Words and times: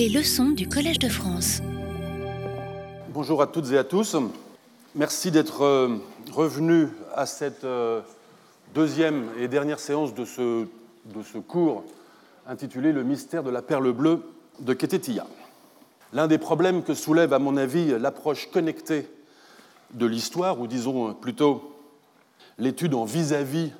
Les 0.00 0.08
leçons 0.08 0.48
du 0.48 0.66
Collège 0.66 0.98
de 0.98 1.10
France. 1.10 1.60
Bonjour 3.12 3.42
à 3.42 3.46
toutes 3.46 3.70
et 3.70 3.76
à 3.76 3.84
tous. 3.84 4.16
Merci 4.94 5.30
d'être 5.30 5.60
euh, 5.60 5.98
revenus 6.32 6.88
à 7.14 7.26
cette 7.26 7.64
euh, 7.64 8.00
deuxième 8.74 9.26
et 9.38 9.46
dernière 9.46 9.78
séance 9.78 10.14
de 10.14 10.24
ce, 10.24 10.66
cours 11.46 11.84
intitulé 12.46 12.92
Le 12.92 13.04
mystère 13.04 13.42
de 13.42 13.50
la 13.50 13.60
perle 13.60 13.92
bleue 13.92 14.22
de 14.60 14.72
Ketetia. 14.72 15.26
L'un 16.14 16.28
des 16.28 16.38
problèmes 16.38 16.82
que 16.82 16.94
soulève, 16.94 17.34
à 17.34 17.38
mon 17.38 17.58
avis, 17.58 17.90
l'approche 17.98 18.50
connectée 18.50 19.06
de 19.92 20.06
l'histoire, 20.06 20.62
ou 20.62 20.66
disons 20.66 21.12
plutôt 21.12 21.76
l'étude 22.56 22.94
en 22.94 23.04
vis-à-vis 23.04 23.70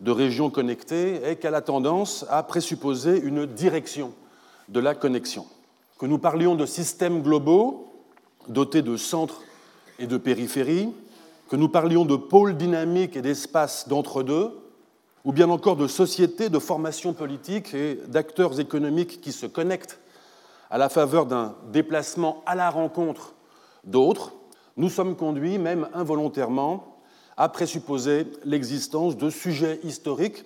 de 0.00 0.10
régions 0.10 0.50
connectées, 0.50 1.22
est 1.22 1.36
qu'elle 1.36 1.54
a 1.54 1.62
tendance 1.62 2.26
à 2.28 2.42
présupposer 2.42 3.20
une 3.20 3.46
direction 3.46 4.14
de 4.68 4.80
la 4.80 4.94
connexion. 4.94 5.46
Que 5.98 6.06
nous 6.06 6.18
parlions 6.18 6.54
de 6.54 6.66
systèmes 6.66 7.22
globaux 7.22 7.90
dotés 8.48 8.82
de 8.82 8.96
centres 8.96 9.42
et 9.98 10.06
de 10.06 10.16
périphéries, 10.16 10.92
que 11.48 11.56
nous 11.56 11.68
parlions 11.68 12.04
de 12.04 12.16
pôles 12.16 12.56
dynamiques 12.56 13.16
et 13.16 13.22
d'espaces 13.22 13.88
d'entre-deux, 13.88 14.50
ou 15.24 15.32
bien 15.32 15.48
encore 15.48 15.76
de 15.76 15.86
sociétés, 15.86 16.50
de 16.50 16.58
formations 16.58 17.14
politiques 17.14 17.72
et 17.74 17.98
d'acteurs 18.08 18.60
économiques 18.60 19.20
qui 19.20 19.32
se 19.32 19.46
connectent 19.46 19.98
à 20.70 20.78
la 20.78 20.88
faveur 20.88 21.26
d'un 21.26 21.54
déplacement 21.72 22.42
à 22.46 22.54
la 22.54 22.70
rencontre 22.70 23.34
d'autres, 23.84 24.32
nous 24.76 24.88
sommes 24.88 25.16
conduits, 25.16 25.58
même 25.58 25.88
involontairement, 25.94 26.98
à 27.36 27.48
présupposer 27.48 28.26
l'existence 28.44 29.16
de 29.16 29.30
sujets 29.30 29.80
historiques 29.84 30.44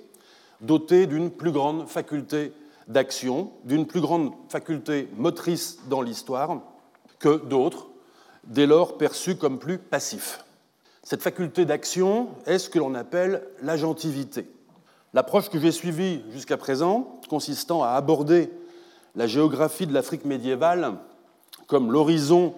dotés 0.61 1.07
d'une 1.07 1.31
plus 1.31 1.53
grande 1.53 1.89
faculté 1.89 2.53
d'action, 2.89 3.53
d'une 3.65 3.87
plus 3.87 4.01
grande 4.01 4.33
faculté 4.49 5.09
motrice 5.17 5.79
dans 5.89 6.03
l'histoire 6.03 6.61
que 7.19 7.37
d'autres, 7.45 7.89
dès 8.45 8.67
lors 8.67 8.97
perçus 8.97 9.37
comme 9.37 9.59
plus 9.59 9.79
passifs. 9.79 10.45
Cette 11.03 11.23
faculté 11.23 11.65
d'action 11.65 12.29
est 12.47 12.59
ce 12.59 12.69
que 12.69 12.79
l'on 12.79 12.95
appelle 12.95 13.47
l'agentivité. 13.63 14.51
L'approche 15.15 15.49
que 15.49 15.59
j'ai 15.59 15.73
suivie 15.73 16.23
jusqu'à 16.33 16.57
présent, 16.57 17.21
consistant 17.29 17.83
à 17.83 17.91
aborder 17.91 18.51
la 19.15 19.27
géographie 19.27 19.87
de 19.87 19.95
l'Afrique 19.95 20.25
médiévale 20.25 20.95
comme 21.67 21.93
l'horizon 21.93 22.55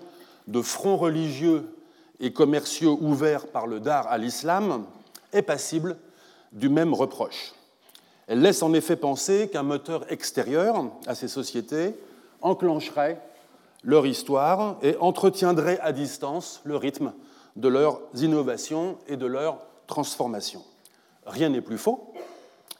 de 0.46 0.62
fronts 0.62 0.96
religieux 0.96 1.76
et 2.18 2.32
commerciaux 2.32 2.98
ouverts 3.00 3.46
par 3.46 3.66
le 3.66 3.80
Dar 3.80 4.06
à 4.08 4.18
l'islam, 4.18 4.84
est 5.32 5.42
passible 5.42 5.96
du 6.52 6.68
même 6.68 6.92
reproche. 6.92 7.52
Elle 8.30 8.42
laisse 8.42 8.62
en 8.62 8.72
effet 8.74 8.94
penser 8.94 9.48
qu'un 9.52 9.64
moteur 9.64 10.04
extérieur 10.12 10.84
à 11.08 11.16
ces 11.16 11.26
sociétés 11.26 11.96
enclencherait 12.42 13.20
leur 13.82 14.06
histoire 14.06 14.78
et 14.82 14.96
entretiendrait 15.00 15.80
à 15.80 15.90
distance 15.90 16.60
le 16.62 16.76
rythme 16.76 17.12
de 17.56 17.66
leurs 17.66 18.00
innovations 18.14 18.98
et 19.08 19.16
de 19.16 19.26
leurs 19.26 19.58
transformations. 19.88 20.62
Rien 21.26 21.48
n'est 21.48 21.60
plus 21.60 21.76
faux, 21.76 22.14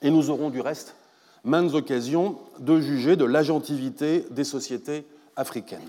et 0.01 0.09
nous 0.09 0.29
aurons 0.29 0.51
du 0.51 0.61
reste 0.61 0.95
maintes 1.43 1.73
occasions 1.73 2.37
de 2.59 2.79
juger 2.79 3.17
de 3.17 3.25
l'agentivité 3.25 4.25
des 4.31 4.45
sociétés 4.45 5.05
africaines. 5.35 5.79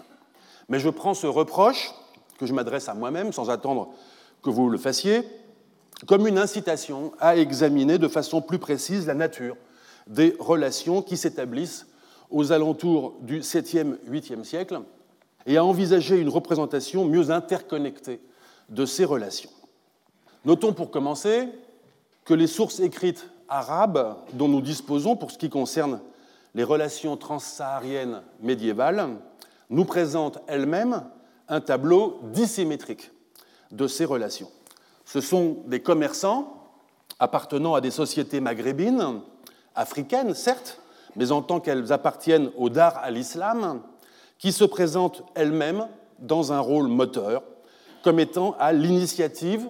Mais 0.71 0.81
je 0.81 0.91
prends 0.91 1.15
ce 1.15 1.29
reproche, 1.29 1.95
que 2.37 2.47
je 2.47 2.53
m'adresse 2.53 2.89
à 2.89 2.95
moi-même 2.95 3.33
sans 3.33 3.49
attendre 3.49 3.91
que 4.43 4.51
vous 4.51 4.69
le 4.69 4.79
fassiez, 4.79 5.23
comme 6.07 6.27
une 6.27 6.39
incitation 6.39 7.13
à 7.21 7.37
examiner 7.37 7.99
de 7.99 8.09
façon 8.09 8.43
plus 8.43 8.59
précise 8.59 9.07
la 9.07 9.15
nature 9.15 9.57
des 10.07 10.35
relations 10.39 11.03
qui 11.03 11.17
s'établissent 11.17 11.87
aux 12.31 12.53
alentours 12.53 13.15
du 13.21 13.41
7e, 13.41 13.99
8e 14.09 14.45
siècle 14.45 14.81
et 15.47 15.57
à 15.57 15.65
envisager 15.65 16.19
une 16.19 16.29
représentation 16.29 17.05
mieux 17.05 17.31
interconnectée 17.31 18.21
de 18.69 18.87
ces 18.87 19.05
relations. 19.05 19.51
Notons 20.45 20.73
pour 20.73 20.91
commencer 20.91 21.49
que 22.25 22.35
les 22.35 22.47
sources 22.47 22.81
écrites 22.81 23.29
arabes 23.49 24.17
dont 24.33 24.49
nous 24.49 24.61
disposons 24.63 25.17
pour 25.17 25.31
ce 25.31 25.39
qui 25.39 25.51
concerne 25.51 26.01
les 26.55 26.65
relations 26.65 27.17
transsahariennes 27.17 28.23
médiévales 28.41 29.09
nous 29.71 29.85
présentent 29.85 30.41
elles-mêmes 30.47 31.05
un 31.49 31.61
tableau 31.61 32.21
dissymétrique 32.33 33.11
de 33.71 33.87
ces 33.87 34.05
relations. 34.05 34.51
Ce 35.13 35.21
sont 35.21 35.59
des 35.67 35.83
commerçants 35.83 36.55
appartenant 37.19 37.75
à 37.75 37.83
des 37.83 37.91
sociétés 37.91 38.41
maghrébines, 38.41 39.21
africaines 39.75 40.33
certes, 40.33 40.81
mais 41.17 41.33
en 41.33 41.43
tant 41.43 41.61
qu'elles 41.61 41.93
appartiennent 41.93 42.51
au 42.57 42.71
Dar 42.71 42.97
à 42.97 43.11
l'islam, 43.11 43.83
qui 44.39 44.53
se 44.53 44.65
présentent 44.65 45.23
elles-mêmes 45.35 45.87
dans 46.19 46.55
un 46.55 46.61
rôle 46.61 46.89
moteur, 46.89 47.43
comme 48.03 48.21
étant 48.21 48.57
à 48.59 48.73
l'initiative 48.73 49.69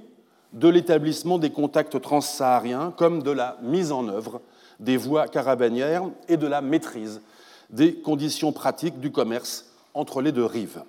de 0.52 0.68
l'établissement 0.68 1.38
des 1.38 1.50
contacts 1.50 2.00
transsahariens 2.00 2.92
comme 2.96 3.24
de 3.24 3.32
la 3.32 3.56
mise 3.62 3.90
en 3.90 4.06
œuvre 4.06 4.42
des 4.78 4.96
voies 4.96 5.26
caravanières 5.26 6.04
et 6.28 6.36
de 6.36 6.46
la 6.46 6.60
maîtrise 6.60 7.20
des 7.68 7.96
conditions 7.96 8.52
pratiques 8.52 9.00
du 9.00 9.10
commerce 9.10 9.72
entre 9.92 10.20
les 10.20 10.30
deux 10.30 10.46
rives. 10.46 10.84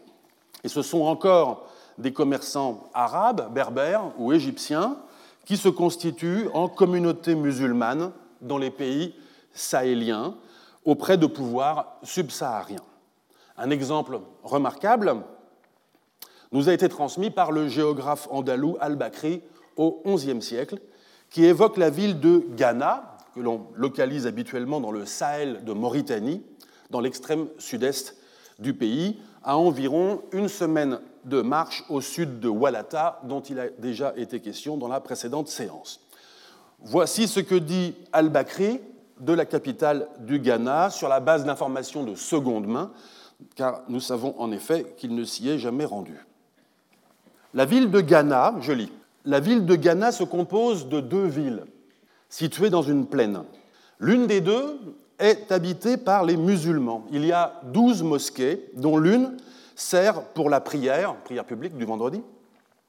Et 0.63 0.67
ce 0.67 0.83
sont 0.83 1.01
encore 1.01 1.72
des 1.97 2.13
commerçants 2.13 2.89
arabes, 2.93 3.53
berbères 3.53 4.11
ou 4.17 4.33
égyptiens 4.33 4.97
qui 5.45 5.57
se 5.57 5.69
constituent 5.69 6.47
en 6.53 6.67
communautés 6.67 7.35
musulmanes 7.35 8.11
dans 8.41 8.57
les 8.57 8.71
pays 8.71 9.13
sahéliens 9.53 10.35
auprès 10.85 11.17
de 11.17 11.27
pouvoirs 11.27 11.97
subsahariens. 12.03 12.83
Un 13.57 13.69
exemple 13.69 14.19
remarquable 14.43 15.15
nous 16.51 16.69
a 16.69 16.73
été 16.73 16.89
transmis 16.89 17.29
par 17.29 17.51
le 17.51 17.67
géographe 17.67 18.27
andalou 18.31 18.77
al-Bakri 18.79 19.41
au 19.75 20.01
XIe 20.05 20.41
siècle, 20.41 20.79
qui 21.29 21.45
évoque 21.45 21.77
la 21.77 21.89
ville 21.89 22.19
de 22.19 22.45
Ghana, 22.55 23.17
que 23.33 23.39
l'on 23.39 23.67
localise 23.75 24.27
habituellement 24.27 24.79
dans 24.79 24.91
le 24.91 25.05
Sahel 25.05 25.63
de 25.65 25.73
Mauritanie, 25.73 26.43
dans 26.91 26.99
l'extrême 26.99 27.47
sud-est 27.57 28.15
du 28.59 28.75
pays, 28.75 29.19
à 29.43 29.57
environ 29.57 30.21
une 30.31 30.47
semaine 30.47 30.99
de 31.25 31.41
marche 31.41 31.83
au 31.89 32.01
sud 32.01 32.39
de 32.39 32.49
Walata, 32.49 33.19
dont 33.23 33.41
il 33.41 33.59
a 33.59 33.69
déjà 33.69 34.13
été 34.17 34.39
question 34.39 34.77
dans 34.77 34.87
la 34.87 34.99
précédente 34.99 35.47
séance. 35.47 35.99
Voici 36.79 37.27
ce 37.27 37.39
que 37.39 37.55
dit 37.55 37.95
Al-Bakri 38.11 38.79
de 39.19 39.33
la 39.33 39.45
capitale 39.45 40.07
du 40.19 40.39
Ghana 40.39 40.89
sur 40.89 41.07
la 41.07 41.19
base 41.19 41.45
d'informations 41.45 42.03
de 42.03 42.15
seconde 42.15 42.67
main, 42.67 42.91
car 43.55 43.81
nous 43.87 43.99
savons 43.99 44.35
en 44.37 44.51
effet 44.51 44.93
qu'il 44.97 45.15
ne 45.15 45.23
s'y 45.23 45.49
est 45.49 45.59
jamais 45.59 45.85
rendu. 45.85 46.17
La 47.53 47.65
ville 47.65 47.91
de 47.91 48.01
Ghana, 48.01 48.55
je 48.61 48.73
lis, 48.73 48.91
la 49.25 49.39
ville 49.39 49.65
de 49.65 49.75
Ghana 49.75 50.11
se 50.11 50.23
compose 50.23 50.89
de 50.89 50.99
deux 50.99 51.25
villes 51.25 51.63
situées 52.29 52.69
dans 52.69 52.81
une 52.81 53.05
plaine. 53.05 53.43
L'une 53.99 54.27
des 54.27 54.41
deux 54.41 54.79
est 55.19 55.51
habitée 55.51 55.97
par 55.97 56.25
les 56.25 56.35
musulmans. 56.35 57.05
Il 57.11 57.25
y 57.25 57.31
a 57.31 57.61
douze 57.71 58.03
mosquées, 58.03 58.65
dont 58.75 58.97
l'une 58.97 59.37
sert 59.75 60.23
pour 60.29 60.49
la 60.49 60.61
prière, 60.61 61.15
prière 61.23 61.45
publique 61.45 61.77
du 61.77 61.85
vendredi. 61.85 62.21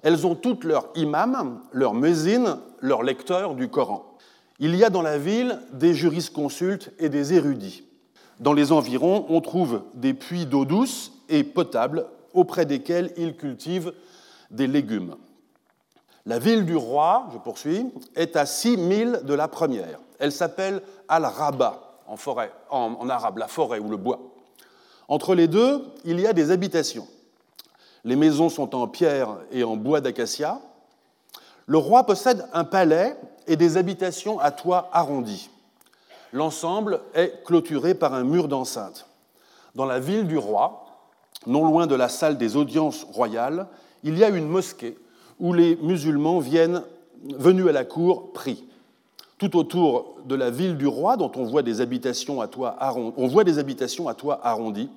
Elles 0.02 0.26
ont 0.26 0.34
toutes 0.34 0.64
leurs 0.64 0.88
imams, 0.94 1.60
leurs 1.72 1.94
mésines, 1.94 2.58
leurs 2.80 3.02
lecteurs 3.02 3.54
du 3.54 3.68
Coran. 3.68 4.16
Il 4.58 4.76
y 4.76 4.84
a 4.84 4.90
dans 4.90 5.02
la 5.02 5.18
ville 5.18 5.60
des 5.72 5.94
jurisconsultes 5.94 6.92
et 6.98 7.08
des 7.08 7.34
érudits. 7.34 7.84
Dans 8.40 8.52
les 8.52 8.72
environs, 8.72 9.26
on 9.28 9.40
trouve 9.40 9.82
des 9.94 10.14
puits 10.14 10.46
d'eau 10.46 10.64
douce 10.64 11.12
et 11.28 11.44
potable 11.44 12.06
auprès 12.32 12.66
desquels 12.66 13.12
ils 13.16 13.36
cultivent 13.36 13.92
des 14.50 14.66
légumes. 14.66 15.16
La 16.26 16.38
ville 16.38 16.64
du 16.64 16.76
roi, 16.76 17.28
je 17.32 17.38
poursuis, 17.38 17.86
est 18.16 18.36
à 18.36 18.46
6 18.46 18.76
milles 18.76 19.20
de 19.24 19.34
la 19.34 19.48
première. 19.48 20.00
Elle 20.18 20.32
s'appelle 20.32 20.82
Al-Raba, 21.08 22.00
en, 22.06 22.16
forêt, 22.16 22.52
en, 22.70 23.08
arabe, 23.08 23.38
la 23.38 23.48
forêt 23.48 23.78
ou 23.78 23.88
le 23.88 23.96
bois. 23.96 24.33
Entre 25.08 25.34
les 25.34 25.48
deux, 25.48 25.82
il 26.04 26.20
y 26.20 26.26
a 26.26 26.32
des 26.32 26.50
habitations. 26.50 27.06
Les 28.04 28.16
maisons 28.16 28.48
sont 28.48 28.74
en 28.74 28.86
pierre 28.86 29.36
et 29.50 29.64
en 29.64 29.76
bois 29.76 30.00
d'acacia. 30.00 30.60
Le 31.66 31.78
roi 31.78 32.04
possède 32.04 32.46
un 32.52 32.64
palais 32.64 33.16
et 33.46 33.56
des 33.56 33.76
habitations 33.76 34.38
à 34.40 34.50
toit 34.50 34.90
arrondi. 34.92 35.48
L'ensemble 36.32 37.00
est 37.14 37.44
clôturé 37.44 37.94
par 37.94 38.12
un 38.12 38.24
mur 38.24 38.48
d'enceinte. 38.48 39.06
Dans 39.74 39.86
la 39.86 40.00
ville 40.00 40.26
du 40.26 40.36
roi, 40.36 40.86
non 41.46 41.64
loin 41.64 41.86
de 41.86 41.94
la 41.94 42.08
salle 42.08 42.38
des 42.38 42.56
audiences 42.56 43.04
royales, 43.04 43.66
il 44.02 44.18
y 44.18 44.24
a 44.24 44.28
une 44.28 44.48
mosquée 44.48 44.98
où 45.40 45.52
les 45.52 45.76
musulmans 45.76 46.38
viennent, 46.38 46.82
venus 47.36 47.68
à 47.68 47.72
la 47.72 47.84
cour, 47.84 48.32
prient. 48.32 48.64
Tout 49.44 49.58
autour 49.58 50.16
de 50.24 50.34
la 50.34 50.48
ville 50.48 50.78
du 50.78 50.86
roi, 50.86 51.18
dont 51.18 51.30
on 51.36 51.44
voit 51.44 51.62
des 51.62 51.82
habitations 51.82 52.40
à 52.40 52.48
toit 52.48 52.78
arrondi, 52.80 54.88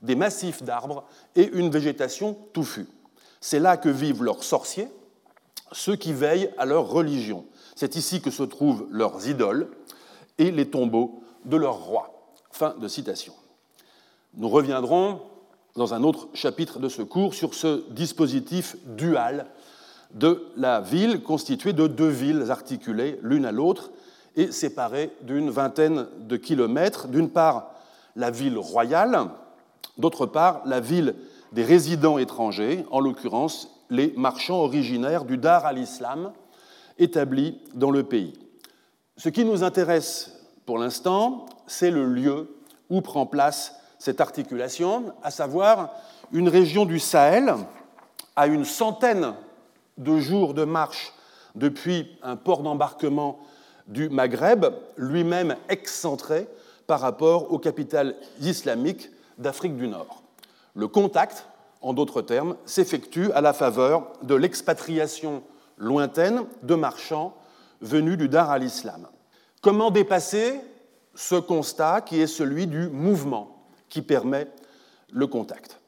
des 0.00 0.02
des 0.06 0.14
massifs 0.14 0.62
d'arbres 0.62 1.04
et 1.36 1.50
une 1.52 1.68
végétation 1.68 2.38
touffue. 2.54 2.86
C'est 3.42 3.60
là 3.60 3.76
que 3.76 3.90
vivent 3.90 4.22
leurs 4.22 4.44
sorciers, 4.44 4.88
ceux 5.72 5.96
qui 5.96 6.14
veillent 6.14 6.48
à 6.56 6.64
leur 6.64 6.88
religion. 6.88 7.44
C'est 7.76 7.94
ici 7.94 8.22
que 8.22 8.30
se 8.30 8.44
trouvent 8.44 8.86
leurs 8.90 9.28
idoles 9.28 9.68
et 10.38 10.50
les 10.50 10.70
tombeaux 10.70 11.22
de 11.44 11.58
leurs 11.58 11.84
rois. 11.84 12.32
Fin 12.50 12.74
de 12.80 12.88
citation. 12.88 13.34
Nous 14.32 14.48
reviendrons 14.48 15.20
dans 15.76 15.92
un 15.92 16.02
autre 16.02 16.28
chapitre 16.32 16.78
de 16.78 16.88
ce 16.88 17.02
cours 17.02 17.34
sur 17.34 17.52
ce 17.52 17.84
dispositif 17.90 18.74
dual 18.86 19.48
de 20.14 20.46
la 20.56 20.80
ville 20.80 21.22
constituée 21.22 21.72
de 21.72 21.86
deux 21.86 22.08
villes 22.08 22.50
articulées 22.50 23.18
l'une 23.22 23.46
à 23.46 23.52
l'autre 23.52 23.90
et 24.36 24.52
séparées 24.52 25.10
d'une 25.22 25.50
vingtaine 25.50 26.06
de 26.20 26.36
kilomètres. 26.36 27.08
D'une 27.08 27.30
part, 27.30 27.70
la 28.16 28.30
ville 28.30 28.58
royale, 28.58 29.28
d'autre 29.98 30.26
part, 30.26 30.62
la 30.66 30.80
ville 30.80 31.14
des 31.52 31.64
résidents 31.64 32.18
étrangers, 32.18 32.84
en 32.90 33.00
l'occurrence 33.00 33.68
les 33.90 34.14
marchands 34.16 34.60
originaires 34.60 35.24
du 35.24 35.36
Dar 35.36 35.66
al-Islam 35.66 36.32
établis 36.98 37.58
dans 37.74 37.90
le 37.90 38.04
pays. 38.04 38.32
Ce 39.16 39.28
qui 39.28 39.44
nous 39.44 39.62
intéresse 39.62 40.38
pour 40.64 40.78
l'instant, 40.78 41.46
c'est 41.66 41.90
le 41.90 42.06
lieu 42.06 42.56
où 42.88 43.00
prend 43.00 43.26
place 43.26 43.74
cette 43.98 44.20
articulation, 44.20 45.12
à 45.22 45.30
savoir 45.30 45.90
une 46.32 46.48
région 46.48 46.86
du 46.86 46.98
Sahel 46.98 47.54
à 48.34 48.46
une 48.46 48.64
centaine 48.64 49.34
de 49.98 50.18
jours 50.18 50.54
de 50.54 50.64
marche 50.64 51.12
depuis 51.54 52.08
un 52.22 52.36
port 52.36 52.62
d'embarquement 52.62 53.38
du 53.86 54.08
Maghreb, 54.08 54.66
lui-même 54.96 55.56
excentré 55.68 56.46
par 56.86 57.00
rapport 57.00 57.52
aux 57.52 57.58
capitales 57.58 58.14
islamiques 58.40 59.10
d'Afrique 59.38 59.76
du 59.76 59.88
Nord. 59.88 60.22
Le 60.74 60.88
contact, 60.88 61.46
en 61.80 61.92
d'autres 61.92 62.22
termes, 62.22 62.56
s'effectue 62.64 63.30
à 63.32 63.40
la 63.40 63.52
faveur 63.52 64.12
de 64.22 64.34
l'expatriation 64.34 65.42
lointaine 65.76 66.44
de 66.62 66.74
marchands 66.74 67.34
venus 67.80 68.16
du 68.16 68.28
Dar 68.28 68.50
al-Islam. 68.50 69.08
Comment 69.60 69.90
dépasser 69.90 70.60
ce 71.14 71.34
constat 71.34 72.00
qui 72.00 72.20
est 72.20 72.26
celui 72.26 72.66
du 72.66 72.88
mouvement 72.88 73.64
qui 73.88 74.00
permet 74.00 74.46
le 75.10 75.26
contact? 75.26 75.80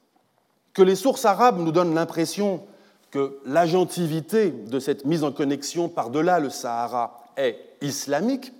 Que 0.74 0.82
les 0.82 0.96
sources 0.96 1.24
arabes 1.24 1.58
nous 1.58 1.72
donnent 1.72 1.94
l'impression 1.94 2.66
que 3.14 3.38
l'agentivité 3.46 4.50
de 4.50 4.80
cette 4.80 5.04
mise 5.04 5.22
en 5.22 5.30
connexion 5.30 5.88
par-delà 5.88 6.40
le 6.40 6.50
Sahara 6.50 7.22
est 7.36 7.56
islamique 7.80 8.52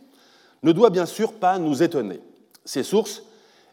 ne 0.63 0.71
doit 0.71 0.91
bien 0.91 1.07
sûr 1.07 1.33
pas 1.33 1.59
nous 1.59 1.83
étonner. 1.83 2.21
Ces 2.65 2.85
sources 2.85 3.25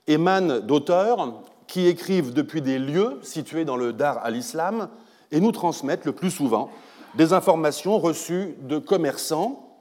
émanent 0.07 0.59
d'auteurs 0.59 1.43
qui 1.67 1.85
écrivent 1.85 2.33
depuis 2.33 2.63
des 2.63 2.79
lieux 2.79 3.19
situés 3.21 3.63
dans 3.63 3.77
le 3.77 3.93
Dar 3.93 4.25
al-Islam 4.25 4.89
et 5.29 5.39
nous 5.39 5.51
transmettent 5.51 6.05
le 6.05 6.13
plus 6.13 6.31
souvent 6.31 6.71
des 7.13 7.31
informations 7.31 7.99
reçues 7.99 8.55
de 8.61 8.79
commerçants 8.79 9.77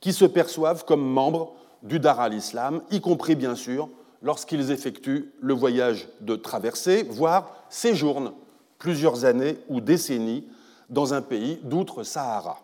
qui 0.00 0.12
se 0.12 0.24
perçoivent 0.24 0.84
comme 0.84 1.08
membres 1.08 1.54
du 1.84 2.00
Dar 2.00 2.18
al-Islam, 2.18 2.82
y 2.90 3.00
compris 3.00 3.36
bien 3.36 3.54
sûr 3.54 3.88
lorsqu'ils 4.20 4.72
effectuent 4.72 5.32
le 5.40 5.54
voyage 5.54 6.08
de 6.20 6.34
traversée, 6.34 7.04
voire 7.08 7.54
séjournent 7.68 8.32
plusieurs 8.80 9.24
années 9.24 9.58
ou 9.68 9.80
décennies 9.80 10.44
dans 10.88 11.14
un 11.14 11.22
pays 11.22 11.60
d'outre-Sahara. 11.62 12.58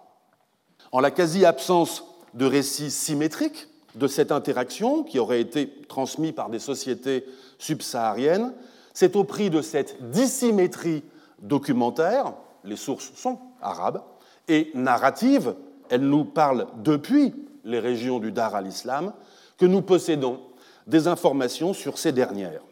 En 0.90 0.98
la 0.98 1.12
quasi-absence 1.12 2.04
de 2.34 2.46
récits 2.46 2.90
symétriques 2.90 3.68
de 3.94 4.08
cette 4.08 4.32
interaction 4.32 5.04
qui 5.04 5.20
aurait 5.20 5.40
été 5.40 5.70
transmis 5.88 6.32
par 6.32 6.50
des 6.50 6.58
sociétés 6.58 7.24
subsahariennes, 7.58 8.52
c'est 8.92 9.14
au 9.14 9.24
prix 9.24 9.50
de 9.50 9.62
cette 9.62 10.10
dissymétrie 10.10 11.04
documentaire, 11.40 12.32
les 12.64 12.76
sources 12.76 13.12
sont 13.14 13.38
arabes, 13.60 14.02
et 14.48 14.70
narrative, 14.74 15.54
elles 15.88 16.08
nous 16.08 16.24
parlent 16.24 16.66
depuis 16.82 17.34
les 17.64 17.78
régions 17.78 18.18
du 18.18 18.32
Dar 18.32 18.54
al-Islam, 18.54 19.12
que 19.58 19.66
nous 19.66 19.82
possédons 19.82 20.40
des 20.86 21.08
informations 21.08 21.74
sur 21.74 21.98
ces 21.98 22.12
dernières. 22.12 22.62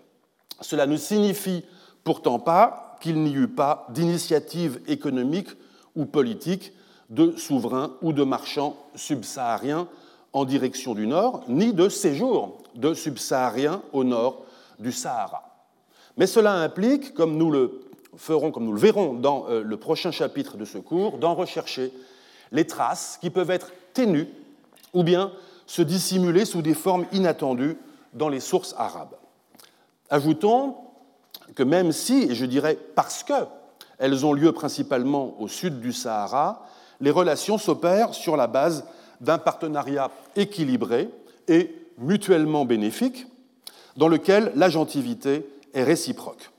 Cela 0.61 0.87
ne 0.87 0.97
signifie 0.97 1.65
pourtant 2.05 2.39
pas 2.39 2.84
qu'il 3.05 3.23
n'y 3.23 3.35
eut 3.35 3.49
pas 3.49 3.87
d'initiative 3.91 4.81
économique 4.89 5.51
ou 5.95 6.07
politique 6.07 6.73
de 7.11 7.37
souverains 7.37 7.93
ou 8.01 8.15
de 8.15 8.25
marchands 8.25 8.79
subsahariens 8.95 9.89
en 10.33 10.47
direction 10.47 10.95
du 10.95 11.07
nord, 11.07 11.45
ni 11.47 11.75
de 11.75 11.91
séjour 11.91 12.63
de 12.75 12.95
subsahariens 12.95 13.83
au 13.93 14.05
nord 14.05 14.47
du 14.79 14.91
Sahara. 14.91 15.43
Mais 16.17 16.27
cela 16.27 16.55
implique, 16.55 17.13
comme 17.13 17.37
nous 17.37 17.51
le 17.51 17.83
ferons, 18.17 18.51
comme 18.51 18.65
nous 18.65 18.73
le 18.73 18.81
verrons 18.81 19.13
dans 19.13 19.51
euh, 19.51 19.63
le 19.63 19.77
prochain 19.77 20.11
chapitre 20.11 20.57
de 20.57 20.65
ce 20.65 20.79
cours, 20.79 21.19
d'en 21.19 21.35
rechercher 21.35 21.93
les 22.53 22.67
traces 22.67 23.19
qui 23.21 23.29
peuvent 23.29 23.51
être 23.51 23.71
ténues 23.93 24.29
ou 24.95 25.03
bien 25.03 25.31
se 25.67 25.83
dissimuler 25.83 26.47
sous 26.47 26.63
des 26.63 26.73
formes 26.73 27.05
inattendues 27.13 27.77
dans 28.15 28.31
les 28.31 28.41
sources 28.41 28.75
arabes. 28.79 29.17
Ajoutons 30.09 30.77
que 31.55 31.63
même 31.63 31.93
si, 31.93 32.25
et 32.25 32.35
je 32.35 32.47
dirais 32.47 32.79
parce 32.95 33.23
qu'elles 33.23 34.27
ont 34.27 34.33
lieu 34.33 34.53
principalement 34.53 35.41
au 35.41 35.49
sud 35.49 35.81
du 35.81 35.93
Sahara, 35.93 36.67
les 37.01 37.11
relations 37.11 37.59
s'opèrent 37.59 38.15
sur 38.15 38.37
la 38.37 38.47
base 38.47 38.85
d'un 39.21 39.39
partenariat 39.39 40.11
équilibré 40.37 41.11
et 41.49 41.75
mutuellement 41.99 42.65
bénéfique, 42.65 43.27
dans 43.97 44.09
lequel 44.09 44.53
l'agentivité 44.57 45.47
est 45.73 45.85
réciproque. 45.85 46.51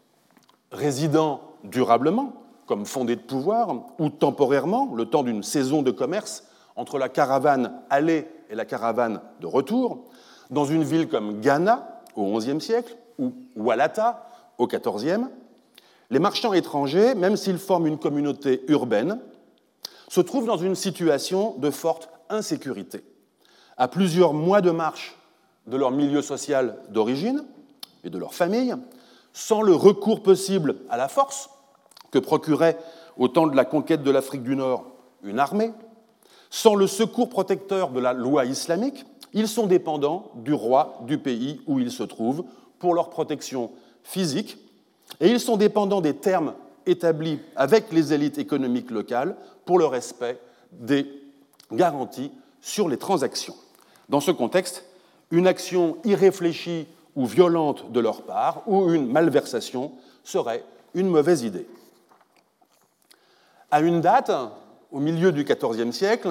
Résidant 0.71 1.41
durablement, 1.63 2.33
comme 2.65 2.85
fondé 2.85 3.15
de 3.15 3.21
pouvoir, 3.21 3.73
ou 3.99 4.09
temporairement, 4.09 4.93
le 4.95 5.05
temps 5.05 5.23
d'une 5.23 5.43
saison 5.43 5.81
de 5.81 5.91
commerce 5.91 6.43
entre 6.75 6.97
la 6.97 7.09
caravane 7.09 7.73
aller 7.89 8.27
et 8.49 8.55
la 8.55 8.65
caravane 8.65 9.21
de 9.41 9.47
retour, 9.47 10.05
dans 10.49 10.65
une 10.65 10.83
ville 10.83 11.07
comme 11.07 11.39
Ghana 11.41 12.01
au 12.15 12.37
XIe 12.37 12.61
siècle, 12.61 12.95
ou 13.17 13.33
Walata 13.55 14.24
au 14.57 14.67
XIVe, 14.67 15.27
les 16.09 16.19
marchands 16.19 16.53
étrangers, 16.53 17.15
même 17.15 17.35
s'ils 17.35 17.57
forment 17.57 17.87
une 17.87 17.97
communauté 17.97 18.63
urbaine, 18.67 19.19
se 20.07 20.21
trouvent 20.21 20.45
dans 20.45 20.57
une 20.57 20.75
situation 20.75 21.55
de 21.57 21.69
forte 21.71 22.09
insécurité. 22.29 23.03
À 23.77 23.87
plusieurs 23.87 24.33
mois 24.33 24.61
de 24.61 24.71
marche 24.71 25.17
de 25.67 25.77
leur 25.77 25.91
milieu 25.91 26.21
social 26.21 26.77
d'origine 26.89 27.43
et 28.03 28.09
de 28.09 28.17
leur 28.17 28.33
famille, 28.33 28.75
sans 29.33 29.61
le 29.61 29.73
recours 29.73 30.21
possible 30.21 30.75
à 30.89 30.97
la 30.97 31.07
force 31.07 31.49
que 32.11 32.19
procurait 32.19 32.77
au 33.17 33.27
temps 33.27 33.47
de 33.47 33.55
la 33.55 33.65
conquête 33.65 34.03
de 34.03 34.11
l'Afrique 34.11 34.43
du 34.43 34.55
Nord 34.55 34.85
une 35.23 35.39
armée, 35.39 35.73
sans 36.49 36.75
le 36.75 36.87
secours 36.87 37.29
protecteur 37.29 37.89
de 37.89 37.99
la 37.99 38.13
loi 38.13 38.45
islamique, 38.45 39.05
ils 39.33 39.47
sont 39.47 39.65
dépendants 39.65 40.31
du 40.35 40.53
roi 40.53 40.99
du 41.01 41.17
pays 41.17 41.61
où 41.67 41.79
ils 41.79 41.91
se 41.91 42.03
trouvent 42.03 42.45
pour 42.79 42.93
leur 42.93 43.09
protection 43.09 43.71
physiques, 44.05 44.57
et 45.19 45.29
ils 45.29 45.39
sont 45.39 45.57
dépendants 45.57 46.01
des 46.01 46.15
termes 46.15 46.53
établis 46.85 47.39
avec 47.55 47.91
les 47.91 48.13
élites 48.13 48.37
économiques 48.37 48.91
locales 48.91 49.35
pour 49.65 49.79
le 49.79 49.85
respect 49.85 50.39
des 50.71 51.07
garanties 51.71 52.31
sur 52.61 52.87
les 52.87 52.97
transactions. 52.97 53.55
Dans 54.07 54.19
ce 54.19 54.31
contexte, 54.31 54.85
une 55.31 55.47
action 55.47 55.97
irréfléchie 56.05 56.87
ou 57.15 57.25
violente 57.25 57.91
de 57.91 57.99
leur 57.99 58.21
part 58.21 58.61
ou 58.67 58.91
une 58.91 59.11
malversation 59.11 59.91
serait 60.23 60.63
une 60.93 61.07
mauvaise 61.07 61.43
idée. 61.43 61.67
À 63.71 63.81
une 63.81 64.01
date, 64.01 64.31
au 64.91 64.99
milieu 64.99 65.31
du 65.31 65.43
XIVe 65.43 65.91
siècle, 65.91 66.29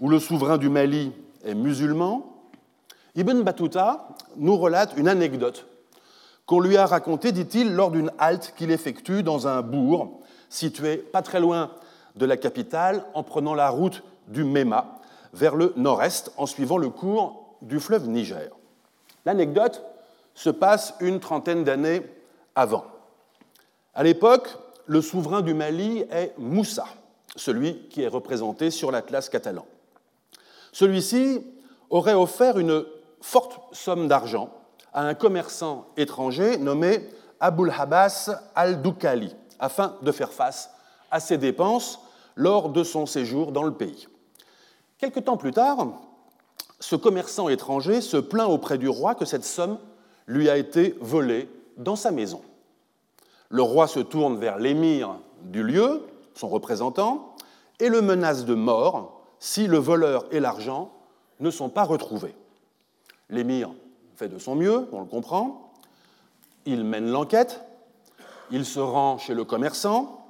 où 0.00 0.08
le 0.08 0.20
souverain 0.20 0.58
du 0.58 0.68
Mali 0.68 1.12
est 1.44 1.54
musulman, 1.54 2.30
Ibn 3.16 3.42
Battuta 3.42 4.08
nous 4.36 4.56
relate 4.56 4.94
une 4.96 5.08
anecdote 5.08 5.66
qu'on 6.46 6.60
lui 6.60 6.76
a 6.76 6.86
raconté, 6.86 7.32
dit-il, 7.32 7.74
lors 7.74 7.90
d'une 7.90 8.12
halte 8.18 8.54
qu'il 8.56 8.70
effectue 8.70 9.22
dans 9.22 9.46
un 9.46 9.62
bourg 9.62 10.20
situé 10.48 10.98
pas 10.98 11.22
très 11.22 11.40
loin 11.40 11.70
de 12.16 12.26
la 12.26 12.36
capitale 12.36 13.04
en 13.14 13.22
prenant 13.22 13.54
la 13.54 13.70
route 13.70 14.02
du 14.28 14.44
Mema 14.44 14.98
vers 15.32 15.56
le 15.56 15.72
nord-est 15.76 16.32
en 16.36 16.46
suivant 16.46 16.78
le 16.78 16.90
cours 16.90 17.56
du 17.62 17.80
fleuve 17.80 18.08
Niger. 18.08 18.50
L'anecdote 19.24 19.82
se 20.34 20.50
passe 20.50 20.94
une 21.00 21.18
trentaine 21.18 21.64
d'années 21.64 22.02
avant. 22.54 22.84
À 23.94 24.02
l'époque, 24.02 24.48
le 24.86 25.00
souverain 25.00 25.40
du 25.40 25.54
Mali 25.54 26.04
est 26.10 26.34
Moussa, 26.38 26.86
celui 27.36 27.88
qui 27.88 28.02
est 28.02 28.08
représenté 28.08 28.70
sur 28.70 28.90
l'Atlas 28.90 29.28
catalan. 29.28 29.66
Celui-ci 30.72 31.40
aurait 31.90 32.14
offert 32.14 32.58
une 32.58 32.84
forte 33.20 33.58
somme 33.72 34.08
d'argent 34.08 34.50
à 34.94 35.02
un 35.02 35.14
commerçant 35.14 35.88
étranger 35.96 36.56
nommé 36.56 37.08
Abul 37.40 37.72
Habas 37.76 38.30
al-Doukali, 38.54 39.34
afin 39.58 39.96
de 40.00 40.12
faire 40.12 40.32
face 40.32 40.70
à 41.10 41.20
ses 41.20 41.36
dépenses 41.36 42.00
lors 42.36 42.70
de 42.70 42.82
son 42.82 43.04
séjour 43.04 43.52
dans 43.52 43.64
le 43.64 43.74
pays. 43.74 44.08
Quelque 44.98 45.20
temps 45.20 45.36
plus 45.36 45.50
tard, 45.50 45.88
ce 46.80 46.96
commerçant 46.96 47.48
étranger 47.48 48.00
se 48.00 48.16
plaint 48.16 48.48
auprès 48.48 48.78
du 48.78 48.88
roi 48.88 49.14
que 49.14 49.24
cette 49.24 49.44
somme 49.44 49.78
lui 50.26 50.48
a 50.48 50.56
été 50.56 50.96
volée 51.00 51.48
dans 51.76 51.96
sa 51.96 52.10
maison. 52.10 52.40
Le 53.50 53.62
roi 53.62 53.86
se 53.86 54.00
tourne 54.00 54.38
vers 54.38 54.58
l'émir 54.58 55.16
du 55.42 55.62
lieu, 55.62 56.06
son 56.34 56.48
représentant, 56.48 57.34
et 57.80 57.88
le 57.88 58.00
menace 58.00 58.44
de 58.44 58.54
mort 58.54 59.20
si 59.38 59.66
le 59.66 59.78
voleur 59.78 60.24
et 60.30 60.40
l'argent 60.40 60.92
ne 61.40 61.50
sont 61.50 61.68
pas 61.68 61.84
retrouvés. 61.84 62.34
L'émir 63.28 63.70
fait 64.16 64.28
de 64.28 64.38
son 64.38 64.54
mieux, 64.54 64.88
on 64.92 65.00
le 65.00 65.06
comprend, 65.06 65.72
Il 66.66 66.84
mène 66.84 67.10
l'enquête, 67.10 67.60
il 68.50 68.64
se 68.64 68.80
rend 68.80 69.18
chez 69.18 69.34
le 69.34 69.44
commerçant, 69.44 70.26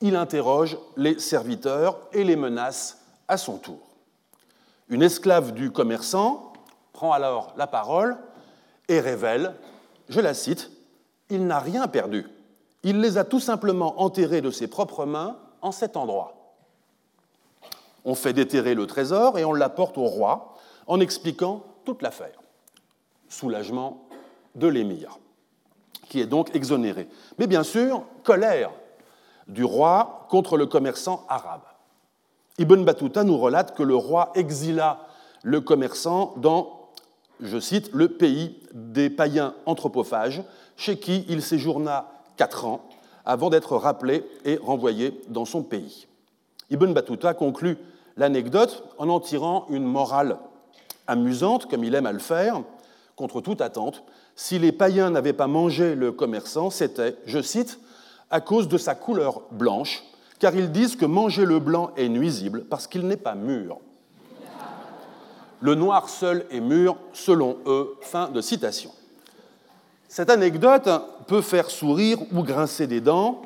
il 0.00 0.16
interroge 0.16 0.78
les 0.96 1.18
serviteurs 1.18 1.98
et 2.12 2.24
les 2.24 2.36
menace 2.36 3.04
à 3.28 3.36
son 3.36 3.58
tour. 3.58 3.78
Une 4.88 5.02
esclave 5.02 5.52
du 5.52 5.70
commerçant 5.70 6.52
prend 6.92 7.12
alors 7.12 7.52
la 7.56 7.66
parole 7.66 8.16
et 8.88 9.00
révèle, 9.00 9.54
je 10.08 10.20
la 10.20 10.34
cite, 10.34 10.70
Il 11.28 11.46
n'a 11.46 11.60
rien 11.60 11.86
perdu. 11.86 12.26
Il 12.82 13.00
les 13.00 13.18
a 13.18 13.24
tout 13.24 13.40
simplement 13.40 14.00
enterrés 14.00 14.40
de 14.40 14.50
ses 14.50 14.66
propres 14.66 15.04
mains 15.04 15.36
en 15.62 15.70
cet 15.70 15.96
endroit. 15.96 16.56
On 18.04 18.14
fait 18.14 18.32
déterrer 18.32 18.74
le 18.74 18.86
trésor 18.86 19.38
et 19.38 19.44
on 19.44 19.52
l'apporte 19.52 19.98
au 19.98 20.06
roi 20.06 20.56
en 20.86 20.98
expliquant 20.98 21.62
toute 21.84 22.02
l'affaire. 22.02 22.39
Soulagement 23.30 24.06
de 24.54 24.66
l'émir, 24.66 25.18
qui 26.10 26.20
est 26.20 26.26
donc 26.26 26.54
exonéré. 26.54 27.08
Mais 27.38 27.46
bien 27.46 27.62
sûr, 27.62 28.04
colère 28.24 28.70
du 29.48 29.64
roi 29.64 30.26
contre 30.28 30.58
le 30.58 30.66
commerçant 30.66 31.24
arabe. 31.28 31.62
Ibn 32.58 32.84
Battuta 32.84 33.24
nous 33.24 33.38
relate 33.38 33.74
que 33.74 33.82
le 33.82 33.96
roi 33.96 34.32
exila 34.34 35.06
le 35.42 35.60
commerçant 35.60 36.34
dans, 36.36 36.90
je 37.40 37.58
cite, 37.58 37.90
le 37.94 38.08
pays 38.08 38.60
des 38.74 39.08
païens 39.08 39.54
anthropophages, 39.64 40.42
chez 40.76 40.98
qui 40.98 41.24
il 41.28 41.40
séjourna 41.40 42.10
quatre 42.36 42.66
ans 42.66 42.82
avant 43.24 43.48
d'être 43.48 43.76
rappelé 43.76 44.24
et 44.44 44.56
renvoyé 44.56 45.20
dans 45.28 45.44
son 45.44 45.62
pays. 45.62 46.06
Ibn 46.70 46.92
Battuta 46.92 47.34
conclut 47.34 47.78
l'anecdote 48.16 48.84
en 48.98 49.08
en 49.08 49.20
tirant 49.20 49.66
une 49.70 49.84
morale 49.84 50.38
amusante, 51.06 51.66
comme 51.66 51.84
il 51.84 51.94
aime 51.94 52.06
à 52.06 52.12
le 52.12 52.18
faire, 52.18 52.62
contre 53.20 53.42
toute 53.42 53.60
attente. 53.60 54.02
Si 54.34 54.58
les 54.58 54.72
païens 54.72 55.10
n'avaient 55.10 55.34
pas 55.34 55.46
mangé 55.46 55.94
le 55.94 56.10
commerçant, 56.10 56.70
c'était, 56.70 57.18
je 57.26 57.42
cite, 57.42 57.78
à 58.30 58.40
cause 58.40 58.66
de 58.66 58.78
sa 58.78 58.94
couleur 58.94 59.42
blanche, 59.50 60.02
car 60.38 60.54
ils 60.54 60.72
disent 60.72 60.96
que 60.96 61.04
manger 61.04 61.44
le 61.44 61.58
blanc 61.58 61.90
est 61.98 62.08
nuisible 62.08 62.64
parce 62.64 62.86
qu'il 62.86 63.06
n'est 63.06 63.18
pas 63.18 63.34
mûr. 63.34 63.76
Le 65.60 65.74
noir 65.74 66.08
seul 66.08 66.46
est 66.50 66.60
mûr, 66.60 66.96
selon 67.12 67.58
eux. 67.66 67.94
Fin 68.00 68.30
de 68.30 68.40
citation. 68.40 68.90
Cette 70.08 70.30
anecdote 70.30 70.88
peut 71.26 71.42
faire 71.42 71.68
sourire 71.68 72.16
ou 72.32 72.42
grincer 72.42 72.86
des 72.86 73.02
dents. 73.02 73.42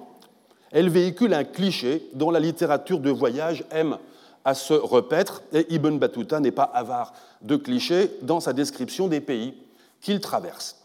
Elle 0.70 0.88
véhicule 0.88 1.34
un 1.34 1.42
cliché 1.42 2.08
dont 2.14 2.30
la 2.30 2.38
littérature 2.38 3.00
de 3.00 3.10
voyage 3.10 3.64
aime 3.72 3.98
à 4.44 4.54
se 4.54 4.74
repaître, 4.74 5.42
et 5.52 5.74
Ibn 5.74 5.98
Battuta 5.98 6.38
n'est 6.38 6.52
pas 6.52 6.62
avare 6.62 7.12
de 7.42 7.56
clichés 7.56 8.12
dans 8.22 8.38
sa 8.38 8.52
description 8.52 9.08
des 9.08 9.20
pays 9.20 9.54
qu'il 10.04 10.20
traverse. 10.20 10.76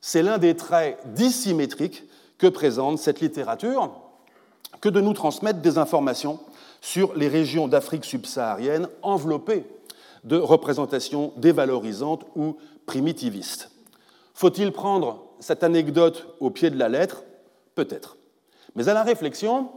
C'est 0.00 0.22
l'un 0.22 0.38
des 0.38 0.54
traits 0.54 0.98
dissymétriques 1.14 2.04
que 2.38 2.46
présente 2.46 2.98
cette 2.98 3.20
littérature 3.20 3.90
que 4.80 4.88
de 4.90 5.00
nous 5.00 5.14
transmettre 5.14 5.60
des 5.60 5.78
informations 5.78 6.38
sur 6.82 7.14
les 7.16 7.28
régions 7.28 7.66
d'Afrique 7.66 8.04
subsaharienne 8.04 8.88
enveloppées 9.02 9.64
de 10.24 10.36
représentations 10.36 11.32
dévalorisantes 11.38 12.24
ou 12.36 12.56
primitivistes. 12.84 13.70
Faut-il 14.34 14.70
prendre 14.72 15.24
cette 15.40 15.64
anecdote 15.64 16.28
au 16.40 16.50
pied 16.50 16.68
de 16.68 16.78
la 16.78 16.90
lettre? 16.90 17.24
Peut-être. 17.74 18.18
Mais 18.74 18.88
à 18.88 18.94
la 18.94 19.02
réflexion, 19.02 19.70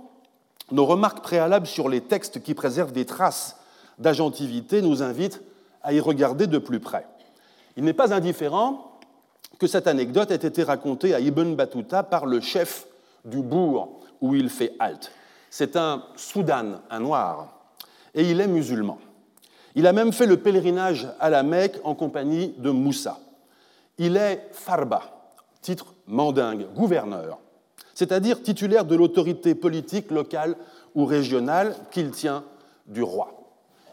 nos 0.71 0.85
remarques 0.85 1.23
préalables 1.23 1.67
sur 1.67 1.87
les 1.87 2.01
textes 2.01 2.43
qui 2.43 2.53
préservent 2.53 2.91
des 2.91 3.05
traces 3.05 3.57
d'agentivité 3.97 4.81
nous 4.81 5.01
invitent 5.01 5.41
à 5.81 5.93
y 5.93 6.01
regarder 6.01 6.47
de 6.47 6.57
plus 6.57 6.81
près. 6.81 7.07
Il 7.77 7.85
n'est 7.85 7.93
pas 7.93 8.13
indifférent 8.13 8.88
que 9.59 9.67
cette 9.67 9.87
anecdote 9.87 10.31
ait 10.31 10.35
été 10.35 10.63
racontée 10.63 11.13
à 11.13 11.19
Ibn 11.19 11.55
Battuta 11.55 12.03
par 12.03 12.25
le 12.25 12.39
chef 12.39 12.87
du 13.25 13.41
bourg 13.41 13.99
où 14.21 14.35
il 14.35 14.49
fait 14.49 14.73
halte. 14.79 15.11
C'est 15.49 15.75
un 15.75 16.03
Soudan, 16.15 16.81
un 16.89 16.99
noir, 16.99 17.47
et 18.13 18.29
il 18.29 18.39
est 18.39 18.47
musulman. 18.47 18.99
Il 19.75 19.87
a 19.87 19.93
même 19.93 20.13
fait 20.13 20.25
le 20.25 20.37
pèlerinage 20.37 21.07
à 21.19 21.29
la 21.29 21.43
Mecque 21.43 21.79
en 21.83 21.95
compagnie 21.95 22.53
de 22.57 22.69
Moussa. 22.69 23.19
Il 23.97 24.17
est 24.17 24.47
Farba, 24.51 25.01
titre 25.61 25.93
mandingue, 26.07 26.67
gouverneur 26.73 27.39
c'est-à-dire 27.99 28.41
titulaire 28.41 28.85
de 28.85 28.95
l'autorité 28.95 29.55
politique 29.55 30.09
locale 30.09 30.55
ou 30.95 31.03
régionale 31.03 31.75
qu'il 31.91 32.11
tient 32.11 32.45
du 32.87 33.03
roi. 33.03 33.33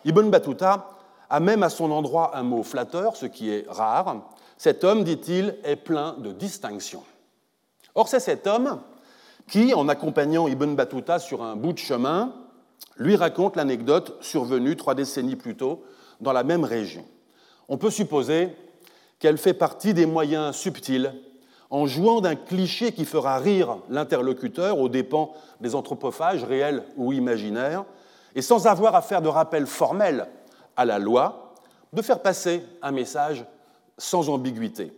Ibn 0.05 0.31
Battuta 0.31 0.91
a 1.29 1.41
même 1.41 1.65
à 1.65 1.71
son 1.71 1.91
endroit 1.91 2.37
un 2.37 2.45
mot 2.45 2.63
flatteur, 2.63 3.17
ce 3.17 3.27
qui 3.27 3.51
est 3.51 3.67
rare. 3.69 4.23
Cet 4.59 4.85
homme, 4.85 5.05
dit-il, 5.05 5.57
est 5.65 5.77
plein 5.77 6.15
de 6.19 6.33
distinction. 6.33 7.03
Or, 7.95 8.09
c'est 8.09 8.21
cet 8.21 8.47
homme 8.47 8.81
qui, 9.49 9.75
en 9.75 9.89
accompagnant 9.89 10.49
Ibn 10.49 10.75
Battuta 10.75 11.19
sur 11.19 11.43
un 11.43 11.57
bout 11.57 11.73
de 11.73 11.79
chemin, 11.79 12.33
lui 12.97 13.17
raconte 13.17 13.57
l'anecdote 13.57 14.17
survenue 14.21 14.77
trois 14.77 14.95
décennies 14.95 15.37
plus 15.37 15.57
tôt 15.57 15.85
dans 16.21 16.33
la 16.33 16.45
même 16.45 16.65
région. 16.65 17.05
On 17.69 17.79
peut 17.79 17.91
supposer 17.91 18.57
qu'elle 19.19 19.39
fait 19.39 19.55
partie 19.55 19.95
des 19.95 20.07
moyens 20.07 20.57
subtils 20.57 21.13
en 21.71 21.87
jouant 21.87 22.21
d'un 22.21 22.37
cliché 22.37 22.93
qui 22.93 23.05
fera 23.05 23.39
rire 23.39 23.79
l'interlocuteur 23.89 24.79
aux 24.79 24.89
dépens 24.89 25.33
des 25.61 25.75
anthropophages 25.75 26.45
réels 26.45 26.85
ou 26.97 27.13
imaginaires, 27.13 27.85
et 28.35 28.43
sans 28.43 28.67
avoir 28.67 28.95
à 28.95 29.03
faire 29.03 29.23
de 29.23 29.29
rappel 29.29 29.67
formel 29.67 30.29
à 30.77 30.85
la 30.85 30.99
loi, 30.99 31.55
de 31.93 32.03
faire 32.03 32.21
passer 32.21 32.63
un 32.83 32.93
message 32.93 33.45
sans 33.99 34.29
ambiguïté. 34.29 34.93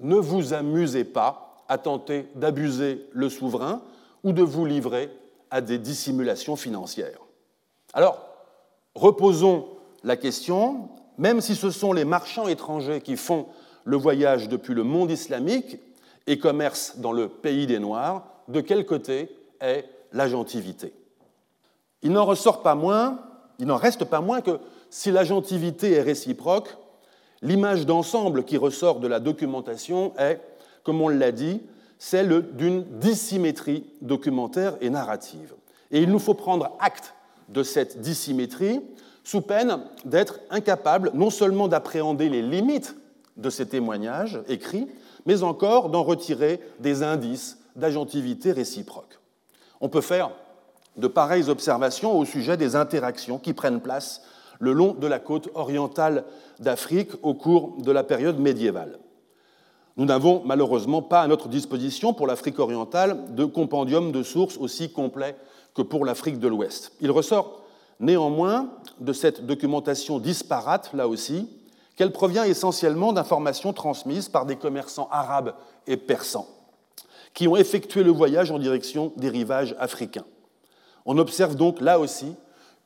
Ne 0.00 0.16
vous 0.16 0.52
amusez 0.52 1.04
pas 1.04 1.64
à 1.68 1.78
tenter 1.78 2.28
d'abuser 2.34 3.06
le 3.12 3.28
souverain 3.28 3.82
ou 4.22 4.32
de 4.32 4.42
vous 4.42 4.64
livrer 4.64 5.10
à 5.50 5.60
des 5.60 5.78
dissimulations 5.78 6.56
financières. 6.56 7.18
Alors, 7.92 8.18
reposons 8.94 9.66
la 10.04 10.16
question, 10.16 10.88
même 11.18 11.40
si 11.40 11.54
ce 11.54 11.70
sont 11.70 11.92
les 11.92 12.04
marchands 12.04 12.48
étrangers 12.48 13.00
qui 13.00 13.16
font 13.16 13.46
le 13.84 13.96
voyage 13.96 14.48
depuis 14.48 14.74
le 14.74 14.82
monde 14.82 15.10
islamique 15.10 15.78
et 16.26 16.38
commerce 16.38 16.98
dans 16.98 17.12
le 17.12 17.28
pays 17.28 17.66
des 17.66 17.78
Noirs, 17.78 18.26
de 18.48 18.60
quel 18.60 18.84
côté 18.84 19.30
est 19.60 19.84
l'agentivité 20.12 20.92
Il 22.02 22.12
n'en 22.12 22.24
ressort 22.24 22.62
pas 22.62 22.74
moins, 22.74 23.20
il 23.58 23.66
n'en 23.66 23.76
reste 23.76 24.04
pas 24.04 24.20
moins 24.20 24.40
que 24.40 24.58
si 24.90 25.10
l'agentivité 25.10 25.92
est 25.92 26.02
réciproque, 26.02 26.76
l'image 27.46 27.86
d'ensemble 27.86 28.44
qui 28.44 28.56
ressort 28.56 28.98
de 28.98 29.06
la 29.06 29.20
documentation 29.20 30.12
est, 30.18 30.40
comme 30.82 31.00
on 31.00 31.08
l'a 31.08 31.32
dit, 31.32 31.62
celle 31.98 32.44
d'une 32.56 32.84
dissymétrie 32.98 33.84
documentaire 34.02 34.76
et 34.80 34.90
narrative. 34.90 35.54
Et 35.90 36.02
il 36.02 36.10
nous 36.10 36.18
faut 36.18 36.34
prendre 36.34 36.76
acte 36.80 37.14
de 37.48 37.62
cette 37.62 38.00
dissymétrie 38.00 38.80
sous 39.22 39.40
peine 39.40 39.80
d'être 40.04 40.40
incapable 40.50 41.12
non 41.14 41.30
seulement 41.30 41.68
d'appréhender 41.68 42.28
les 42.28 42.42
limites 42.42 42.96
de 43.36 43.48
ces 43.48 43.66
témoignages 43.66 44.40
écrits, 44.48 44.88
mais 45.24 45.42
encore 45.42 45.88
d'en 45.88 46.02
retirer 46.02 46.60
des 46.80 47.02
indices 47.02 47.58
d'agentivité 47.76 48.52
réciproque. 48.52 49.18
On 49.80 49.88
peut 49.88 50.00
faire 50.00 50.30
de 50.96 51.06
pareilles 51.06 51.48
observations 51.48 52.18
au 52.18 52.24
sujet 52.24 52.56
des 52.56 52.74
interactions 52.74 53.38
qui 53.38 53.52
prennent 53.52 53.80
place 53.80 54.22
le 54.58 54.72
long 54.72 54.94
de 54.94 55.06
la 55.06 55.18
côte 55.18 55.48
orientale 55.54 56.24
d'Afrique 56.58 57.10
au 57.22 57.34
cours 57.34 57.76
de 57.82 57.92
la 57.92 58.04
période 58.04 58.38
médiévale. 58.38 58.98
Nous 59.96 60.04
n'avons 60.04 60.42
malheureusement 60.44 61.02
pas 61.02 61.22
à 61.22 61.28
notre 61.28 61.48
disposition 61.48 62.12
pour 62.12 62.26
l'Afrique 62.26 62.58
orientale 62.58 63.34
de 63.34 63.44
compendium 63.44 64.12
de 64.12 64.22
sources 64.22 64.58
aussi 64.58 64.92
complet 64.92 65.36
que 65.74 65.82
pour 65.82 66.04
l'Afrique 66.04 66.38
de 66.38 66.48
l'Ouest. 66.48 66.92
Il 67.00 67.10
ressort 67.10 67.62
néanmoins 67.98 68.70
de 69.00 69.12
cette 69.12 69.46
documentation 69.46 70.18
disparate, 70.18 70.90
là 70.92 71.08
aussi, 71.08 71.48
qu'elle 71.96 72.12
provient 72.12 72.44
essentiellement 72.44 73.12
d'informations 73.12 73.72
transmises 73.72 74.28
par 74.28 74.44
des 74.44 74.56
commerçants 74.56 75.08
arabes 75.10 75.54
et 75.86 75.96
persans 75.96 76.46
qui 77.32 77.48
ont 77.48 77.56
effectué 77.56 78.02
le 78.02 78.10
voyage 78.10 78.50
en 78.50 78.58
direction 78.58 79.12
des 79.16 79.28
rivages 79.28 79.76
africains. 79.78 80.24
On 81.04 81.18
observe 81.18 81.54
donc 81.54 81.80
là 81.82 82.00
aussi 82.00 82.34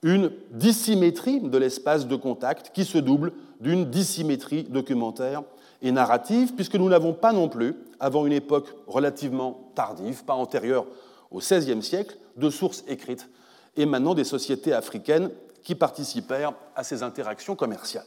une 0.02 0.32
dissymétrie 0.50 1.40
de 1.40 1.58
l'espace 1.58 2.06
de 2.06 2.16
contact 2.16 2.70
qui 2.74 2.84
se 2.84 2.98
double 2.98 3.32
d'une 3.60 3.90
dissymétrie 3.90 4.64
documentaire 4.64 5.42
et 5.82 5.92
narrative, 5.92 6.54
puisque 6.54 6.76
nous 6.76 6.88
n'avons 6.88 7.12
pas 7.12 7.32
non 7.32 7.48
plus, 7.48 7.74
avant 7.98 8.26
une 8.26 8.32
époque 8.32 8.68
relativement 8.86 9.70
tardive, 9.74 10.24
pas 10.24 10.34
antérieure 10.34 10.86
au 11.30 11.38
XVIe 11.38 11.82
siècle, 11.82 12.16
de 12.36 12.50
sources 12.50 12.84
écrites 12.88 13.28
émanant 13.76 14.14
des 14.14 14.24
sociétés 14.24 14.72
africaines 14.72 15.30
qui 15.62 15.74
participèrent 15.74 16.54
à 16.74 16.82
ces 16.82 17.02
interactions 17.02 17.54
commerciales. 17.54 18.06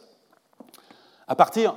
À 1.27 1.35
partir 1.35 1.75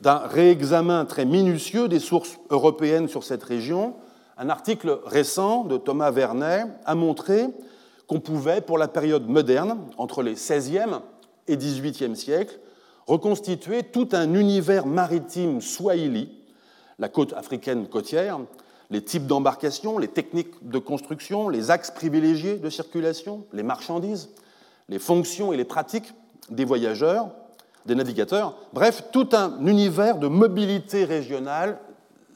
d'un 0.00 0.18
réexamen 0.18 1.04
très 1.04 1.24
minutieux 1.24 1.88
des 1.88 2.00
sources 2.00 2.38
européennes 2.50 3.08
sur 3.08 3.22
cette 3.22 3.42
région, 3.42 3.94
un 4.36 4.48
article 4.48 4.98
récent 5.04 5.64
de 5.64 5.76
Thomas 5.76 6.10
Vernet 6.10 6.66
a 6.84 6.94
montré 6.94 7.46
qu'on 8.12 8.20
pouvait, 8.20 8.60
pour 8.60 8.76
la 8.76 8.88
période 8.88 9.26
moderne, 9.26 9.78
entre 9.96 10.22
les 10.22 10.34
XVIe 10.34 11.00
et 11.48 11.56
XVIIIe 11.56 12.14
siècles, 12.14 12.58
reconstituer 13.06 13.84
tout 13.84 14.08
un 14.12 14.34
univers 14.34 14.84
maritime 14.84 15.62
swahili, 15.62 16.28
la 16.98 17.08
côte 17.08 17.32
africaine 17.32 17.88
côtière, 17.88 18.38
les 18.90 19.02
types 19.02 19.26
d'embarcations, 19.26 19.96
les 19.96 20.08
techniques 20.08 20.68
de 20.68 20.78
construction, 20.78 21.48
les 21.48 21.70
axes 21.70 21.90
privilégiés 21.90 22.58
de 22.58 22.68
circulation, 22.68 23.46
les 23.54 23.62
marchandises, 23.62 24.28
les 24.90 24.98
fonctions 24.98 25.54
et 25.54 25.56
les 25.56 25.64
pratiques 25.64 26.12
des 26.50 26.66
voyageurs, 26.66 27.30
des 27.86 27.94
navigateurs, 27.94 28.58
bref, 28.74 29.04
tout 29.10 29.30
un 29.32 29.64
univers 29.66 30.18
de 30.18 30.28
mobilité 30.28 31.06
régionale 31.06 31.78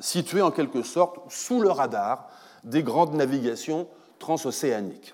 situé 0.00 0.40
en 0.40 0.50
quelque 0.50 0.82
sorte 0.82 1.18
sous 1.28 1.60
le 1.60 1.70
radar 1.70 2.30
des 2.64 2.82
grandes 2.82 3.14
navigations 3.14 3.86
transocéaniques. 4.18 5.12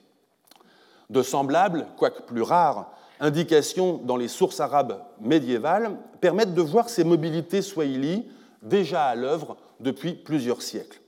De 1.12 1.22
semblables, 1.22 1.86
quoique 1.98 2.22
plus 2.22 2.40
rares, 2.40 2.90
indications 3.20 4.00
dans 4.02 4.16
les 4.16 4.28
sources 4.28 4.60
arabes 4.60 5.02
médiévales 5.20 5.98
permettent 6.22 6.54
de 6.54 6.62
voir 6.62 6.88
ces 6.88 7.04
mobilités 7.04 7.60
swahili 7.60 8.26
déjà 8.62 9.04
à 9.04 9.14
l'œuvre 9.14 9.58
depuis 9.78 10.14
plusieurs 10.14 10.62
siècles. 10.62 11.02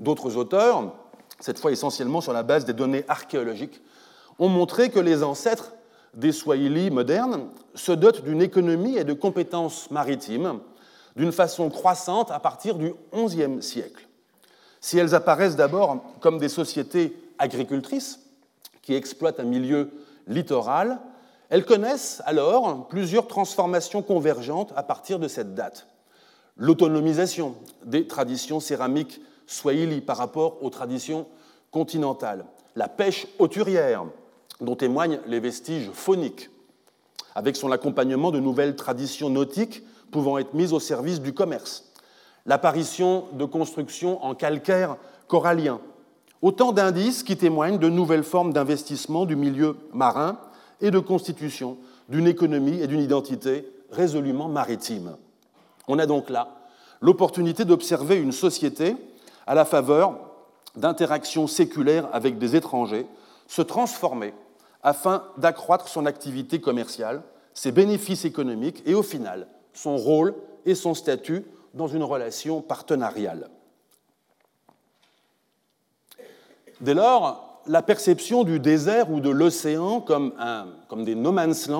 D'autres 0.00 0.36
auteurs, 0.36 0.92
cette 1.38 1.60
fois 1.60 1.70
essentiellement 1.70 2.20
sur 2.20 2.32
la 2.32 2.42
base 2.42 2.64
des 2.64 2.72
données 2.72 3.04
archéologiques, 3.06 3.80
ont 4.40 4.48
montré 4.48 4.90
que 4.90 4.98
les 4.98 5.22
ancêtres 5.22 5.72
des 6.14 6.32
Swahili 6.32 6.90
modernes 6.90 7.48
se 7.76 7.92
dotent 7.92 8.24
d'une 8.24 8.42
économie 8.42 8.96
et 8.96 9.04
de 9.04 9.12
compétences 9.12 9.88
maritimes 9.92 10.58
d'une 11.14 11.30
façon 11.30 11.70
croissante 11.70 12.32
à 12.32 12.40
partir 12.40 12.74
du 12.74 12.92
XIe 13.14 13.62
siècle. 13.62 14.08
Si 14.80 14.98
elles 14.98 15.14
apparaissent 15.14 15.54
d'abord 15.54 16.02
comme 16.18 16.38
des 16.38 16.48
sociétés 16.48 17.16
agricultrices 17.38 18.18
qui 18.84 18.94
exploitent 18.94 19.40
un 19.40 19.44
milieu 19.44 19.90
littoral, 20.26 21.00
elles 21.48 21.64
connaissent 21.64 22.22
alors 22.26 22.88
plusieurs 22.88 23.26
transformations 23.26 24.02
convergentes 24.02 24.72
à 24.76 24.82
partir 24.82 25.18
de 25.18 25.28
cette 25.28 25.54
date. 25.54 25.86
L'autonomisation 26.56 27.56
des 27.84 28.06
traditions 28.06 28.60
céramiques 28.60 29.20
swahili 29.46 30.00
par 30.00 30.16
rapport 30.16 30.62
aux 30.62 30.70
traditions 30.70 31.26
continentales, 31.70 32.44
la 32.76 32.88
pêche 32.88 33.26
hauturière, 33.38 34.04
dont 34.60 34.76
témoignent 34.76 35.20
les 35.26 35.40
vestiges 35.40 35.90
phoniques, 35.92 36.50
avec 37.34 37.56
son 37.56 37.72
accompagnement 37.72 38.30
de 38.30 38.38
nouvelles 38.38 38.76
traditions 38.76 39.30
nautiques 39.30 39.82
pouvant 40.12 40.38
être 40.38 40.54
mises 40.54 40.72
au 40.72 40.80
service 40.80 41.20
du 41.20 41.34
commerce, 41.34 41.92
l'apparition 42.46 43.24
de 43.32 43.44
constructions 43.44 44.24
en 44.24 44.34
calcaire 44.34 44.96
corallien, 45.26 45.80
autant 46.42 46.72
d'indices 46.72 47.22
qui 47.22 47.36
témoignent 47.36 47.78
de 47.78 47.88
nouvelles 47.88 48.24
formes 48.24 48.52
d'investissement 48.52 49.24
du 49.24 49.36
milieu 49.36 49.76
marin 49.92 50.38
et 50.80 50.90
de 50.90 50.98
constitution 50.98 51.78
d'une 52.08 52.26
économie 52.26 52.80
et 52.80 52.86
d'une 52.86 53.00
identité 53.00 53.66
résolument 53.90 54.48
maritime. 54.48 55.16
On 55.88 55.98
a 55.98 56.06
donc 56.06 56.30
là 56.30 56.48
l'opportunité 57.00 57.64
d'observer 57.64 58.16
une 58.16 58.32
société 58.32 58.96
à 59.46 59.54
la 59.54 59.64
faveur 59.64 60.18
d'interactions 60.76 61.46
séculaires 61.46 62.08
avec 62.12 62.38
des 62.38 62.56
étrangers 62.56 63.06
se 63.46 63.62
transformer 63.62 64.34
afin 64.82 65.24
d'accroître 65.38 65.88
son 65.88 66.06
activité 66.06 66.60
commerciale, 66.60 67.22
ses 67.52 67.72
bénéfices 67.72 68.24
économiques 68.24 68.82
et 68.86 68.94
au 68.94 69.02
final 69.02 69.46
son 69.72 69.96
rôle 69.96 70.34
et 70.66 70.74
son 70.74 70.94
statut 70.94 71.44
dans 71.74 71.88
une 71.88 72.02
relation 72.02 72.62
partenariale. 72.62 73.50
Dès 76.80 76.94
lors, 76.94 77.62
la 77.66 77.82
perception 77.82 78.44
du 78.44 78.60
désert 78.60 79.10
ou 79.10 79.20
de 79.20 79.30
l'océan 79.30 80.00
comme, 80.00 80.32
des 81.04 81.14
no 81.14 81.32
man's 81.32 81.70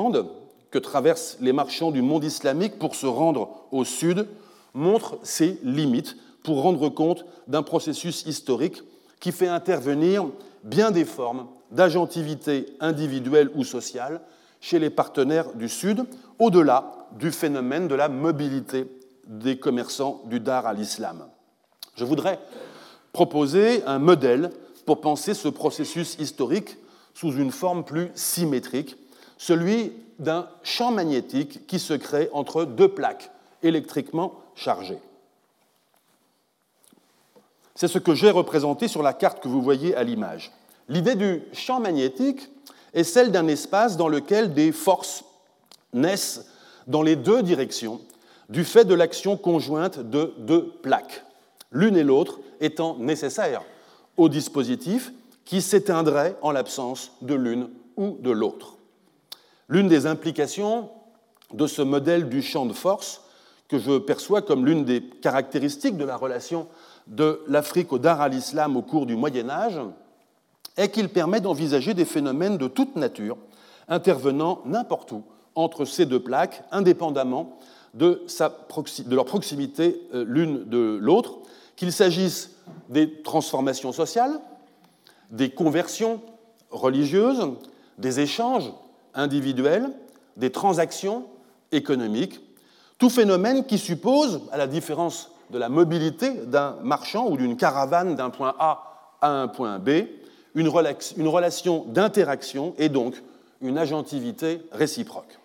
que 0.70 0.78
traversent 0.78 1.36
les 1.40 1.52
marchands 1.52 1.90
du 1.90 2.02
monde 2.02 2.24
islamique 2.24 2.78
pour 2.78 2.94
se 2.94 3.06
rendre 3.06 3.48
au 3.70 3.84
sud 3.84 4.26
montre 4.72 5.18
ses 5.22 5.58
limites 5.62 6.16
pour 6.42 6.62
rendre 6.62 6.88
compte 6.88 7.24
d'un 7.46 7.62
processus 7.62 8.24
historique 8.26 8.82
qui 9.20 9.32
fait 9.32 9.48
intervenir 9.48 10.26
bien 10.64 10.90
des 10.90 11.04
formes 11.04 11.46
d'agentivité 11.70 12.66
individuelle 12.80 13.50
ou 13.54 13.64
sociale 13.64 14.20
chez 14.60 14.78
les 14.78 14.90
partenaires 14.90 15.52
du 15.54 15.68
Sud, 15.68 16.04
au-delà 16.38 17.08
du 17.18 17.30
phénomène 17.30 17.86
de 17.88 17.94
la 17.94 18.08
mobilité 18.08 18.86
des 19.26 19.58
commerçants 19.58 20.22
du 20.26 20.40
Dar 20.40 20.66
à 20.66 20.72
l'islam. 20.72 21.26
Je 21.96 22.04
voudrais 22.04 22.38
proposer 23.12 23.84
un 23.84 23.98
modèle 23.98 24.50
pour 24.86 25.00
penser 25.00 25.34
ce 25.34 25.48
processus 25.48 26.16
historique 26.18 26.76
sous 27.14 27.32
une 27.32 27.52
forme 27.52 27.84
plus 27.84 28.10
symétrique, 28.14 28.96
celui 29.38 29.92
d'un 30.18 30.48
champ 30.62 30.90
magnétique 30.90 31.66
qui 31.66 31.78
se 31.78 31.94
crée 31.94 32.28
entre 32.32 32.64
deux 32.64 32.88
plaques 32.88 33.30
électriquement 33.62 34.40
chargées. 34.54 34.98
C'est 37.74 37.88
ce 37.88 37.98
que 37.98 38.14
j'ai 38.14 38.30
représenté 38.30 38.86
sur 38.86 39.02
la 39.02 39.12
carte 39.12 39.42
que 39.42 39.48
vous 39.48 39.62
voyez 39.62 39.96
à 39.96 40.04
l'image. 40.04 40.52
L'idée 40.88 41.16
du 41.16 41.42
champ 41.52 41.80
magnétique 41.80 42.48
est 42.92 43.04
celle 43.04 43.32
d'un 43.32 43.48
espace 43.48 43.96
dans 43.96 44.08
lequel 44.08 44.54
des 44.54 44.70
forces 44.70 45.24
naissent 45.92 46.46
dans 46.86 47.02
les 47.02 47.16
deux 47.16 47.42
directions 47.42 48.00
du 48.48 48.64
fait 48.64 48.84
de 48.84 48.94
l'action 48.94 49.36
conjointe 49.36 49.98
de 49.98 50.34
deux 50.38 50.68
plaques, 50.82 51.24
l'une 51.72 51.96
et 51.96 52.04
l'autre 52.04 52.38
étant 52.60 52.96
nécessaires 52.98 53.62
au 54.16 54.28
dispositif 54.28 55.12
qui 55.44 55.60
s'éteindrait 55.60 56.36
en 56.42 56.50
l'absence 56.50 57.12
de 57.22 57.34
l'une 57.34 57.68
ou 57.96 58.16
de 58.20 58.30
l'autre. 58.30 58.76
L'une 59.68 59.88
des 59.88 60.06
implications 60.06 60.90
de 61.52 61.66
ce 61.66 61.82
modèle 61.82 62.28
du 62.28 62.42
champ 62.42 62.66
de 62.66 62.72
force, 62.72 63.22
que 63.68 63.78
je 63.78 63.98
perçois 63.98 64.42
comme 64.42 64.66
l'une 64.66 64.84
des 64.84 65.02
caractéristiques 65.02 65.96
de 65.96 66.04
la 66.04 66.16
relation 66.16 66.66
de 67.06 67.42
l'Afrique 67.46 67.92
au 67.92 67.98
Dar 67.98 68.20
al-Islam 68.20 68.76
au 68.76 68.82
cours 68.82 69.06
du 69.06 69.16
Moyen 69.16 69.48
Âge 69.50 69.80
est 70.76 70.90
qu'il 70.90 71.08
permet 71.08 71.40
d'envisager 71.40 71.94
des 71.94 72.04
phénomènes 72.04 72.58
de 72.58 72.68
toute 72.68 72.96
nature 72.96 73.36
intervenant 73.88 74.62
n'importe 74.64 75.12
où 75.12 75.22
entre 75.54 75.84
ces 75.84 76.06
deux 76.06 76.20
plaques, 76.20 76.64
indépendamment 76.72 77.58
de, 77.94 78.26
leur 79.08 79.24
proximité 79.24 80.00
euh, 80.14 80.24
l'une 80.26 80.64
de 80.64 80.98
l'autre, 81.00 81.38
qu'il 81.76 81.92
s'agisse 81.92 82.50
des 82.88 83.22
transformations 83.22 83.92
sociales, 83.92 84.40
des 85.30 85.50
conversions 85.50 86.20
religieuses, 86.70 87.52
des 87.98 88.20
échanges 88.20 88.72
individuels, 89.14 89.90
des 90.36 90.50
transactions 90.50 91.26
économiques, 91.72 92.40
tout 92.98 93.10
phénomène 93.10 93.64
qui 93.64 93.78
suppose, 93.78 94.42
à 94.52 94.56
la 94.56 94.66
différence 94.66 95.30
de 95.50 95.58
la 95.58 95.68
mobilité 95.68 96.32
d'un 96.32 96.76
marchand 96.82 97.28
ou 97.28 97.36
d'une 97.36 97.56
caravane 97.56 98.16
d'un 98.16 98.30
point 98.30 98.54
A 98.58 99.16
à 99.20 99.30
un 99.30 99.48
point 99.48 99.78
B, 99.78 99.90
une, 100.54 100.68
relation 100.68 101.84
d'interaction 101.88 102.74
et 102.78 102.88
donc 102.88 103.20
une 103.60 103.78
agentivité 103.78 104.62
réciproque. 104.72 105.38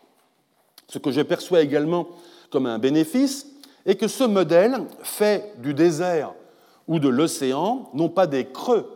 Ce 0.88 1.00
que 1.00 1.12
je 1.12 1.22
perçois 1.22 1.62
également 1.62 2.08
comme 2.52 2.66
un 2.66 2.80
bénéfice 2.80 3.48
est 3.86 3.96
que 3.96 4.08
ce 4.08 4.24
modèle 4.24 4.86
fait 5.02 5.54
du 5.60 5.74
désert 5.74 6.34
ou 6.90 7.00
de 7.00 7.08
l'océan 7.08 7.90
non 7.94 8.10
pas 8.10 8.28
des 8.28 8.46
creux 8.46 8.90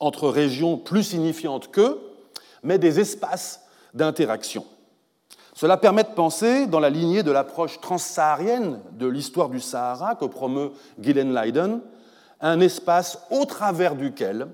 entre 0.00 0.28
régions 0.28 0.76
plus 0.76 1.04
signifiantes 1.04 1.70
qu'eux, 1.70 2.00
mais 2.64 2.78
des 2.78 2.98
espaces 2.98 3.60
d'interaction. 3.92 4.64
Cela 5.54 5.76
permet 5.76 6.02
de 6.02 6.08
penser, 6.08 6.66
dans 6.66 6.80
la 6.80 6.90
lignée 6.90 7.22
de 7.22 7.30
l'approche 7.30 7.80
transsaharienne 7.80 8.80
de 8.92 9.06
l'histoire 9.06 9.50
du 9.50 9.60
Sahara 9.60 10.16
que 10.16 10.24
promeut 10.24 10.72
Gillen 11.00 11.32
Leiden, 11.32 11.80
un 12.40 12.58
espace 12.58 13.18
au 13.30 13.44
travers 13.44 13.94
duquel, 13.94 14.48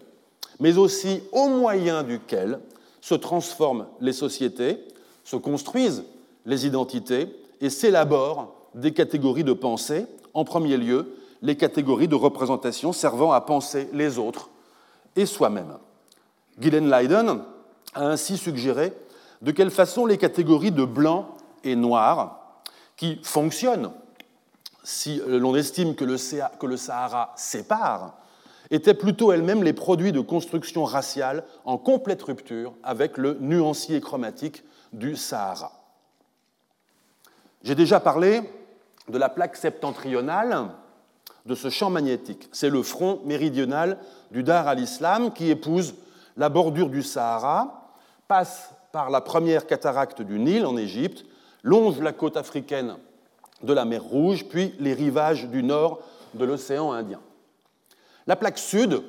mais 0.58 0.76
aussi 0.76 1.22
au 1.32 1.48
moyen 1.48 2.02
duquel, 2.02 2.60
se 3.00 3.14
transforment 3.14 3.86
les 4.00 4.12
sociétés, 4.12 4.84
se 5.24 5.36
construisent 5.36 6.04
les 6.44 6.66
identités 6.66 7.34
et 7.62 7.70
s'élaborent 7.70 8.52
des 8.74 8.92
catégories 8.92 9.44
de 9.44 9.54
pensée, 9.54 10.04
en 10.34 10.44
premier 10.44 10.76
lieu 10.76 11.14
les 11.42 11.56
catégories 11.56 12.08
de 12.08 12.14
représentation 12.14 12.92
servant 12.92 13.32
à 13.32 13.40
penser 13.40 13.88
les 13.92 14.18
autres 14.18 14.50
et 15.16 15.26
soi-même. 15.26 15.78
Gillen 16.58 16.90
Leiden 16.90 17.42
a 17.94 18.06
ainsi 18.06 18.36
suggéré 18.36 18.92
de 19.42 19.50
quelle 19.50 19.70
façon 19.70 20.06
les 20.06 20.18
catégories 20.18 20.72
de 20.72 20.84
blanc 20.84 21.36
et 21.64 21.76
noir, 21.76 22.60
qui 22.96 23.18
fonctionnent 23.22 23.90
si 24.82 25.20
l'on 25.26 25.54
estime 25.56 25.94
que 25.94 26.04
le, 26.04 26.76
Sahara 26.76 27.32
sépare, 27.36 28.14
étaient 28.70 28.94
plutôt 28.94 29.32
elles-mêmes 29.32 29.62
les 29.62 29.72
produits 29.72 30.12
de 30.12 30.20
construction 30.20 30.84
raciale 30.84 31.44
en 31.64 31.76
complète 31.76 32.22
rupture 32.22 32.74
avec 32.82 33.18
le 33.18 33.34
nuancier 33.40 34.00
chromatique 34.00 34.62
du 34.92 35.16
Sahara. 35.16 35.72
J'ai 37.62 37.74
déjà 37.74 38.00
parlé 38.00 38.42
de 39.08 39.18
la 39.18 39.28
plaque 39.28 39.56
septentrionale 39.56 40.70
de 41.46 41.54
ce 41.54 41.70
champ 41.70 41.90
magnétique. 41.90 42.48
C'est 42.52 42.70
le 42.70 42.82
front 42.82 43.20
méridional 43.24 43.98
du 44.30 44.42
Dar 44.42 44.68
al-Islam 44.68 45.32
qui 45.32 45.50
épouse 45.50 45.94
la 46.36 46.48
bordure 46.48 46.88
du 46.88 47.02
Sahara, 47.02 47.92
passe 48.28 48.70
par 48.92 49.10
la 49.10 49.20
première 49.20 49.66
cataracte 49.66 50.22
du 50.22 50.38
Nil 50.38 50.66
en 50.66 50.76
Égypte, 50.76 51.24
longe 51.62 52.00
la 52.00 52.12
côte 52.12 52.36
africaine 52.36 52.96
de 53.62 53.72
la 53.72 53.84
mer 53.84 54.02
Rouge, 54.02 54.46
puis 54.48 54.74
les 54.78 54.94
rivages 54.94 55.48
du 55.48 55.62
nord 55.62 56.00
de 56.34 56.44
l'océan 56.44 56.92
Indien. 56.92 57.20
La 58.26 58.36
plaque 58.36 58.58
sud 58.58 59.02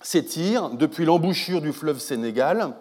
s'étire 0.00 0.70
depuis 0.70 1.04
l'embouchure 1.04 1.60
du 1.60 1.72
fleuve 1.72 1.98
Sénégal 1.98 2.74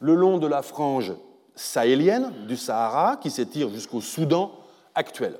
le 0.00 0.14
long 0.14 0.38
de 0.38 0.46
la 0.46 0.62
frange 0.62 1.12
sahélienne 1.54 2.32
du 2.46 2.56
Sahara 2.56 3.16
qui 3.16 3.30
s'étire 3.30 3.70
jusqu'au 3.70 4.00
Soudan 4.00 4.52
actuel. 4.94 5.38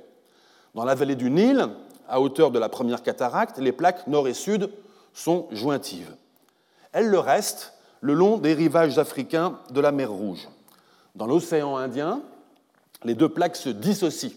Dans 0.74 0.84
la 0.84 0.94
vallée 0.94 1.14
du 1.14 1.30
Nil, 1.30 1.68
à 2.08 2.20
hauteur 2.20 2.50
de 2.50 2.58
la 2.58 2.68
première 2.68 3.02
cataracte, 3.02 3.58
les 3.58 3.72
plaques 3.72 4.06
nord 4.06 4.28
et 4.28 4.34
sud 4.34 4.70
sont 5.12 5.46
jointives. 5.50 6.14
Elles 6.92 7.08
le 7.08 7.18
restent 7.18 7.74
le 8.00 8.14
long 8.14 8.38
des 8.38 8.54
rivages 8.54 8.98
africains 8.98 9.58
de 9.70 9.80
la 9.80 9.92
mer 9.92 10.10
Rouge. 10.10 10.48
Dans 11.14 11.26
l'océan 11.26 11.76
Indien, 11.76 12.20
les 13.04 13.14
deux 13.14 13.28
plaques 13.28 13.56
se 13.56 13.68
dissocient, 13.68 14.32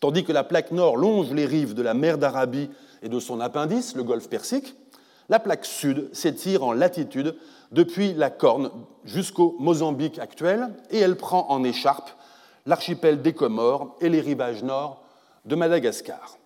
tandis 0.00 0.24
que 0.24 0.32
la 0.32 0.44
plaque 0.44 0.70
nord 0.70 0.96
longe 0.96 1.32
les 1.32 1.46
rives 1.46 1.74
de 1.74 1.82
la 1.82 1.94
mer 1.94 2.18
d'Arabie 2.18 2.70
et 3.02 3.08
de 3.08 3.20
son 3.20 3.40
appendice, 3.40 3.96
le 3.96 4.02
golfe 4.02 4.28
Persique, 4.28 4.74
la 5.28 5.40
plaque 5.40 5.64
sud 5.64 6.10
s'étire 6.12 6.64
en 6.64 6.72
latitude 6.72 7.36
depuis 7.72 8.12
la 8.12 8.30
Corne 8.30 8.70
jusqu'au 9.04 9.56
Mozambique 9.58 10.18
actuel 10.18 10.68
et 10.90 10.98
elle 10.98 11.16
prend 11.16 11.46
en 11.50 11.64
écharpe 11.64 12.10
l'archipel 12.66 13.22
des 13.22 13.32
Comores 13.32 13.96
et 14.00 14.08
les 14.08 14.20
rivages 14.20 14.62
nord 14.62 15.02
de 15.44 15.56
Madagascar. 15.56 16.38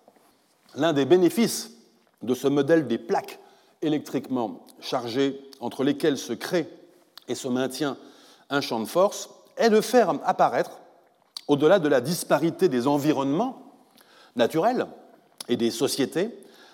L'un 0.75 0.93
des 0.93 1.05
bénéfices 1.05 1.71
de 2.21 2.33
ce 2.33 2.47
modèle 2.47 2.87
des 2.87 2.97
plaques 2.97 3.39
électriquement 3.81 4.65
chargées 4.79 5.39
entre 5.59 5.83
lesquelles 5.83 6.17
se 6.17 6.33
crée 6.33 6.69
et 7.27 7.35
se 7.35 7.47
maintient 7.47 7.97
un 8.49 8.61
champ 8.61 8.79
de 8.79 8.85
force 8.85 9.29
est 9.57 9.69
de 9.69 9.81
faire 9.81 10.09
apparaître, 10.25 10.79
au-delà 11.47 11.79
de 11.79 11.87
la 11.87 12.01
disparité 12.01 12.69
des 12.69 12.87
environnements 12.87 13.73
naturels 14.35 14.87
et 15.47 15.57
des 15.57 15.71
sociétés, 15.71 16.29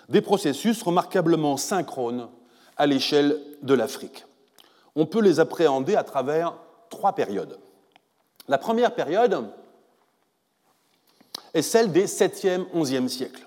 des 0.08 0.20
processus 0.20 0.82
remarquablement 0.82 1.56
synchrones 1.56 2.28
à 2.76 2.86
l'échelle 2.86 3.40
de 3.62 3.74
l'Afrique. 3.74 4.24
On 4.94 5.06
peut 5.06 5.20
les 5.20 5.40
appréhender 5.40 5.96
à 5.96 6.04
travers 6.04 6.54
trois 6.90 7.14
périodes. 7.14 7.58
La 8.48 8.58
première 8.58 8.94
période 8.94 9.50
est 11.54 11.62
celle 11.62 11.90
des 11.90 12.06
7e, 12.06 12.66
11e 12.74 13.08
siècles. 13.08 13.45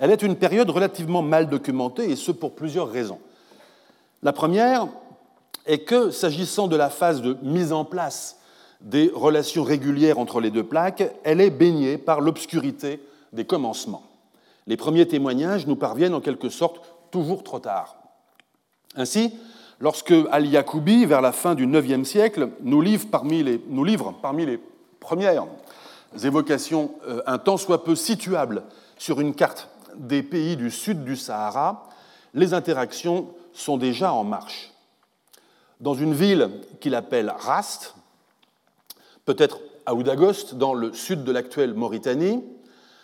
Elle 0.00 0.10
est 0.10 0.22
une 0.22 0.36
période 0.36 0.70
relativement 0.70 1.22
mal 1.22 1.48
documentée, 1.48 2.10
et 2.10 2.16
ce 2.16 2.32
pour 2.32 2.54
plusieurs 2.54 2.90
raisons. 2.90 3.20
La 4.22 4.32
première 4.32 4.88
est 5.66 5.80
que, 5.80 6.10
s'agissant 6.10 6.68
de 6.68 6.76
la 6.76 6.88
phase 6.88 7.20
de 7.20 7.36
mise 7.42 7.72
en 7.72 7.84
place 7.84 8.38
des 8.80 9.10
relations 9.14 9.62
régulières 9.62 10.18
entre 10.18 10.40
les 10.40 10.50
deux 10.50 10.64
plaques, 10.64 11.04
elle 11.22 11.40
est 11.42 11.50
baignée 11.50 11.98
par 11.98 12.22
l'obscurité 12.22 13.00
des 13.34 13.44
commencements. 13.44 14.02
Les 14.66 14.78
premiers 14.78 15.06
témoignages 15.06 15.66
nous 15.66 15.76
parviennent 15.76 16.14
en 16.14 16.20
quelque 16.20 16.48
sorte 16.48 16.80
toujours 17.10 17.44
trop 17.44 17.58
tard. 17.58 17.96
Ainsi, 18.96 19.34
lorsque 19.80 20.14
Al-Yaqoubi, 20.30 21.04
vers 21.04 21.20
la 21.20 21.32
fin 21.32 21.54
du 21.54 21.66
IXe 21.66 22.08
siècle, 22.08 22.48
nous 22.62 22.80
livre 22.80 23.06
parmi 23.10 23.42
les, 23.42 24.60
premières 24.98 25.46
évocations 26.22 26.92
euh, 27.06 27.22
un 27.26 27.38
tant 27.38 27.56
soit 27.58 27.84
peu 27.84 27.94
situable 27.94 28.62
sur 28.98 29.20
une 29.20 29.34
carte 29.34 29.69
des 29.96 30.22
pays 30.22 30.56
du 30.56 30.70
sud 30.70 31.04
du 31.04 31.16
Sahara, 31.16 31.88
les 32.34 32.54
interactions 32.54 33.28
sont 33.52 33.76
déjà 33.76 34.12
en 34.12 34.24
marche. 34.24 34.72
Dans 35.80 35.94
une 35.94 36.14
ville 36.14 36.50
qu'il 36.80 36.94
appelle 36.94 37.32
Rast, 37.36 37.94
peut-être 39.24 39.58
à 39.86 39.94
Oudagost, 39.94 40.54
dans 40.54 40.74
le 40.74 40.92
sud 40.92 41.24
de 41.24 41.32
l'actuelle 41.32 41.74
Mauritanie, 41.74 42.44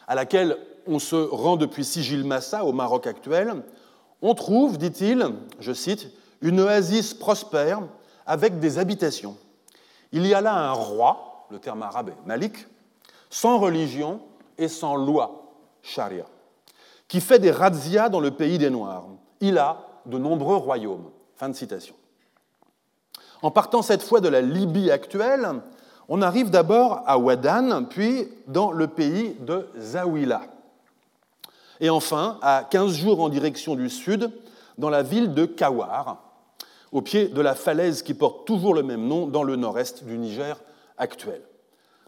à 0.06 0.14
laquelle 0.14 0.56
on 0.86 0.98
se 0.98 1.16
rend 1.16 1.56
depuis 1.56 1.84
Sigil 1.84 2.24
Massa, 2.24 2.64
au 2.64 2.72
Maroc 2.72 3.06
actuel, 3.06 3.62
on 4.22 4.34
trouve, 4.34 4.78
dit-il, 4.78 5.26
je 5.60 5.72
cite, 5.72 6.08
une 6.40 6.60
oasis 6.60 7.14
prospère 7.14 7.80
avec 8.26 8.58
des 8.58 8.78
habitations. 8.78 9.36
Il 10.12 10.26
y 10.26 10.34
a 10.34 10.40
là 10.40 10.54
un 10.54 10.72
roi, 10.72 11.46
le 11.50 11.58
terme 11.58 11.82
arabe 11.82 12.10
est 12.10 12.26
Malik, 12.26 12.66
sans 13.30 13.58
religion 13.58 14.20
et 14.58 14.68
sans 14.68 14.96
loi, 14.96 15.52
charia, 15.82 16.26
qui 17.08 17.20
fait 17.20 17.38
des 17.38 17.50
razzias 17.50 18.08
dans 18.08 18.20
le 18.20 18.30
pays 18.30 18.58
des 18.58 18.70
Noirs. 18.70 19.06
Il 19.40 19.58
a 19.58 19.78
de 20.06 20.18
nombreux 20.18 20.56
royaumes. 20.56 21.10
Fin 21.36 21.48
de 21.48 21.54
citation. 21.54 21.94
En 23.42 23.50
partant 23.50 23.82
cette 23.82 24.02
fois 24.02 24.20
de 24.20 24.28
la 24.28 24.40
Libye 24.40 24.90
actuelle, 24.90 25.60
on 26.08 26.22
arrive 26.22 26.50
d'abord 26.50 27.02
à 27.06 27.18
Wadan, 27.18 27.84
puis 27.88 28.28
dans 28.46 28.70
le 28.70 28.86
pays 28.86 29.36
de 29.40 29.66
Zawila. 29.78 30.42
Et 31.80 31.90
enfin, 31.90 32.38
à 32.42 32.64
15 32.68 32.92
jours 32.92 33.20
en 33.20 33.28
direction 33.28 33.74
du 33.74 33.90
sud, 33.90 34.30
dans 34.78 34.88
la 34.88 35.02
ville 35.02 35.34
de 35.34 35.44
Kawar, 35.44 36.22
au 36.92 37.02
pied 37.02 37.28
de 37.28 37.40
la 37.40 37.54
falaise 37.54 38.02
qui 38.02 38.14
porte 38.14 38.46
toujours 38.46 38.74
le 38.74 38.82
même 38.82 39.06
nom 39.06 39.26
dans 39.26 39.42
le 39.42 39.56
nord-est 39.56 40.04
du 40.04 40.16
Niger 40.16 40.58
actuel. 40.96 41.42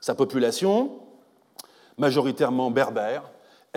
Sa 0.01 0.15
population, 0.15 0.93
majoritairement 1.99 2.71
berbère, 2.71 3.25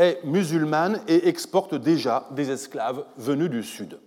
est 0.01 0.23
musulmane 0.23 1.01
et 1.07 1.27
exporte 1.27 1.75
déjà 1.75 2.27
des 2.31 2.49
esclaves 2.49 3.05
venus 3.17 3.49
du 3.49 3.63
sud. 3.63 3.99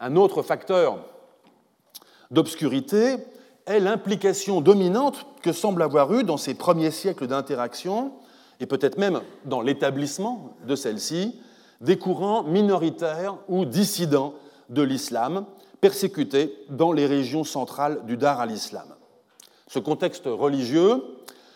Un 0.00 0.16
autre 0.16 0.42
facteur 0.42 0.98
d'obscurité 2.30 3.16
est 3.66 3.80
l'implication 3.80 4.60
dominante 4.60 5.26
que 5.42 5.52
semble 5.52 5.82
avoir 5.82 6.12
eue 6.12 6.24
dans 6.24 6.36
ces 6.36 6.54
premiers 6.54 6.90
siècles 6.90 7.28
d'interaction, 7.28 8.12
et 8.60 8.66
peut-être 8.66 8.98
même 8.98 9.20
dans 9.44 9.60
l'établissement 9.60 10.56
de 10.66 10.74
celle-ci, 10.74 11.40
des 11.80 11.96
courants 11.96 12.42
minoritaires 12.42 13.36
ou 13.46 13.64
dissidents 13.64 14.34
de 14.68 14.82
l'islam, 14.82 15.46
persécutés 15.80 16.52
dans 16.68 16.90
les 16.90 17.06
régions 17.06 17.44
centrales 17.44 18.04
du 18.04 18.16
Dar 18.16 18.40
al-Islam. 18.40 18.88
Ce 19.68 19.78
contexte 19.78 20.24
religieux 20.26 21.04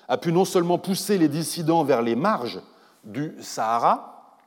a 0.06 0.18
pu 0.18 0.32
non 0.32 0.44
seulement 0.44 0.78
pousser 0.78 1.18
les 1.18 1.28
dissidents 1.28 1.82
vers 1.82 2.02
les 2.02 2.14
marges 2.14 2.60
du 3.04 3.34
Sahara, 3.40 4.38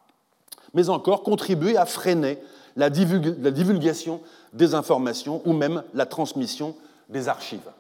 mais 0.74 0.90
encore 0.90 1.24
contribuer 1.24 1.78
à 1.78 1.86
freiner 1.86 2.40
la 2.76 2.90
divulgation 2.90 4.22
des 4.54 4.76
informations 4.76 5.42
ou 5.46 5.54
même 5.54 5.84
la 5.94 6.06
transmission 6.06 6.76
des 7.10 7.28
archives. 7.30 7.72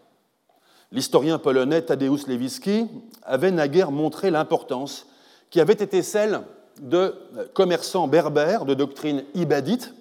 L'historien 0.92 1.40
polonais 1.40 1.82
Tadeusz 1.82 2.28
Lewicki 2.28 2.88
avait 3.24 3.52
naguère 3.52 3.92
montré 3.92 4.32
l'importance 4.32 5.08
qui 5.50 5.60
avait 5.60 5.74
été 5.74 6.02
celle 6.02 6.42
de 6.80 7.16
commerçants 7.54 8.08
berbères 8.08 8.66
de 8.66 8.74
doctrine 8.74 9.24
ibadite, 9.34 9.94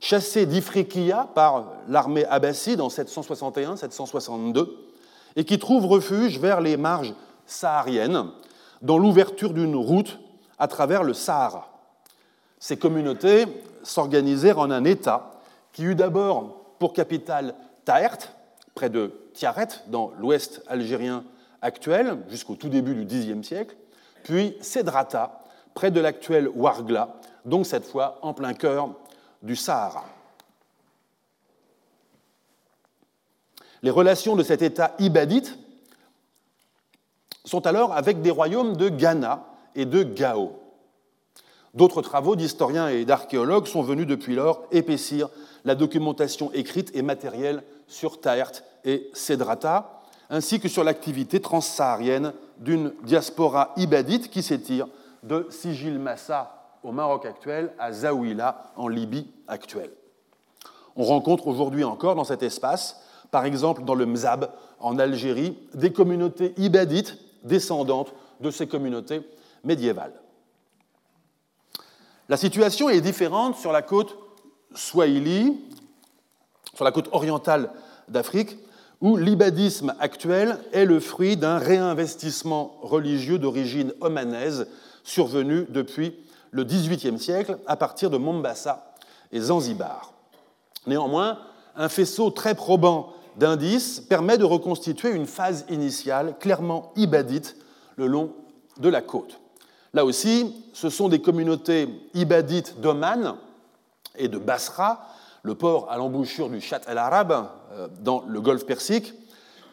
chassés 0.00 0.46
d'Ifriqiya 0.46 1.28
par 1.34 1.72
l'armée 1.88 2.24
abbasside 2.26 2.80
en 2.80 2.88
761-762, 2.88 4.68
et 5.36 5.44
qui 5.44 5.58
trouvent 5.58 5.86
refuge 5.86 6.38
vers 6.38 6.60
les 6.60 6.76
marges 6.76 7.14
sahariennes, 7.46 8.26
dans 8.82 8.98
l'ouverture 8.98 9.52
d'une 9.52 9.76
route 9.76 10.18
à 10.58 10.68
travers 10.68 11.02
le 11.02 11.14
Sahara. 11.14 11.68
Ces 12.58 12.76
communautés 12.76 13.46
s'organisèrent 13.82 14.58
en 14.58 14.70
un 14.70 14.84
État 14.84 15.30
qui 15.72 15.84
eut 15.84 15.94
d'abord 15.94 16.64
pour 16.78 16.92
capitale 16.92 17.54
Taert, 17.84 18.18
près 18.74 18.90
de 18.90 19.12
Tiaret, 19.34 19.68
dans 19.88 20.12
l'ouest 20.18 20.62
algérien 20.66 21.24
actuel, 21.62 22.18
jusqu'au 22.28 22.54
tout 22.54 22.68
début 22.68 22.94
du 22.94 23.04
Xe 23.06 23.46
siècle, 23.46 23.76
puis 24.22 24.56
Sedrata, 24.60 25.44
près 25.74 25.90
de 25.90 26.00
l'actuel 26.00 26.48
Ouargla, 26.48 27.16
donc 27.44 27.66
cette 27.66 27.84
fois 27.84 28.18
en 28.22 28.34
plein 28.34 28.54
cœur 28.54 28.90
du 29.42 29.56
Sahara. 29.56 30.04
Les 33.82 33.90
relations 33.90 34.36
de 34.36 34.42
cet 34.42 34.62
État 34.62 34.94
ibadite 34.98 35.58
sont 37.46 37.66
alors 37.66 37.92
avec 37.94 38.20
des 38.20 38.30
royaumes 38.30 38.76
de 38.76 38.88
Ghana 38.88 39.46
et 39.74 39.86
de 39.86 40.02
Gao. 40.02 40.52
D'autres 41.74 42.02
travaux 42.02 42.36
d'historiens 42.36 42.88
et 42.88 43.04
d'archéologues 43.04 43.66
sont 43.66 43.82
venus 43.82 44.06
depuis 44.06 44.34
lors 44.34 44.64
épaissir 44.72 45.28
la 45.64 45.74
documentation 45.74 46.50
écrite 46.52 46.90
et 46.94 47.02
matérielle 47.02 47.62
sur 47.86 48.20
Taert 48.20 48.62
et 48.84 49.10
Sedrata, 49.12 50.00
ainsi 50.30 50.58
que 50.58 50.68
sur 50.68 50.84
l'activité 50.84 51.40
transsaharienne 51.40 52.32
d'une 52.58 52.92
diaspora 53.04 53.72
ibadite 53.76 54.30
qui 54.30 54.42
s'étire 54.42 54.88
de 55.22 55.46
Sigil 55.50 55.98
Massa 55.98 56.78
au 56.82 56.92
Maroc 56.92 57.26
actuel 57.26 57.72
à 57.78 57.92
Zaouila 57.92 58.72
en 58.76 58.88
Libye 58.88 59.30
actuelle. 59.46 59.90
On 60.96 61.04
rencontre 61.04 61.46
aujourd'hui 61.46 61.84
encore 61.84 62.14
dans 62.14 62.24
cet 62.24 62.42
espace, 62.42 63.02
par 63.30 63.44
exemple 63.44 63.84
dans 63.84 63.94
le 63.94 64.06
Mzab 64.06 64.50
en 64.80 64.98
Algérie, 64.98 65.58
des 65.74 65.92
communautés 65.92 66.54
ibadites 66.56 67.18
descendantes 67.46 68.12
de 68.40 68.50
ces 68.50 68.66
communautés 68.66 69.22
médiévales. 69.64 70.12
La 72.28 72.36
situation 72.36 72.88
est 72.88 73.00
différente 73.00 73.56
sur 73.56 73.72
la 73.72 73.82
côte 73.82 74.16
Swahili, 74.74 75.58
sur 76.74 76.84
la 76.84 76.92
côte 76.92 77.08
orientale 77.12 77.70
d'Afrique, 78.08 78.58
où 79.00 79.16
l'ibadisme 79.16 79.94
actuel 80.00 80.58
est 80.72 80.84
le 80.84 81.00
fruit 81.00 81.36
d'un 81.36 81.58
réinvestissement 81.58 82.78
religieux 82.82 83.38
d'origine 83.38 83.92
omanaise 84.00 84.68
survenue 85.04 85.66
depuis 85.68 86.16
le 86.50 86.64
XVIIIe 86.64 87.18
siècle 87.18 87.58
à 87.66 87.76
partir 87.76 88.10
de 88.10 88.16
Mombasa 88.16 88.94
et 89.32 89.40
Zanzibar. 89.40 90.12
Néanmoins, 90.86 91.38
un 91.76 91.88
faisceau 91.88 92.30
très 92.30 92.54
probant 92.54 93.12
d'indices 93.36 94.00
permet 94.00 94.38
de 94.38 94.44
reconstituer 94.44 95.10
une 95.10 95.26
phase 95.26 95.64
initiale 95.68 96.36
clairement 96.38 96.92
ibadite 96.96 97.56
le 97.96 98.06
long 98.06 98.32
de 98.78 98.88
la 98.88 99.02
côte. 99.02 99.40
Là 99.94 100.04
aussi, 100.04 100.54
ce 100.72 100.90
sont 100.90 101.08
des 101.08 101.20
communautés 101.20 101.88
ibadites 102.14 102.80
d'Oman 102.80 103.36
et 104.16 104.28
de 104.28 104.38
Basra, 104.38 105.06
le 105.42 105.54
port 105.54 105.90
à 105.90 105.96
l'embouchure 105.96 106.50
du 106.50 106.60
Chat 106.60 106.82
el-Arab 106.88 107.48
euh, 107.72 107.88
dans 108.00 108.24
le 108.26 108.40
golfe 108.40 108.66
Persique, 108.66 109.14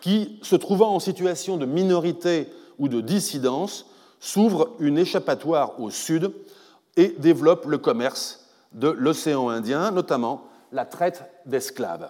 qui, 0.02 0.40
se 0.42 0.56
trouvant 0.56 0.94
en 0.94 1.00
situation 1.00 1.58
de 1.58 1.66
minorité 1.66 2.50
ou 2.78 2.88
de 2.88 3.02
dissidence, 3.02 3.86
s'ouvrent 4.20 4.70
une 4.80 4.98
échappatoire 4.98 5.80
au 5.80 5.90
sud 5.90 6.32
et 6.96 7.16
développent 7.20 7.66
le 7.66 7.78
commerce 7.78 8.46
de 8.74 8.90
l'océan 8.90 9.50
Indien, 9.50 9.92
notamment 9.92 10.46
la 10.72 10.86
traite 10.86 11.24
d'esclaves. 11.46 12.10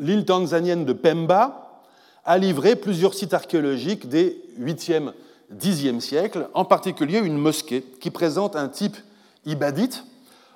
L'île 0.00 0.24
tanzanienne 0.24 0.86
de 0.86 0.94
Pemba 0.94 1.82
a 2.24 2.38
livré 2.38 2.74
plusieurs 2.74 3.12
sites 3.12 3.34
archéologiques 3.34 4.08
des 4.08 4.42
8e, 4.58 5.12
10e 5.54 6.00
siècles, 6.00 6.48
en 6.54 6.64
particulier 6.64 7.18
une 7.18 7.36
mosquée 7.36 7.82
qui 8.00 8.10
présente 8.10 8.56
un 8.56 8.68
type 8.68 8.96
ibadite, 9.44 10.04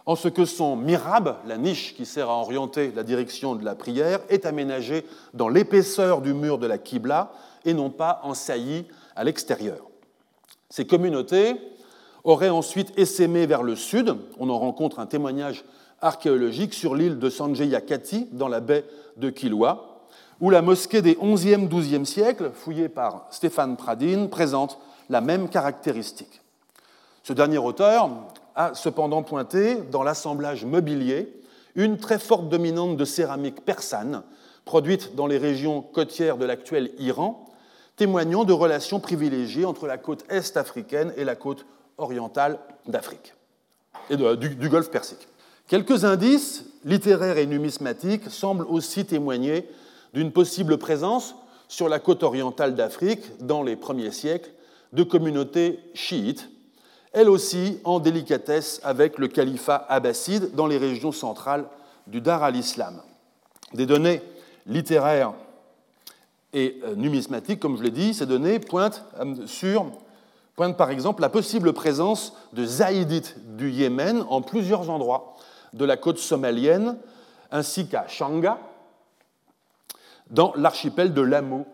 en 0.07 0.17
ce 0.17 0.29
que 0.29 0.47
son 0.47 0.77
mirab, 0.77 1.37
la 1.47 1.59
niche 1.59 1.95
qui 1.95 2.07
sert 2.07 2.31
à 2.31 2.39
orienter 2.39 2.91
la 2.97 3.03
direction 3.03 3.55
de 3.55 3.65
la 3.65 3.75
prière, 3.75 4.21
est 4.31 4.47
aménagée 4.47 5.05
dans 5.35 5.49
l'épaisseur 5.49 6.23
du 6.23 6.33
mur 6.33 6.59
de 6.59 6.67
la 6.67 6.79
Qibla 6.79 7.33
et 7.67 7.75
non 7.75 7.91
pas 7.91 8.21
en 8.23 8.33
saillie 8.33 8.87
à 9.15 9.25
l'extérieur. 9.25 9.91
Ces 10.71 10.87
communautés 10.87 11.57
auraient 12.25 12.49
ensuite 12.49 12.99
essaimé 12.99 13.47
vers 13.47 13.63
le 13.63 13.77
sud, 13.77 14.17
on 14.39 14.49
en 14.49 14.59
rencontre 14.59 15.01
un 15.01 15.07
témoignage 15.07 15.65
archéologique 16.05 16.75
sur 16.75 16.95
l'île 16.95 17.19
de 17.19 17.31
Sanjayakati, 17.31 18.29
dans 18.33 18.49
la 18.49 18.61
baie 18.61 18.85
de 19.17 19.31
Kilwa, 19.31 20.03
où 20.41 20.51
la 20.51 20.63
mosquée 20.63 21.01
des 21.01 21.15
11e, 21.15 21.69
12e 21.69 22.05
siècles, 22.05 22.51
fouillée 22.53 22.89
par 22.89 23.27
Stéphane 23.31 23.77
Pradine, 23.77 24.29
présente 24.29 24.79
la 25.09 25.21
même 25.21 25.49
caractéristique. 25.49 26.43
Ce 27.23 27.33
dernier 27.33 27.59
auteur 27.59 28.11
a 28.55 28.75
cependant 28.75 29.23
pointé 29.23 29.77
dans 29.91 30.03
l'assemblage 30.03 30.65
mobilier 30.65 31.33
une 31.75 31.97
très 31.97 32.19
forte 32.19 32.49
dominante 32.49 32.97
de 32.97 33.05
céramique 33.05 33.65
persane, 33.65 34.23
produite 34.65 35.15
dans 35.15 35.27
les 35.27 35.39
régions 35.39 35.81
côtières 35.81 36.37
de 36.37 36.45
l'actuel 36.45 36.91
Iran, 36.99 37.47
témoignant 37.97 38.45
de 38.45 38.53
relations 38.53 39.01
privilégiées 39.01 39.65
entre 39.65 39.87
la 39.87 39.99
côte 39.99 40.25
est 40.29 40.57
africaine 40.57 41.13
et 41.17 41.25
la 41.25 41.35
côte 41.35 41.65
orientale 41.97 42.59
d'Afrique 42.87 43.35
et 44.11 44.17
du, 44.17 44.55
du 44.55 44.69
Golfe 44.69 44.91
Persique. 44.91 45.27
Quelques 45.69 46.05
indices 46.05 46.67
littéraires 46.85 47.39
et 47.39 47.47
numismatiques 47.47 48.29
semblent 48.29 48.67
aussi 48.69 49.07
témoigner 49.07 49.67
d'une 50.13 50.31
possible 50.31 50.77
présence 50.77 51.35
sur 51.69 51.89
la 51.89 51.99
côte 51.99 52.23
orientale 52.23 52.75
d'Afrique 52.75 53.23
dans 53.41 53.63
les 53.63 53.75
premiers 53.75 54.11
siècles 54.11 54.51
de 54.93 55.03
communautés 55.03 55.81
chiites, 55.95 56.51
elles 57.13 57.31
aussi 57.31 57.81
en 57.85 57.99
délicatesse 57.99 58.81
avec 58.85 59.19
le 59.19 59.29
califat 59.29 59.87
abbasside 59.89 60.55
dans 60.55 60.67
les 60.67 60.79
régions 60.79 61.13
centrales 61.13 61.65
du 62.07 62.21
Dar 62.21 62.43
al-Islam. 62.43 63.01
Des 63.73 63.87
données 63.87 64.21
littéraires 64.67 65.33
et 66.53 66.81
euh, 66.85 66.95
numismatiques, 66.95 67.61
comme 67.61 67.79
je 67.79 67.83
l'ai 67.83 67.91
dit, 67.91 68.15
ces 68.15 68.27
données 68.27 68.59
pointent 68.59 69.05
euh, 69.19 69.47
sur 69.47 69.87
pointent 70.55 70.77
par 70.77 70.91
exemple 70.91 71.23
la 71.23 71.29
possible 71.29 71.73
présence 71.73 72.35
de 72.53 72.65
zaïdites 72.65 73.35
du 73.57 73.71
Yémen 73.71 74.25
en 74.29 74.41
plusieurs 74.41 74.91
endroits 74.91 75.34
de 75.75 75.85
la 75.85 75.97
côte 75.97 76.19
somalienne, 76.19 76.97
ainsi 77.51 77.87
qu'à 77.89 78.07
Shanga, 78.09 78.59
dans 80.31 80.53
l'archipel 80.57 81.13
de 81.13 81.21
Lamu, 81.21 81.65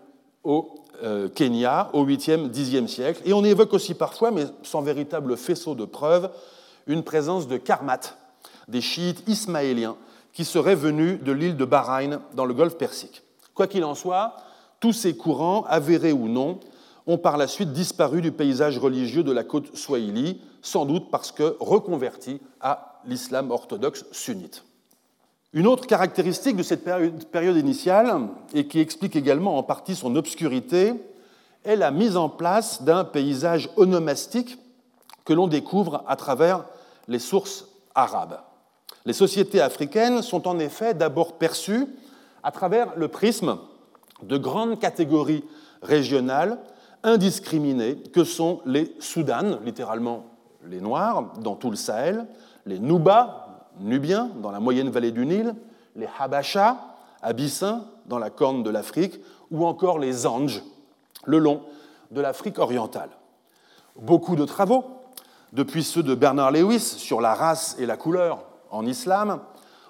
au 0.43 0.75
euh, 1.03 1.29
Kenya, 1.29 1.91
au 1.93 2.05
8e, 2.05 2.51
10e 2.51 2.87
siècle. 2.87 3.23
Et 3.25 3.33
on 3.33 3.45
évoque 3.45 3.73
aussi 3.73 3.95
parfois, 3.95 4.31
mais 4.31 4.45
sans 4.63 4.83
véritable 4.83 5.37
faisceau 5.37 5.75
de 5.75 5.85
preuves, 5.85 6.31
une 6.87 7.03
présence 7.03 7.47
de 7.47 7.57
karmat, 7.57 8.17
des 8.69 8.81
chiites 8.81 9.23
ismaéliens, 9.29 9.97
qui 10.33 10.45
seraient 10.45 10.75
venus 10.75 11.23
de 11.23 11.33
l'île 11.33 11.57
de 11.57 11.65
Bahreïn 11.65 12.21
dans 12.35 12.45
le 12.45 12.55
golfe 12.55 12.77
Persique. 12.77 13.23
Quoi 13.55 13.67
qu'il 13.67 13.85
en 13.85 13.95
soit, 13.95 14.37
tous 14.81 14.93
ces 14.93 15.17
courants, 15.17 15.65
avérés 15.69 16.13
ou 16.13 16.29
non, 16.29 16.61
ont 17.07 17.19
par 17.19 17.37
la 17.37 17.49
suite 17.49 17.73
disparu 17.73 18.23
du 18.23 18.33
paysage 18.33 18.79
religieux 18.79 19.23
de 19.23 19.33
la 19.33 19.45
côte 19.45 19.77
swahili, 19.77 20.41
sans 20.63 20.87
doute 20.87 21.11
parce 21.11 21.33
que 21.33 21.57
reconvertis 21.61 22.41
à 22.61 22.90
l'islam 23.07 23.51
orthodoxe 23.51 24.05
sunnite. 24.13 24.65
Une 25.53 25.67
autre 25.67 25.87
caractéristique 25.87 26.57
de 26.57 26.63
cette 26.63 26.85
période 26.85 27.57
initiale, 27.57 28.29
et 28.55 28.69
qui 28.69 28.79
explique 28.79 29.17
également 29.17 29.59
en 29.59 29.63
partie 29.63 29.97
son 29.97 30.15
obscurité, 30.15 30.95
est 31.65 31.77
la 31.77 31.91
mise 31.91 32.17
en 32.17 32.29
place 32.29 32.83
d'un 32.83 33.05
paysage 33.05 33.69
onomastique 33.77 34.59
que 35.25 35.33
l'on 35.33 35.49
découvre 35.49 36.05
à 36.07 36.17
travers 36.17 36.65
les 37.09 37.19
sources 37.19 37.67
arabes. 37.95 38.41
Les 39.05 39.13
sociétés 39.13 39.61
africaines 39.61 40.23
sont 40.23 40.47
en 40.47 40.59
effet 40.59 40.95
d'abord 40.95 41.39
perçues 41.39 41.87
à 42.43 42.53
travers 42.53 42.97
le 42.97 43.09
prisme 43.09 43.59
de 44.23 44.37
grandes 44.37 44.79
catégories 44.79 45.45
régionales 45.83 46.59
indiscriminés 47.03 47.97
que 47.97 48.25
sont 48.25 48.61
les 48.67 48.95
Soudanes, 48.99 49.59
littéralement 49.65 50.27
les 50.69 50.81
Noirs, 50.81 51.33
dans 51.39 51.55
tout 51.55 51.71
le 51.71 51.77
Sahel, 51.77 52.27
les 52.67 52.79
Nuba, 52.79 53.69
Nubiens, 53.81 54.31
dans 54.43 54.51
la 54.51 54.61
moyenne 54.61 54.91
vallée 54.91 55.13
du 55.13 55.27
Nil, 55.27 55.55
les 55.97 56.09
Habachas, 56.19 56.77
Abyssins, 57.23 57.85
dans 58.07 58.19
la 58.19 58.31
corne 58.31 58.63
de 58.63 58.71
l'Afrique, 58.71 59.21
ou 59.51 59.67
encore 59.67 59.99
les 59.99 60.27
Anges, 60.27 60.63
le 61.25 61.39
long 61.39 61.63
de 62.11 62.21
l'Afrique 62.21 62.59
orientale. 62.59 63.11
Beaucoup 63.97 64.37
de 64.37 64.45
travaux, 64.45 64.85
depuis 65.53 65.83
ceux 65.83 66.03
de 66.03 66.15
Bernard 66.15 66.53
Lewis 66.53 66.81
sur 66.81 67.21
la 67.21 67.35
race 67.35 67.77
et 67.79 67.87
la 67.87 67.97
couleur 67.97 68.45
en 68.71 68.87
islam, 68.87 69.41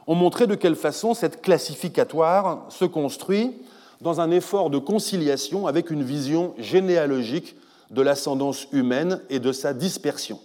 ont 0.06 0.14
montré 0.14 0.46
de 0.46 0.54
quelle 0.54 0.76
façon 0.76 1.14
cette 1.14 1.42
classificatoire 1.42 2.64
se 2.68 2.84
construit 2.84 3.54
dans 4.00 4.20
un 4.20 4.30
effort 4.30 4.70
de 4.70 4.78
conciliation 4.78 5.66
avec 5.66 5.90
une 5.90 6.02
vision 6.02 6.54
généalogique 6.58 7.56
de 7.90 8.02
l'ascendance 8.02 8.66
humaine 8.72 9.20
et 9.28 9.40
de 9.40 9.52
sa 9.52 9.74
dispersion. 9.74 10.40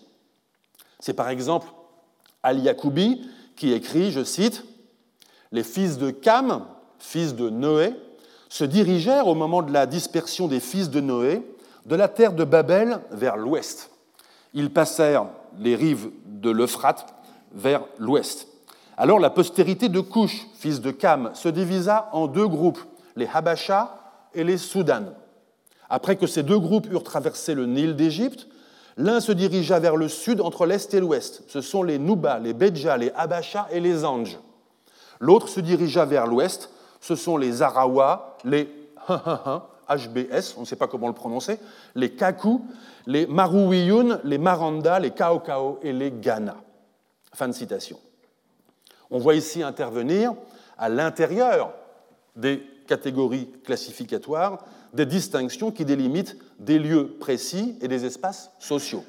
C'est 1.06 1.14
par 1.14 1.30
exemple 1.30 1.68
Al-Yacoubi 2.42 3.30
qui 3.56 3.74
écrit, 3.74 4.10
je 4.10 4.24
cite, 4.24 4.64
Les 5.52 5.62
fils 5.62 6.00
de 6.00 6.10
Cam, 6.10 6.66
fils 6.98 7.36
de 7.36 7.52
Noé, 7.52 7.94
se 8.50 8.64
dirigèrent 8.64 9.28
au 9.28 9.36
moment 9.36 9.62
de 9.62 9.72
la 9.72 9.86
dispersion 9.86 10.48
des 10.48 10.60
fils 10.60 10.90
de 10.90 11.02
Noé 11.02 11.46
de 11.86 11.96
la 11.96 12.08
terre 12.08 12.34
de 12.34 12.44
Babel 12.44 13.02
vers 13.12 13.38
l'ouest. 13.38 13.92
Ils 14.56 14.72
passèrent 14.72 15.28
les 15.60 15.76
rives 15.76 16.10
de 16.26 16.50
l'Euphrate 16.50 17.06
vers 17.54 17.84
l'ouest. 18.00 18.48
Alors 18.98 19.20
la 19.20 19.30
postérité 19.30 19.90
de 19.90 20.00
Couche, 20.00 20.48
fils 20.56 20.82
de 20.82 20.90
Cam, 20.90 21.30
se 21.36 21.50
divisa 21.50 22.10
en 22.14 22.26
deux 22.26 22.48
groupes 22.48 22.82
les 23.16 23.30
Habachas 23.32 23.92
et 24.34 24.44
les 24.44 24.58
Soudanes. 24.58 25.14
Après 25.88 26.16
que 26.16 26.26
ces 26.26 26.42
deux 26.42 26.58
groupes 26.58 26.92
eurent 26.92 27.04
traversé 27.04 27.54
le 27.54 27.68
Nil 27.68 27.96
d'Égypte, 27.96 28.48
l'un 28.98 29.20
se 29.20 29.32
dirigea 29.32 29.80
vers 29.80 29.96
le 29.96 30.08
sud 30.08 30.42
entre 30.42 30.66
l'est 30.66 30.94
et 30.94 31.00
l'ouest. 31.00 31.44
Ce 31.48 31.62
sont 31.62 31.84
les 31.84 32.00
Nuba, 32.00 32.40
les 32.40 32.54
Bedja, 32.54 32.98
les 32.98 33.12
Habachas 33.16 33.68
et 33.72 33.80
les 33.80 34.06
Anges. 34.06 34.40
L'autre 35.20 35.50
se 35.50 35.60
dirigea 35.60 36.06
vers 36.06 36.28
l'ouest. 36.28 36.70
Ce 37.02 37.16
sont 37.16 37.38
les 37.38 37.62
Arawa, 37.62 38.38
les 38.44 38.70
HBS, 39.88 40.56
on 40.58 40.62
ne 40.62 40.66
sait 40.66 40.76
pas 40.76 40.88
comment 40.88 41.08
le 41.08 41.14
prononcer, 41.14 41.60
les 41.94 42.12
Kaku, 42.12 42.62
les 43.06 43.28
Marouiyun, 43.28 44.20
les 44.24 44.38
Maranda, 44.38 45.00
les 45.00 45.12
Kaokao 45.12 45.80
et 45.84 45.94
les 45.94 46.12
Ghana. 46.12 46.56
Fin 47.34 47.48
de 47.48 47.54
citation. 47.54 48.00
On 49.12 49.20
voit 49.20 49.36
ici 49.36 49.62
intervenir 49.62 50.34
à 50.78 50.90
l'intérieur 50.90 51.74
des 52.36 52.64
catégories 52.88 53.52
classificatoires 53.64 54.66
des 54.94 55.06
distinctions 55.06 55.72
qui 55.72 55.86
délimitent 55.86 56.38
des 56.60 56.80
lieux 56.80 57.16
précis 57.20 57.78
et 57.82 57.88
des 57.88 58.06
espaces 58.06 58.52
sociaux. 58.60 59.04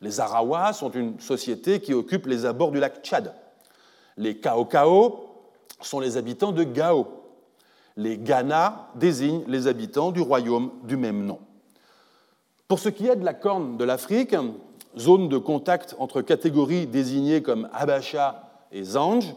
Les 0.00 0.20
Arawas 0.20 0.74
sont 0.74 0.90
une 0.90 1.18
société 1.20 1.80
qui 1.80 1.94
occupe 1.94 2.26
les 2.26 2.44
abords 2.44 2.72
du 2.72 2.80
lac 2.80 3.02
Tchad. 3.02 3.34
Les 4.16 4.38
Kaokao 4.38 5.30
sont 5.80 6.00
les 6.00 6.16
habitants 6.16 6.52
de 6.52 6.64
Gao. 6.64 7.06
Les 7.96 8.18
Ghana 8.18 8.90
désignent 8.96 9.44
les 9.46 9.66
habitants 9.66 10.10
du 10.10 10.20
royaume 10.20 10.70
du 10.84 10.96
même 10.96 11.24
nom. 11.24 11.38
Pour 12.66 12.78
ce 12.78 12.88
qui 12.88 13.06
est 13.06 13.16
de 13.16 13.24
la 13.24 13.34
corne 13.34 13.76
de 13.76 13.84
l'Afrique, 13.84 14.34
zone 14.98 15.28
de 15.28 15.38
contact 15.38 15.94
entre 15.98 16.22
catégories 16.22 16.86
désignées 16.86 17.42
comme 17.42 17.68
Abacha 17.72 18.50
et 18.72 18.82
Zanj, 18.82 19.34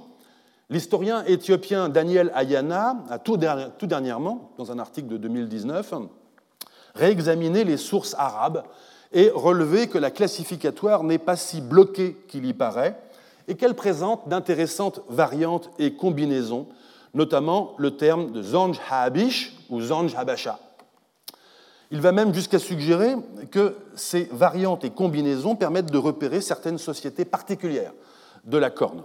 L'historien 0.70 1.24
éthiopien 1.24 1.88
Daniel 1.88 2.30
Ayana 2.36 2.98
a 3.10 3.20
tout, 3.20 3.38
dernièrement, 3.38 4.52
dans 4.58 4.70
un 4.70 4.80
article 4.80 5.08
de 5.08 5.18
2019, 5.18 5.94
réexaminé 6.96 7.64
les 7.64 7.78
sources 7.78 8.16
arabes 8.18 8.64
et 9.14 9.32
relever 9.34 9.88
que 9.88 9.98
la 9.98 10.12
classificatoire 10.12 11.04
n'est 11.04 11.18
pas 11.18 11.36
si 11.36 11.62
bloquée 11.62 12.18
qu'il 12.28 12.46
y 12.46 12.54
paraît 12.54 13.00
et 13.48 13.56
qu'elle 13.56 13.76
présente 13.76 14.28
d'intéressantes 14.28 15.02
variantes 15.08 15.70
et 15.80 15.94
combinaisons, 15.94 16.68
notamment 17.14 17.74
le 17.78 17.96
terme 17.96 18.32
de 18.32 18.42
Zanj 18.42 18.80
Habish 18.90 19.56
ou 19.70 19.82
Zanj 19.82 20.14
Habasha. 20.16 20.60
Il 21.90 22.02
va 22.02 22.12
même 22.12 22.34
jusqu'à 22.34 22.60
suggérer 22.60 23.16
que 23.50 23.78
ces 23.96 24.28
variantes 24.32 24.84
et 24.84 24.90
combinaisons 24.90 25.56
permettent 25.56 25.92
de 25.92 25.98
repérer 25.98 26.42
certaines 26.42 26.78
sociétés 26.78 27.24
particulières 27.24 27.94
de 28.44 28.58
la 28.58 28.70
corne. 28.70 29.04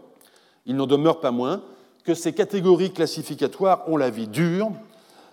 Il 0.67 0.75
n'en 0.77 0.87
demeure 0.87 1.21
pas 1.21 1.31
moins 1.31 1.63
que 2.05 2.15
ces 2.15 2.33
catégories 2.33 2.93
classificatoires 2.93 3.89
ont 3.89 3.97
la 3.97 4.11
vie 4.11 4.27
dure, 4.27 4.73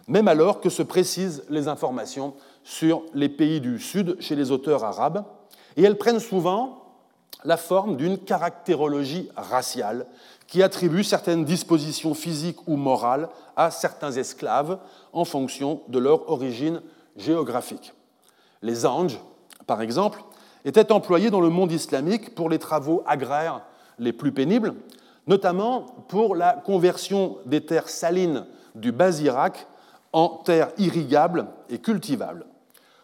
même 0.10 0.28
alors 0.28 0.60
que 0.60 0.70
se 0.70 0.84
précisent 0.84 1.44
les 1.50 1.68
informations 1.68 2.34
sur 2.64 3.04
les 3.14 3.30
pays 3.30 3.62
du 3.62 3.80
Sud 3.80 4.18
chez 4.20 4.36
les 4.36 4.52
auteurs 4.52 4.84
arabes, 4.84 5.24
et 5.78 5.84
elles 5.84 5.98
prennent 5.98 6.20
souvent 6.20 6.84
la 7.46 7.58
forme 7.58 7.96
d'une 7.96 8.18
caractérologie 8.18 9.30
raciale 9.38 10.08
qui 10.48 10.64
attribue 10.64 11.04
certaines 11.04 11.46
dispositions 11.46 12.16
physiques 12.16 12.68
ou 12.68 12.76
morales 12.76 13.30
à 13.56 13.70
certains 13.70 14.12
esclaves 14.12 14.80
en 15.14 15.26
fonction 15.26 15.82
de 15.88 16.00
leur 16.00 16.30
origine 16.30 16.82
géographique. 17.16 17.94
Les 18.64 18.88
anges, 18.88 19.22
par 19.68 19.82
exemple, 19.82 20.24
étaient 20.66 20.92
employés 20.92 21.30
dans 21.30 21.40
le 21.40 21.50
monde 21.50 21.72
islamique 21.72 22.34
pour 22.34 22.50
les 22.50 22.60
travaux 22.60 23.04
agraires 23.06 23.62
les 24.00 24.12
plus 24.12 24.32
pénibles, 24.32 24.74
notamment 25.28 25.82
pour 26.08 26.36
la 26.36 26.54
conversion 26.54 27.38
des 27.46 27.62
terres 27.62 27.90
salines 27.90 28.46
du 28.74 28.92
bas 28.92 29.20
Irak 29.20 29.68
en 30.14 30.30
terres 30.30 30.72
irrigables 30.78 31.48
et 31.70 31.80
cultivables. 31.80 32.46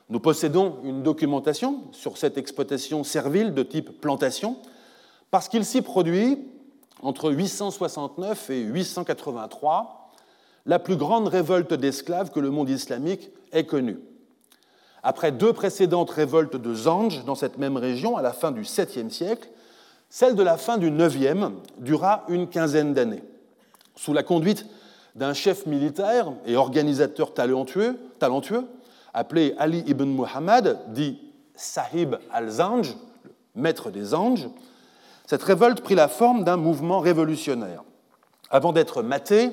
Nous 0.10 0.20
possédons 0.20 0.78
une 0.84 1.04
documentation 1.04 1.84
sur 1.92 2.18
cette 2.18 2.38
exploitation 2.38 3.04
servile 3.04 3.54
de 3.54 3.64
type 3.64 4.02
plantation, 4.02 4.58
parce 5.32 5.50
qu'il 5.50 5.66
s'y 5.66 5.82
produit, 5.82 6.48
entre 7.02 7.32
869 7.32 8.50
et 8.52 8.62
883, 8.62 10.12
la 10.66 10.80
plus 10.80 10.96
grande 10.96 11.28
révolte 11.28 11.74
d'esclaves 11.74 12.32
que 12.32 12.40
le 12.40 12.50
monde 12.50 12.70
islamique 12.70 13.32
ait 13.52 13.66
connue. 13.66 14.00
Après 15.04 15.32
deux 15.32 15.54
précédentes 15.54 16.10
révoltes 16.10 16.56
de 16.56 16.74
Zanj 16.74 17.26
dans 17.26 17.36
cette 17.36 17.58
même 17.58 17.78
région 17.78 18.18
à 18.18 18.22
la 18.24 18.34
fin 18.34 18.52
du 18.52 18.62
7e 18.62 19.10
siècle, 19.10 19.50
celle 20.10 20.36
de 20.36 20.44
la 20.44 20.58
fin 20.58 20.78
du 20.78 20.90
9e 20.90 21.52
dura 21.78 22.24
une 22.28 22.48
quinzaine 22.48 22.94
d'années. 22.94 23.24
Sous 23.96 24.14
la 24.14 24.24
conduite 24.24 24.66
d'un 25.16 25.34
chef 25.34 25.66
militaire 25.66 26.32
et 26.46 26.56
organisateur 26.56 27.34
talentueux, 27.34 27.98
appelé 29.14 29.56
Ali 29.58 29.84
ibn 29.88 30.06
Muhammad, 30.06 30.80
dit 30.90 31.20
Sahib 31.56 32.16
al-Zanj, 32.32 32.96
maître 33.56 33.90
des 33.92 34.14
anges, 34.14 34.50
cette 35.26 35.44
révolte 35.44 35.82
prit 35.82 35.96
la 35.96 36.08
forme 36.08 36.44
d'un 36.44 36.58
mouvement 36.58 37.00
révolutionnaire. 37.00 37.84
Avant 38.52 38.74
d'être 38.74 39.02
matée, 39.02 39.52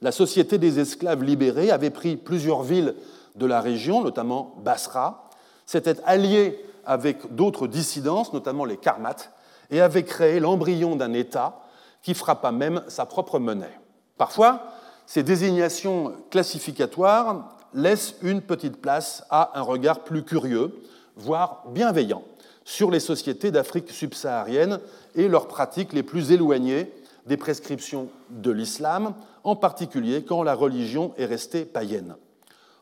la 0.00 0.10
Société 0.10 0.58
des 0.58 0.80
esclaves 0.80 1.22
libérés 1.22 1.70
avait 1.70 1.90
pris 1.90 2.16
plusieurs 2.16 2.62
villes 2.62 2.94
de 3.36 3.46
la 3.46 3.60
région, 3.60 4.02
notamment 4.02 4.54
Basra, 4.64 5.28
s'était 5.66 6.00
alliée 6.04 6.58
avec 6.84 7.34
d'autres 7.34 7.66
dissidences, 7.66 8.32
notamment 8.32 8.64
les 8.64 8.76
Karmates, 8.76 9.32
et 9.70 9.80
avait 9.80 10.04
créé 10.04 10.40
l'embryon 10.40 10.96
d'un 10.96 11.12
État 11.12 11.60
qui 12.02 12.14
frappa 12.14 12.52
même 12.52 12.82
sa 12.88 13.06
propre 13.06 13.38
monnaie. 13.38 13.78
Parfois, 14.18 14.62
ces 15.06 15.22
désignations 15.22 16.12
classificatoires 16.30 17.56
laissent 17.74 18.14
une 18.22 18.40
petite 18.40 18.76
place 18.76 19.24
à 19.30 19.58
un 19.58 19.62
regard 19.62 20.04
plus 20.04 20.24
curieux, 20.24 20.74
voire 21.16 21.64
bienveillant, 21.72 22.22
sur 22.64 22.90
les 22.90 23.00
sociétés 23.00 23.50
d'Afrique 23.50 23.90
subsaharienne 23.90 24.80
et 25.14 25.28
leurs 25.28 25.48
pratiques 25.48 25.92
les 25.92 26.02
plus 26.02 26.32
éloignées 26.32 26.90
des 27.26 27.36
prescriptions 27.36 28.08
de 28.30 28.50
l'islam, 28.50 29.14
en 29.44 29.56
particulier 29.56 30.24
quand 30.24 30.42
la 30.42 30.54
religion 30.54 31.12
est 31.18 31.26
restée 31.26 31.64
païenne. 31.64 32.16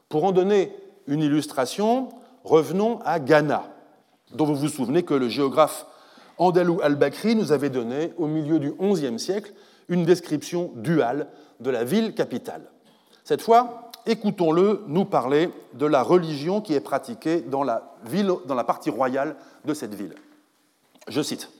Pour 0.08 0.24
en 0.24 0.32
donner 0.32 0.72
une 1.06 1.22
illustration, 1.22 2.10
revenons 2.44 3.00
à 3.04 3.18
Ghana, 3.18 3.64
dont 4.34 4.44
vous 4.44 4.54
vous 4.54 4.68
souvenez 4.68 5.02
que 5.02 5.14
le 5.14 5.28
géographe 5.28 5.86
Andalou 6.38 6.80
al-Bakri 6.82 7.34
nous 7.34 7.52
avait 7.52 7.70
donné, 7.70 8.12
au 8.16 8.26
milieu 8.26 8.58
du 8.58 8.72
XIe 8.72 9.18
siècle, 9.18 9.52
une 9.88 10.04
description 10.04 10.72
duale 10.76 11.28
de 11.62 11.70
la 11.70 11.84
ville 11.84 12.14
capitale. 12.14 12.70
Cette 13.24 13.42
fois, 13.42 13.90
écoutons-le 14.06 14.84
nous 14.88 15.04
parler 15.04 15.50
de 15.74 15.86
la 15.86 16.02
religion 16.02 16.60
qui 16.60 16.74
est 16.74 16.80
pratiquée 16.80 17.40
dans 17.40 17.62
la, 17.62 17.94
ville, 18.04 18.32
dans 18.46 18.54
la 18.54 18.64
partie 18.64 18.90
royale 18.90 19.36
de 19.64 19.74
cette 19.74 19.94
ville. 19.94 20.14
Je 21.08 21.22
cite 21.22 21.50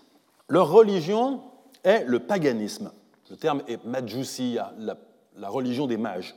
Leur 0.48 0.70
religion 0.70 1.40
est 1.84 2.04
le 2.04 2.18
paganisme. 2.18 2.90
Le 3.30 3.36
terme 3.36 3.62
est 3.66 3.82
Majusiya, 3.84 4.74
la, 4.78 4.96
la 5.38 5.48
religion 5.48 5.86
des 5.86 5.96
mages. 5.96 6.34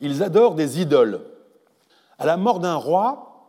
Ils 0.00 0.22
adorent 0.22 0.56
des 0.56 0.80
idoles. 0.80 1.20
À 2.18 2.26
la 2.26 2.36
mort 2.36 2.58
d'un 2.58 2.74
roi, 2.74 3.46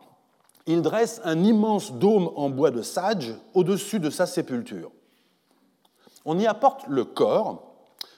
ils 0.66 0.82
dressent 0.82 1.20
un 1.24 1.42
immense 1.42 1.92
dôme 1.92 2.30
en 2.36 2.50
bois 2.50 2.70
de 2.70 2.82
sage 2.82 3.34
au-dessus 3.54 4.00
de 4.00 4.10
sa 4.10 4.26
sépulture. 4.26 4.90
On 6.24 6.38
y 6.38 6.46
apporte 6.46 6.86
le 6.88 7.04
corps 7.04 7.65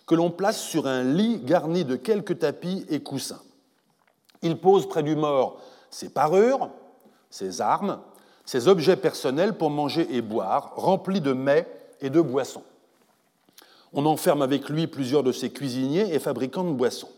que 0.08 0.14
l'on 0.14 0.30
place 0.30 0.58
sur 0.60 0.86
un 0.86 1.04
lit 1.04 1.38
garni 1.38 1.84
de 1.84 1.94
quelques 1.94 2.40
tapis 2.40 2.84
et 2.88 3.00
coussins. 3.00 3.42
Il 4.42 4.58
pose 4.58 4.88
près 4.88 5.02
du 5.02 5.14
mort 5.14 5.60
ses 5.90 6.08
parures, 6.08 6.70
ses 7.30 7.60
armes, 7.60 8.00
ses 8.44 8.68
objets 8.68 8.96
personnels 8.96 9.52
pour 9.52 9.70
manger 9.70 10.08
et 10.10 10.22
boire, 10.22 10.72
remplis 10.76 11.20
de 11.20 11.34
mets 11.34 11.66
et 12.00 12.08
de 12.08 12.20
boissons. 12.20 12.62
On 13.92 14.06
enferme 14.06 14.42
avec 14.42 14.68
lui 14.70 14.86
plusieurs 14.86 15.22
de 15.22 15.32
ses 15.32 15.50
cuisiniers 15.50 16.14
et 16.14 16.18
fabricants 16.18 16.64
de 16.64 16.72
boissons. 16.72 17.10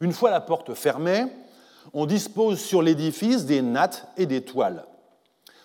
Une 0.00 0.12
fois 0.12 0.30
la 0.30 0.40
porte 0.40 0.72
fermée, 0.72 1.26
on 1.92 2.06
dispose 2.06 2.60
sur 2.60 2.80
l'édifice 2.80 3.44
des 3.44 3.60
nattes 3.60 4.08
et 4.16 4.26
des 4.26 4.42
toiles. 4.42 4.86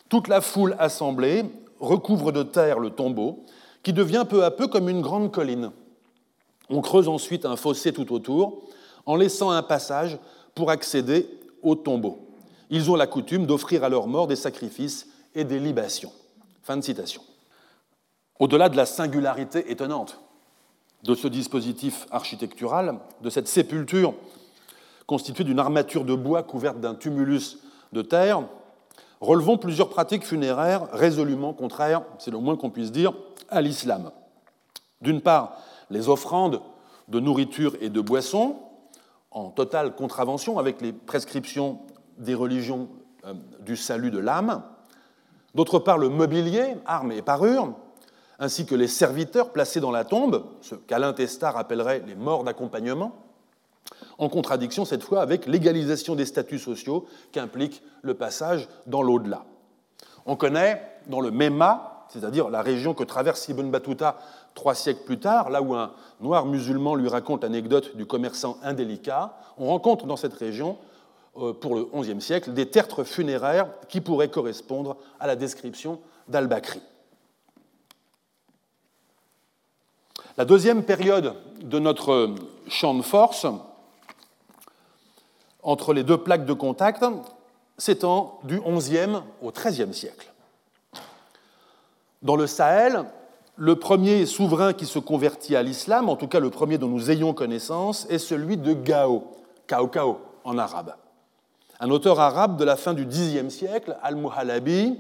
Toute 0.10 0.28
la 0.28 0.42
foule 0.42 0.76
assemblée 0.80 1.46
recouvre 1.80 2.34
de 2.34 2.44
terre 2.44 2.80
le 2.80 2.90
tombeau, 2.90 3.46
qui 3.84 3.94
devient 3.94 4.26
peu 4.28 4.44
à 4.44 4.52
peu 4.52 4.68
comme 4.68 4.90
une 4.90 5.02
grande 5.02 5.32
colline. 5.32 5.72
On 6.70 6.82
creuse 6.82 7.08
ensuite 7.08 7.46
un 7.46 7.56
fossé 7.56 7.94
tout 7.94 8.14
autour, 8.14 8.62
en 9.06 9.16
laissant 9.16 9.52
un 9.52 9.64
passage 9.64 10.18
pour 10.56 10.70
accéder 10.70 11.28
au 11.62 11.76
tombeau. 11.76 12.20
Ils 12.70 12.90
ont 12.90 12.96
la 12.96 13.08
coutume 13.08 13.46
d'offrir 13.46 13.84
à 13.84 13.90
leur 13.90 14.08
mort 14.08 14.28
des 14.28 14.36
sacrifices 14.36 15.08
et 15.36 15.44
des 15.44 15.60
libations. 15.60 16.12
Fin 16.62 16.78
de 16.78 16.82
citation. 16.82 17.22
Au-delà 18.40 18.70
de 18.70 18.78
la 18.78 18.86
singularité 18.86 19.72
étonnante 19.72 20.20
de 21.04 21.16
ce 21.16 21.28
dispositif 21.28 22.08
architectural, 22.12 22.98
de 23.22 23.30
cette 23.30 23.48
sépulture 23.48 24.14
constituée 25.06 25.44
d'une 25.44 25.60
armature 25.60 26.06
de 26.06 26.16
bois 26.16 26.44
couverte 26.44 26.80
d'un 26.80 26.96
tumulus 26.96 27.58
de 27.92 28.02
terre, 28.02 28.44
relevons 29.20 29.58
plusieurs 29.58 29.90
pratiques 29.90 30.26
funéraires 30.26 30.88
résolument 30.94 31.54
contraires, 31.54 32.04
c'est 32.20 32.32
le 32.32 32.38
moins 32.38 32.56
qu'on 32.56 32.70
puisse 32.70 32.92
dire, 32.92 33.14
à 33.50 33.62
l'islam. 33.62 34.12
D'une 35.02 35.22
part, 35.22 35.58
les 35.94 36.10
offrandes 36.10 36.62
de 37.08 37.20
nourriture 37.20 37.76
et 37.80 37.90
de 37.90 38.02
boissons, 38.02 38.58
en 39.32 39.50
totale 39.50 39.96
contravention 39.96 40.60
avec 40.60 40.82
les 40.82 40.92
prescriptions 40.92 41.80
des 42.18 42.34
religions 42.36 42.90
euh, 43.26 43.34
du 43.62 43.78
salut 43.78 44.12
de 44.12 44.20
l'âme. 44.20 44.64
D'autre 45.56 45.80
part, 45.80 45.98
le 45.98 46.10
mobilier, 46.10 46.76
armes 46.86 47.12
et 47.12 47.22
parures, 47.22 47.74
ainsi 48.40 48.66
que 48.66 48.76
les 48.76 48.88
serviteurs 48.88 49.52
placés 49.52 49.80
dans 49.80 49.92
la 49.92 50.04
tombe, 50.04 50.46
ce 50.62 50.76
qu'Alain 50.76 51.14
Testard 51.14 51.58
appellerait 51.58 52.04
les 52.06 52.16
morts 52.16 52.44
d'accompagnement, 52.44 53.16
en 54.18 54.30
contradiction 54.30 54.86
cette 54.86 55.04
fois 55.04 55.22
avec 55.22 55.46
l'égalisation 55.46 56.16
des 56.16 56.26
statuts 56.26 56.60
sociaux 56.60 57.06
qu'implique 57.32 57.84
le 58.02 58.14
passage 58.14 58.68
dans 58.88 59.02
l'au-delà. 59.02 59.46
On 60.26 60.36
connaît 60.36 60.82
dans 61.08 61.20
le 61.20 61.32
Mema, 61.32 62.06
c'est-à-dire 62.10 62.50
la 62.50 62.62
région 62.62 62.94
que 62.94 63.04
traverse 63.04 63.48
Ibn 63.50 63.70
Battuta 63.70 64.18
trois 64.54 64.76
siècles 64.76 65.04
plus 65.04 65.20
tard, 65.20 65.50
là 65.50 65.62
où 65.62 65.74
un 65.74 65.92
noir 66.22 66.46
musulman 66.46 66.96
lui 66.96 67.10
raconte 67.10 67.44
l'anecdote 67.44 67.96
du 67.96 68.06
commerçant 68.06 68.58
indélicat, 68.64 69.36
on 69.58 69.68
rencontre 69.68 70.06
dans 70.06 70.18
cette 70.18 70.34
région, 70.34 70.78
euh, 71.38 71.54
pour 71.54 71.76
le 71.76 71.86
XIe 71.86 72.22
siècle, 72.22 72.54
des 72.54 72.70
tertres 72.70 73.04
funéraires 73.04 73.68
qui 73.90 74.02
pourraient 74.02 74.30
correspondre 74.30 74.98
à 75.20 75.28
la 75.28 75.36
description 75.36 76.00
d'Al-Bakri. 76.28 76.82
La 80.38 80.46
deuxième 80.46 80.84
période 80.84 81.36
de 81.62 81.80
notre 81.80 82.36
champ 82.68 82.94
de 82.94 83.02
force, 83.02 83.46
entre 85.62 85.94
les 85.94 86.04
deux 86.04 86.18
plaques 86.18 86.46
de 86.46 86.54
contact, 86.54 87.04
s'étend 87.78 88.40
du 88.44 88.60
XIe 88.60 89.20
au 89.42 89.52
XIIIe 89.52 89.94
siècle. 89.94 90.32
Dans 92.22 92.36
le 92.36 92.48
Sahel, 92.48 93.06
le 93.56 93.76
premier 93.76 94.26
souverain 94.26 94.74
qui 94.74 94.86
se 94.86 95.00
convertit 95.00 95.56
à 95.56 95.64
l'islam, 95.64 96.10
en 96.10 96.16
tout 96.16 96.28
cas 96.28 96.40
le 96.40 96.50
premier 96.50 96.78
dont 96.78 96.88
nous 96.88 97.12
ayons 97.12 97.34
connaissance, 97.34 98.08
est 98.10 98.18
celui 98.18 98.58
de 98.58 98.74
Gao, 98.74 99.32
Cao 99.68 100.20
en 100.44 100.58
arabe. 100.58 100.96
Un 101.80 101.90
auteur 101.90 102.20
arabe 102.20 102.58
de 102.58 102.64
la 102.64 102.76
fin 102.76 102.94
du 102.94 103.06
Xe 103.06 103.50
siècle, 103.50 103.98
Al-Muhalabi, 104.02 104.98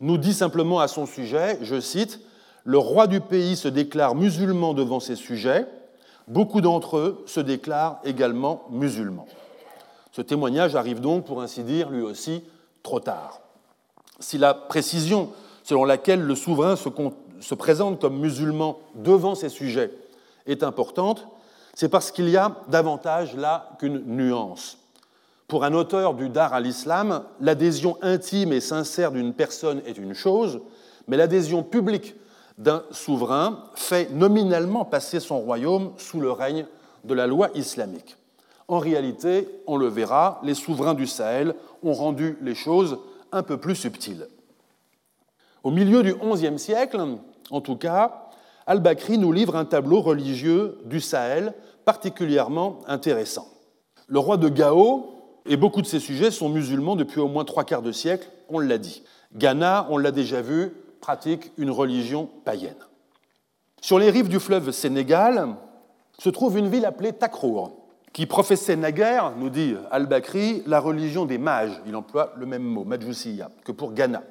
nous 0.00 0.18
dit 0.18 0.34
simplement 0.34 0.80
à 0.80 0.88
son 0.88 1.06
sujet, 1.06 1.58
je 1.62 1.80
cite, 1.80 2.20
Le 2.64 2.78
roi 2.78 3.06
du 3.06 3.20
pays 3.20 3.56
se 3.56 3.68
déclare 3.68 4.14
musulman 4.14 4.74
devant 4.74 5.00
ses 5.00 5.16
sujets, 5.16 5.66
beaucoup 6.26 6.60
d'entre 6.60 6.96
eux 6.96 7.22
se 7.26 7.40
déclarent 7.40 8.00
également 8.04 8.64
musulmans. 8.70 9.26
Ce 10.10 10.22
témoignage 10.22 10.74
arrive 10.74 11.00
donc, 11.00 11.24
pour 11.24 11.42
ainsi 11.42 11.62
dire, 11.62 11.90
lui 11.90 12.02
aussi, 12.02 12.42
trop 12.82 13.00
tard. 13.00 13.40
Si 14.20 14.38
la 14.38 14.54
précision 14.54 15.30
selon 15.64 15.84
laquelle 15.84 16.20
le 16.20 16.34
souverain 16.34 16.76
se, 16.76 16.88
présente 17.52 18.00
comme 18.00 18.18
musulman 18.18 18.78
devant 18.94 19.34
ses 19.34 19.50
sujets 19.50 19.90
est 20.46 20.62
importante, 20.62 21.28
c'est 21.74 21.90
parce 21.90 22.10
qu'il 22.10 22.30
y 22.30 22.38
a 22.38 22.56
davantage 22.68 23.36
là 23.36 23.70
qu'une 23.78 24.02
nuance. 24.06 24.78
Pour 25.46 25.64
un 25.64 25.74
auteur 25.74 26.14
du 26.14 26.30
Dar 26.30 26.54
à 26.54 26.60
l'islam, 26.60 27.24
l'adhésion 27.40 27.98
intime 28.00 28.52
et 28.54 28.60
sincère 28.60 29.12
d'une 29.12 29.34
personne 29.34 29.82
est 29.84 29.98
une 29.98 30.14
chose, 30.14 30.60
mais 31.06 31.18
l'adhésion 31.18 31.62
publique 31.62 32.14
d'un 32.56 32.84
souverain 32.92 33.64
fait 33.74 34.10
nominalement 34.10 34.84
passer 34.84 35.20
son 35.20 35.40
royaume 35.40 35.92
sous 35.98 36.20
le 36.20 36.30
règne 36.30 36.66
de 37.04 37.14
la 37.14 37.26
loi 37.26 37.50
islamique. 37.54 38.16
En 38.68 38.78
réalité, 38.78 39.48
on 39.66 39.76
le 39.76 39.88
verra, 39.88 40.40
les 40.42 40.54
souverains 40.54 40.94
du 40.94 41.06
Sahel 41.06 41.54
ont 41.82 41.92
rendu 41.92 42.38
les 42.40 42.54
choses 42.54 42.98
un 43.32 43.42
peu 43.42 43.58
plus 43.58 43.74
subtiles. 43.74 44.28
Au 45.62 45.70
milieu 45.70 46.02
du 46.02 46.14
XIe 46.14 46.58
siècle, 46.58 46.98
en 47.50 47.60
tout 47.60 47.76
cas, 47.76 48.30
al-Bakri 48.66 49.18
nous 49.18 49.32
livre 49.32 49.56
un 49.56 49.64
tableau 49.64 50.00
religieux 50.00 50.78
du 50.84 51.00
Sahel 51.00 51.54
particulièrement 51.84 52.80
intéressant. 52.86 53.46
Le 54.06 54.18
roi 54.18 54.36
de 54.36 54.48
Gao 54.48 55.14
et 55.46 55.56
beaucoup 55.56 55.82
de 55.82 55.86
ses 55.86 56.00
sujets 56.00 56.30
sont 56.30 56.48
musulmans 56.48 56.96
depuis 56.96 57.20
au 57.20 57.28
moins 57.28 57.44
trois 57.44 57.64
quarts 57.64 57.82
de 57.82 57.92
siècle, 57.92 58.28
on 58.48 58.58
l'a 58.58 58.78
dit. 58.78 59.02
Ghana, 59.34 59.86
on 59.90 59.98
l'a 59.98 60.10
déjà 60.10 60.40
vu, 60.40 60.72
pratique 61.00 61.52
une 61.58 61.70
religion 61.70 62.28
païenne. 62.44 62.74
Sur 63.80 63.98
les 63.98 64.10
rives 64.10 64.28
du 64.28 64.40
fleuve 64.40 64.70
Sénégal 64.70 65.56
se 66.18 66.30
trouve 66.30 66.56
une 66.56 66.68
ville 66.68 66.86
appelée 66.86 67.12
Takrour, 67.12 67.76
qui 68.14 68.26
professait 68.26 68.76
naguère, 68.76 69.32
nous 69.36 69.50
dit 69.50 69.74
al-Bakri, 69.90 70.62
la 70.66 70.80
religion 70.80 71.26
des 71.26 71.36
mages, 71.36 71.82
il 71.86 71.96
emploie 71.96 72.32
le 72.36 72.46
même 72.46 72.62
mot, 72.62 72.84
Majusiya, 72.84 73.50
que 73.64 73.72
pour 73.72 73.92
Ghana, 73.92 74.22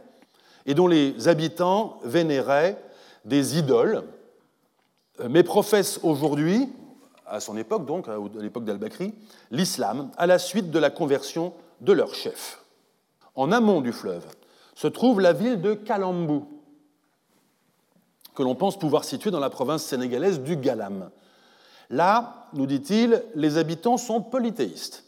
et 0.66 0.74
dont 0.74 0.88
les 0.88 1.28
habitants 1.28 1.99
vénéraient 2.03 2.78
des 3.26 3.58
idoles, 3.58 4.04
mais 5.30 5.44
professent 5.44 6.00
aujourd'hui, 6.04 6.70
à 7.26 7.40
son 7.40 7.58
époque 7.58 7.86
donc, 7.86 8.08
à 8.08 8.18
l'époque 8.40 8.66
d'al-Bakri, 8.66 9.14
l'islam 9.52 10.12
à 10.18 10.28
la 10.28 10.40
suite 10.40 10.72
de 10.72 10.80
la 10.80 10.90
conversion 10.90 11.54
de 11.82 11.94
leur 11.94 12.14
chef. 12.14 12.64
En 13.36 13.52
amont 13.52 13.82
du 13.82 13.92
fleuve 13.92 14.26
se 14.76 14.88
trouve 14.88 15.22
la 15.22 15.34
ville 15.34 15.62
de 15.62 15.74
Kalambou, 15.74 16.48
que 18.36 18.44
l'on 18.44 18.56
pense 18.56 18.78
pouvoir 18.78 19.04
situer 19.04 19.32
dans 19.32 19.40
la 19.40 19.50
province 19.50 19.84
sénégalaise 19.84 20.42
du 20.42 20.58
Galam. 20.58 21.10
Là, 21.90 22.48
nous 22.54 22.66
dit-il, 22.66 23.24
les 23.36 23.58
habitants 23.58 23.98
sont 23.98 24.22
polythéistes. 24.22 25.04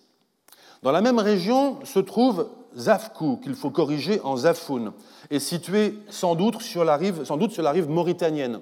Dans 0.83 0.91
la 0.91 1.01
même 1.01 1.17
région 1.17 1.83
se 1.83 1.99
trouve 1.99 2.47
Zafkou, 2.77 3.37
qu'il 3.37 3.55
faut 3.55 3.69
corriger 3.69 4.19
en 4.21 4.37
Zafoun, 4.37 4.91
et 5.29 5.39
situé 5.39 5.97
sans 6.09 6.35
doute, 6.35 6.61
sur 6.61 6.83
la 6.83 6.97
rive, 6.97 7.23
sans 7.23 7.37
doute 7.37 7.51
sur 7.51 7.63
la 7.63 7.71
rive 7.71 7.89
mauritanienne 7.89 8.61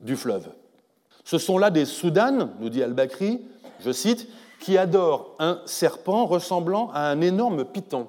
du 0.00 0.16
fleuve. 0.16 0.48
Ce 1.24 1.38
sont 1.38 1.58
là 1.58 1.70
des 1.70 1.84
Soudanes, 1.84 2.50
nous 2.60 2.68
dit 2.68 2.82
Al-Bakri, 2.82 3.42
je 3.80 3.90
cite, 3.90 4.28
qui 4.60 4.78
adorent 4.78 5.34
un 5.38 5.60
serpent 5.66 6.26
ressemblant 6.26 6.90
à 6.94 7.08
un 7.08 7.20
énorme 7.20 7.64
python. 7.64 8.08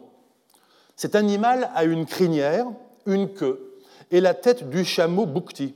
Cet 0.95 1.15
animal 1.15 1.69
a 1.75 1.83
une 1.83 2.05
crinière, 2.05 2.67
une 3.05 3.33
queue 3.33 3.79
et 4.11 4.21
la 4.21 4.33
tête 4.33 4.69
du 4.69 4.85
chameau 4.85 5.25
Boukti. 5.25 5.73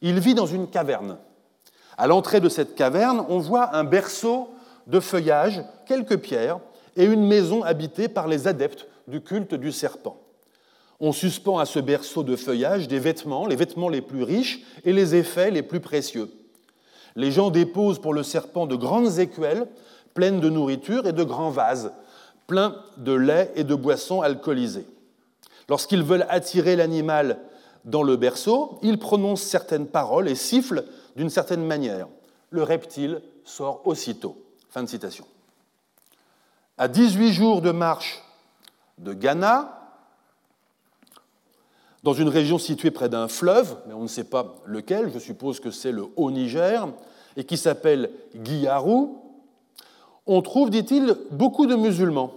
Il 0.00 0.18
vit 0.18 0.34
dans 0.34 0.46
une 0.46 0.68
caverne. 0.68 1.18
À 1.96 2.06
l'entrée 2.06 2.40
de 2.40 2.48
cette 2.48 2.74
caverne, 2.74 3.24
on 3.28 3.38
voit 3.38 3.76
un 3.76 3.84
berceau 3.84 4.48
de 4.86 4.98
feuillage, 4.98 5.62
quelques 5.86 6.16
pierres 6.16 6.58
et 6.96 7.04
une 7.04 7.26
maison 7.26 7.62
habitée 7.62 8.08
par 8.08 8.28
les 8.28 8.46
adeptes 8.46 8.86
du 9.08 9.20
culte 9.20 9.54
du 9.54 9.72
serpent. 9.72 10.18
On 11.00 11.12
suspend 11.12 11.58
à 11.58 11.66
ce 11.66 11.80
berceau 11.80 12.22
de 12.22 12.36
feuillage 12.36 12.86
des 12.86 12.98
vêtements, 12.98 13.46
les 13.46 13.56
vêtements 13.56 13.88
les 13.88 14.02
plus 14.02 14.22
riches 14.22 14.60
et 14.84 14.92
les 14.92 15.14
effets 15.14 15.50
les 15.50 15.62
plus 15.62 15.80
précieux. 15.80 16.30
Les 17.16 17.32
gens 17.32 17.50
déposent 17.50 18.00
pour 18.00 18.14
le 18.14 18.22
serpent 18.22 18.66
de 18.66 18.76
grandes 18.76 19.18
écuelles 19.18 19.66
pleines 20.14 20.40
de 20.40 20.48
nourriture 20.48 21.06
et 21.06 21.12
de 21.12 21.24
grands 21.24 21.50
vases 21.50 21.92
pleins 22.46 22.76
de 22.98 23.12
lait 23.12 23.50
et 23.56 23.64
de 23.64 23.74
boissons 23.74 24.20
alcoolisées. 24.20 24.86
Lorsqu'ils 25.68 26.02
veulent 26.02 26.26
attirer 26.28 26.76
l'animal 26.76 27.38
dans 27.84 28.02
le 28.02 28.16
berceau, 28.16 28.78
ils 28.82 28.98
prononcent 28.98 29.42
certaines 29.42 29.86
paroles 29.86 30.28
et 30.28 30.34
sifflent 30.34 30.84
d'une 31.16 31.30
certaine 31.30 31.64
manière. 31.64 32.08
Le 32.50 32.62
reptile 32.62 33.22
sort 33.44 33.80
aussitôt. 33.86 34.36
Fin 34.68 34.82
de 34.82 34.88
citation. 34.88 35.24
À 36.82 36.88
18 36.88 37.32
jours 37.32 37.62
de 37.62 37.70
marche 37.70 38.24
de 38.98 39.12
Ghana, 39.14 39.88
dans 42.02 42.12
une 42.12 42.28
région 42.28 42.58
située 42.58 42.90
près 42.90 43.08
d'un 43.08 43.28
fleuve, 43.28 43.76
mais 43.86 43.94
on 43.94 44.02
ne 44.02 44.08
sait 44.08 44.24
pas 44.24 44.56
lequel, 44.66 45.12
je 45.14 45.20
suppose 45.20 45.60
que 45.60 45.70
c'est 45.70 45.92
le 45.92 46.06
Haut-Niger, 46.16 46.88
et 47.36 47.44
qui 47.44 47.56
s'appelle 47.56 48.10
Guiarou, 48.34 49.22
on 50.26 50.42
trouve, 50.42 50.70
dit-il, 50.70 51.16
beaucoup 51.30 51.66
de 51.66 51.76
musulmans. 51.76 52.32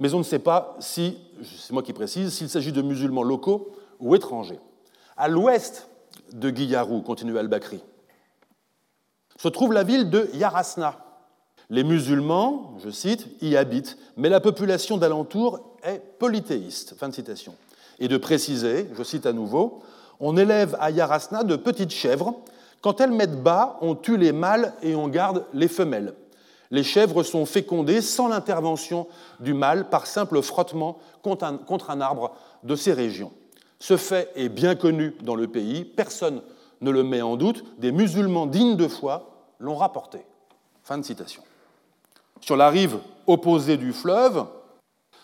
Mais 0.00 0.14
on 0.14 0.18
ne 0.18 0.24
sait 0.24 0.40
pas 0.40 0.76
si, 0.80 1.18
c'est 1.44 1.72
moi 1.72 1.84
qui 1.84 1.92
précise, 1.92 2.34
s'il 2.34 2.48
s'agit 2.48 2.72
de 2.72 2.82
musulmans 2.82 3.22
locaux 3.22 3.70
ou 4.00 4.16
étrangers. 4.16 4.58
À 5.16 5.28
l'ouest 5.28 5.88
de 6.32 6.50
Guiarou, 6.50 7.02
continue 7.02 7.38
al-Bakri, 7.38 7.84
se 9.36 9.46
trouve 9.46 9.72
la 9.72 9.84
ville 9.84 10.10
de 10.10 10.28
Yarasna. 10.34 11.09
Les 11.70 11.84
musulmans, 11.84 12.74
je 12.84 12.90
cite, 12.90 13.28
y 13.40 13.56
habitent, 13.56 13.96
mais 14.16 14.28
la 14.28 14.40
population 14.40 14.96
d'alentour 14.96 15.76
est 15.84 16.02
polythéiste. 16.18 16.96
Fin 16.98 17.08
de 17.08 17.14
citation 17.14 17.54
et 18.00 18.08
de 18.08 18.16
préciser, 18.16 18.88
je 18.96 19.02
cite 19.04 19.26
à 19.26 19.32
nouveau, 19.32 19.82
on 20.18 20.36
élève 20.36 20.76
à 20.80 20.90
Yarasna 20.90 21.44
de 21.44 21.54
petites 21.54 21.92
chèvres. 21.92 22.34
Quand 22.80 23.00
elles 23.00 23.12
mettent 23.12 23.42
bas, 23.42 23.78
on 23.82 23.94
tue 23.94 24.16
les 24.16 24.32
mâles 24.32 24.74
et 24.82 24.94
on 24.96 25.06
garde 25.06 25.44
les 25.52 25.68
femelles. 25.68 26.14
Les 26.72 26.82
chèvres 26.82 27.22
sont 27.22 27.46
fécondées 27.46 28.00
sans 28.00 28.28
l'intervention 28.28 29.06
du 29.38 29.54
mâle 29.54 29.88
par 29.88 30.06
simple 30.06 30.40
frottement 30.42 30.98
contre 31.22 31.90
un 31.90 32.00
arbre 32.00 32.34
de 32.64 32.74
ces 32.74 32.92
régions. 32.92 33.32
Ce 33.78 33.96
fait 33.96 34.30
est 34.34 34.48
bien 34.48 34.74
connu 34.74 35.14
dans 35.22 35.34
le 35.36 35.46
pays, 35.46 35.84
personne 35.84 36.42
ne 36.80 36.90
le 36.90 37.02
met 37.02 37.22
en 37.22 37.36
doute, 37.36 37.64
des 37.78 37.92
musulmans 37.92 38.46
dignes 38.46 38.76
de 38.76 38.88
foi 38.88 39.46
l'ont 39.58 39.76
rapporté. 39.76 40.18
Fin 40.82 40.98
de 40.98 41.04
citation. 41.04 41.42
Sur 42.40 42.56
la 42.56 42.70
rive 42.70 42.98
opposée 43.26 43.76
du 43.76 43.92
fleuve 43.92 44.46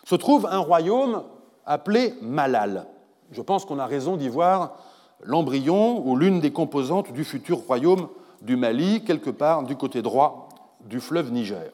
se 0.04 0.14
trouve 0.14 0.46
un 0.46 0.58
royaume 0.58 1.24
appelé 1.64 2.14
Malal. 2.22 2.86
Je 3.32 3.42
pense 3.42 3.64
qu'on 3.64 3.78
a 3.78 3.86
raison 3.86 4.16
d'y 4.16 4.28
voir 4.28 4.76
l'embryon 5.22 6.06
ou 6.06 6.16
l'une 6.16 6.40
des 6.40 6.52
composantes 6.52 7.12
du 7.12 7.24
futur 7.24 7.58
royaume 7.58 8.08
du 8.42 8.56
Mali, 8.56 9.02
quelque 9.04 9.30
part 9.30 9.62
du 9.64 9.76
côté 9.76 10.02
droit 10.02 10.48
du 10.84 11.00
fleuve 11.00 11.32
Niger. 11.32 11.72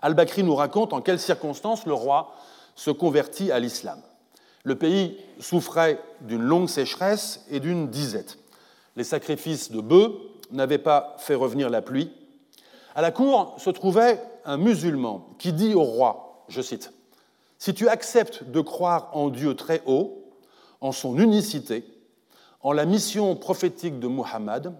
Al-Bakri 0.00 0.44
nous 0.44 0.54
raconte 0.54 0.92
en 0.92 1.00
quelles 1.00 1.18
circonstances 1.18 1.84
le 1.84 1.92
roi 1.92 2.32
se 2.74 2.90
convertit 2.90 3.50
à 3.50 3.58
l'islam. 3.58 4.00
Le 4.64 4.76
pays 4.76 5.18
souffrait 5.40 6.00
d'une 6.20 6.42
longue 6.42 6.68
sécheresse 6.68 7.44
et 7.50 7.60
d'une 7.60 7.88
disette. 7.88 8.38
Les 8.96 9.04
sacrifices 9.04 9.70
de 9.70 9.80
bœufs 9.80 10.14
n'avaient 10.50 10.78
pas 10.78 11.16
fait 11.18 11.34
revenir 11.34 11.70
la 11.70 11.82
pluie. 11.82 12.12
À 12.94 13.02
la 13.02 13.10
cour 13.10 13.54
se 13.58 13.70
trouvait 13.70 14.20
un 14.44 14.56
musulman 14.56 15.28
qui 15.38 15.52
dit 15.52 15.74
au 15.74 15.82
roi, 15.82 16.44
je 16.48 16.62
cite, 16.62 16.92
si 17.58 17.74
tu 17.74 17.88
acceptes 17.88 18.44
de 18.44 18.60
croire 18.60 19.10
en 19.12 19.30
Dieu 19.30 19.54
très 19.54 19.82
haut, 19.86 20.24
en 20.80 20.92
son 20.92 21.18
unicité, 21.18 21.84
en 22.62 22.72
la 22.72 22.86
mission 22.86 23.34
prophétique 23.36 23.98
de 23.98 24.08
Muhammad, 24.08 24.74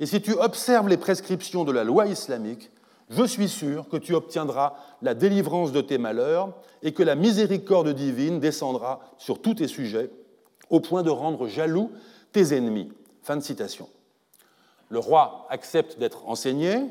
et 0.00 0.06
si 0.06 0.20
tu 0.20 0.32
observes 0.32 0.88
les 0.88 0.96
prescriptions 0.96 1.64
de 1.64 1.72
la 1.72 1.84
loi 1.84 2.06
islamique, 2.06 2.70
je 3.10 3.24
suis 3.24 3.48
sûr 3.48 3.88
que 3.88 3.96
tu 3.96 4.14
obtiendras 4.14 4.74
la 5.02 5.14
délivrance 5.14 5.72
de 5.72 5.80
tes 5.80 5.98
malheurs 5.98 6.54
et 6.82 6.92
que 6.92 7.02
la 7.02 7.14
miséricorde 7.14 7.90
divine 7.90 8.40
descendra 8.40 9.00
sur 9.18 9.40
tous 9.40 9.54
tes 9.54 9.68
sujets, 9.68 10.10
au 10.70 10.80
point 10.80 11.02
de 11.02 11.10
rendre 11.10 11.46
jaloux 11.46 11.90
tes 12.32 12.54
ennemis. 12.54 12.90
Fin 13.22 13.36
de 13.36 13.42
citation. 13.42 13.88
Le 14.88 14.98
roi 14.98 15.46
accepte 15.50 15.98
d'être 15.98 16.28
enseigné, 16.28 16.82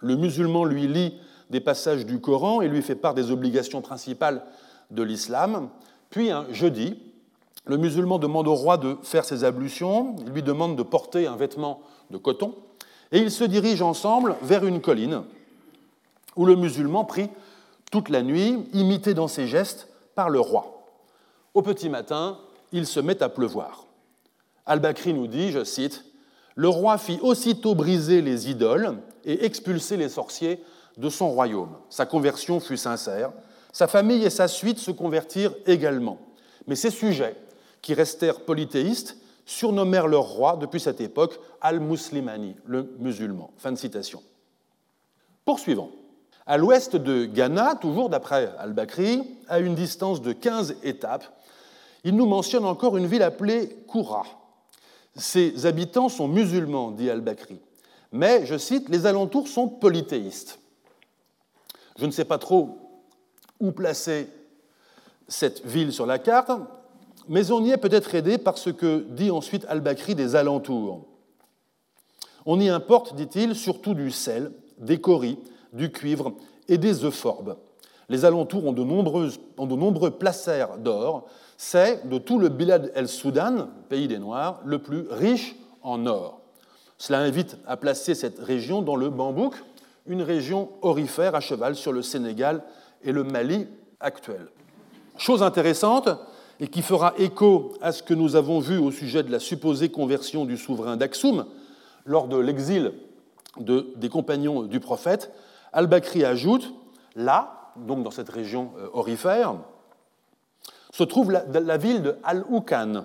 le 0.00 0.16
musulman 0.16 0.64
lui 0.64 0.86
lit 0.86 1.14
des 1.50 1.60
passages 1.60 2.06
du 2.06 2.20
Coran 2.20 2.60
et 2.60 2.68
lui 2.68 2.82
fait 2.82 2.94
part 2.94 3.14
des 3.14 3.30
obligations 3.30 3.80
principales 3.80 4.42
de 4.90 5.02
l'islam. 5.02 5.68
Puis 6.10 6.30
un 6.30 6.46
jeudi, 6.52 6.98
le 7.66 7.76
musulman 7.76 8.18
demande 8.18 8.48
au 8.48 8.54
roi 8.54 8.76
de 8.76 8.96
faire 9.02 9.24
ses 9.24 9.44
ablutions, 9.44 10.16
il 10.26 10.32
lui 10.32 10.42
demande 10.42 10.76
de 10.76 10.82
porter 10.82 11.26
un 11.26 11.36
vêtement 11.36 11.80
de 12.10 12.18
coton, 12.18 12.54
et 13.12 13.18
ils 13.18 13.30
se 13.30 13.44
dirigent 13.44 13.88
ensemble 13.88 14.36
vers 14.42 14.66
une 14.66 14.80
colline 14.80 15.22
où 16.36 16.46
le 16.46 16.56
musulman 16.56 17.04
prie 17.04 17.28
toute 17.90 18.08
la 18.08 18.22
nuit, 18.22 18.66
imité 18.72 19.14
dans 19.14 19.28
ses 19.28 19.46
gestes 19.46 19.88
par 20.14 20.28
le 20.28 20.40
roi. 20.40 20.84
Au 21.54 21.62
petit 21.62 21.88
matin, 21.88 22.38
il 22.72 22.86
se 22.86 22.98
met 22.98 23.22
à 23.22 23.28
pleuvoir. 23.28 23.86
Al-Bakri 24.66 25.14
nous 25.14 25.28
dit, 25.28 25.52
je 25.52 25.62
cite, 25.62 26.04
Le 26.54 26.68
roi 26.68 26.98
fit 26.98 27.18
aussitôt 27.20 27.74
briser 27.74 28.22
les 28.22 28.50
idoles 28.50 28.98
et 29.24 29.44
expulser 29.44 29.96
les 29.96 30.08
sorciers 30.08 30.62
de 30.96 31.08
son 31.08 31.30
royaume. 31.30 31.76
Sa 31.90 32.06
conversion 32.06 32.60
fut 32.60 32.76
sincère. 32.76 33.32
Sa 33.72 33.88
famille 33.88 34.24
et 34.24 34.30
sa 34.30 34.46
suite 34.46 34.78
se 34.78 34.92
convertirent 34.92 35.54
également. 35.66 36.18
Mais 36.66 36.76
ces 36.76 36.90
sujets, 36.90 37.36
qui 37.82 37.94
restèrent 37.94 38.40
polythéistes, 38.40 39.16
surnommèrent 39.46 40.06
leur 40.06 40.24
roi 40.24 40.56
depuis 40.56 40.80
cette 40.80 41.00
époque 41.00 41.38
Al-Muslimani, 41.60 42.56
le 42.64 42.94
musulman. 42.98 43.50
Fin 43.58 43.72
de 43.72 43.76
citation. 43.76 44.22
Poursuivons. 45.44 45.90
À 46.46 46.56
l'ouest 46.56 46.96
de 46.96 47.24
Ghana, 47.24 47.76
toujours 47.76 48.08
d'après 48.08 48.52
Al-Bakri, 48.58 49.22
à 49.48 49.58
une 49.58 49.74
distance 49.74 50.22
de 50.22 50.32
15 50.32 50.76
étapes, 50.82 51.24
il 52.04 52.14
nous 52.14 52.26
mentionne 52.26 52.64
encore 52.64 52.96
une 52.96 53.06
ville 53.06 53.22
appelée 53.22 53.76
Koura. 53.88 54.24
Ses 55.16 55.66
habitants 55.66 56.08
sont 56.08 56.28
musulmans, 56.28 56.90
dit 56.90 57.08
Al-Bakri, 57.08 57.60
mais, 58.12 58.46
je 58.46 58.56
cite, 58.56 58.88
les 58.88 59.06
alentours 59.06 59.48
sont 59.48 59.68
polythéistes. 59.68 60.60
Je 61.98 62.06
ne 62.06 62.10
sais 62.10 62.24
pas 62.24 62.38
trop 62.38 62.78
où 63.60 63.72
placer 63.72 64.28
cette 65.28 65.64
ville 65.64 65.92
sur 65.92 66.06
la 66.06 66.18
carte, 66.18 66.52
mais 67.28 67.50
on 67.50 67.64
y 67.64 67.70
est 67.70 67.76
peut-être 67.76 68.14
aidé 68.14 68.38
par 68.38 68.58
ce 68.58 68.70
que 68.70 69.06
dit 69.10 69.30
ensuite 69.30 69.64
Al-Bakri 69.68 70.14
des 70.14 70.36
alentours. 70.36 71.06
On 72.46 72.60
y 72.60 72.68
importe, 72.68 73.14
dit-il, 73.14 73.54
surtout 73.54 73.94
du 73.94 74.10
sel, 74.10 74.52
des 74.78 75.00
coris, 75.00 75.38
du 75.72 75.90
cuivre 75.90 76.34
et 76.68 76.78
des 76.78 77.04
euphorbes. 77.04 77.56
Les 78.08 78.24
alentours 78.24 78.66
ont 78.66 78.72
de, 78.72 78.82
ont 78.82 79.66
de 79.66 79.76
nombreux 79.76 80.10
placers 80.10 80.78
d'or. 80.78 81.26
C'est, 81.56 82.08
de 82.08 82.18
tout 82.18 82.38
le 82.38 82.48
Bilad 82.48 82.92
el-Soudan, 82.94 83.68
pays 83.88 84.08
des 84.08 84.18
Noirs, 84.18 84.60
le 84.64 84.78
plus 84.78 85.06
riche 85.10 85.56
en 85.82 86.06
or. 86.06 86.40
Cela 86.98 87.20
invite 87.20 87.56
à 87.66 87.76
placer 87.76 88.14
cette 88.14 88.38
région 88.38 88.82
dans 88.82 88.96
le 88.96 89.10
Bambouk, 89.10 89.54
une 90.06 90.22
région 90.22 90.70
orifère 90.82 91.34
à 91.34 91.40
cheval 91.40 91.76
sur 91.76 91.92
le 91.92 92.02
Sénégal 92.02 92.62
et 93.02 93.12
le 93.12 93.24
Mali 93.24 93.66
actuel. 94.00 94.48
Chose 95.16 95.42
intéressante, 95.42 96.08
et 96.60 96.68
qui 96.68 96.82
fera 96.82 97.14
écho 97.18 97.72
à 97.80 97.92
ce 97.92 98.02
que 98.02 98.14
nous 98.14 98.36
avons 98.36 98.60
vu 98.60 98.78
au 98.78 98.90
sujet 98.90 99.22
de 99.22 99.30
la 99.32 99.40
supposée 99.40 99.90
conversion 99.90 100.44
du 100.44 100.56
souverain 100.56 100.96
d'Aksum 100.96 101.46
lors 102.06 102.28
de 102.28 102.36
l'exil 102.36 102.92
des 103.58 104.08
compagnons 104.08 104.62
du 104.62 104.80
prophète, 104.80 105.32
Al-Bakri 105.72 106.24
ajoute 106.24 106.74
là, 107.16 107.72
donc 107.76 108.02
dans 108.02 108.10
cette 108.10 108.28
région 108.28 108.72
euh, 108.78 108.88
orifère, 108.92 109.56
se 110.94 111.02
trouve 111.02 111.32
la, 111.32 111.76
ville 111.76 112.02
de 112.02 112.16
Al-Ukan, 112.22 113.04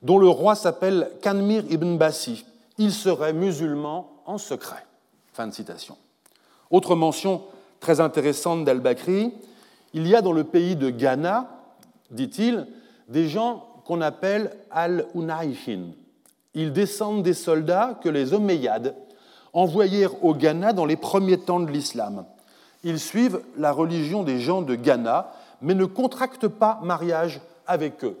dont 0.00 0.16
le 0.16 0.28
roi 0.28 0.54
s'appelle 0.54 1.10
Kanmir 1.20 1.62
ibn 1.68 1.98
Bassi. 1.98 2.46
Il 2.78 2.90
serait 2.90 3.34
musulman 3.34 4.10
en 4.24 4.38
secret. 4.38 4.86
Fin 5.34 5.46
de 5.46 5.52
citation. 5.52 5.98
Autre 6.70 6.96
mention 6.96 7.42
très 7.80 8.00
intéressante 8.00 8.64
d'Al-Bakri, 8.64 9.34
il 9.92 10.08
y 10.08 10.14
a 10.14 10.22
dans 10.22 10.32
le 10.32 10.44
pays 10.44 10.74
de 10.74 10.88
Ghana, 10.88 11.50
dit-il, 12.10 12.66
des 13.08 13.28
gens 13.28 13.66
qu'on 13.84 14.00
appelle 14.00 14.50
Al-Unayhin. 14.70 15.88
Ils 16.54 16.72
descendent 16.72 17.22
des 17.22 17.34
soldats 17.34 18.00
que 18.02 18.08
les 18.08 18.32
Omeyyades 18.32 18.94
envoyèrent 19.52 20.24
au 20.24 20.34
Ghana 20.34 20.72
dans 20.72 20.86
les 20.86 20.96
premiers 20.96 21.40
temps 21.40 21.60
de 21.60 21.70
l'islam. 21.70 22.24
Ils 22.84 22.98
suivent 22.98 23.42
la 23.58 23.70
religion 23.70 24.22
des 24.22 24.40
gens 24.40 24.62
de 24.62 24.76
Ghana, 24.76 25.30
mais 25.62 25.74
ne 25.74 25.84
contractent 25.84 26.48
pas 26.48 26.80
mariage 26.82 27.40
avec 27.66 28.04
eux. 28.04 28.18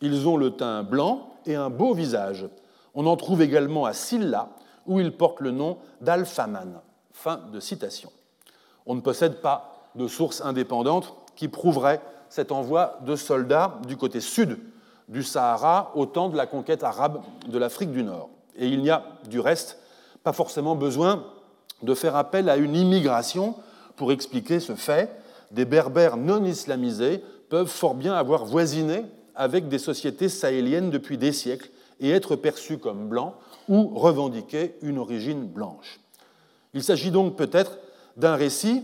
Ils 0.00 0.28
ont 0.28 0.36
le 0.36 0.52
teint 0.52 0.82
blanc 0.82 1.30
et 1.46 1.54
un 1.54 1.70
beau 1.70 1.94
visage. 1.94 2.46
On 2.94 3.06
en 3.06 3.16
trouve 3.16 3.42
également 3.42 3.84
à 3.84 3.92
Silla, 3.92 4.50
où 4.86 5.00
ils 5.00 5.16
portent 5.16 5.40
le 5.40 5.50
nom 5.50 5.78
d'Al-Faman. 6.00 6.80
Fin 7.12 7.40
de 7.52 7.60
citation. 7.60 8.10
On 8.86 8.94
ne 8.94 9.00
possède 9.00 9.40
pas 9.40 9.88
de 9.94 10.06
sources 10.08 10.40
indépendantes 10.40 11.14
qui 11.36 11.48
prouveraient 11.48 12.00
cet 12.28 12.52
envoi 12.52 12.98
de 13.04 13.16
soldats 13.16 13.78
du 13.86 13.96
côté 13.96 14.20
sud 14.20 14.58
du 15.08 15.22
Sahara 15.22 15.92
au 15.94 16.06
temps 16.06 16.28
de 16.28 16.36
la 16.36 16.46
conquête 16.46 16.82
arabe 16.82 17.20
de 17.46 17.58
l'Afrique 17.58 17.92
du 17.92 18.02
Nord. 18.02 18.30
Et 18.56 18.68
il 18.68 18.82
n'y 18.82 18.90
a 18.90 19.04
du 19.28 19.40
reste 19.40 19.78
pas 20.22 20.32
forcément 20.32 20.74
besoin 20.74 21.24
de 21.82 21.94
faire 21.94 22.16
appel 22.16 22.48
à 22.48 22.56
une 22.56 22.76
immigration 22.76 23.54
pour 23.96 24.12
expliquer 24.12 24.60
ce 24.60 24.74
fait. 24.74 25.10
Des 25.52 25.64
berbères 25.64 26.16
non 26.16 26.44
islamisés 26.44 27.22
peuvent 27.48 27.68
fort 27.68 27.94
bien 27.94 28.14
avoir 28.14 28.44
voisiné 28.44 29.04
avec 29.34 29.68
des 29.68 29.78
sociétés 29.78 30.28
sahéliennes 30.28 30.90
depuis 30.90 31.18
des 31.18 31.32
siècles 31.32 31.70
et 32.00 32.10
être 32.10 32.36
perçus 32.36 32.78
comme 32.78 33.08
blancs 33.08 33.34
ou 33.68 33.88
revendiquer 33.94 34.74
une 34.82 34.98
origine 34.98 35.46
blanche. 35.46 36.00
Il 36.74 36.82
s'agit 36.82 37.10
donc 37.10 37.36
peut-être 37.36 37.78
d'un 38.16 38.34
récit 38.34 38.82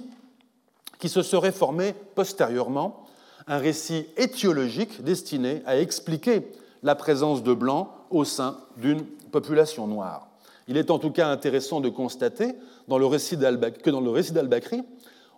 qui 0.99 1.09
se 1.09 1.23
serait 1.23 1.53
formé 1.53 1.95
postérieurement, 2.15 3.07
un 3.47 3.59
récit 3.59 4.07
étiologique 4.17 5.03
destiné 5.03 5.63
à 5.65 5.79
expliquer 5.79 6.53
la 6.83 6.95
présence 6.95 7.43
de 7.43 7.55
blancs 7.55 7.89
au 8.11 8.25
sein 8.25 8.59
d'une 8.77 9.05
population 9.33 9.87
noire. 9.87 10.29
Il 10.67 10.77
est 10.77 10.91
en 10.91 10.99
tout 10.99 11.11
cas 11.11 11.29
intéressant 11.29 11.81
de 11.81 11.89
constater 11.89 12.53
que 12.53 12.59
dans 12.87 12.99
le 12.99 13.07
récit 13.07 13.37
d'Al-Bakri, 13.37 14.83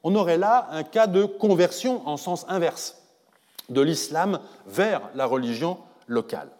on 0.03 0.15
aurait 0.15 0.39
là 0.39 0.69
un 0.71 0.83
cas 0.83 1.07
de 1.07 1.25
conversion 1.25 2.07
en 2.07 2.17
sens 2.17 2.45
inverse 2.49 2.97
de 3.69 3.81
l'islam 3.81 4.41
vers 4.67 5.03
la 5.15 5.27
religion 5.27 5.79
locale. 6.07 6.51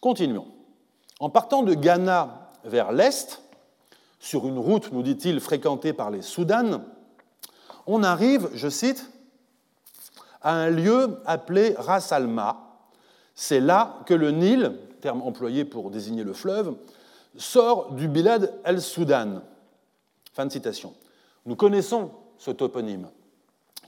Continuons. 0.00 0.48
En 1.20 1.30
partant 1.30 1.62
de 1.62 1.74
Ghana 1.74 2.50
vers 2.64 2.92
l'est, 2.92 3.40
sur 4.18 4.46
une 4.46 4.58
route, 4.58 4.90
nous 4.92 5.02
dit-il, 5.02 5.40
fréquentée 5.40 5.92
par 5.92 6.10
les 6.10 6.22
Soudanes, 6.22 6.82
on 7.86 8.02
arrive, 8.02 8.48
je 8.54 8.68
cite, 8.68 9.10
à 10.40 10.52
un 10.52 10.70
lieu 10.70 11.20
appelé 11.26 11.74
Ras 11.78 12.08
Alma. 12.10 12.78
C'est 13.34 13.60
là 13.60 14.00
que 14.06 14.14
le 14.14 14.30
Nil, 14.30 14.78
terme 15.00 15.22
employé 15.22 15.64
pour 15.64 15.90
désigner 15.90 16.24
le 16.24 16.32
fleuve, 16.32 16.74
sort 17.36 17.92
du 17.92 18.08
Bilad 18.08 18.52
el-Soudan. 18.64 19.42
Fin 20.34 20.46
de 20.46 20.52
citation. 20.52 20.92
Nous 21.46 21.54
connaissons 21.54 22.10
ce 22.38 22.50
toponyme, 22.50 23.06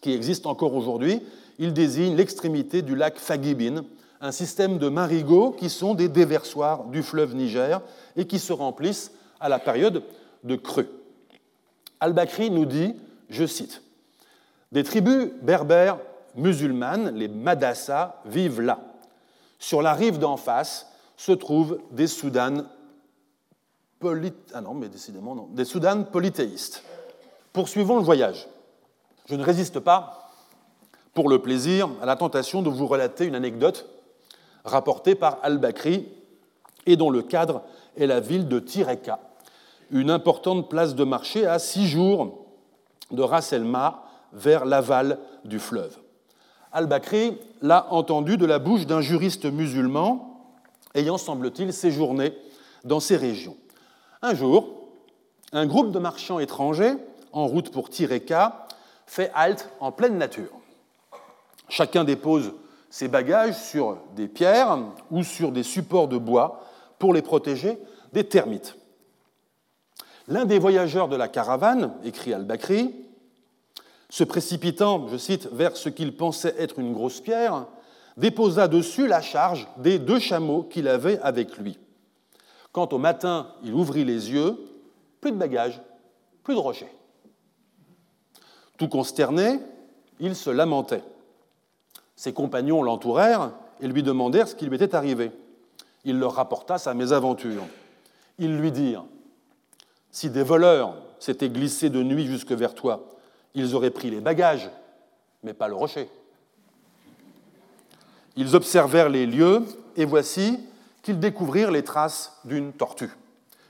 qui 0.00 0.12
existe 0.12 0.46
encore 0.46 0.74
aujourd'hui. 0.74 1.20
Il 1.58 1.72
désigne 1.72 2.14
l'extrémité 2.14 2.82
du 2.82 2.94
lac 2.94 3.18
Fagibin, 3.18 3.84
un 4.20 4.30
système 4.30 4.78
de 4.78 4.88
marigots 4.88 5.50
qui 5.50 5.68
sont 5.68 5.94
des 5.94 6.08
déversoirs 6.08 6.84
du 6.84 7.02
fleuve 7.02 7.34
Niger 7.34 7.82
et 8.14 8.26
qui 8.26 8.38
se 8.38 8.52
remplissent 8.52 9.10
à 9.40 9.48
la 9.48 9.58
période 9.58 10.04
de 10.44 10.54
crue. 10.54 10.88
Al-Bakri 11.98 12.50
nous 12.50 12.64
dit, 12.64 12.94
je 13.28 13.44
cite, 13.44 13.82
Des 14.70 14.84
tribus 14.84 15.30
berbères 15.42 15.98
musulmanes, 16.36 17.10
les 17.16 17.28
Madassa, 17.28 18.22
vivent 18.24 18.60
là. 18.60 18.78
Sur 19.58 19.82
la 19.82 19.94
rive 19.94 20.18
d'en 20.20 20.36
face 20.36 20.86
se 21.16 21.32
trouvent 21.32 21.80
des 21.90 22.06
Soudanes 22.06 22.66
ah 24.02 24.60
non, 24.60 24.74
mais 24.74 24.88
décidément 24.88 25.34
non, 25.34 25.48
des 25.52 25.64
Soudanes 25.64 26.06
polythéistes. 26.06 26.82
Poursuivons 27.52 27.96
le 27.96 28.02
voyage. 28.02 28.46
Je 29.26 29.34
ne 29.34 29.42
résiste 29.42 29.80
pas, 29.80 30.30
pour 31.14 31.28
le 31.28 31.40
plaisir, 31.40 31.88
à 32.02 32.06
la 32.06 32.16
tentation 32.16 32.62
de 32.62 32.68
vous 32.68 32.86
relater 32.86 33.24
une 33.24 33.34
anecdote 33.34 33.88
rapportée 34.64 35.14
par 35.14 35.38
Al-Bakri 35.42 36.08
et 36.84 36.96
dont 36.96 37.10
le 37.10 37.22
cadre 37.22 37.62
est 37.96 38.06
la 38.06 38.20
ville 38.20 38.48
de 38.48 38.58
Tireka, 38.58 39.18
une 39.90 40.10
importante 40.10 40.68
place 40.68 40.94
de 40.94 41.04
marché 41.04 41.46
à 41.46 41.58
six 41.58 41.88
jours 41.88 42.46
de 43.10 43.22
Ras 43.22 43.54
vers 44.32 44.64
l'aval 44.64 45.18
du 45.44 45.58
fleuve. 45.58 45.96
Al-Bakri 46.72 47.38
l'a 47.62 47.92
entendu 47.92 48.36
de 48.36 48.44
la 48.44 48.58
bouche 48.58 48.86
d'un 48.86 49.00
juriste 49.00 49.46
musulman 49.46 50.36
ayant, 50.94 51.16
semble-t-il, 51.16 51.72
séjourné 51.72 52.36
dans 52.84 53.00
ces 53.00 53.16
régions. 53.16 53.56
Un 54.22 54.34
jour, 54.34 54.88
un 55.52 55.66
groupe 55.66 55.92
de 55.92 55.98
marchands 55.98 56.38
étrangers, 56.38 56.94
en 57.32 57.46
route 57.46 57.70
pour 57.70 57.90
Tireka, 57.90 58.66
fait 59.06 59.30
halte 59.34 59.68
en 59.80 59.92
pleine 59.92 60.18
nature. 60.18 60.50
Chacun 61.68 62.04
dépose 62.04 62.52
ses 62.90 63.08
bagages 63.08 63.58
sur 63.58 63.98
des 64.14 64.28
pierres 64.28 64.78
ou 65.10 65.22
sur 65.22 65.52
des 65.52 65.62
supports 65.62 66.08
de 66.08 66.16
bois 66.16 66.64
pour 66.98 67.12
les 67.12 67.22
protéger 67.22 67.78
des 68.12 68.24
termites. 68.24 68.76
L'un 70.28 70.44
des 70.44 70.58
voyageurs 70.58 71.08
de 71.08 71.16
la 71.16 71.28
caravane, 71.28 71.92
écrit 72.04 72.32
al-Bakri, 72.32 72.94
se 74.08 74.24
précipitant, 74.24 75.08
je 75.08 75.16
cite, 75.16 75.48
vers 75.52 75.76
ce 75.76 75.88
qu'il 75.88 76.16
pensait 76.16 76.54
être 76.58 76.78
une 76.78 76.92
grosse 76.92 77.20
pierre, 77.20 77.66
déposa 78.16 78.66
dessus 78.66 79.06
la 79.06 79.20
charge 79.20 79.68
des 79.76 79.98
deux 79.98 80.18
chameaux 80.18 80.62
qu'il 80.62 80.88
avait 80.88 81.20
avec 81.20 81.58
lui. 81.58 81.78
Quand 82.76 82.92
au 82.92 82.98
matin 82.98 83.46
il 83.64 83.72
ouvrit 83.72 84.04
les 84.04 84.30
yeux, 84.32 84.54
plus 85.22 85.32
de 85.32 85.38
bagages, 85.38 85.80
plus 86.44 86.54
de 86.54 86.60
rochers. 86.60 86.92
Tout 88.76 88.88
consterné, 88.88 89.60
il 90.20 90.36
se 90.36 90.50
lamentait. 90.50 91.02
Ses 92.16 92.34
compagnons 92.34 92.82
l'entourèrent 92.82 93.52
et 93.80 93.88
lui 93.88 94.02
demandèrent 94.02 94.46
ce 94.46 94.54
qui 94.54 94.66
lui 94.66 94.76
était 94.76 94.94
arrivé. 94.94 95.30
Il 96.04 96.18
leur 96.18 96.34
rapporta 96.34 96.76
sa 96.76 96.92
mésaventure. 96.92 97.62
Ils 98.38 98.58
lui 98.58 98.70
dirent 98.70 99.06
Si 100.10 100.28
des 100.28 100.42
voleurs 100.42 100.96
s'étaient 101.18 101.48
glissés 101.48 101.88
de 101.88 102.02
nuit 102.02 102.26
jusque 102.26 102.52
vers 102.52 102.74
toi, 102.74 103.08
ils 103.54 103.74
auraient 103.74 103.88
pris 103.88 104.10
les 104.10 104.20
bagages, 104.20 104.68
mais 105.42 105.54
pas 105.54 105.68
le 105.68 105.76
rocher. 105.76 106.10
Ils 108.36 108.54
observèrent 108.54 109.08
les 109.08 109.24
lieux, 109.24 109.64
et 109.96 110.04
voici 110.04 110.60
qu'ils 111.06 111.20
découvrirent 111.20 111.70
les 111.70 111.84
traces 111.84 112.32
d'une 112.44 112.72
tortue 112.72 113.16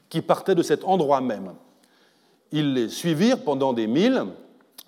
qui 0.09 0.22
partait 0.22 0.55
de 0.55 0.62
cet 0.62 0.84
endroit 0.84 1.20
même. 1.20 1.53
Ils 2.51 2.72
les 2.72 2.89
suivirent 2.89 3.45
pendant 3.45 3.74
des 3.74 3.87
milles 3.87 4.24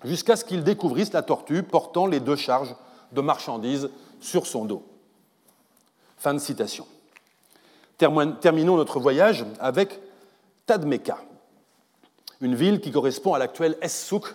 jusqu'à 0.03 0.35
ce 0.35 0.43
qu'ils 0.43 0.63
découvrissent 0.63 1.13
la 1.13 1.21
tortue 1.21 1.61
portant 1.61 2.07
les 2.07 2.19
deux 2.19 2.35
charges 2.35 2.75
de 3.11 3.21
marchandises 3.21 3.91
sur 4.19 4.47
son 4.47 4.65
dos. 4.65 4.83
Fin 6.17 6.33
de 6.33 6.39
citation. 6.39 6.87
Terminons 7.99 8.77
notre 8.77 8.99
voyage 8.99 9.45
avec 9.59 9.99
Tadmeka, 10.65 11.19
une 12.41 12.55
ville 12.55 12.81
qui 12.81 12.91
correspond 12.91 13.35
à 13.35 13.37
l'actuel 13.37 13.77
Essouk, 13.83 14.25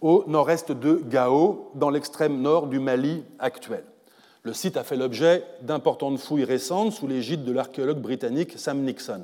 au 0.00 0.24
nord-est 0.26 0.72
de 0.72 1.02
Gao, 1.04 1.70
dans 1.74 1.90
l'extrême 1.90 2.40
nord 2.40 2.68
du 2.68 2.80
Mali 2.80 3.24
actuel. 3.38 3.84
Le 4.46 4.52
site 4.52 4.76
a 4.76 4.84
fait 4.84 4.94
l'objet 4.94 5.44
d'importantes 5.62 6.20
fouilles 6.20 6.44
récentes 6.44 6.92
sous 6.92 7.08
l'égide 7.08 7.42
de 7.42 7.50
l'archéologue 7.50 7.98
britannique 7.98 8.52
Sam 8.56 8.80
Nixon. 8.84 9.22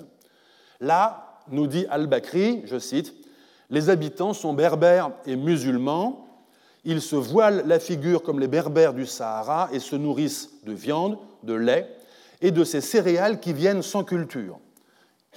Là, 0.81 1.39
nous 1.47 1.69
dit 1.69 1.87
Al-Bakri, 1.91 2.63
je 2.65 2.77
cite, 2.81 3.15
Les 3.71 3.89
habitants 3.89 4.33
sont 4.33 4.53
berbères 4.53 5.13
et 5.25 5.37
musulmans, 5.37 6.27
ils 6.83 7.01
se 7.01 7.15
voilent 7.15 7.63
la 7.69 7.79
figure 7.79 8.25
comme 8.25 8.41
les 8.41 8.49
berbères 8.49 8.95
du 8.95 9.07
Sahara 9.07 9.69
et 9.73 9.79
se 9.79 9.95
nourrissent 9.95 10.51
de 10.65 10.73
viande, 10.73 11.17
de 11.45 11.55
lait 11.55 11.89
et 12.41 12.51
de 12.51 12.65
ces 12.65 12.81
céréales 12.81 13.39
qui 13.39 13.53
viennent 13.53 13.83
sans 13.83 14.03
culture. 14.03 14.59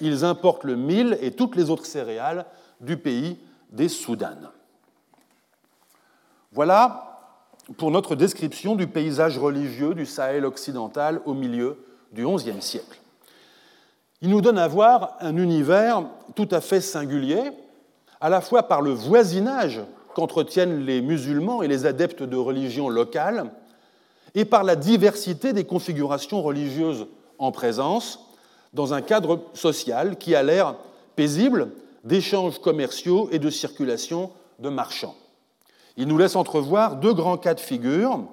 Ils 0.02 0.26
importent 0.26 0.64
le 0.64 0.78
mil 0.78 1.16
et 1.22 1.30
toutes 1.30 1.56
les 1.56 1.70
autres 1.70 1.86
céréales 1.86 2.48
du 2.82 2.98
pays 2.98 3.38
des 3.70 3.90
Soudanes. 3.90 4.50
Voilà 6.54 7.15
pour 7.78 7.92
notre 7.92 8.16
description 8.16 8.76
du 8.76 8.88
paysage 8.88 9.38
religieux 9.38 9.94
du 9.94 10.06
Sahel 10.06 10.46
occidental 10.46 11.22
au 11.26 11.34
milieu 11.34 11.78
du 12.12 12.26
XIe 12.26 12.62
siècle. 12.62 13.00
Il 14.22 14.30
nous 14.30 14.42
donne 14.42 14.58
à 14.58 14.68
voir 14.68 15.18
un 15.20 15.36
univers 15.38 16.04
tout 16.36 16.48
à 16.52 16.62
fait 16.62 16.82
singulier, 16.82 17.42
à 18.22 18.30
la 18.30 18.42
fois 18.42 18.64
par 18.64 18.82
le 18.82 18.92
voisinage 18.92 19.82
qu'entretiennent 20.14 20.86
les 20.86 21.02
musulmans 21.02 21.62
et 21.62 21.68
les 21.68 21.86
adeptes 21.86 22.24
de 22.24 22.38
religions 22.38 22.90
locales, 22.90 23.52
et 24.34 24.46
par 24.46 24.64
la 24.64 24.76
diversité 24.76 25.54
des 25.54 25.66
configurations 25.66 26.42
religieuses 26.42 27.08
en 27.38 27.52
présence, 27.52 28.20
dans 28.74 28.94
un 28.94 29.02
cadre 29.02 29.42
social 29.54 30.18
qui 30.18 30.36
a 30.36 30.44
l'air 30.44 30.76
paisible 31.16 31.72
d'échanges 32.04 32.60
commerciaux 32.60 33.30
et 33.32 33.40
de 33.40 33.50
circulation 33.50 34.32
de 34.60 34.70
marchands. 34.70 35.16
Il 35.98 36.08
nous 36.08 36.18
laisse 36.18 36.36
entrevoir 36.36 36.98
deux 36.98 37.14
grands 37.14 37.38
cas 37.38 37.54
de 37.54 37.60
figure, 37.60 38.26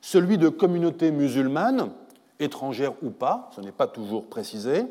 celui 0.00 0.38
de 0.38 0.48
communautés 0.48 1.10
musulmanes, 1.10 1.90
étrangères 2.38 2.94
ou 3.02 3.10
pas, 3.10 3.50
ce 3.54 3.60
n'est 3.60 3.72
pas 3.72 3.86
toujours 3.86 4.26
précisé, 4.26 4.86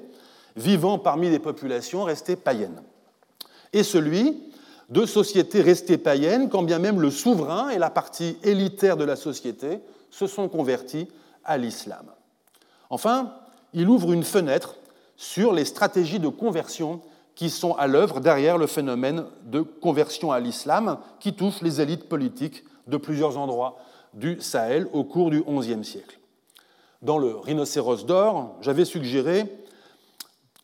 vivant 0.55 0.99
parmi 0.99 1.29
des 1.29 1.39
populations 1.39 2.03
restées 2.03 2.35
païennes, 2.35 2.81
et 3.73 3.83
celui 3.83 4.43
de 4.89 5.05
sociétés 5.05 5.61
restées 5.61 5.97
païennes, 5.97 6.49
quand 6.49 6.63
bien 6.63 6.79
même 6.79 6.99
le 6.99 7.11
souverain 7.11 7.69
et 7.69 7.77
la 7.77 7.89
partie 7.89 8.37
élitaire 8.43 8.97
de 8.97 9.03
la 9.03 9.15
société 9.15 9.79
se 10.09 10.27
sont 10.27 10.49
convertis 10.49 11.07
à 11.45 11.57
l'islam. 11.57 12.05
Enfin, 12.89 13.33
il 13.73 13.87
ouvre 13.87 14.11
une 14.13 14.23
fenêtre 14.23 14.75
sur 15.15 15.53
les 15.53 15.65
stratégies 15.65 16.19
de 16.19 16.27
conversion 16.27 17.01
qui 17.39 17.49
sont 17.49 17.73
à 17.75 17.87
l'œuvre 17.87 18.19
derrière 18.19 18.57
le 18.57 18.67
phénomène 18.67 19.23
de 19.45 19.61
conversion 19.61 20.33
à 20.33 20.41
l'islam 20.41 20.97
qui 21.21 21.31
touche 21.31 21.61
les 21.61 21.79
élites 21.79 22.09
politiques 22.09 22.65
de 22.87 22.97
plusieurs 22.97 23.37
endroits 23.37 23.77
du 24.13 24.41
Sahel 24.41 24.89
au 24.91 25.05
cours 25.05 25.29
du 25.29 25.41
XIe 25.41 25.85
siècle. 25.85 26.19
Dans 27.01 27.17
le 27.17 27.37
Rhinocéros 27.37 28.05
d'or, 28.05 28.57
j'avais 28.59 28.83
suggéré 28.83 29.45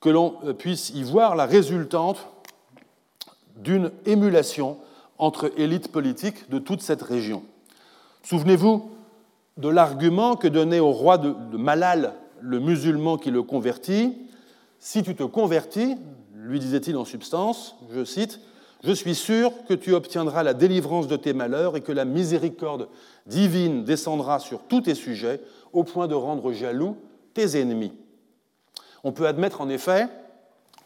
que 0.02 0.10
l'on 0.10 0.32
puisse 0.60 0.90
y 0.90 1.02
voir 1.04 1.38
la 1.38 1.46
résultante 1.46 2.28
d'une 3.56 3.90
émulation 4.06 4.78
entre 5.18 5.54
élites 5.58 5.94
politiques 5.94 6.50
de 6.50 6.60
toute 6.60 6.82
cette 6.82 7.04
région. 7.04 7.44
Souvenez-vous 8.24 8.92
de 9.56 9.70
l'argument 9.70 10.36
que 10.36 10.50
donnait 10.50 10.82
au 10.82 10.92
roi 10.92 11.18
de, 11.20 11.34
Malal 11.56 12.16
le 12.42 12.60
musulman 12.60 13.18
qui 13.18 13.32
le 13.32 13.44
convertit. 13.44 14.18
Si 14.80 15.04
tu 15.04 15.16
te 15.16 15.24
convertis, 15.24 15.96
lui 16.46 16.60
disait-il 16.60 16.96
en 16.96 17.06
substance, 17.06 17.76
je 17.92 18.04
cite, 18.04 18.40
je 18.84 18.92
suis 18.92 19.16
sûr 19.16 19.52
que 19.68 19.74
tu 19.74 19.94
obtiendras 19.94 20.44
la 20.44 20.54
délivrance 20.54 21.08
de 21.08 21.16
tes 21.16 21.34
malheurs 21.34 21.76
et 21.76 21.82
que 21.82 21.92
la 21.92 22.06
miséricorde 22.06 22.88
divine 23.26 23.84
descendra 23.84 24.40
sur 24.40 24.62
tous 24.64 24.82
tes 24.82 24.96
sujets 24.96 25.42
au 25.74 25.84
point 25.84 26.08
de 26.08 26.14
rendre 26.14 26.52
jaloux 26.54 26.98
tes 27.34 27.60
ennemis. 27.60 27.94
On 29.04 29.12
peut 29.12 29.28
admettre 29.28 29.62
en 29.62 29.70
effet 29.70 30.08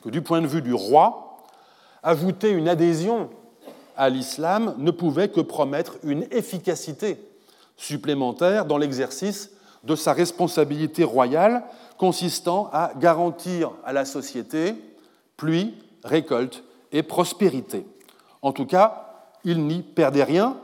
que 0.01 0.09
du 0.09 0.21
point 0.21 0.41
de 0.41 0.47
vue 0.47 0.61
du 0.61 0.73
roi, 0.73 1.29
Ajouter 2.01 2.51
une 2.51 2.69
adhésion 2.69 3.29
à 3.97 4.09
l'islam 4.09 4.73
ne 4.77 4.91
pouvait 4.91 5.27
que 5.27 5.41
promettre 5.41 5.97
une 6.03 6.25
efficacité 6.31 7.17
supplémentaire 7.75 8.63
dans 8.63 8.77
l'exercice 8.77 9.51
de 9.83 9.95
sa 9.95 10.13
responsabilité 10.13 11.03
royale 11.03 11.63
consistant 11.97 12.69
à 12.71 12.93
garantir 12.97 13.71
à 13.83 13.91
la 13.91 14.05
société 14.05 14.75
pluie, 15.39 15.73
récolte 16.03 16.65
et 16.91 17.01
prospérité. 17.01 17.87
En 18.41 18.51
tout 18.51 18.65
cas, 18.65 19.23
il 19.45 19.65
n'y 19.65 19.81
perdait 19.81 20.25
rien, 20.25 20.57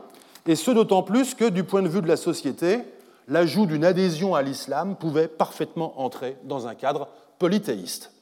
et 0.46 0.54
ce 0.54 0.70
d'autant 0.70 1.02
plus 1.02 1.34
que 1.34 1.48
du 1.48 1.64
point 1.64 1.82
de 1.82 1.88
vue 1.88 2.02
de 2.02 2.06
la 2.06 2.18
société, 2.18 2.80
l'ajout 3.26 3.64
d'une 3.64 3.84
adhésion 3.84 4.34
à 4.34 4.42
l'islam 4.42 4.94
pouvait 4.96 5.28
parfaitement 5.28 5.98
entrer 6.00 6.36
dans 6.44 6.68
un 6.68 6.74
cadre 6.74 7.08
polythéiste. 7.38 8.12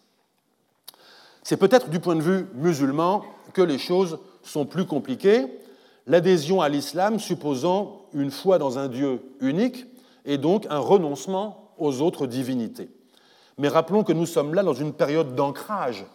C'est 1.42 1.56
peut-être 1.56 1.90
du 1.90 1.98
point 1.98 2.14
de 2.14 2.22
vue 2.22 2.46
musulman 2.54 3.24
que 3.52 3.60
les 3.60 3.78
choses 3.78 4.18
sont 4.44 4.64
plus 4.64 4.86
compliquées, 4.86 5.46
l'adhésion 6.06 6.60
à 6.60 6.68
l'islam 6.68 7.18
supposant 7.18 8.02
une 8.14 8.30
foi 8.30 8.58
dans 8.58 8.78
un 8.78 8.88
Dieu 8.88 9.20
unique 9.40 9.86
et 10.24 10.38
donc 10.38 10.66
un 10.70 10.78
renoncement 10.78 11.72
aux 11.78 12.00
autres 12.00 12.28
divinités. 12.28 12.88
Mais 13.58 13.68
rappelons 13.68 14.04
que 14.04 14.12
nous 14.12 14.26
sommes 14.26 14.54
là 14.54 14.62
dans 14.62 14.72
une 14.72 14.92
période 14.92 15.34
d'ancrage 15.34 16.06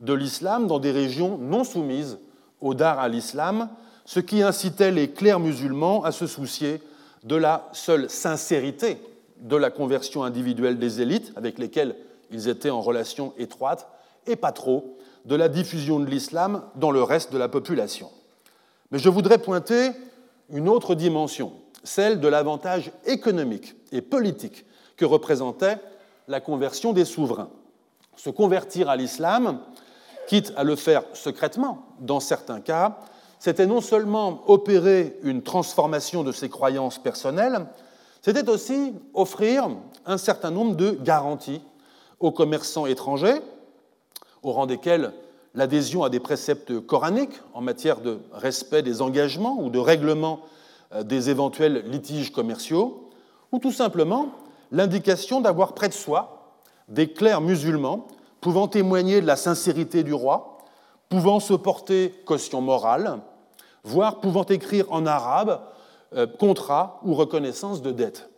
de 0.00 0.12
l'islam 0.12 0.66
dans 0.66 0.78
des 0.78 0.90
régions 0.90 1.38
non 1.38 1.64
soumises 1.64 2.18
au 2.60 2.74
dar 2.74 2.98
à 2.98 3.08
l'islam, 3.08 3.68
ce 4.04 4.20
qui 4.20 4.42
incitait 4.42 4.90
les 4.90 5.10
clercs 5.10 5.40
musulmans 5.40 6.04
à 6.04 6.12
se 6.12 6.26
soucier 6.26 6.80
de 7.24 7.36
la 7.36 7.68
seule 7.72 8.08
sincérité 8.08 8.98
de 9.40 9.56
la 9.56 9.70
conversion 9.70 10.22
individuelle 10.22 10.78
des 10.78 11.00
élites 11.00 11.32
avec 11.36 11.58
lesquelles 11.58 11.96
ils 12.30 12.48
étaient 12.48 12.70
en 12.70 12.80
relation 12.80 13.32
étroite 13.38 13.88
et 14.26 14.36
pas 14.36 14.52
trop 14.52 14.96
de 15.24 15.34
la 15.34 15.48
diffusion 15.48 15.98
de 16.00 16.06
l'islam 16.06 16.62
dans 16.76 16.90
le 16.90 17.02
reste 17.02 17.32
de 17.32 17.38
la 17.38 17.48
population. 17.48 18.10
Mais 18.90 18.98
je 18.98 19.08
voudrais 19.08 19.38
pointer 19.38 19.90
une 20.50 20.68
autre 20.68 20.94
dimension, 20.94 21.52
celle 21.82 22.20
de 22.20 22.28
l'avantage 22.28 22.92
économique 23.04 23.74
et 23.92 24.00
politique 24.00 24.64
que 24.96 25.04
représentait 25.04 25.78
la 26.28 26.40
conversion 26.40 26.92
des 26.92 27.04
souverains. 27.04 27.50
Se 28.16 28.30
convertir 28.30 28.88
à 28.88 28.96
l'islam, 28.96 29.60
quitte 30.26 30.52
à 30.56 30.64
le 30.64 30.76
faire 30.76 31.04
secrètement 31.14 31.86
dans 32.00 32.20
certains 32.20 32.60
cas, 32.60 32.98
c'était 33.38 33.66
non 33.66 33.80
seulement 33.80 34.42
opérer 34.46 35.18
une 35.22 35.42
transformation 35.42 36.24
de 36.24 36.32
ses 36.32 36.48
croyances 36.48 36.98
personnelles, 36.98 37.66
c'était 38.22 38.48
aussi 38.48 38.92
offrir 39.14 39.68
un 40.04 40.18
certain 40.18 40.50
nombre 40.50 40.74
de 40.74 40.90
garanties 40.90 41.62
aux 42.18 42.32
commerçants 42.32 42.86
étrangers, 42.86 43.40
au 44.42 44.52
rang 44.52 44.66
desquels 44.66 45.12
l'adhésion 45.54 46.02
à 46.02 46.10
des 46.10 46.20
préceptes 46.20 46.80
coraniques 46.80 47.40
en 47.54 47.60
matière 47.60 48.00
de 48.00 48.18
respect 48.32 48.82
des 48.82 49.02
engagements 49.02 49.58
ou 49.60 49.70
de 49.70 49.78
règlement 49.78 50.40
euh, 50.94 51.02
des 51.02 51.30
éventuels 51.30 51.84
litiges 51.86 52.32
commerciaux, 52.32 53.10
ou 53.52 53.58
tout 53.58 53.72
simplement 53.72 54.30
l'indication 54.70 55.40
d'avoir 55.40 55.74
près 55.74 55.88
de 55.88 55.94
soi 55.94 56.60
des 56.88 57.12
clercs 57.12 57.40
musulmans 57.40 58.06
pouvant 58.46 58.68
témoigner 58.68 59.20
de 59.20 59.26
la 59.26 59.34
sincérité 59.34 60.04
du 60.04 60.14
roi, 60.14 60.58
pouvant 61.08 61.40
se 61.40 61.52
porter 61.52 62.14
caution 62.24 62.60
morale, 62.60 63.18
voire 63.82 64.20
pouvant 64.20 64.44
écrire 64.44 64.86
en 64.92 65.04
arabe 65.04 65.62
euh, 66.14 66.28
contrat 66.28 67.00
ou 67.02 67.14
reconnaissance 67.14 67.82
de 67.82 67.90
dette. 67.90 68.30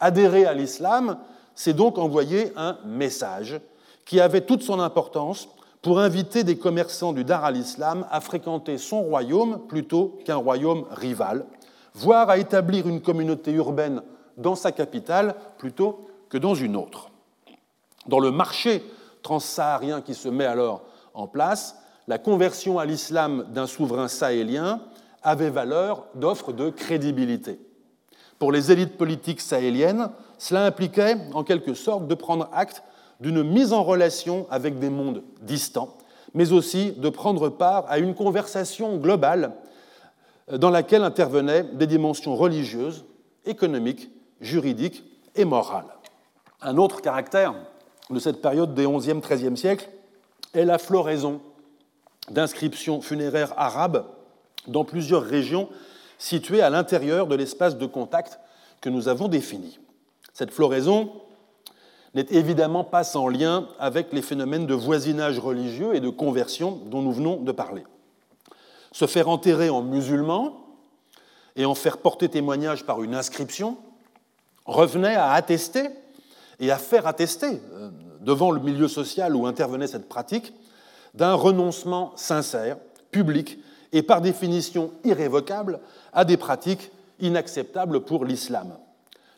Adhérer 0.00 0.46
à 0.46 0.54
l'islam, 0.54 1.18
c'est 1.54 1.74
donc 1.74 1.98
envoyer 1.98 2.54
un 2.56 2.78
message 2.86 3.60
qui 4.06 4.18
avait 4.18 4.46
toute 4.46 4.62
son 4.62 4.80
importance 4.80 5.50
pour 5.82 6.00
inviter 6.00 6.42
des 6.42 6.56
commerçants 6.56 7.12
du 7.12 7.22
Dar 7.22 7.44
al-Islam 7.44 8.06
à 8.10 8.22
fréquenter 8.22 8.78
son 8.78 9.02
royaume 9.02 9.58
plutôt 9.68 10.20
qu'un 10.24 10.36
royaume 10.36 10.86
rival, 10.90 11.44
voire 11.92 12.30
à 12.30 12.38
établir 12.38 12.88
une 12.88 13.02
communauté 13.02 13.52
urbaine 13.52 14.00
dans 14.38 14.54
sa 14.54 14.72
capitale 14.72 15.34
plutôt 15.58 16.08
que 16.30 16.38
dans 16.38 16.54
une 16.54 16.76
autre. 16.76 17.10
Dans 18.06 18.20
le 18.20 18.30
marché 18.30 18.82
transsaharien 19.22 20.00
qui 20.00 20.14
se 20.14 20.28
met 20.28 20.46
alors 20.46 20.82
en 21.14 21.26
place, 21.26 21.76
la 22.06 22.18
conversion 22.18 22.78
à 22.78 22.86
l'islam 22.86 23.46
d'un 23.52 23.66
souverain 23.66 24.08
sahélien 24.08 24.80
avait 25.22 25.50
valeur 25.50 26.06
d'offre 26.14 26.52
de 26.52 26.70
crédibilité. 26.70 27.60
Pour 28.38 28.52
les 28.52 28.70
élites 28.70 28.96
politiques 28.96 29.40
sahéliennes, 29.40 30.10
cela 30.38 30.64
impliquait 30.64 31.16
en 31.34 31.42
quelque 31.42 31.74
sorte 31.74 32.06
de 32.06 32.14
prendre 32.14 32.48
acte 32.52 32.82
d'une 33.20 33.42
mise 33.42 33.72
en 33.72 33.82
relation 33.82 34.46
avec 34.50 34.78
des 34.78 34.90
mondes 34.90 35.22
distants, 35.42 35.98
mais 36.34 36.52
aussi 36.52 36.92
de 36.92 37.08
prendre 37.08 37.48
part 37.48 37.84
à 37.88 37.98
une 37.98 38.14
conversation 38.14 38.96
globale 38.96 39.52
dans 40.52 40.70
laquelle 40.70 41.02
intervenaient 41.02 41.64
des 41.64 41.86
dimensions 41.86 42.36
religieuses, 42.36 43.04
économiques, 43.44 44.10
juridiques 44.40 45.04
et 45.34 45.44
morales. 45.44 45.92
Un 46.62 46.76
autre 46.76 47.02
caractère 47.02 47.54
de 48.10 48.18
cette 48.18 48.40
période 48.40 48.74
des 48.74 48.86
XIe, 48.86 49.20
XIIIe 49.20 49.56
siècles 49.56 49.88
est 50.54 50.64
la 50.64 50.78
floraison 50.78 51.40
d'inscriptions 52.30 53.00
funéraires 53.00 53.54
arabes 53.56 54.06
dans 54.66 54.84
plusieurs 54.84 55.22
régions 55.22 55.68
situées 56.18 56.62
à 56.62 56.70
l'intérieur 56.70 57.26
de 57.26 57.34
l'espace 57.34 57.76
de 57.76 57.86
contact 57.86 58.38
que 58.80 58.88
nous 58.88 59.08
avons 59.08 59.28
défini. 59.28 59.78
Cette 60.32 60.52
floraison 60.52 61.12
n'est 62.14 62.26
évidemment 62.30 62.84
pas 62.84 63.04
sans 63.04 63.28
lien 63.28 63.68
avec 63.78 64.12
les 64.12 64.22
phénomènes 64.22 64.66
de 64.66 64.74
voisinage 64.74 65.38
religieux 65.38 65.94
et 65.94 66.00
de 66.00 66.08
conversion 66.08 66.80
dont 66.86 67.02
nous 67.02 67.12
venons 67.12 67.36
de 67.36 67.52
parler. 67.52 67.84
Se 68.92 69.06
faire 69.06 69.28
enterrer 69.28 69.68
en 69.68 69.82
musulman 69.82 70.56
et 71.56 71.64
en 71.64 71.74
faire 71.74 71.98
porter 71.98 72.28
témoignage 72.28 72.84
par 72.84 73.02
une 73.02 73.14
inscription 73.14 73.76
revenait 74.64 75.14
à 75.14 75.32
attester 75.32 75.88
et 76.60 76.70
à 76.70 76.76
faire 76.78 77.06
attester 77.06 77.60
euh, 77.72 77.90
devant 78.20 78.50
le 78.50 78.60
milieu 78.60 78.88
social 78.88 79.34
où 79.36 79.46
intervenait 79.46 79.86
cette 79.86 80.08
pratique 80.08 80.52
d'un 81.14 81.34
renoncement 81.34 82.12
sincère, 82.16 82.76
public 83.10 83.58
et 83.92 84.02
par 84.02 84.20
définition 84.20 84.92
irrévocable 85.04 85.80
à 86.12 86.24
des 86.24 86.36
pratiques 86.36 86.90
inacceptables 87.20 88.00
pour 88.00 88.24
l'islam. 88.24 88.76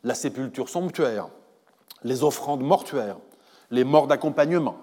La 0.03 0.15
sépulture 0.15 0.69
somptuaire, 0.69 1.29
les 2.03 2.25
offrandes 2.25 2.63
mortuaires, 2.63 3.17
les 3.71 3.85
morts 3.85 4.07
d'accompagnement. 4.07 4.77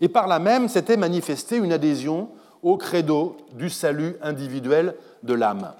Et 0.00 0.08
par 0.08 0.26
là 0.26 0.38
même 0.38 0.68
s'était 0.68 0.96
manifestée 0.96 1.56
une 1.56 1.72
adhésion 1.72 2.28
au 2.62 2.76
credo 2.76 3.36
du 3.52 3.70
salut 3.70 4.16
individuel 4.22 4.94
de 5.22 5.34
l'âme. 5.34 5.72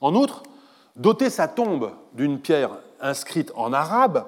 En 0.00 0.14
outre, 0.14 0.42
doter 0.96 1.30
sa 1.30 1.48
tombe 1.48 1.92
d'une 2.14 2.40
pierre 2.40 2.78
inscrite 3.00 3.52
en 3.54 3.72
arabe, 3.72 4.24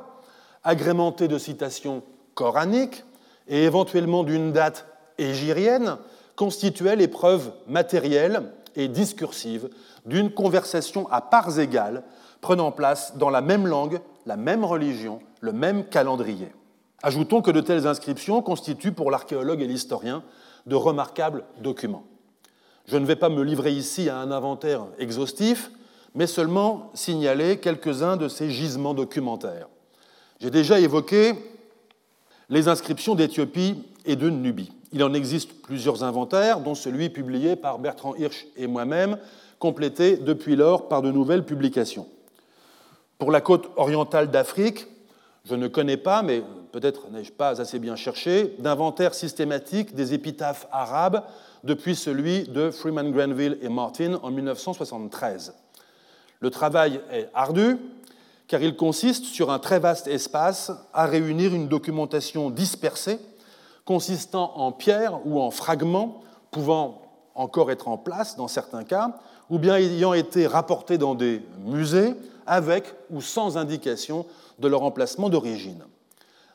agrémentée 0.64 1.28
de 1.28 1.38
citations 1.38 2.02
coraniques 2.34 3.04
et 3.48 3.64
éventuellement 3.64 4.24
d'une 4.24 4.52
date 4.52 4.86
égirienne, 5.18 5.96
constituait 6.36 6.96
l'épreuve 6.96 7.52
matérielle 7.68 8.42
et 8.76 8.88
discursive 8.88 9.68
d'une 10.06 10.32
conversation 10.32 11.08
à 11.10 11.20
parts 11.20 11.58
égales 11.58 12.02
prenant 12.40 12.72
place 12.72 13.16
dans 13.16 13.30
la 13.30 13.40
même 13.40 13.66
langue, 13.66 14.00
la 14.26 14.36
même 14.36 14.64
religion, 14.64 15.20
le 15.40 15.52
même 15.52 15.84
calendrier. 15.84 16.52
Ajoutons 17.02 17.42
que 17.42 17.50
de 17.50 17.60
telles 17.60 17.86
inscriptions 17.86 18.42
constituent 18.42 18.92
pour 18.92 19.10
l'archéologue 19.10 19.60
et 19.60 19.66
l'historien 19.66 20.22
de 20.66 20.74
remarquables 20.74 21.44
documents. 21.60 22.04
Je 22.86 22.96
ne 22.96 23.06
vais 23.06 23.16
pas 23.16 23.28
me 23.28 23.42
livrer 23.42 23.72
ici 23.72 24.08
à 24.08 24.18
un 24.18 24.30
inventaire 24.30 24.86
exhaustif, 24.98 25.70
mais 26.14 26.26
seulement 26.26 26.90
signaler 26.94 27.58
quelques-uns 27.58 28.16
de 28.16 28.28
ces 28.28 28.50
gisements 28.50 28.94
documentaires. 28.94 29.68
J'ai 30.43 30.51
déjà 30.51 30.80
évoqué 30.80 31.34
les 32.49 32.66
inscriptions 32.66 33.14
d'Éthiopie 33.14 33.84
et 34.05 34.16
de 34.16 34.28
Nubie. 34.28 34.72
Il 34.93 35.05
en 35.05 35.14
existe 35.14 35.62
plusieurs 35.62 36.03
inventaires, 36.03 36.59
dont 36.59 36.74
celui 36.74 37.11
publié 37.11 37.55
par 37.55 37.78
Bertrand 37.78 38.16
Hirsch 38.16 38.47
et 38.57 38.66
moi-même, 38.66 39.18
complété 39.61 40.16
depuis 40.16 40.57
lors 40.57 40.88
par 40.88 41.01
de 41.01 41.12
nouvelles 41.12 41.45
publications. 41.45 42.09
Pour 43.18 43.30
la 43.30 43.40
côte 43.40 43.70
orientale 43.76 44.32
d'Afrique, 44.32 44.88
je 45.45 45.55
ne 45.55 45.68
connais 45.68 45.97
pas, 45.97 46.22
mais 46.22 46.43
peut-être 46.72 47.09
n'ai-je 47.11 47.30
pas 47.30 47.61
assez 47.61 47.78
bien 47.78 47.95
cherché, 47.95 48.57
d'inventaire 48.59 49.14
systématique 49.14 49.95
des 49.95 50.12
épitaphes 50.12 50.66
arabes 50.72 51.22
depuis 51.62 51.95
celui 51.95 52.49
de 52.49 52.72
Freeman 52.72 53.12
Granville 53.12 53.59
et 53.62 53.68
Martin 53.68 54.18
en 54.24 54.32
1973. 54.32 55.55
Le 56.40 56.51
travail 56.51 57.01
est 57.12 57.28
ardu, 57.32 57.78
car 58.53 58.62
il 58.62 58.76
consiste 58.76 59.24
sur 59.24 59.50
un 59.50 59.59
très 59.59 59.78
vaste 59.78 60.07
espace 60.09 60.70
à 60.92 61.07
réunir 61.07 61.55
une 61.55 61.68
documentation 61.68 62.50
dispersée, 62.50 63.18
consistant 63.86 64.53
en 64.57 64.72
pierres 64.72 65.20
ou 65.24 65.40
en 65.40 65.50
fragments, 65.50 66.20
pouvant 66.50 67.00
encore 67.34 67.70
être 67.70 67.88
en 67.88 67.96
place 67.96 68.36
dans 68.36 68.48
certains 68.48 68.84
cas, 68.84 69.16
ou 69.48 69.59
bien 69.59 69.76
ayant 69.76 70.12
été 70.12 70.46
rapportés 70.46 70.98
dans 70.98 71.14
des 71.14 71.40
musées, 71.64 72.12
avec 72.46 72.84
ou 73.09 73.22
sans 73.22 73.57
indication 73.57 74.26
de 74.59 74.68
leur 74.68 74.82
emplacement 74.82 75.30
d'origine. 75.30 75.86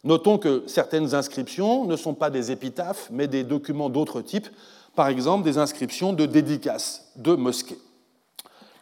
Notons 0.03 0.37
que 0.37 0.65
certaines 0.67 1.15
inscriptions 1.15 1.85
ne 1.85 1.95
sont 1.95 2.13
pas 2.13 2.29
des 2.29 2.51
épitaphes, 2.51 3.09
mais 3.11 3.27
des 3.27 3.43
documents 3.43 3.89
d'autres 3.89 4.21
types, 4.21 4.49
par 4.95 5.07
exemple 5.07 5.43
des 5.43 5.57
inscriptions 5.57 6.13
de 6.13 6.27
dédicaces 6.27 7.07
de 7.15 7.33
mosquées. 7.33 7.79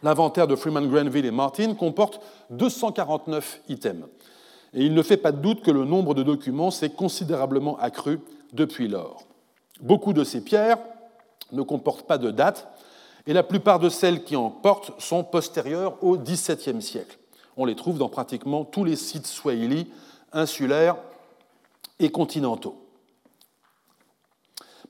L'inventaire 0.02 0.46
de 0.46 0.56
Freeman 0.56 0.88
Granville 0.88 1.26
et 1.26 1.30
Martin 1.30 1.74
comporte 1.74 2.20
249 2.50 3.62
items. 3.68 4.06
Et 4.74 4.84
il 4.84 4.94
ne 4.94 5.02
fait 5.02 5.16
pas 5.16 5.32
de 5.32 5.40
doute 5.40 5.62
que 5.62 5.70
le 5.70 5.84
nombre 5.84 6.14
de 6.14 6.22
documents 6.22 6.70
s'est 6.70 6.90
considérablement 6.90 7.78
accru 7.78 8.20
depuis 8.52 8.88
lors. 8.88 9.24
Beaucoup 9.80 10.12
de 10.12 10.24
ces 10.24 10.42
pierres 10.42 10.78
ne 11.52 11.62
comportent 11.62 12.06
pas 12.06 12.18
de 12.18 12.30
date, 12.30 12.68
et 13.26 13.32
la 13.32 13.42
plupart 13.42 13.78
de 13.78 13.88
celles 13.88 14.24
qui 14.24 14.36
en 14.36 14.50
portent 14.50 15.00
sont 15.00 15.24
postérieures 15.24 16.02
au 16.02 16.16
XVIIe 16.16 16.80
siècle. 16.80 17.18
On 17.56 17.64
les 17.64 17.74
trouve 17.74 17.98
dans 17.98 18.08
pratiquement 18.08 18.64
tous 18.64 18.84
les 18.84 18.96
sites 18.96 19.26
swahili, 19.26 19.90
insulaires 20.32 20.96
et 21.98 22.10
continentaux. 22.10 22.76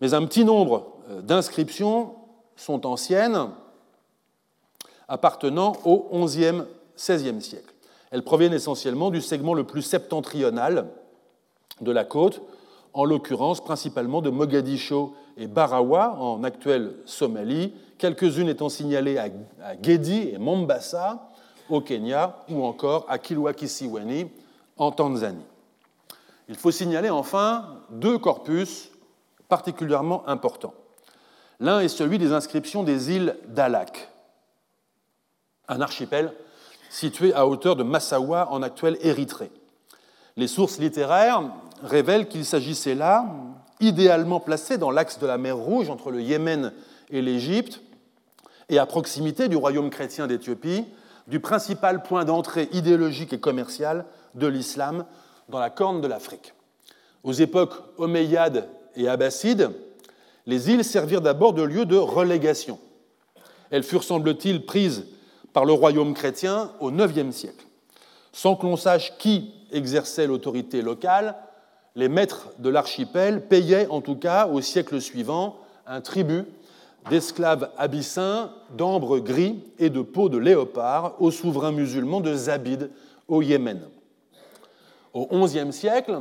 Mais 0.00 0.14
un 0.14 0.26
petit 0.26 0.44
nombre 0.44 0.92
euh, 1.10 1.22
d'inscriptions 1.22 2.14
sont 2.56 2.86
anciennes, 2.86 3.48
appartenant 5.08 5.74
au 5.84 6.08
XIe, 6.24 6.62
XVIe 6.96 7.40
siècle. 7.40 7.74
Elles 8.10 8.22
proviennent 8.22 8.52
essentiellement 8.52 9.10
du 9.10 9.20
segment 9.20 9.54
le 9.54 9.64
plus 9.64 9.82
septentrional 9.82 10.88
de 11.80 11.92
la 11.92 12.04
côte, 12.04 12.40
en 12.92 13.04
l'occurrence 13.04 13.62
principalement 13.62 14.22
de 14.22 14.30
Mogadiscio 14.30 15.14
et 15.36 15.46
Barawa, 15.46 16.16
en 16.18 16.42
actuelle 16.44 16.94
Somalie, 17.04 17.74
quelques-unes 17.98 18.48
étant 18.48 18.70
signalées 18.70 19.18
à 19.18 19.28
Gedi 19.82 20.30
et 20.32 20.38
Mombasa, 20.38 21.28
au 21.68 21.80
Kenya, 21.80 22.36
ou 22.48 22.64
encore 22.64 23.04
à 23.08 23.18
Kilwa-Kisiwani, 23.18 24.28
en 24.78 24.92
Tanzanie. 24.92 25.44
Il 26.48 26.54
faut 26.54 26.70
signaler 26.70 27.10
enfin 27.10 27.80
deux 27.90 28.18
corpus 28.18 28.90
particulièrement 29.48 30.26
importants. 30.28 30.74
L'un 31.60 31.80
est 31.80 31.88
celui 31.88 32.18
des 32.18 32.32
inscriptions 32.32 32.82
des 32.82 33.10
îles 33.10 33.36
d'Alak, 33.48 34.10
un 35.68 35.80
archipel 35.80 36.32
situé 36.90 37.34
à 37.34 37.46
hauteur 37.46 37.76
de 37.76 37.82
Massawa 37.82 38.48
en 38.50 38.62
actuelle 38.62 38.98
Érythrée. 39.00 39.50
Les 40.36 40.48
sources 40.48 40.78
littéraires 40.78 41.42
révèlent 41.82 42.28
qu'il 42.28 42.44
s'agissait 42.44 42.94
là, 42.94 43.26
idéalement 43.80 44.40
placé 44.40 44.78
dans 44.78 44.90
l'axe 44.90 45.18
de 45.18 45.26
la 45.26 45.38
mer 45.38 45.56
Rouge 45.56 45.90
entre 45.90 46.10
le 46.10 46.20
Yémen 46.20 46.72
et 47.10 47.22
l'Égypte, 47.22 47.80
et 48.68 48.78
à 48.78 48.86
proximité 48.86 49.48
du 49.48 49.56
royaume 49.56 49.90
chrétien 49.90 50.26
d'Éthiopie, 50.26 50.84
du 51.26 51.40
principal 51.40 52.02
point 52.02 52.24
d'entrée 52.24 52.68
idéologique 52.72 53.32
et 53.32 53.40
commercial 53.40 54.06
de 54.34 54.46
l'islam 54.46 55.04
dans 55.48 55.58
la 55.58 55.70
corne 55.70 56.00
de 56.00 56.06
l'Afrique. 56.06 56.54
Aux 57.24 57.32
époques 57.32 57.74
omeyyades 57.98 58.68
et 58.94 59.08
abbassides, 59.08 59.70
les 60.46 60.70
îles 60.70 60.84
servirent 60.84 61.20
d'abord 61.20 61.52
de 61.52 61.62
lieu 61.62 61.84
de 61.84 61.96
relégation. 61.96 62.78
Elles 63.70 63.82
furent, 63.82 64.04
semble-t-il, 64.04 64.64
prises 64.64 65.06
par 65.56 65.64
le 65.64 65.72
royaume 65.72 66.12
chrétien 66.12 66.70
au 66.80 66.90
IXe 66.90 67.34
siècle. 67.34 67.64
Sans 68.30 68.56
que 68.56 68.66
l'on 68.66 68.76
sache 68.76 69.16
qui 69.16 69.54
exerçait 69.72 70.26
l'autorité 70.26 70.82
locale, 70.82 71.34
les 71.94 72.10
maîtres 72.10 72.50
de 72.58 72.68
l'archipel 72.68 73.40
payaient 73.40 73.86
en 73.88 74.02
tout 74.02 74.16
cas 74.16 74.48
au 74.48 74.60
siècle 74.60 75.00
suivant 75.00 75.56
un 75.86 76.02
tribut 76.02 76.44
d'esclaves 77.08 77.70
abyssins, 77.78 78.50
d'ambre 78.76 79.18
gris 79.18 79.64
et 79.78 79.88
de 79.88 80.02
peau 80.02 80.28
de 80.28 80.36
léopard 80.36 81.14
aux 81.20 81.30
souverains 81.30 81.72
musulmans 81.72 82.20
de 82.20 82.34
Zabid 82.34 82.90
au 83.26 83.40
Yémen. 83.40 83.80
Au 85.14 85.26
XIe 85.46 85.72
siècle, 85.72 86.18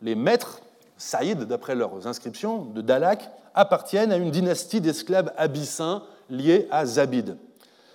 les 0.00 0.14
maîtres 0.14 0.62
Saïd, 0.96 1.40
d'après 1.40 1.74
leurs 1.74 2.06
inscriptions, 2.06 2.64
de 2.64 2.80
Dalak, 2.80 3.30
appartiennent 3.54 4.12
à 4.12 4.16
une 4.16 4.30
dynastie 4.30 4.80
d'esclaves 4.80 5.30
abyssins 5.36 6.04
liés 6.30 6.68
à 6.70 6.86
Zabid. 6.86 7.36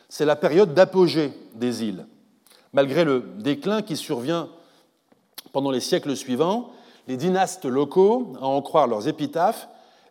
C'est 0.10 0.26
la 0.26 0.36
période 0.36 0.74
d'apogée 0.74 1.34
des 1.56 1.84
îles. 1.84 2.06
Malgré 2.74 3.04
le 3.04 3.22
déclin 3.40 3.82
qui 3.82 3.96
survient 3.96 4.50
pendant 5.52 5.72
les 5.72 5.80
siècles 5.80 6.16
suivants, 6.16 6.72
les 7.08 7.18
dynastes 7.18 7.66
locaux, 7.66 8.34
à 8.42 8.46
en 8.46 8.62
croire 8.62 8.88
leurs 8.88 9.08
épitaphes, 9.08 9.68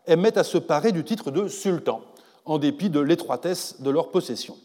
aimaient 0.07 0.39
à 0.39 0.45
se 0.45 0.59
parer 0.59 0.93
du 0.93 1.05
titre 1.05 1.31
de 1.31 1.49
sultan, 1.49 2.01
en 2.45 2.59
dépit 2.59 2.91
de 2.91 3.01
l'étroitesse 3.01 3.81
de 3.81 3.91
leurs 3.91 4.11
possessions. 4.11 4.57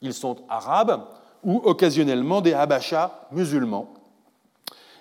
Ils 0.00 0.14
sont 0.14 0.36
arabes 0.48 1.04
ou 1.44 1.60
occasionnellement 1.64 2.40
des 2.40 2.54
habachas 2.54 3.12
musulmans. 3.30 3.92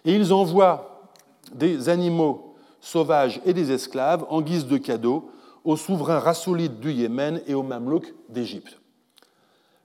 Et 0.05 0.13
ils 0.13 0.34
envoient 0.34 1.09
des 1.53 1.89
animaux 1.89 2.55
sauvages 2.82 3.41
et 3.45 3.53
des 3.53 3.71
esclaves 3.71 4.25
en 4.30 4.41
guise 4.41 4.67
de 4.67 4.78
cadeaux 4.78 5.32
aux 5.63 5.78
souverains 5.78 6.19
rassoulides 6.19 6.80
du 6.80 6.91
Yémen 6.91 7.41
et 7.47 7.53
aux 7.53 7.63
mamelouks 7.63 8.13
d'Égypte. 8.30 8.80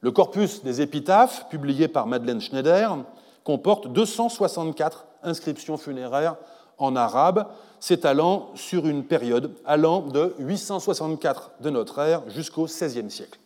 Le 0.03 0.11
corpus 0.11 0.64
des 0.64 0.80
épitaphes, 0.80 1.48
publié 1.48 1.86
par 1.86 2.09
Madeleine 2.09 2.40
Schneider, 2.40 2.98
comporte 3.44 3.86
264 3.92 5.07
inscriptions 5.22 5.76
funéraires 5.76 6.36
en 6.78 6.96
arabe, 6.96 7.46
s'étalant 7.78 8.50
sur 8.57 8.88
une 8.88 9.05
période 9.05 9.55
allant 9.64 10.00
de 10.00 10.34
864 10.40 11.53
de 11.61 11.70
notre 11.70 12.00
ère 12.00 12.28
jusqu'au 12.28 12.64
XVIe 12.64 13.11
siècle. 13.11 13.38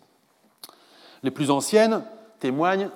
Les 1.22 1.30
plus 1.30 1.50
anciennes 1.50 2.02
témoignent 2.40 2.88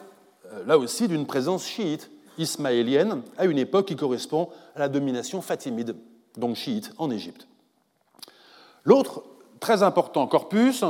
euh, 0.53 0.65
là 0.67 0.79
aussi 0.79 1.07
d'une 1.07 1.27
présence 1.27 1.67
chiite 1.67 2.11
ismaélienne 2.39 3.23
à 3.37 3.45
une 3.45 3.59
époque 3.59 3.87
qui 3.87 3.97
correspond 3.97 4.49
à 4.75 4.79
la 4.79 4.89
domination 4.89 5.43
fatimide, 5.43 5.97
donc 6.39 6.57
chiite, 6.57 6.93
en 6.97 7.11
Égypte. 7.11 7.47
L'autre 8.85 9.23
très 9.61 9.83
important 9.83 10.27
corpus 10.27 10.83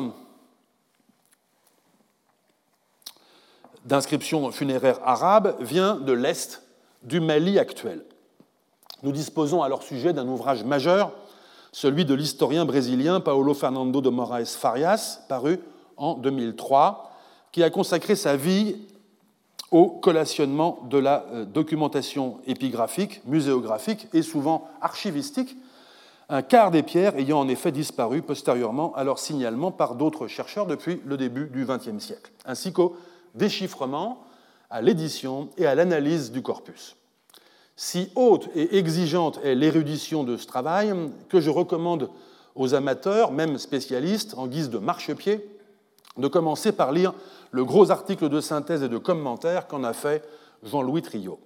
d'inscriptions 3.85 4.51
funéraires 4.51 5.01
arabes 5.05 5.57
vient 5.61 5.97
de 5.97 6.13
l'Est 6.13 6.63
du 7.03 7.21
Mali 7.21 7.59
actuel. 7.59 8.05
Nous 9.03 9.13
disposons 9.13 9.63
à 9.63 9.69
leur 9.69 9.83
sujet 9.83 10.13
d'un 10.13 10.29
ouvrage 10.29 10.65
majeur, 10.65 11.13
celui 11.73 12.05
de 12.05 12.15
l'historien 12.15 12.65
brésilien 12.65 13.21
Paulo 13.21 13.55
Fernando 13.55 14.01
de 14.01 14.11
Moraes 14.11 14.57
Farias, 14.59 15.21
paru 15.29 15.61
en 15.97 16.15
2003, 16.15 17.11
qui 17.53 17.63
a 17.63 17.71
consacré 17.71 18.17
sa 18.17 18.37
vie 18.37 18.77
au 19.71 19.87
collationnement 19.87 20.81
de 20.91 20.99
la 20.99 21.25
euh, 21.33 21.45
documentation 21.45 22.39
épigraphique, 22.47 23.23
muséographique 23.27 24.09
et 24.13 24.23
souvent 24.23 24.69
archivistique, 24.81 25.57
un 26.29 26.43
quart 26.43 26.71
des 26.71 26.83
pierres 26.83 27.17
ayant 27.17 27.41
en 27.41 27.49
effet 27.49 27.73
disparu 27.73 28.23
postérieurement 28.23 28.95
à 28.95 29.05
leur 29.05 29.19
signalement 29.19 29.71
par 29.71 29.95
d'autres 29.95 30.29
chercheurs 30.29 30.67
depuis 30.67 31.01
le 31.05 31.17
début 31.17 31.47
du 31.47 31.65
XXe 31.65 32.03
siècle, 32.03 32.31
ainsi 32.47 32.73
qu'au 32.73 32.97
déchiffrement, 33.35 34.25
à 34.71 34.83
l'édition 34.83 35.49
et 35.57 35.67
à 35.67 35.75
l'analyse 35.75 36.31
du 36.31 36.43
corpus. 36.43 36.97
Si 37.77 38.11
haute 38.15 38.49
et 38.55 38.77
exigeante 38.77 39.41
est 39.43 39.55
l'érudition 39.55 40.23
de 40.23 40.37
ce 40.37 40.47
travail, 40.47 40.93
que 41.29 41.41
je 41.41 41.51
recommande 41.51 42.11
aux 42.55 42.75
amateurs, 42.75 43.33
même 43.33 43.59
spécialistes, 43.59 44.35
en 44.37 44.47
guise 44.47 44.71
de 44.71 44.79
marchepied, 44.79 45.45
de 46.17 46.29
commencer 46.29 46.73
par 46.73 46.93
lire 46.93 47.15
le 47.51 47.65
gros 47.65 47.91
article 47.91 48.29
de 48.29 48.41
synthèse 48.41 48.83
et 48.83 48.89
de 48.89 48.99
commentaire 48.99 49.67
qu'en 49.67 49.83
a 49.83 49.93
fait 49.93 50.23
Jean-Louis 50.63 51.03
Trio. 51.03 51.41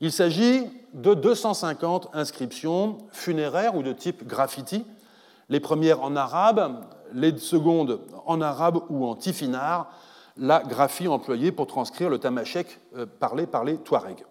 Il 0.00 0.12
s'agit 0.12 0.66
de 0.94 1.14
250 1.14 2.08
inscriptions 2.12 2.98
funéraires 3.12 3.76
ou 3.76 3.82
de 3.82 3.92
type 3.92 4.26
graffiti, 4.26 4.84
les 5.48 5.60
premières 5.60 6.02
en 6.02 6.16
arabe, 6.16 6.84
les 7.12 7.36
secondes 7.38 8.00
en 8.24 8.40
arabe 8.40 8.80
ou 8.88 9.04
en 9.06 9.14
tifinar, 9.14 9.92
la 10.36 10.60
graphie 10.60 11.08
employée 11.08 11.52
pour 11.52 11.66
transcrire 11.66 12.08
le 12.08 12.18
tamashek 12.18 12.78
euh, 12.96 13.06
parlé 13.06 13.46
par 13.46 13.64
les 13.64 13.76
Touaregs. 13.76 14.24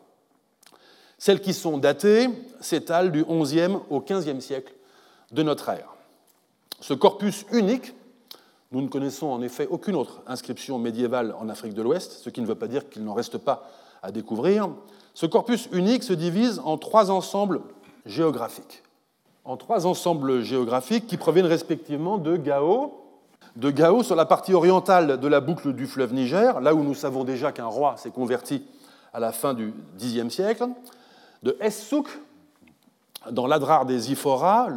Celles 1.18 1.42
qui 1.42 1.54
sont 1.54 1.78
datées 1.78 2.30
s'étalent 2.62 3.12
du 3.12 3.26
XIe 3.26 3.78
au 3.90 4.00
XVe 4.00 4.40
siècle 4.40 4.74
de 5.32 5.44
notre 5.44 5.70
ère. 5.70 5.94
Ce 6.80 6.94
corpus 6.94 7.46
unique, 7.52 7.94
nous 8.72 8.82
ne 8.82 8.88
connaissons 8.88 9.28
en 9.28 9.42
effet 9.42 9.68
aucune 9.70 9.96
autre 9.96 10.22
inscription 10.28 10.80
médiévale 10.80 11.36
en 11.38 11.50
Afrique 11.50 11.74
de 11.74 11.82
l'Ouest, 11.82 12.22
ce 12.24 12.30
qui 12.30 12.42
ne 12.42 12.46
veut 12.46 12.56
pas 12.56 12.68
dire 12.68 12.90
qu'il 12.90 13.04
n'en 13.04 13.14
reste 13.14 13.38
pas 13.38 13.70
à 14.02 14.12
découvrir. 14.12 14.70
Ce 15.14 15.26
corpus 15.26 15.68
unique 15.74 16.04
se 16.04 16.14
divise 16.14 16.62
en 16.64 16.78
trois 16.78 17.12
ensembles 17.12 17.62
géographiques. 18.06 18.84
En 19.44 19.58
trois 19.58 19.86
ensembles 19.86 20.42
géographiques 20.42 21.08
qui 21.08 21.18
proviennent 21.18 21.46
respectivement 21.46 22.18
de 22.18 22.38
Gao, 22.38 22.94
de 23.56 23.72
Gao 23.72 24.04
sur 24.04 24.16
la 24.16 24.26
partie 24.26 24.54
orientale 24.54 25.20
de 25.20 25.28
la 25.28 25.42
boucle 25.42 25.74
du 25.74 25.88
fleuve 25.88 26.14
Niger, 26.14 26.62
là 26.62 26.74
où 26.74 26.84
nous 26.84 26.94
savons 26.94 27.24
déjà 27.24 27.52
qu'un 27.52 27.66
roi 27.66 27.96
s'est 27.98 28.12
converti 28.12 28.64
à 29.14 29.20
la 29.20 29.32
fin 29.32 29.54
du 29.54 29.74
Xe 29.98 30.30
siècle, 30.30 30.68
de 31.44 31.58
Essouk, 31.60 32.08
dans 33.32 33.48
l'Adrar 33.48 33.86
des 33.86 34.12
Iphora, 34.12 34.70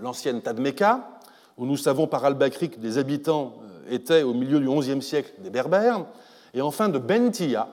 l'ancienne 0.00 0.40
Tadmeka, 0.40 1.00
où 1.58 1.66
nous 1.66 1.76
savons 1.76 2.06
par 2.06 2.24
Al-Bakri 2.24 2.70
que 2.70 2.78
des 2.78 2.96
habitants 2.96 3.54
euh, 3.62 3.94
étaient 3.94 4.22
au 4.22 4.32
milieu 4.32 4.60
du 4.60 4.68
XIe 4.68 5.02
siècle 5.02 5.32
des 5.38 5.50
Berbères, 5.50 6.06
et 6.54 6.62
enfin 6.62 6.88
de 6.88 6.98
Bentia, 6.98 7.68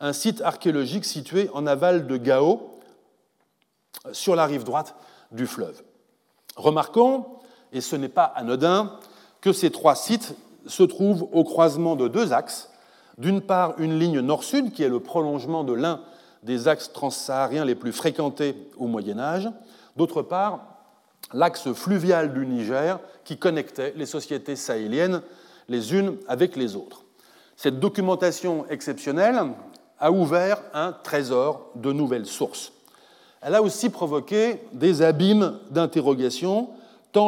un 0.00 0.12
site 0.12 0.40
archéologique 0.42 1.04
situé 1.04 1.50
en 1.54 1.66
aval 1.66 2.06
de 2.06 2.16
Gao, 2.16 2.78
sur 4.12 4.34
la 4.34 4.46
rive 4.46 4.64
droite 4.64 4.94
du 5.32 5.46
fleuve. 5.46 5.82
Remarquons, 6.56 7.26
et 7.72 7.80
ce 7.80 7.96
n'est 7.96 8.08
pas 8.08 8.24
anodin, 8.24 8.98
que 9.40 9.52
ces 9.52 9.70
trois 9.70 9.94
sites 9.94 10.34
se 10.66 10.82
trouvent 10.82 11.28
au 11.32 11.44
croisement 11.44 11.96
de 11.96 12.08
deux 12.08 12.32
axes. 12.32 12.70
D'une 13.16 13.40
part, 13.40 13.74
une 13.78 13.98
ligne 13.98 14.20
nord-sud, 14.20 14.72
qui 14.72 14.82
est 14.82 14.88
le 14.88 15.00
prolongement 15.00 15.64
de 15.64 15.72
l'un 15.72 16.00
des 16.42 16.68
axes 16.68 16.92
transsahariens 16.92 17.64
les 17.64 17.74
plus 17.74 17.92
fréquentés 17.92 18.54
au 18.76 18.86
Moyen 18.86 19.18
Âge. 19.18 19.50
D'autre 19.96 20.22
part, 20.22 20.60
l'axe 21.32 21.72
fluvial 21.72 22.32
du 22.32 22.46
Niger, 22.46 23.00
qui 23.24 23.36
connectait 23.36 23.92
les 23.96 24.06
sociétés 24.06 24.56
sahéliennes 24.56 25.22
les 25.68 25.94
unes 25.94 26.16
avec 26.28 26.56
les 26.56 26.76
autres. 26.76 27.04
Cette 27.56 27.80
documentation 27.80 28.64
exceptionnelle 28.70 29.40
a 29.98 30.12
ouvert 30.12 30.62
un 30.72 30.92
trésor 30.92 31.70
de 31.74 31.92
nouvelles 31.92 32.26
sources. 32.26 32.72
Elle 33.40 33.54
a 33.54 33.62
aussi 33.62 33.90
provoqué 33.90 34.60
des 34.72 35.02
abîmes 35.02 35.58
d'interrogation, 35.70 36.70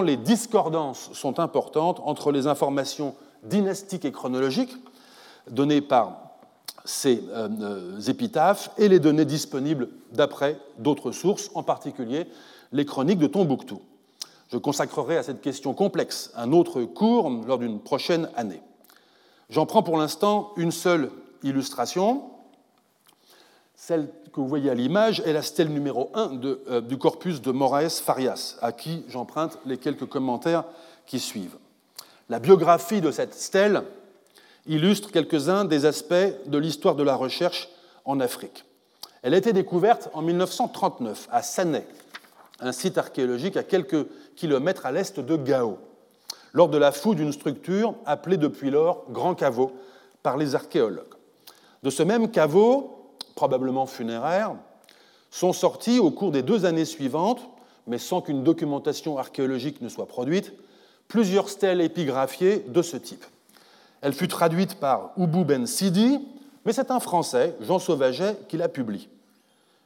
les 0.00 0.16
discordances 0.16 1.10
sont 1.12 1.40
importantes 1.40 2.00
entre 2.04 2.30
les 2.30 2.46
informations 2.46 3.16
dynastiques 3.42 4.04
et 4.04 4.12
chronologiques 4.12 4.76
données 5.50 5.80
par 5.80 6.18
ces 6.84 7.22
euh, 7.30 8.00
épitaphes 8.06 8.70
et 8.78 8.88
les 8.88 9.00
données 9.00 9.24
disponibles 9.24 9.88
d'après 10.12 10.58
d'autres 10.78 11.10
sources, 11.10 11.50
en 11.54 11.62
particulier 11.62 12.26
les 12.72 12.84
chroniques 12.84 13.18
de 13.18 13.26
Tombouctou. 13.26 13.80
Je 14.52 14.58
consacrerai 14.58 15.16
à 15.16 15.22
cette 15.22 15.40
question 15.40 15.74
complexe 15.74 16.30
un 16.36 16.52
autre 16.52 16.82
cours 16.82 17.28
lors 17.46 17.58
d'une 17.58 17.80
prochaine 17.80 18.28
année. 18.36 18.62
J'en 19.48 19.66
prends 19.66 19.82
pour 19.82 19.96
l'instant 19.96 20.52
une 20.56 20.70
seule 20.70 21.10
illustration. 21.42 22.30
Celle 23.74 24.08
que 24.32 24.40
vous 24.40 24.48
voyez 24.48 24.70
à 24.70 24.74
l'image 24.74 25.20
est 25.20 25.32
la 25.32 25.42
stèle 25.42 25.68
numéro 25.68 26.10
1 26.14 26.40
euh, 26.44 26.80
du 26.80 26.98
corpus 26.98 27.40
de 27.40 27.50
Moraes 27.50 28.00
Farias, 28.02 28.56
à 28.62 28.72
qui 28.72 29.04
j'emprunte 29.08 29.58
les 29.66 29.76
quelques 29.76 30.06
commentaires 30.06 30.64
qui 31.06 31.18
suivent. 31.18 31.56
La 32.28 32.38
biographie 32.38 33.00
de 33.00 33.10
cette 33.10 33.34
stèle 33.34 33.82
illustre 34.66 35.10
quelques-uns 35.10 35.64
des 35.64 35.84
aspects 35.84 36.14
de 36.46 36.58
l'histoire 36.58 36.94
de 36.94 37.02
la 37.02 37.16
recherche 37.16 37.68
en 38.04 38.20
Afrique. 38.20 38.64
Elle 39.22 39.34
a 39.34 39.38
été 39.38 39.52
découverte 39.52 40.10
en 40.12 40.22
1939 40.22 41.28
à 41.32 41.42
Sané, 41.42 41.84
un 42.60 42.72
site 42.72 42.98
archéologique 42.98 43.56
à 43.56 43.64
quelques 43.64 44.06
kilomètres 44.36 44.86
à 44.86 44.92
l'est 44.92 45.18
de 45.18 45.36
Gao, 45.36 45.78
lors 46.52 46.68
de 46.68 46.78
la 46.78 46.92
fouille 46.92 47.16
d'une 47.16 47.32
structure 47.32 47.94
appelée 48.06 48.36
depuis 48.36 48.70
lors 48.70 49.06
Grand 49.10 49.34
Caveau 49.34 49.72
par 50.22 50.36
les 50.36 50.54
archéologues. 50.54 51.04
De 51.82 51.90
ce 51.90 52.02
même 52.02 52.30
caveau, 52.30 52.99
probablement 53.40 53.86
funéraire, 53.86 54.54
sont 55.30 55.54
sortis 55.54 55.98
au 55.98 56.10
cours 56.10 56.30
des 56.30 56.42
deux 56.42 56.66
années 56.66 56.84
suivantes, 56.84 57.40
mais 57.86 57.96
sans 57.96 58.20
qu'une 58.20 58.44
documentation 58.44 59.16
archéologique 59.16 59.80
ne 59.80 59.88
soit 59.88 60.06
produite, 60.06 60.52
plusieurs 61.08 61.48
stèles 61.48 61.80
épigraphiées 61.80 62.66
de 62.68 62.82
ce 62.82 62.98
type. 62.98 63.24
Elle 64.02 64.12
fut 64.12 64.28
traduite 64.28 64.74
par 64.74 65.12
Oubou 65.16 65.46
Ben 65.46 65.66
Sidi, 65.66 66.20
mais 66.66 66.74
c'est 66.74 66.90
un 66.90 67.00
Français, 67.00 67.56
Jean 67.62 67.78
Sauvaget, 67.78 68.36
qui 68.46 68.58
la 68.58 68.68
publie. 68.68 69.08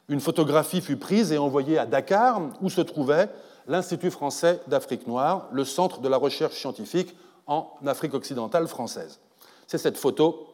Une 0.09 0.19
photographie 0.19 0.81
fut 0.81 0.97
prise 0.97 1.31
et 1.31 1.39
envoyée 1.39 1.79
à 1.79 1.87
Dakar, 1.87 2.41
où 2.61 2.69
se 2.69 2.81
trouvait 2.81 3.29
l'Institut 3.69 4.11
français 4.11 4.61
d'Afrique 4.67 5.07
noire, 5.07 5.47
le 5.53 5.65
centre 5.65 6.01
de 6.01 6.09
la 6.09 6.17
recherche 6.17 6.57
scientifique 6.57 7.15
en 7.47 7.71
Afrique 7.87 8.15
occidentale 8.15 8.67
française. 8.67 9.21
C'est 9.69 9.79
cette 9.79 9.97
photo 9.97 10.49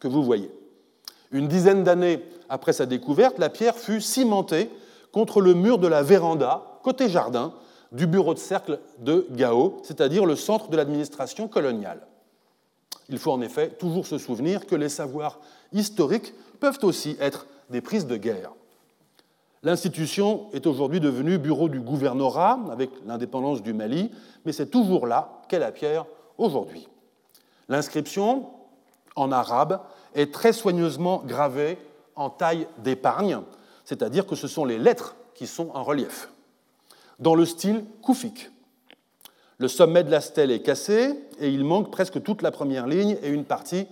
que 0.00 0.08
vous 0.08 0.24
voyez. 0.24 0.50
Une 1.30 1.48
dizaine 1.48 1.84
d'années 1.84 2.22
après 2.48 2.72
sa 2.72 2.86
découverte, 2.86 3.38
la 3.38 3.48
pierre 3.48 3.76
fut 3.76 4.00
cimentée 4.00 4.70
contre 5.12 5.40
le 5.40 5.54
mur 5.54 5.78
de 5.78 5.86
la 5.86 6.02
véranda 6.02 6.62
côté 6.82 7.08
jardin, 7.08 7.52
du 7.92 8.06
bureau 8.06 8.34
de 8.34 8.38
cercle 8.38 8.78
de 8.98 9.26
Gao, 9.32 9.78
c'est-à-dire 9.82 10.24
le 10.24 10.36
centre 10.36 10.68
de 10.68 10.76
l'administration 10.76 11.48
coloniale. 11.48 12.06
Il 13.08 13.18
faut 13.18 13.32
en 13.32 13.40
effet 13.40 13.70
toujours 13.70 14.06
se 14.06 14.18
souvenir 14.18 14.66
que 14.66 14.76
les 14.76 14.88
savoirs 14.88 15.40
historiques 15.72 16.32
peuvent 16.60 16.78
aussi 16.82 17.16
être 17.20 17.46
des 17.70 17.80
prises 17.80 18.06
de 18.06 18.16
guerre. 18.16 18.52
L'institution 19.62 20.46
est 20.52 20.66
aujourd'hui 20.66 21.00
devenue 21.00 21.36
bureau 21.36 21.68
du 21.68 21.80
gouvernorat 21.80 22.58
avec 22.70 22.90
l'indépendance 23.04 23.62
du 23.62 23.72
Mali, 23.72 24.10
mais 24.44 24.52
c'est 24.52 24.70
toujours 24.70 25.06
là 25.06 25.42
qu'est 25.48 25.58
la 25.58 25.72
pierre 25.72 26.06
aujourd'hui. 26.38 26.88
L'inscription, 27.68 28.46
en 29.16 29.32
arabe, 29.32 29.80
est 30.14 30.32
très 30.32 30.52
soigneusement 30.52 31.22
gravée 31.24 31.78
en 32.16 32.30
taille 32.30 32.66
d'épargne, 32.78 33.40
c'est-à-dire 33.84 34.26
que 34.26 34.34
ce 34.34 34.48
sont 34.48 34.64
les 34.64 34.78
lettres 34.78 35.16
qui 35.34 35.46
sont 35.46 35.70
en 35.74 35.82
relief, 35.82 36.30
dans 37.18 37.34
le 37.34 37.46
style 37.46 37.84
koufique. 38.02 38.50
Le 39.58 39.68
sommet 39.68 40.04
de 40.04 40.10
la 40.10 40.20
stèle 40.20 40.50
est 40.50 40.62
cassé 40.62 41.14
et 41.38 41.50
il 41.50 41.64
manque 41.64 41.90
presque 41.90 42.22
toute 42.22 42.42
la 42.42 42.50
première 42.50 42.86
ligne 42.86 43.18
et 43.22 43.28
une 43.28 43.44
partie 43.44 43.86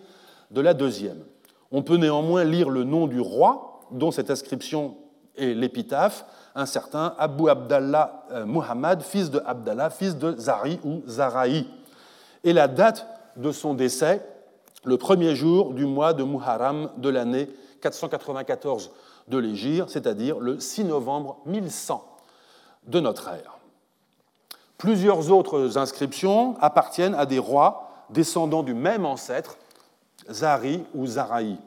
de 0.51 0.61
la 0.61 0.73
deuxième. 0.73 1.23
On 1.71 1.83
peut 1.83 1.97
néanmoins 1.97 2.45
lire 2.45 2.71
le 2.71 2.85
nom 2.85 3.07
du 3.07 3.21
roi 3.21 3.81
dont 3.91 4.11
cette 4.11 4.31
inscription 4.31 4.97
est 5.37 5.55
l'épitaphe, 5.55 6.25
un 6.55 6.67
certain 6.67 7.15
Abu 7.19 7.49
Abdallah 7.49 8.27
euh, 8.33 8.47
Muhammad, 8.47 9.03
fils 9.03 9.31
de 9.31 9.41
Abdallah, 9.45 9.91
fils 9.91 10.17
de 10.17 10.35
Zari 10.39 10.81
ou 10.85 11.03
Zaraï. 11.07 11.67
Et 12.45 12.53
la 12.53 12.67
date 12.67 13.07
de 13.37 13.53
son 13.53 13.75
décès, 13.75 14.25
le 14.85 14.97
premier 14.97 15.35
jour 15.35 15.73
du 15.73 15.87
mois 15.87 16.15
de 16.15 16.23
Muharram 16.23 16.91
de 16.97 17.09
l'année 17.09 17.49
494 17.81 18.91
de 19.29 19.39
l'Égypte, 19.39 19.89
c'est-à-dire 19.89 20.39
le 20.39 20.61
6 20.61 20.85
novembre 20.85 21.39
1100 21.47 22.05
de 22.87 23.01
notre 23.01 23.29
ère. 23.29 23.59
Plusieurs 24.79 25.33
autres 25.33 25.77
inscriptions 25.77 26.57
appartiennent 26.61 27.15
à 27.15 27.27
des 27.27 27.39
rois 27.39 28.07
descendants 28.11 28.63
du 28.63 28.75
même 28.75 29.05
ancêtre, 29.05 29.59
Zari 30.31 30.85
ou 30.95 31.07
Zaraï. 31.07 31.59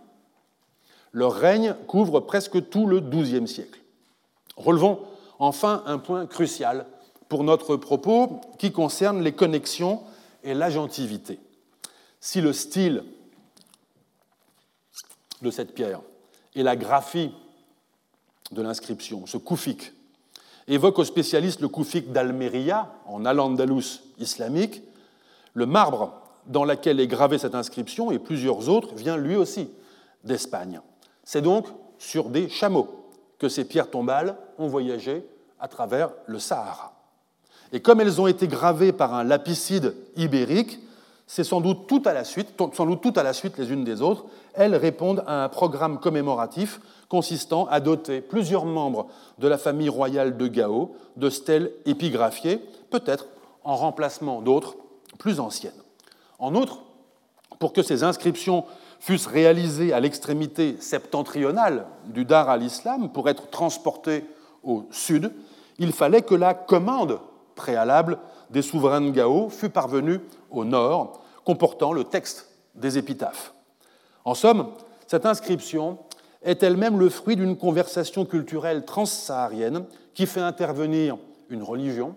Leur 1.12 1.34
règne 1.34 1.76
couvre 1.88 2.22
presque 2.22 2.70
tout 2.70 2.88
le 2.88 3.02
XIIe 3.02 3.48
siècle. 3.48 3.80
Relevons 4.56 5.00
enfin 5.40 5.84
un 5.86 5.98
point 5.98 6.26
crucial 6.26 6.86
pour 7.28 7.44
notre 7.44 7.76
propos 7.76 8.42
qui 8.58 8.72
concerne 8.72 9.22
les 9.22 9.34
connexions 9.34 10.02
et 10.44 10.54
l'agentivité. 10.54 11.40
Si 12.22 12.40
le 12.40 12.54
style 12.54 13.04
de 15.42 15.50
cette 15.50 15.74
pierre 15.74 16.02
et 16.54 16.62
la 16.62 16.76
graphie 16.76 17.32
de 18.52 18.62
l'inscription, 18.62 19.26
ce 19.26 19.38
koufik, 19.38 19.92
évoque 20.68 21.00
aux 21.00 21.04
spécialistes 21.04 21.62
le 21.62 21.68
koufik 21.68 22.12
d'Almeria, 22.12 22.94
en 23.08 23.26
Al-Andalus 23.26 24.04
islamique. 24.20 24.84
Le 25.56 25.66
marbre 25.66 26.14
dans 26.46 26.64
lequel 26.64 27.00
est 27.00 27.08
gravée 27.08 27.40
cette 27.40 27.56
inscription 27.56 28.12
et 28.12 28.20
plusieurs 28.20 28.70
autres 28.70 28.94
vient 28.94 29.18
lui 29.18 29.36
aussi 29.36 29.70
d'Espagne. 30.24 30.80
C'est 31.24 31.42
donc 31.42 31.68
sur 31.98 32.30
des 32.30 32.50
chameaux 32.50 33.10
que 33.40 33.50
ces 33.50 33.66
pierres 33.66 33.90
tombales 33.90 34.38
ont 34.60 34.68
voyagé 34.68 35.26
à 35.60 35.68
travers 35.68 36.12
le 36.28 36.38
Sahara. 36.38 36.94
Et 37.74 37.80
comme 37.80 38.00
elles 38.00 38.22
ont 38.22 38.28
été 38.28 38.48
gravées 38.48 38.92
par 38.92 39.14
un 39.14 39.24
lapicide 39.24 39.96
ibérique, 40.16 40.80
c'est 41.34 41.46
sans 41.46 41.62
doute 41.62 41.88
tout 41.88 42.02
à 42.04 42.12
la 42.12 42.26
suite, 42.26 42.50
sans 42.74 42.86
doute 42.86 43.00
tout 43.00 43.14
à 43.16 43.24
la 43.24 43.32
suite 43.32 43.58
les 43.58 43.72
unes 43.72 43.86
des 43.86 44.02
autres, 44.02 44.26
elles 44.54 44.76
répondent 44.76 45.24
à 45.26 45.46
un 45.46 45.48
programme 45.48 45.98
commémoratif 45.98 46.82
consistant 47.08 47.68
à 47.72 47.80
doter 47.80 48.20
plusieurs 48.20 48.66
membres 48.66 49.08
de 49.40 49.48
la 49.48 49.58
famille 49.58 49.88
royale 49.88 50.36
de 50.36 50.48
Gao 50.48 50.94
de 51.16 51.30
stèles 51.30 51.72
épigraphiées, 51.86 52.60
peut-être 52.90 53.28
en 53.64 53.78
remplacement 53.78 54.42
d'autres 54.42 54.76
plus 55.20 55.40
anciennes. 55.40 55.72
En 56.38 56.54
outre, 56.54 56.80
pour 57.60 57.72
que 57.72 57.82
ces 57.82 58.04
inscriptions 58.04 58.66
fussent 59.00 59.28
réalisées 59.28 59.94
à 59.94 60.02
l'extrémité 60.02 60.76
septentrionale 60.82 61.86
du 62.08 62.26
Dar 62.26 62.50
al-Islam 62.50 63.10
pour 63.10 63.30
être 63.30 63.50
transportées 63.50 64.26
au 64.66 64.84
sud, 64.92 65.32
il 65.80 65.94
fallait 65.94 66.24
que 66.24 66.36
la 66.36 66.54
commande 66.54 67.22
préalable 67.56 68.18
des 68.50 68.62
souverains 68.62 69.00
de 69.00 69.12
Gao 69.12 69.50
fût 69.50 69.70
parvenue 69.70 70.20
au 70.50 70.66
nord, 70.66 71.21
comportant 71.46 71.94
le 71.94 72.04
texte 72.04 72.50
des 72.76 72.98
épitaphes. 72.98 73.54
En 74.26 74.34
somme, 74.34 74.72
cette 75.08 75.26
inscription 75.26 75.98
est 76.44 76.64
elle-même 76.64 77.00
le 77.00 77.10
fruit 77.10 77.36
d'une 77.36 77.58
conversation 77.58 78.26
culturelle 78.26 78.86
transsaharienne 78.86 79.86
qui 80.14 80.26
fait 80.26 80.42
intervenir 80.42 81.18
une 81.50 81.64
religion, 81.64 82.16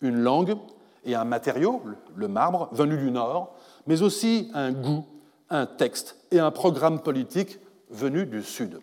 une 0.00 0.18
langue 0.18 0.56
et 1.04 1.14
un 1.14 1.24
matériau, 1.24 1.82
le 2.14 2.28
marbre, 2.28 2.68
venu 2.72 2.96
du 2.98 3.10
Nord, 3.10 3.54
mais 3.86 4.02
aussi 4.02 4.50
un 4.54 4.72
goût, 4.72 5.04
un 5.50 5.66
texte 5.66 6.16
et 6.30 6.38
un 6.38 6.50
programme 6.50 7.00
politique 7.00 7.58
venu 7.90 8.26
du 8.26 8.42
Sud. 8.42 8.80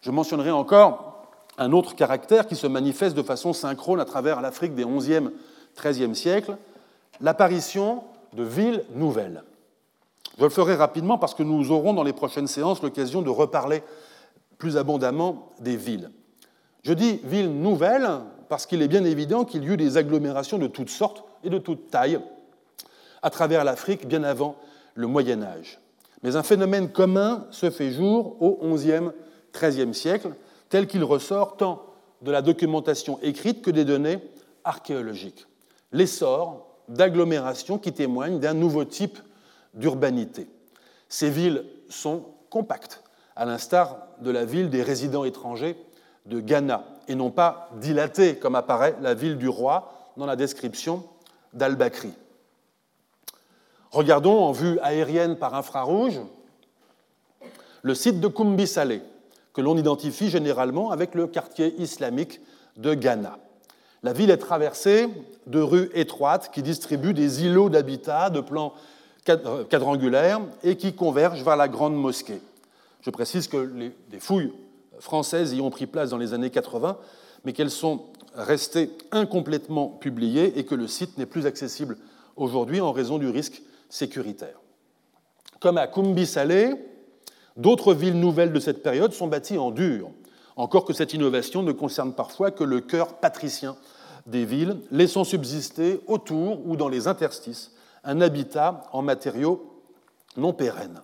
Je 0.00 0.10
mentionnerai 0.10 0.50
encore 0.50 1.26
un 1.58 1.72
autre 1.72 1.94
caractère 1.94 2.46
qui 2.46 2.54
se 2.54 2.66
manifeste 2.66 3.16
de 3.16 3.22
façon 3.22 3.52
synchrone 3.52 4.00
à 4.00 4.04
travers 4.04 4.40
l'Afrique 4.40 4.74
des 4.74 4.84
XIe, 4.84 5.30
XIIIe 5.76 6.14
siècles, 6.14 6.56
l'apparition 7.20 8.04
de 8.36 8.44
villes 8.44 8.84
nouvelles. 8.94 9.42
Je 10.38 10.44
le 10.44 10.50
ferai 10.50 10.74
rapidement 10.74 11.18
parce 11.18 11.34
que 11.34 11.42
nous 11.42 11.72
aurons 11.72 11.94
dans 11.94 12.04
les 12.04 12.12
prochaines 12.12 12.46
séances 12.46 12.82
l'occasion 12.82 13.22
de 13.22 13.30
reparler 13.30 13.82
plus 14.58 14.76
abondamment 14.76 15.52
des 15.60 15.76
villes. 15.76 16.10
Je 16.82 16.92
dis 16.92 17.20
villes 17.24 17.50
nouvelles 17.50 18.08
parce 18.48 18.66
qu'il 18.66 18.82
est 18.82 18.88
bien 18.88 19.04
évident 19.04 19.44
qu'il 19.44 19.64
y 19.64 19.68
eut 19.68 19.76
des 19.76 19.96
agglomérations 19.96 20.58
de 20.58 20.66
toutes 20.66 20.90
sortes 20.90 21.24
et 21.42 21.50
de 21.50 21.58
toutes 21.58 21.90
tailles 21.90 22.20
à 23.22 23.30
travers 23.30 23.64
l'Afrique 23.64 24.06
bien 24.06 24.22
avant 24.22 24.56
le 24.94 25.06
Moyen 25.06 25.42
Âge. 25.42 25.80
Mais 26.22 26.36
un 26.36 26.42
phénomène 26.42 26.90
commun 26.90 27.46
se 27.50 27.70
fait 27.70 27.90
jour 27.90 28.36
au 28.40 28.58
XIe, 28.74 29.10
XIIIe 29.52 29.94
siècle, 29.94 30.30
tel 30.68 30.86
qu'il 30.86 31.02
ressort 31.02 31.56
tant 31.56 31.82
de 32.22 32.30
la 32.30 32.42
documentation 32.42 33.18
écrite 33.22 33.62
que 33.62 33.70
des 33.70 33.84
données 33.84 34.18
archéologiques. 34.64 35.46
L'essor 35.92 36.65
d'agglomérations 36.88 37.78
qui 37.78 37.92
témoignent 37.92 38.38
d'un 38.38 38.54
nouveau 38.54 38.84
type 38.84 39.18
d'urbanité. 39.74 40.48
Ces 41.08 41.30
villes 41.30 41.64
sont 41.88 42.24
compactes, 42.50 43.02
à 43.34 43.44
l'instar 43.44 44.08
de 44.20 44.30
la 44.30 44.44
ville 44.44 44.70
des 44.70 44.82
résidents 44.82 45.24
étrangers 45.24 45.76
de 46.26 46.40
Ghana, 46.40 46.84
et 47.08 47.14
non 47.14 47.30
pas 47.30 47.70
dilatées 47.80 48.36
comme 48.36 48.54
apparaît 48.54 48.96
la 49.00 49.14
ville 49.14 49.36
du 49.36 49.48
roi 49.48 49.92
dans 50.16 50.26
la 50.26 50.36
description 50.36 51.04
d'Al-Bakri. 51.52 52.12
Regardons 53.90 54.38
en 54.38 54.52
vue 54.52 54.78
aérienne 54.80 55.36
par 55.36 55.54
infrarouge 55.54 56.20
le 57.82 57.94
site 57.94 58.20
de 58.20 58.28
Kumbi 58.28 58.66
Saleh, 58.66 59.02
que 59.52 59.60
l'on 59.60 59.76
identifie 59.76 60.28
généralement 60.28 60.90
avec 60.90 61.14
le 61.14 61.26
quartier 61.28 61.80
islamique 61.80 62.40
de 62.76 62.94
Ghana. 62.94 63.38
La 64.06 64.12
ville 64.12 64.30
est 64.30 64.36
traversée 64.36 65.08
de 65.48 65.58
rues 65.58 65.90
étroites 65.92 66.52
qui 66.54 66.62
distribuent 66.62 67.12
des 67.12 67.42
îlots 67.42 67.70
d'habitat 67.70 68.30
de 68.30 68.38
plan 68.38 68.72
euh, 69.28 69.64
quadrangulaire 69.64 70.40
et 70.62 70.76
qui 70.76 70.94
convergent 70.94 71.42
vers 71.42 71.56
la 71.56 71.66
grande 71.66 71.96
mosquée. 71.96 72.40
Je 73.00 73.10
précise 73.10 73.48
que 73.48 73.56
les, 73.56 74.20
fouilles 74.20 74.52
françaises 75.00 75.54
y 75.54 75.60
ont 75.60 75.70
pris 75.70 75.88
place 75.88 76.10
dans 76.10 76.18
les 76.18 76.34
années 76.34 76.50
80, 76.50 76.98
mais 77.44 77.52
qu'elles 77.52 77.72
sont 77.72 78.04
restées 78.36 78.92
incomplètement 79.10 79.88
publiées 79.88 80.56
et 80.56 80.64
que 80.64 80.76
le 80.76 80.86
site 80.86 81.18
n'est 81.18 81.26
plus 81.26 81.44
accessible 81.44 81.96
aujourd'hui 82.36 82.80
en 82.80 82.92
raison 82.92 83.18
du 83.18 83.28
risque 83.28 83.60
sécuritaire. 83.90 84.60
Comme 85.58 85.78
à 85.78 85.88
Kumbi 85.88 86.26
Saleh, 86.26 86.74
d'autres 87.56 87.92
villes 87.92 88.20
nouvelles 88.20 88.52
de 88.52 88.60
cette 88.60 88.84
période 88.84 89.12
sont 89.12 89.26
bâties 89.26 89.58
en 89.58 89.72
dur, 89.72 90.10
encore 90.54 90.84
que 90.84 90.92
cette 90.92 91.12
innovation 91.12 91.64
ne 91.64 91.72
concerne 91.72 92.12
parfois 92.12 92.52
que 92.52 92.62
le 92.62 92.80
cœur 92.80 93.14
patricien 93.14 93.76
des 94.26 94.44
villes, 94.44 94.78
laissant 94.90 95.24
subsister 95.24 96.00
autour 96.06 96.66
ou 96.66 96.76
dans 96.76 96.88
les 96.88 97.08
interstices 97.08 97.72
un 98.04 98.20
habitat 98.20 98.82
en 98.92 99.02
matériaux 99.02 99.82
non 100.36 100.52
pérennes. 100.52 101.02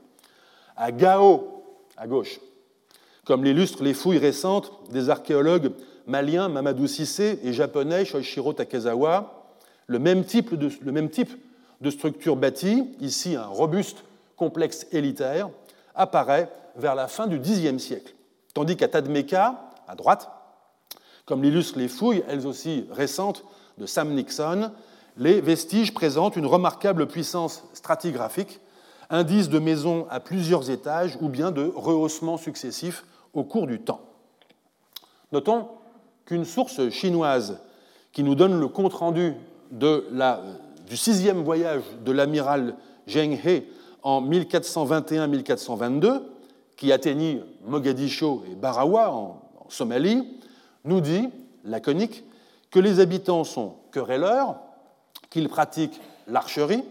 À 0.77 0.93
Gao, 0.93 1.65
à 1.97 2.07
gauche, 2.07 2.41
comme 3.25 3.45
l'illustrent 3.45 3.83
les 3.83 3.95
fouilles 3.95 4.19
récentes 4.19 4.73
des 4.91 5.11
archéologues 5.11 5.73
maliens 6.07 6.49
Mamadou 6.49 6.87
Sissé 6.87 7.39
et 7.43 7.53
japonais 7.53 8.05
Shoichiro 8.05 8.53
Takezawa, 8.53 9.55
le 9.87 9.99
même 9.99 10.25
type 10.25 10.55
de, 10.55 10.71
le 10.81 10.93
même 10.93 11.11
type 11.11 11.31
de 11.81 11.91
structure 11.91 12.37
bâtie, 12.37 12.95
ici 13.01 13.37
un 13.37 13.47
robuste 13.47 14.05
complexe 14.37 14.87
élitaire, 14.93 15.51
apparaît 15.95 16.51
vers 16.77 16.95
la 16.95 17.09
fin 17.09 17.27
du 17.27 17.39
Xe 17.39 17.77
siècle. 17.79 18.15
Tandis 18.55 18.77
qu'à 18.77 18.89
Tadmeka, 18.89 19.61
à 19.87 19.95
droite, 19.95 20.31
comme 21.27 21.43
l'illustrent 21.43 21.79
les 21.79 21.89
fouilles, 21.89 22.25
elles 22.29 22.47
aussi 22.47 22.87
récentes, 22.91 23.45
de 23.79 23.87
Sam 23.87 24.15
Nixon, 24.15 24.71
les 25.17 25.41
vestiges 25.41 25.95
présentent 25.95 26.37
une 26.37 26.47
remarquable 26.47 27.07
puissance 27.07 27.65
stratigraphique, 27.73 28.61
indice 29.11 29.49
de 29.49 29.59
maisons 29.59 30.07
à 30.11 30.21
plusieurs 30.21 30.71
étages 30.71 31.19
ou 31.21 31.29
bien 31.29 31.51
de 31.51 31.71
rehaussements 31.75 32.39
successifs 32.39 33.05
au 33.35 33.45
cours 33.45 33.67
du 33.67 33.81
temps. 33.81 34.01
Notons 35.33 35.69
qu'une 36.25 36.45
source 36.45 36.89
chinoise 36.91 37.59
qui 38.13 38.23
nous 38.23 38.35
donne 38.35 38.59
le 38.59 38.69
compte-rendu 38.69 39.35
de 39.71 40.07
du 40.89 40.97
sixième 40.97 41.43
voyage 41.43 41.83
de 42.05 42.13
l'amiral 42.13 42.77
Zheng 43.09 43.33
He 43.33 43.65
en 44.03 44.23
1421-1422, 44.23 46.23
qui 46.77 46.93
atteignit 46.93 47.41
Mogadiscio 47.65 48.45
et 48.51 48.55
Barawa 48.55 49.11
en, 49.11 49.43
en 49.59 49.71
Somalie, 49.71 50.27
nous 50.85 51.01
dit, 51.01 51.29
laconique, 51.65 52.25
que 52.71 52.81
les 52.81 53.01
habitants 53.01 53.45
sont 53.45 53.77
querelleurs, 53.93 54.57
qu'ils 55.31 55.49
pratiquent 55.49 56.01
l'archerie, 56.27 56.85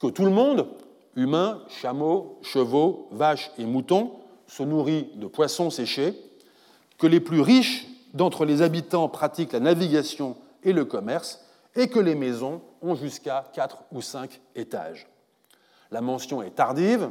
que 0.00 0.08
tout 0.08 0.24
le 0.24 0.30
monde, 0.30 0.66
humains, 1.16 1.62
chameaux, 1.68 2.38
chevaux, 2.42 3.08
vaches 3.10 3.50
et 3.58 3.64
moutons, 3.64 4.12
se 4.46 4.62
nourrit 4.62 5.10
de 5.14 5.26
poissons 5.26 5.70
séchés, 5.70 6.14
que 6.98 7.06
les 7.06 7.20
plus 7.20 7.40
riches 7.40 7.86
d'entre 8.12 8.44
les 8.44 8.62
habitants 8.62 9.08
pratiquent 9.08 9.52
la 9.52 9.60
navigation 9.60 10.36
et 10.62 10.72
le 10.72 10.84
commerce, 10.84 11.40
et 11.74 11.88
que 11.88 11.98
les 11.98 12.14
maisons 12.14 12.62
ont 12.82 12.94
jusqu'à 12.94 13.50
4 13.52 13.84
ou 13.92 14.00
5 14.00 14.40
étages. 14.54 15.08
La 15.90 16.00
mention 16.00 16.42
est 16.42 16.50
tardive, 16.50 17.10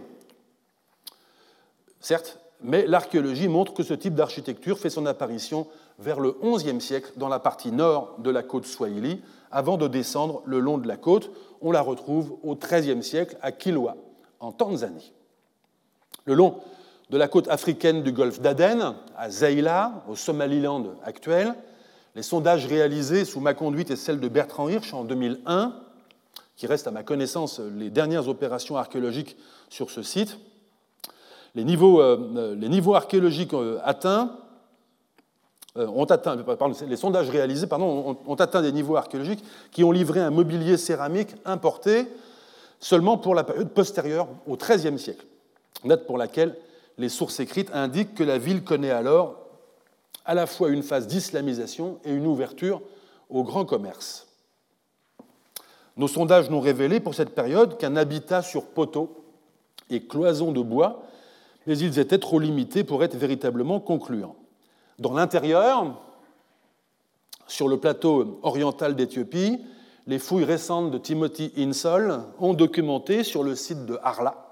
certes, 2.00 2.40
mais 2.62 2.88
l'archéologie 2.88 3.50
montre 3.50 3.74
que 3.74 3.84
ce 3.84 3.94
type 3.94 4.16
d'architecture 4.16 4.80
fait 4.80 4.90
son 4.90 5.06
apparition 5.06 5.68
vers 6.00 6.20
le 6.20 6.36
XIe 6.44 6.82
siècle 6.82 7.12
dans 7.18 7.30
la 7.30 7.40
partie 7.40 7.72
nord 7.72 8.16
de 8.20 8.30
la 8.30 8.44
côte 8.44 8.66
Swahili, 8.66 9.22
avant 9.52 9.78
de 9.78 9.88
descendre 9.88 10.42
le 10.46 10.60
long 10.60 10.78
de 10.78 10.88
la 10.88 10.98
côte. 10.98 11.32
On 11.62 11.72
la 11.72 11.82
retrouve 11.82 12.38
au 12.44 12.56
XIIIe 12.56 13.04
siècle 13.04 13.38
à 13.42 13.52
Kilwa, 13.52 13.96
en 14.40 14.52
Tanzanie. 14.52 15.14
Le 16.26 16.34
long 16.34 16.58
de 17.10 17.18
la 17.18 17.28
côte 17.28 17.48
africaine 17.48 18.02
du 18.02 18.12
golfe 18.12 18.40
d'Aden, 18.40 18.96
à 19.18 19.30
Zaïla, 19.30 20.04
au 20.08 20.16
Somaliland 20.16 20.96
actuel, 21.04 21.54
les 22.16 22.24
sondages 22.24 22.66
réalisés 22.66 23.26
sous 23.26 23.40
ma 23.40 23.54
conduite 23.54 23.92
et 23.92 23.96
celle 23.96 24.20
de 24.20 24.28
Bertrand 24.28 24.70
Hirsch 24.70 24.94
en 24.94 25.04
2001, 25.04 25.74
qui 26.56 26.68
restent 26.68 26.88
à 26.88 26.92
ma 26.92 27.04
connaissance 27.04 27.60
les 27.60 27.90
dernières 27.90 28.28
opérations 28.28 28.78
archéologiques 28.78 29.36
sur 29.70 29.90
ce 29.90 30.04
site, 30.04 30.38
les 31.56 31.64
niveaux, 31.64 32.02
euh, 32.02 32.56
niveaux 32.56 32.96
archéologiques 32.96 33.54
euh, 33.54 33.80
atteints 33.84 34.32
euh, 34.32 34.43
ont 35.76 36.06
atteint, 36.06 36.38
les 36.88 36.96
sondages 36.96 37.30
réalisés 37.30 37.68
pardon, 37.68 38.18
ont, 38.28 38.36
atteint 38.36 38.62
des 38.62 38.72
niveaux 38.72 38.96
archéologiques 38.96 39.44
qui 39.72 39.84
ont 39.84 39.92
livré 39.92 40.20
un 40.20 40.30
mobilier 40.30 40.78
céramique 40.78 41.36
importé 41.46 42.08
seulement 42.80 43.18
pour 43.18 43.34
la 43.34 43.44
période 43.44 43.70
postérieure 43.70 44.28
au 44.46 44.56
XIIIe 44.56 45.00
siècle, 45.00 45.26
date 45.86 46.06
pour 46.06 46.18
laquelle 46.18 46.56
les 46.98 47.10
sources 47.10 47.40
écrites 47.40 47.72
indiquent 47.74 48.14
que 48.14 48.24
la 48.24 48.38
ville 48.38 48.64
connaît 48.64 48.92
alors 48.92 49.40
à 50.26 50.36
la 50.36 50.46
fois 50.46 50.70
une 50.70 50.84
phase 50.84 51.08
d'islamisation 51.08 52.00
et 52.06 52.12
une 52.12 52.28
ouverture 52.28 52.82
au 53.30 53.44
grand 53.44 53.66
commerce. 53.66 54.28
Nos 55.98 56.08
sondages 56.08 56.50
n'ont 56.50 56.60
révélé 56.60 57.00
pour 57.00 57.14
cette 57.14 57.36
période 57.36 57.78
qu'un 57.78 57.96
habitat 57.96 58.42
sur 58.42 58.66
poteaux 58.66 59.24
et 59.90 60.06
cloisons 60.06 60.52
de 60.52 60.62
bois, 60.62 61.04
mais 61.68 61.78
ils 61.78 62.00
étaient 62.00 62.20
trop 62.20 62.40
limités 62.40 62.84
pour 62.84 63.04
être 63.04 63.16
véritablement 63.16 63.80
concluants. 63.80 64.36
Dans 65.00 65.14
l'intérieur, 65.14 65.96
sur 67.48 67.68
le 67.68 67.78
plateau 67.78 68.40
oriental 68.44 68.96
d'Éthiopie, 68.96 69.60
les 70.08 70.20
fouilles 70.20 70.44
récentes 70.44 70.92
de 70.92 70.98
Timothy 70.98 71.52
Insol 71.58 72.22
ont 72.40 72.54
documenté 72.54 73.24
sur 73.24 73.44
le 73.44 73.56
site 73.56 73.86
de 73.86 73.98
Arla 74.04 74.44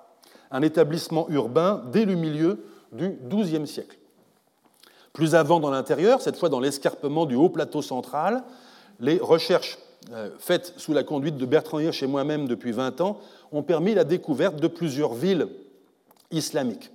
un 0.52 0.62
établissement 0.62 1.28
urbain 1.30 1.82
dès 1.92 2.06
le 2.06 2.16
milieu 2.16 2.64
du 2.92 3.18
XIIe 3.30 3.66
siècle. 3.66 3.98
Plus 5.14 5.34
avant 5.34 5.60
dans 5.60 5.72
l'intérieur, 5.72 6.22
cette 6.22 6.38
fois 6.38 6.50
dans 6.50 6.60
l'escarpement 6.60 7.26
du 7.26 7.36
haut 7.36 7.50
plateau 7.50 7.82
central, 7.82 8.44
les 9.00 9.18
recherches 9.18 9.78
euh, 10.12 10.30
faites 10.39 10.74
sous 10.78 10.94
la 10.94 11.04
conduite 11.04 11.38
de 11.38 11.46
Bertrand 11.46 11.80
Hirsch 11.80 12.04
et 12.04 12.08
moi-même 12.08 12.48
depuis 12.48 12.72
20 12.72 13.02
ans 13.02 13.20
ont 13.52 13.64
permis 13.64 13.94
la 13.94 14.04
découverte 14.04 14.58
de 14.58 14.68
plusieurs 14.68 15.14
villes 15.14 15.48
islamiques. 16.32 16.92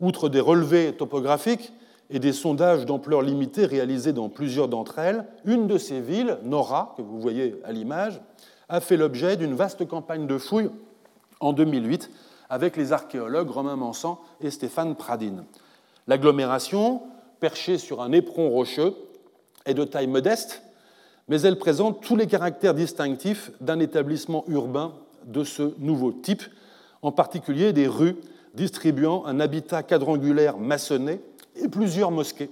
Outre 0.00 0.28
des 0.28 0.40
relevés 0.40 0.92
topographiques 0.92 1.72
et 2.10 2.18
des 2.18 2.32
sondages 2.32 2.86
d'ampleur 2.86 3.22
limitée 3.22 3.66
réalisés 3.66 4.12
dans 4.12 4.28
plusieurs 4.28 4.68
d'entre 4.68 4.98
elles, 4.98 5.24
une 5.44 5.66
de 5.66 5.78
ces 5.78 6.00
villes, 6.00 6.38
Nora, 6.44 6.94
que 6.96 7.02
vous 7.02 7.20
voyez 7.20 7.60
à 7.64 7.72
l'image, 7.72 8.20
a 8.68 8.80
fait 8.80 8.96
l'objet 8.96 9.36
d'une 9.36 9.54
vaste 9.54 9.86
campagne 9.86 10.26
de 10.26 10.38
fouilles 10.38 10.70
en 11.40 11.52
2008 11.52 12.10
avec 12.48 12.76
les 12.76 12.92
archéologues 12.92 13.50
Romain 13.50 13.76
Mansan 13.76 14.20
et 14.40 14.50
Stéphane 14.50 14.94
Pradine. 14.94 15.44
L'agglomération, 16.06 17.02
perchée 17.40 17.78
sur 17.78 18.00
un 18.02 18.12
éperon 18.12 18.48
rocheux, 18.50 18.94
est 19.64 19.74
de 19.74 19.84
taille 19.84 20.06
modeste, 20.06 20.62
mais 21.28 21.40
elle 21.40 21.58
présente 21.58 22.00
tous 22.02 22.14
les 22.14 22.28
caractères 22.28 22.74
distinctifs 22.74 23.50
d'un 23.60 23.80
établissement 23.80 24.44
urbain 24.46 24.92
de 25.24 25.42
ce 25.42 25.74
nouveau 25.78 26.12
type, 26.12 26.44
en 27.02 27.10
particulier 27.10 27.72
des 27.72 27.88
rues 27.88 28.16
distribuant 28.54 29.24
un 29.26 29.40
habitat 29.40 29.82
quadrangulaire 29.82 30.56
maçonné 30.56 31.20
et 31.62 31.68
plusieurs 31.68 32.10
mosquées, 32.10 32.50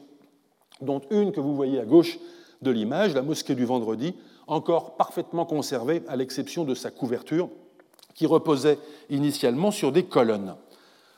dont 0.80 1.00
une 1.10 1.32
que 1.32 1.40
vous 1.40 1.54
voyez 1.54 1.80
à 1.80 1.84
gauche 1.84 2.18
de 2.62 2.70
l'image, 2.70 3.14
la 3.14 3.22
mosquée 3.22 3.54
du 3.54 3.64
vendredi, 3.64 4.14
encore 4.46 4.96
parfaitement 4.96 5.46
conservée 5.46 6.02
à 6.08 6.16
l'exception 6.16 6.64
de 6.64 6.74
sa 6.74 6.90
couverture, 6.90 7.48
qui 8.14 8.26
reposait 8.26 8.78
initialement 9.10 9.70
sur 9.70 9.92
des 9.92 10.04
colonnes. 10.04 10.54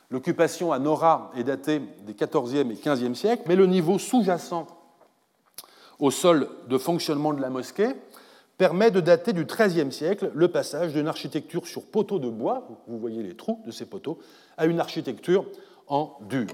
L'occupation 0.09 0.71
à 0.71 0.79
Nora 0.79 1.31
est 1.35 1.43
datée 1.43 1.81
des 2.05 2.13
XIVe 2.13 2.71
et 2.71 2.75
XVe 2.75 3.13
siècles, 3.13 3.43
mais 3.47 3.55
le 3.55 3.67
niveau 3.67 3.99
sous-jacent 3.99 4.67
au 5.99 6.11
sol 6.11 6.47
de 6.69 6.77
fonctionnement 6.77 7.33
de 7.33 7.41
la 7.41 7.49
mosquée 7.49 7.89
permet 8.57 8.91
de 8.91 8.99
dater 8.99 9.33
du 9.33 9.45
XIIIe 9.45 9.91
siècle 9.91 10.31
le 10.33 10.47
passage 10.47 10.93
d'une 10.93 11.07
architecture 11.07 11.67
sur 11.67 11.83
poteaux 11.83 12.19
de 12.19 12.29
bois, 12.29 12.67
vous 12.87 12.97
voyez 12.97 13.21
les 13.21 13.35
trous 13.35 13.61
de 13.65 13.71
ces 13.71 13.85
poteaux, 13.85 14.19
à 14.57 14.65
une 14.65 14.79
architecture 14.79 15.45
en 15.87 16.17
dur. 16.21 16.47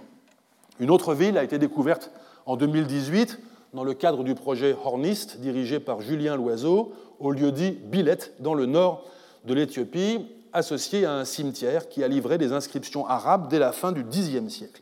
Une 0.80 0.90
autre 0.90 1.14
ville 1.14 1.38
a 1.38 1.44
été 1.44 1.60
découverte 1.60 2.12
en 2.46 2.56
2018 2.56 3.40
dans 3.74 3.84
le 3.84 3.94
cadre 3.94 4.24
du 4.24 4.36
projet 4.36 4.76
Hornist 4.84 5.40
dirigé 5.40 5.80
par 5.80 6.02
Julien 6.02 6.36
Loiseau 6.36 6.94
au 7.20 7.32
lieu 7.32 7.52
dit 7.52 7.72
Bilette 7.72 8.34
dans 8.40 8.54
le 8.54 8.66
nord 8.66 9.06
de 9.46 9.54
l'Éthiopie, 9.54 10.28
associé 10.52 11.06
à 11.06 11.14
un 11.14 11.26
cimetière 11.26 11.90
qui 11.90 12.04
a 12.04 12.08
livré 12.08 12.38
des 12.38 12.54
inscriptions 12.54 13.08
arabes 13.08 13.48
dès 13.50 13.60
la 13.60 13.72
fin 13.72 13.92
du 13.92 14.04
Xe 14.04 14.48
siècle. 14.50 14.82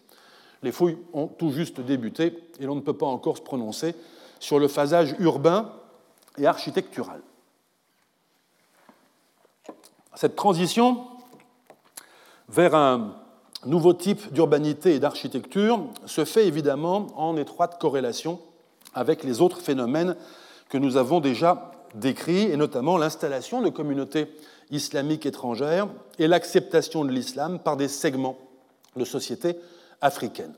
Les 0.64 0.72
fouilles 0.72 0.98
ont 1.14 1.28
tout 1.28 1.52
juste 1.52 1.82
débuté 1.82 2.38
et 2.60 2.66
l'on 2.66 2.76
ne 2.76 2.82
peut 2.82 2.98
pas 2.98 3.06
encore 3.06 3.38
se 3.38 3.42
prononcer 3.42 3.96
sur 4.39 4.60
le 4.60 4.68
phasage 4.68 5.16
urbain 5.20 5.72
et 6.38 6.46
architectural. 6.46 7.22
Cette 10.16 10.36
transition 10.36 11.05
vers 12.50 12.76
un 12.76 13.16
nouveau 13.66 13.93
type 13.93 14.33
d'urbanité 14.33 14.96
et 14.96 15.00
d'architecture 15.00 15.86
se 16.05 16.25
fait 16.25 16.47
évidemment 16.47 17.08
en 17.16 17.38
étroite 17.38 17.79
corrélation 17.79 18.39
avec 18.93 19.24
les 19.24 19.42
autres 19.42 19.62
phénomènes 19.62 20.16
que 20.70 20.78
nous 20.78 20.97
avons 20.97 21.20
déjà 21.20 21.71
décrits, 21.96 22.43
et 22.43 22.58
notamment 22.58 22.97
l'installation 22.97 23.62
de 23.62 23.70
communautés 23.70 24.28
islamiques 24.71 25.25
étrangères 25.25 25.88
et 26.17 26.28
l'acceptation 26.28 27.04
de 27.04 27.12
l'islam 27.12 27.59
par 27.59 27.78
des 27.78 27.89
segments 27.89 28.38
de 28.96 29.04
sociétés 29.04 29.58
africaines. 30.00 30.54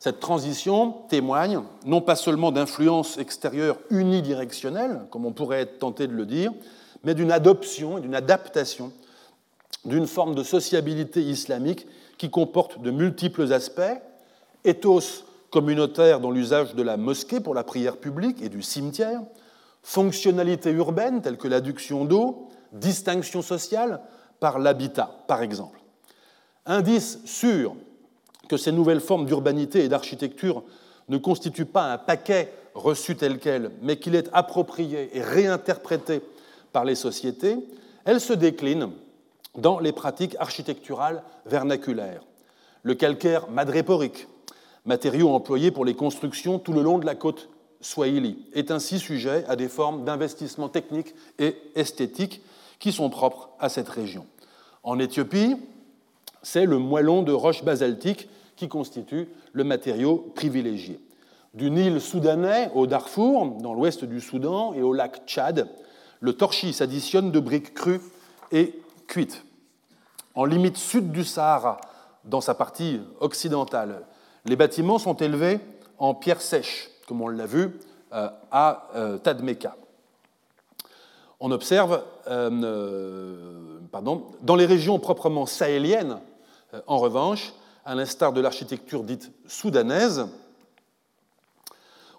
Cette 0.00 0.20
transition 0.20 0.92
témoigne 1.08 1.60
non 1.86 2.00
pas 2.00 2.16
seulement 2.16 2.52
d'influences 2.52 3.16
extérieures 3.16 3.78
unidirectionnelles, 3.90 5.02
comme 5.10 5.24
on 5.24 5.32
pourrait 5.32 5.60
être 5.60 5.78
tenté 5.78 6.06
de 6.06 6.12
le 6.12 6.26
dire, 6.26 6.52
mais 7.04 7.14
d'une 7.14 7.32
adoption 7.32 7.98
et 7.98 8.00
d'une 8.00 8.14
adaptation 8.14 8.92
d'une 9.84 10.06
forme 10.06 10.34
de 10.34 10.42
sociabilité 10.42 11.20
islamique 11.22 11.86
qui 12.18 12.30
comporte 12.30 12.80
de 12.80 12.90
multiples 12.90 13.52
aspects, 13.52 14.00
ethos 14.64 15.24
communautaire 15.50 16.18
dans 16.18 16.32
l'usage 16.32 16.74
de 16.74 16.82
la 16.82 16.96
mosquée 16.96 17.38
pour 17.38 17.54
la 17.54 17.62
prière 17.62 17.98
publique 17.98 18.42
et 18.42 18.48
du 18.48 18.60
cimetière, 18.60 19.20
fonctionnalité 19.84 20.70
urbaine 20.70 21.22
telle 21.22 21.36
que 21.36 21.46
l'adduction 21.46 22.04
d'eau, 22.04 22.48
distinction 22.72 23.40
sociale 23.40 24.00
par 24.40 24.58
l'habitat, 24.58 25.14
par 25.28 25.42
exemple. 25.42 25.80
Indice 26.66 27.20
sûr 27.24 27.76
que 28.48 28.56
ces 28.56 28.72
nouvelles 28.72 29.00
formes 29.00 29.26
d'urbanité 29.26 29.84
et 29.84 29.88
d'architecture 29.88 30.64
ne 31.08 31.18
constituent 31.18 31.66
pas 31.66 31.92
un 31.92 31.98
paquet 31.98 32.52
reçu 32.74 33.14
tel 33.14 33.38
quel, 33.38 33.70
mais 33.80 33.98
qu'il 33.98 34.16
est 34.16 34.28
approprié 34.32 35.16
et 35.16 35.22
réinterprété 35.22 36.20
par 36.72 36.84
les 36.84 36.96
sociétés, 36.96 37.58
elles 38.04 38.20
se 38.20 38.32
déclinent 38.32 38.90
dans 39.56 39.78
les 39.78 39.92
pratiques 39.92 40.36
architecturales 40.38 41.22
vernaculaires. 41.46 42.22
Le 42.82 42.94
calcaire 42.94 43.48
madréporique, 43.50 44.28
matériau 44.84 45.30
employé 45.30 45.70
pour 45.70 45.84
les 45.84 45.94
constructions 45.94 46.58
tout 46.58 46.72
le 46.72 46.82
long 46.82 46.98
de 46.98 47.06
la 47.06 47.14
côte 47.14 47.48
swahili, 47.80 48.46
est 48.52 48.70
ainsi 48.70 48.98
sujet 48.98 49.44
à 49.48 49.56
des 49.56 49.68
formes 49.68 50.04
d'investissement 50.04 50.68
technique 50.68 51.14
et 51.38 51.56
esthétique 51.74 52.42
qui 52.78 52.92
sont 52.92 53.10
propres 53.10 53.50
à 53.60 53.68
cette 53.68 53.88
région. 53.88 54.26
En 54.82 54.98
Éthiopie, 54.98 55.56
c'est 56.42 56.66
le 56.66 56.78
moellon 56.78 57.22
de 57.22 57.32
roche 57.32 57.64
basaltique 57.64 58.28
qui 58.56 58.68
constitue 58.68 59.28
le 59.52 59.64
matériau 59.64 60.32
privilégié. 60.34 61.00
Du 61.54 61.70
Nil 61.70 62.00
soudanais 62.00 62.70
au 62.74 62.86
Darfour, 62.86 63.46
dans 63.62 63.74
l'ouest 63.74 64.04
du 64.04 64.20
Soudan, 64.20 64.74
et 64.74 64.82
au 64.82 64.92
lac 64.92 65.22
Tchad, 65.26 65.68
le 66.20 66.32
torchis 66.32 66.72
s'additionne 66.72 67.30
de 67.30 67.40
briques 67.40 67.74
crues 67.74 68.00
et 68.50 68.74
cuites. 69.14 69.44
En 70.34 70.44
limite 70.44 70.76
sud 70.76 71.12
du 71.12 71.22
Sahara, 71.22 71.80
dans 72.24 72.40
sa 72.40 72.52
partie 72.52 73.00
occidentale, 73.20 74.02
les 74.44 74.56
bâtiments 74.56 74.98
sont 74.98 75.14
élevés 75.14 75.60
en 75.98 76.14
pierre 76.14 76.40
sèche, 76.40 76.90
comme 77.06 77.22
on 77.22 77.28
l'a 77.28 77.46
vu 77.46 77.78
euh, 78.12 78.28
à 78.50 78.88
euh, 78.96 79.18
Tadmeka. 79.18 79.76
On 81.38 81.52
observe, 81.52 82.02
euh, 82.26 83.78
pardon, 83.92 84.26
dans 84.42 84.56
les 84.56 84.66
régions 84.66 84.98
proprement 84.98 85.46
sahéliennes, 85.46 86.18
en 86.88 86.98
revanche, 86.98 87.52
à 87.84 87.94
l'instar 87.94 88.32
de 88.32 88.40
l'architecture 88.40 89.04
dite 89.04 89.30
soudanaise, 89.46 90.26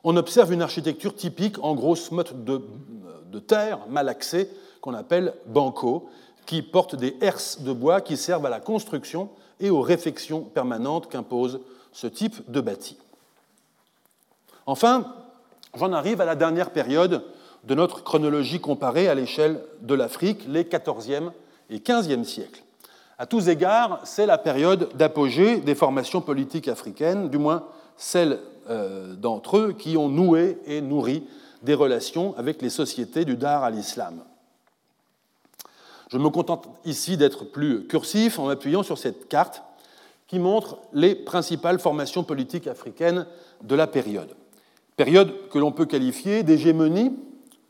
on 0.05 0.15
observe 0.15 0.53
une 0.53 0.61
architecture 0.61 1.13
typique 1.13 1.61
en 1.61 1.75
grosse 1.75 2.09
motte 2.11 2.45
de, 2.45 2.61
de 3.25 3.39
terre 3.39 3.79
mal 3.89 4.07
axée 4.07 4.49
qu'on 4.79 4.93
appelle 4.93 5.33
banco, 5.47 6.09
qui 6.45 6.61
porte 6.61 6.95
des 6.95 7.15
herses 7.21 7.61
de 7.61 7.73
bois 7.73 8.01
qui 8.01 8.17
servent 8.17 8.45
à 8.45 8.49
la 8.49 8.59
construction 8.59 9.29
et 9.59 9.69
aux 9.69 9.81
réfections 9.81 10.41
permanentes 10.41 11.09
qu'impose 11.09 11.59
ce 11.91 12.07
type 12.07 12.49
de 12.49 12.61
bâti. 12.61 12.97
Enfin, 14.65 15.13
j'en 15.75 15.93
arrive 15.93 16.21
à 16.21 16.25
la 16.25 16.35
dernière 16.35 16.71
période 16.71 17.23
de 17.63 17.75
notre 17.75 18.03
chronologie 18.03 18.59
comparée 18.59 19.07
à 19.07 19.15
l'échelle 19.15 19.61
de 19.81 19.95
l'Afrique, 19.95 20.45
les 20.47 20.65
XIVe 20.65 21.31
et 21.69 21.79
XVe 21.79 22.23
siècles. 22.23 22.61
À 23.17 23.25
tous 23.25 23.47
égards, 23.47 24.01
c'est 24.03 24.25
la 24.25 24.37
période 24.37 24.89
d'apogée 24.95 25.57
des 25.57 25.75
formations 25.75 26.21
politiques 26.21 26.67
africaines, 26.67 27.29
du 27.29 27.37
moins 27.37 27.63
celles 27.95 28.39
euh, 28.69 29.13
d'entre 29.13 29.57
eux 29.57 29.73
qui 29.73 29.95
ont 29.95 30.09
noué 30.09 30.57
et 30.65 30.81
nourri 30.81 31.23
des 31.63 31.73
relations 31.73 32.35
avec 32.37 32.61
les 32.61 32.69
sociétés 32.69 33.23
du 33.23 33.37
Dar 33.37 33.63
à 33.63 33.69
l'islam. 33.69 34.21
Je 36.09 36.17
me 36.17 36.29
contente 36.29 36.67
ici 36.85 37.17
d'être 37.17 37.45
plus 37.45 37.87
cursif 37.87 38.37
en 38.37 38.47
m'appuyant 38.47 38.83
sur 38.83 38.97
cette 38.97 39.27
carte 39.27 39.63
qui 40.27 40.39
montre 40.39 40.77
les 40.93 41.15
principales 41.15 41.79
formations 41.79 42.23
politiques 42.23 42.67
africaines 42.67 43.25
de 43.63 43.75
la 43.75 43.87
période. 43.87 44.35
Période 44.97 45.33
que 45.49 45.59
l'on 45.59 45.71
peut 45.71 45.85
qualifier 45.85 46.43
d'hégémonie 46.43 47.11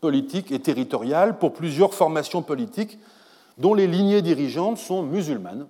politique 0.01 0.51
et 0.51 0.59
territoriale 0.59 1.39
pour 1.39 1.53
plusieurs 1.53 1.93
formations 1.93 2.41
politiques 2.41 2.99
dont 3.57 3.73
les 3.73 3.87
lignées 3.87 4.21
dirigeantes 4.21 4.77
sont 4.77 5.01
musulmanes 5.03 5.67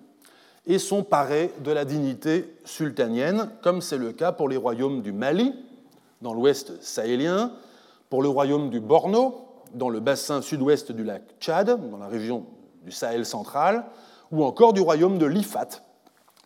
et 0.67 0.79
sont 0.79 1.03
parées 1.03 1.51
de 1.63 1.71
la 1.71 1.85
dignité 1.85 2.55
sultanienne, 2.65 3.49
comme 3.61 3.81
c'est 3.81 3.97
le 3.97 4.11
cas 4.11 4.31
pour 4.31 4.49
les 4.49 4.57
royaumes 4.57 5.01
du 5.01 5.11
Mali, 5.11 5.53
dans 6.21 6.33
l'ouest 6.33 6.81
sahélien, 6.81 7.51
pour 8.09 8.23
le 8.23 8.29
royaume 8.29 8.69
du 8.69 8.79
Borno, 8.79 9.45
dans 9.73 9.89
le 9.89 9.99
bassin 9.99 10.41
sud-ouest 10.41 10.91
du 10.91 11.03
lac 11.03 11.21
Tchad, 11.39 11.89
dans 11.89 11.97
la 11.97 12.07
région 12.07 12.45
du 12.85 12.91
Sahel 12.91 13.25
central, 13.25 13.85
ou 14.31 14.43
encore 14.43 14.73
du 14.73 14.81
royaume 14.81 15.17
de 15.17 15.25
l'Ifat, 15.25 15.81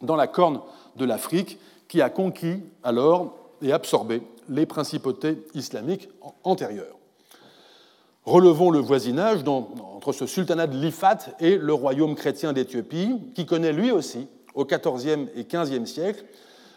dans 0.02 0.16
la 0.16 0.28
corne 0.28 0.62
de 0.96 1.06
l'Afrique, 1.06 1.60
qui 1.88 2.02
a 2.02 2.10
conquis 2.10 2.64
alors 2.84 3.36
et 3.62 3.74
absorbé 3.74 4.22
les 4.48 4.66
principautés 4.66 5.46
islamiques 5.54 6.10
antérieures. 6.44 6.98
Relevons 8.26 8.70
le 8.70 8.80
voisinage 8.80 9.40
entre 9.48 10.14
ce 10.14 10.26
sultanat 10.26 10.68
de 10.68 10.78
l'Ifat 10.78 11.18
et 11.40 11.58
le 11.58 11.74
royaume 11.74 12.16
chrétien 12.16 12.54
d'Éthiopie, 12.54 13.16
qui 13.34 13.46
connaît 13.46 13.74
lui 13.74 13.92
aussi, 13.92 14.28
au 14.54 14.66
XIVe 14.66 15.30
et 15.36 15.46
XVe 15.46 15.86
siècle, 15.86 16.26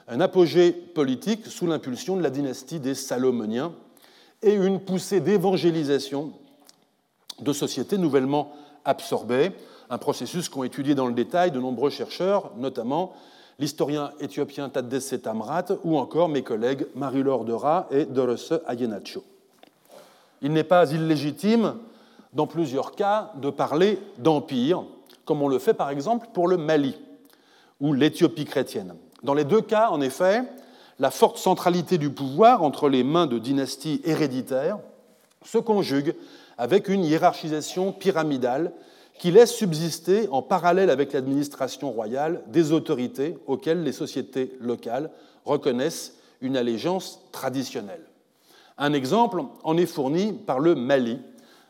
un 0.09 0.21
apogée 0.21 0.73
politique 0.73 1.47
sous 1.47 1.67
l'impulsion 1.67 2.17
de 2.17 2.23
la 2.23 2.31
dynastie 2.31 2.81
des 2.81 2.95
Salomoniens 2.95 3.73
et 4.43 4.55
une 4.55 4.81
poussée 4.81 5.21
d'évangélisation 5.21 6.33
de 7.41 7.53
sociétés 7.53 7.99
nouvellement 7.99 8.53
absorbées, 8.85 9.53
un 9.91 9.99
processus 9.99 10.49
qu'ont 10.49 10.65
étudié 10.65 10.95
dans 10.95 11.07
le 11.07 11.13
détail 11.13 11.51
de 11.51 11.61
nombreux 11.61 11.91
chercheurs, 11.91 12.51
notamment 12.57 13.13
l'historien 13.59 14.13
éthiopien 14.21 14.69
Tadesse 14.69 15.15
Tamrat 15.23 15.67
ou 15.85 15.99
encore 15.99 16.29
mes 16.29 16.43
collègues 16.43 16.87
Marie-Laure 16.95 17.45
Dera 17.45 17.87
et 17.91 18.05
Dorose 18.07 18.61
Ayenacho. 18.67 19.23
Il 20.41 20.53
n'est 20.53 20.65
pas 20.65 20.91
illégitime, 20.91 21.77
dans 22.33 22.47
plusieurs 22.47 22.93
cas, 22.93 23.33
de 23.37 23.51
parler 23.51 23.99
d'empire, 24.19 24.83
comme 25.25 25.43
on 25.43 25.49
le 25.49 25.59
fait 25.59 25.75
par 25.75 25.91
exemple 25.91 26.29
pour 26.33 26.49
le 26.49 26.57
Mali 26.57 26.97
ou 27.81 27.93
l'Éthiopie 27.93 28.45
chrétienne. 28.45 28.95
Dans 29.23 29.35
les 29.35 29.45
deux 29.45 29.61
cas, 29.61 29.91
en 29.91 30.01
effet, 30.01 30.43
la 30.99 31.11
forte 31.11 31.39
centralité 31.39 31.99
du 31.99 32.11
pouvoir 32.11 32.63
entre 32.63 32.89
les 32.89 33.05
mains 33.05 33.27
de 33.27 33.39
dynasties 33.39 34.01
héréditaires 34.05 34.79
se 35.45 35.59
conjugue 35.59 36.15
avec 36.63 36.89
une 36.89 37.05
hiérarchisation 37.05 37.91
pyramidale 37.91 38.73
qui 39.19 39.33
laisse 39.33 39.53
subsister 39.53 40.29
en 40.29 40.43
parallèle 40.43 40.91
avec 40.91 41.13
l'administration 41.13 41.91
royale 41.91 42.45
des 42.47 42.71
autorités 42.71 43.37
auxquelles 43.49 43.83
les 43.83 43.91
sociétés 43.91 44.57
locales 44.61 45.11
reconnaissent 45.45 46.15
une 46.41 46.57
allégeance 46.57 47.19
traditionnelle. 47.33 48.05
Un 48.79 48.93
exemple 48.93 49.43
en 49.65 49.77
est 49.77 49.87
fourni 49.87 50.35
par 50.35 50.61
le 50.61 50.77
Mali, 50.77 51.19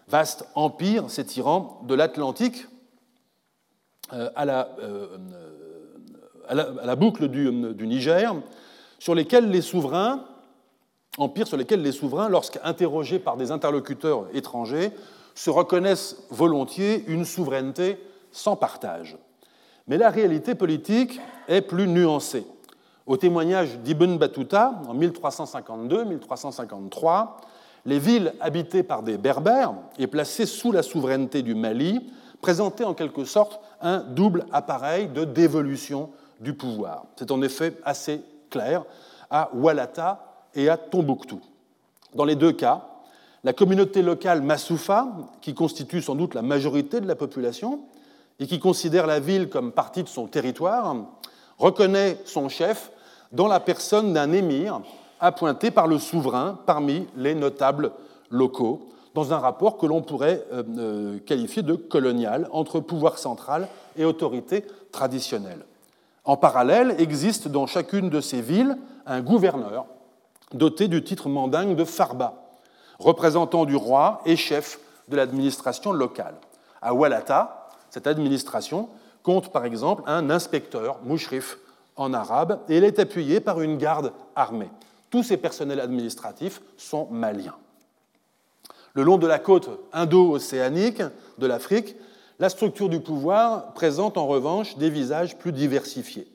vaste 0.09 0.44
empire 0.55 1.09
s'étirant 1.10 1.81
de 1.89 1.94
l'Atlantique 1.94 2.66
euh, 4.12 4.28
euh, 4.39 5.06
à 6.48 6.55
la, 6.85 6.97
boucle 6.97 7.28
du, 7.28 7.51
du 7.73 7.86
Niger, 7.86 8.35
sur 8.98 9.14
lesquels 9.14 9.48
les 9.48 9.62
souverains, 9.62 10.27
empires 11.18 11.47
sur 11.47 11.56
lesquels 11.56 11.82
les 11.82 11.93
souverains, 11.93 12.28
lorsqu'interrogés 12.28 13.18
par 13.18 13.36
des 13.36 13.51
interlocuteurs 13.51 14.26
étrangers, 14.32 14.93
se 15.34 15.51
reconnaissent 15.51 16.16
volontiers 16.30 17.05
une 17.06 17.24
souveraineté 17.24 17.98
sans 18.30 18.56
partage. 18.56 19.16
Mais 19.89 19.98
la 19.98 20.10
réalité 20.10 20.55
politique 20.55 21.20
est 21.48 21.62
plus 21.62 21.89
nuancée. 21.89 22.47
Au 23.06 23.16
témoignage 23.16 23.78
d'Ibn 23.78 24.16
Battuta, 24.16 24.80
en 24.89 24.94
1352-1353, 24.94 27.30
les 27.84 27.98
villes 27.98 28.32
habitées 28.40 28.84
par 28.84 29.02
des 29.02 29.18
Berbères 29.18 29.74
et 29.98 30.06
placées 30.06 30.47
sous 30.47 30.70
la 30.70 30.82
souveraineté 30.82 31.43
du 31.43 31.56
Mali 31.56 32.09
présentaient 32.40 32.84
en 32.84 32.94
quelque 32.94 33.24
sorte 33.24 33.60
un 33.80 33.98
double 33.98 34.47
appareil 34.52 35.09
de 35.09 35.24
dévolution 35.24 36.10
du 36.40 36.55
pouvoir. 36.55 37.06
C'est 37.16 37.32
en 37.32 37.43
effet 37.43 37.76
assez 37.84 38.22
clair 38.51 38.84
à 39.30 39.51
Walata 39.55 40.32
et 40.55 40.69
à 40.69 40.77
Tombouctou. 40.77 41.41
Dans 42.15 42.24
les 42.24 42.37
deux 42.37 42.53
cas, 42.53 42.89
la 43.45 43.53
communauté 43.53 44.03
locale 44.03 44.43
Massoufa, 44.43 45.09
qui 45.41 45.55
constitue 45.55 46.03
sans 46.03 46.15
doute 46.15 46.35
la 46.35 46.43
majorité 46.43 47.01
de 47.01 47.09
la 47.09 47.16
population 47.16 47.81
et 48.39 48.47
qui 48.47 48.61
considère 48.61 49.07
la 49.07 49.20
ville 49.20 49.49
comme 49.49 49.73
partie 49.73 50.03
de 50.03 50.09
son 50.09 50.27
territoire, 50.27 50.95
reconnaît 51.59 52.19
son 52.24 52.49
chef 52.49 52.93
dans 53.33 53.49
la 53.49 53.61
personne 53.61 54.12
d'un 54.12 54.33
émir 54.33 54.81
appointé 55.20 55.70
par 55.70 55.87
le 55.87 55.99
souverain 55.99 56.59
parmi 56.66 57.07
les 57.16 57.35
notables 57.35 57.93
locaux, 58.31 58.89
dans 59.15 59.33
un 59.33 59.39
rapport 59.39 59.77
que 59.77 59.87
l'on 59.87 60.03
pourrait 60.03 60.45
euh, 60.53 60.62
euh, 60.79 61.19
qualifier 61.19 61.62
de 61.62 61.74
colonial 61.74 62.49
entre 62.51 62.81
pouvoir 62.81 63.19
central 63.19 63.69
et 63.97 64.05
autorité 64.05 64.65
traditionnelle. 64.91 65.65
En 66.24 66.37
parallèle, 66.37 66.95
existe 66.99 67.49
dans 67.49 67.66
chacune 67.66 68.09
de 68.09 68.20
ces 68.20 68.41
villes 68.41 68.79
un 69.07 69.20
gouverneur 69.20 69.87
doté 70.55 70.89
du 70.89 71.03
titre 71.03 71.29
mandingue 71.29 71.77
de 71.77 71.85
Farba, 71.85 72.35
représentant 72.99 73.65
du 73.65 73.77
roi 73.77 74.20
et 74.24 74.37
chef 74.37 74.79
de 75.09 75.16
l'administration 75.16 75.93
locale. 75.93 76.35
À 76.81 76.95
Walata, 76.95 77.69
cette 77.91 78.07
administration 78.07 78.89
compte 79.23 79.53
par 79.53 79.65
exemple 79.65 80.03
un 80.07 80.31
inspecteur, 80.31 80.99
mouchrif 81.05 81.59
en 81.97 82.12
arabe, 82.12 82.61
et 82.69 82.77
elle 82.77 82.85
est 82.85 82.99
appuyée 82.99 83.41
par 83.41 83.61
une 83.61 83.77
garde 83.77 84.12
armée. 84.35 84.70
Tous 85.11 85.23
ces 85.23 85.37
personnels 85.37 85.81
administratifs 85.81 86.62
sont 86.77 87.07
maliens. 87.11 87.57
Le 88.95 89.03
long 89.03 89.19
de 89.19 89.27
la 89.27 89.39
côte 89.39 89.70
indo-océanique 89.93 91.03
de 91.39 91.47
l'Afrique, 91.47 91.97
la 92.39 92.49
structure 92.49 92.89
du 92.89 93.01
pouvoir 93.01 93.73
présente 93.73 94.19
en 94.19 94.27
revanche 94.27 94.77
des 94.77 94.91
visages 94.91 95.37
plus 95.39 95.53
diversifiés. 95.53 96.27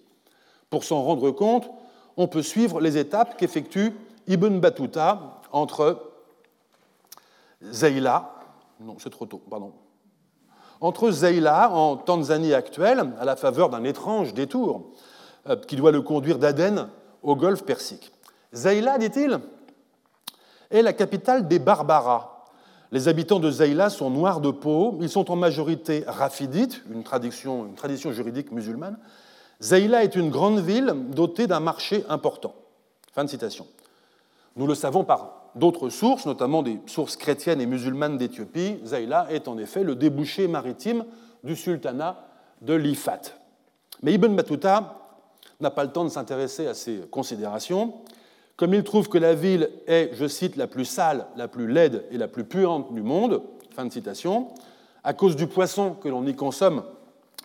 Pour 0.69 0.83
s'en 0.83 1.01
rendre 1.01 1.31
compte, 1.31 1.69
on 2.17 2.27
peut 2.27 2.41
suivre 2.41 2.81
les 2.81 2.97
étapes 2.97 3.37
qu'effectue 3.37 3.93
Ibn 4.27 4.59
Battuta 4.59 5.41
entre 5.51 6.11
Zeila, 7.63 8.33
non, 8.79 8.97
c'est 8.99 9.09
trop 9.09 9.25
tôt, 9.25 9.41
pardon. 9.49 9.73
Entre 10.79 11.09
Zeila, 11.09 11.71
en 11.71 11.97
Tanzanie 11.97 12.53
actuelle, 12.53 13.13
à 13.19 13.25
la 13.25 13.35
faveur 13.35 13.69
d'un 13.69 13.83
étrange 13.83 14.33
détour 14.33 14.91
euh, 15.49 15.55
qui 15.55 15.75
doit 15.75 15.91
le 15.91 16.01
conduire 16.01 16.37
d'Aden 16.37 16.89
au 17.23 17.35
golfe 17.35 17.63
Persique. 17.63 18.11
Zeila, 18.53 18.97
dit-il, 18.97 19.39
est 20.69 20.81
la 20.81 20.93
capitale 20.93 21.47
des 21.47 21.59
Barbaras. 21.59 22.33
Les 22.91 23.07
habitants 23.07 23.39
de 23.39 23.51
Zeila 23.51 23.89
sont 23.89 24.09
noirs 24.09 24.39
de 24.39 24.51
peau, 24.51 24.97
ils 25.01 25.09
sont 25.09 25.29
en 25.31 25.35
majorité 25.35 26.03
rafidites, 26.07 26.83
une 26.89 27.03
tradition, 27.03 27.73
juridique 28.11 28.51
musulmane. 28.51 28.97
Zeila 29.61 30.03
est 30.03 30.15
une 30.15 30.29
grande 30.29 30.59
ville 30.59 30.93
dotée 31.09 31.47
d'un 31.47 31.59
marché 31.59 32.05
important. 32.07 32.53
Fin 33.13 33.25
de 33.25 33.29
citation. 33.29 33.65
Nous 34.57 34.65
le 34.65 34.75
savons 34.75 35.03
par 35.03 35.51
d'autres 35.53 35.89
sources, 35.89 36.25
notamment 36.25 36.63
des 36.63 36.79
sources 36.87 37.15
chrétiennes 37.15 37.61
et 37.61 37.67
musulmanes 37.67 38.17
d'Éthiopie. 38.17 38.79
Zaïla 38.83 39.27
est 39.29 39.47
en 39.47 39.57
effet 39.57 39.83
le 39.83 39.95
débouché 39.95 40.47
maritime 40.47 41.05
du 41.43 41.55
sultanat 41.55 42.27
de 42.61 42.73
l'Ifat. 42.73 43.21
Mais 44.01 44.13
Ibn 44.13 44.35
Battuta 44.35 44.99
n'a 45.59 45.71
pas 45.71 45.83
le 45.83 45.91
temps 45.91 46.03
de 46.03 46.09
s'intéresser 46.09 46.67
à 46.67 46.73
ces 46.73 47.01
considérations. 47.11 47.93
Comme 48.55 48.73
il 48.73 48.83
trouve 48.83 49.09
que 49.09 49.19
la 49.19 49.35
ville 49.35 49.69
est, 49.85 50.09
je 50.13 50.27
cite, 50.27 50.55
la 50.55 50.65
plus 50.65 50.85
sale, 50.85 51.27
la 51.35 51.47
plus 51.47 51.67
laide 51.71 52.05
et 52.09 52.17
la 52.17 52.27
plus 52.27 52.43
puante 52.43 52.91
du 52.93 53.03
monde, 53.03 53.43
fin 53.75 53.85
de 53.85 53.91
citation, 53.91 54.47
à 55.03 55.13
cause 55.13 55.35
du 55.35 55.45
poisson 55.45 55.91
que 55.91 56.09
l'on 56.09 56.25
y 56.25 56.35
consomme 56.35 56.83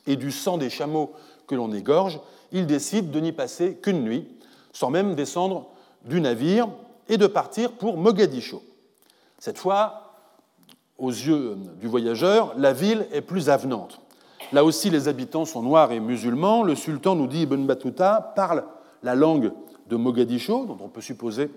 et 0.07 0.17
du 0.17 0.31
sang 0.31 0.57
des 0.57 0.71
chameaux 0.71 1.13
que 1.47 1.55
l'on 1.55 1.73
égorge, 1.73 2.21
il 2.53 2.67
décide 2.67 3.11
de 3.11 3.21
n'y 3.21 3.33
passer 3.33 3.77
qu'une 3.77 4.03
nuit, 4.03 4.27
sans 4.73 4.89
même 4.89 5.15
descendre 5.15 5.69
du 6.05 6.21
navire, 6.21 6.69
et 7.09 7.17
de 7.17 7.27
partir 7.27 7.73
pour 7.73 7.97
Mogadiscio. 7.97 8.63
Cette 9.39 9.59
fois, 9.59 10.15
aux 10.99 11.11
yeux 11.11 11.57
du 11.81 11.89
voyageur, 11.89 12.55
la 12.57 12.73
ville 12.73 13.07
est 13.13 13.23
plus 13.23 13.51
avenante. 13.51 14.01
Là 14.53 14.65
aussi, 14.65 14.91
les 14.91 15.09
habitants 15.09 15.45
sont 15.45 15.63
noirs 15.63 15.93
et 15.93 16.01
musulmans. 16.01 16.63
Le 16.63 16.75
sultan, 16.75 17.15
nous 17.15 17.27
dit 17.27 17.43
Ibn 17.43 17.65
Battuta, 17.65 18.33
parle 18.37 18.65
la 19.03 19.15
langue 19.15 19.53
de 19.89 19.97
Mogadiscio, 19.97 20.67
dont 20.67 20.79
on 20.81 20.89
peut 20.89 21.01
supposer 21.01 21.51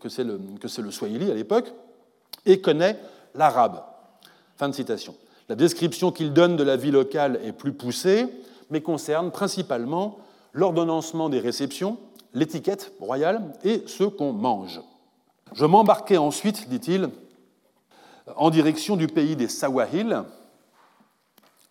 que 0.00 0.08
c'est 0.08 0.24
le, 0.24 0.40
le 0.78 0.90
Swahili 0.90 1.30
à 1.30 1.34
l'époque, 1.34 1.72
et 2.44 2.60
connaît 2.60 2.98
l'arabe. 3.34 3.82
Fin 4.56 4.68
de 4.68 4.74
citation. 4.74 5.14
La 5.48 5.54
description 5.54 6.12
qu'il 6.12 6.32
donne 6.32 6.56
de 6.56 6.64
la 6.64 6.76
vie 6.76 6.90
locale 6.90 7.40
est 7.44 7.52
plus 7.52 7.72
poussée, 7.72 8.26
mais 8.70 8.80
concerne 8.80 9.30
principalement 9.30 10.18
l'ordonnancement 10.52 11.28
des 11.28 11.40
réceptions, 11.40 11.98
l'étiquette 12.36 12.92
royale 13.00 13.54
et 13.64 13.82
ce 13.86 14.04
qu'on 14.04 14.32
mange. 14.32 14.82
Je 15.54 15.64
m'embarquai 15.64 16.18
ensuite, 16.18 16.68
dit-il, 16.68 17.08
en 18.36 18.50
direction 18.50 18.96
du 18.96 19.06
pays 19.06 19.36
des 19.36 19.48
Sawahil 19.48 20.22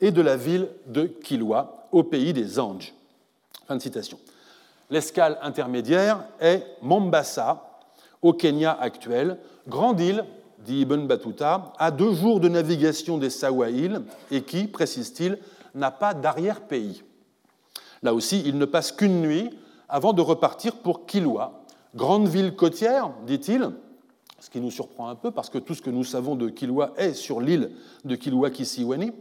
et 0.01 0.09
de 0.11 0.21
la 0.21 0.35
ville 0.35 0.67
de 0.87 1.05
Kilwa, 1.05 1.87
au 1.91 2.03
pays 2.03 2.33
des 2.33 2.59
Anges. 2.59 2.93
Fin 3.67 3.75
de 3.75 3.81
citation. 3.81 4.17
L'escale 4.89 5.37
intermédiaire 5.43 6.25
est 6.39 6.65
Mombasa, 6.81 7.79
au 8.23 8.33
Kenya 8.33 8.71
actuel, 8.71 9.37
grande 9.67 9.99
île, 9.99 10.25
dit 10.59 10.81
Ibn 10.81 11.05
Battuta, 11.05 11.73
à 11.77 11.91
deux 11.91 12.13
jours 12.13 12.39
de 12.39 12.49
navigation 12.49 13.19
des 13.19 13.29
Sawahil 13.29 14.01
et 14.31 14.41
qui, 14.41 14.65
précise-t-il, 14.65 15.37
n'a 15.75 15.91
pas 15.91 16.15
d'arrière-pays. 16.15 17.03
Là 18.01 18.15
aussi, 18.15 18.41
il 18.45 18.57
ne 18.57 18.65
passe 18.65 18.91
qu'une 18.91 19.21
nuit 19.21 19.51
avant 19.95 20.11
de 20.11 20.21
repartir 20.21 20.75
pour 20.75 21.05
Kilwa, 21.05 21.63
grande 21.95 22.27
ville 22.27 22.53
côtière, 22.53 23.11
dit-il, 23.25 23.71
ce 24.41 24.49
qui 24.49 24.59
nous 24.59 24.69
surprend 24.69 25.07
un 25.07 25.15
peu 25.15 25.31
parce 25.31 25.49
que 25.49 25.57
tout 25.57 25.73
ce 25.73 25.81
que 25.81 25.89
nous 25.89 26.03
savons 26.03 26.35
de 26.35 26.49
Kilwa 26.49 26.91
est 26.97 27.13
sur 27.13 27.39
l'île 27.39 27.71
de 28.03 28.17
Kilwa-Kisiwani, 28.17 29.13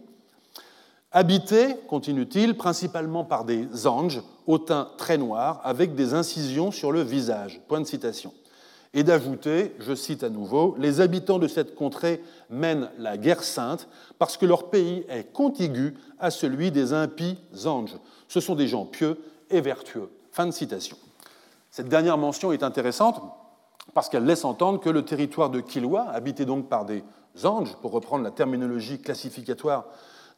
habitée, 1.13 1.77
continue-t-il, 1.87 2.57
principalement 2.57 3.23
par 3.23 3.45
des 3.45 3.87
anges 3.87 4.21
au 4.49 4.59
teint 4.59 4.89
très 4.99 5.17
noir 5.17 5.61
avec 5.63 5.95
des 5.95 6.13
incisions 6.13 6.73
sur 6.73 6.91
le 6.91 7.03
visage. 7.03 7.61
Point 7.69 7.83
de 7.83 7.87
citation. 7.87 8.33
Et 8.95 9.05
d'ajouter, 9.05 9.77
je 9.79 9.95
cite 9.95 10.25
à 10.25 10.29
nouveau, 10.29 10.75
les 10.81 11.01
habitants 11.01 11.39
de 11.39 11.47
cette 11.47 11.77
contrée 11.77 12.21
mènent 12.51 12.91
la 12.99 13.17
guerre 13.17 13.45
sainte 13.45 13.87
parce 14.19 14.37
que 14.37 14.45
leur 14.45 14.71
pays 14.71 15.07
est 15.09 15.33
contigu 15.33 15.95
à 16.19 16.33
celui 16.33 16.73
des 16.73 16.93
impies 16.93 17.39
anges. 17.65 17.95
Ce 18.27 18.41
sont 18.41 18.57
des 18.57 18.67
gens 18.67 18.87
pieux 18.87 19.21
et 19.51 19.61
vertueux. 19.61 20.11
Fin 20.35 20.47
de 20.47 20.51
citation. 20.51 20.97
Cette 21.71 21.89
dernière 21.89 22.19
mention 22.19 22.51
est 22.51 22.65
intéressante 22.65 23.23
parce 23.95 24.09
qu'elle 24.09 24.25
laisse 24.25 24.45
entendre 24.45 24.81
que 24.81 24.91
le 24.91 25.05
territoire 25.05 25.49
de 25.49 25.61
Kilwa, 25.61 26.09
habité 26.11 26.45
donc 26.45 26.69
par 26.69 26.85
des 26.85 27.05
anges, 27.45 27.77
pour 27.77 27.93
reprendre 27.93 28.25
la 28.25 28.33
terminologie 28.33 29.01
classificatoire 29.01 29.85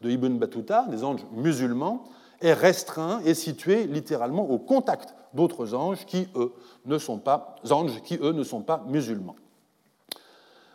de 0.02 0.10
Ibn 0.10 0.36
Battuta, 0.36 0.85
des 0.90 1.02
anges 1.02 1.24
musulmans, 1.32 2.05
est 2.43 2.52
restreint 2.52 3.23
et 3.24 3.32
situé 3.32 3.86
littéralement 3.86 4.51
au 4.51 4.59
contact 4.59 5.14
d'autres 5.32 5.73
anges 5.73 6.05
qui, 6.05 6.28
eux, 6.36 6.52
ne 6.85 6.98
sont 6.98 7.16
pas 7.16 7.56
anges 7.70 8.02
qui, 8.02 8.18
eux, 8.20 8.32
ne 8.32 8.44
sont 8.44 8.60
pas 8.60 8.85
musulmans. 8.89 9.36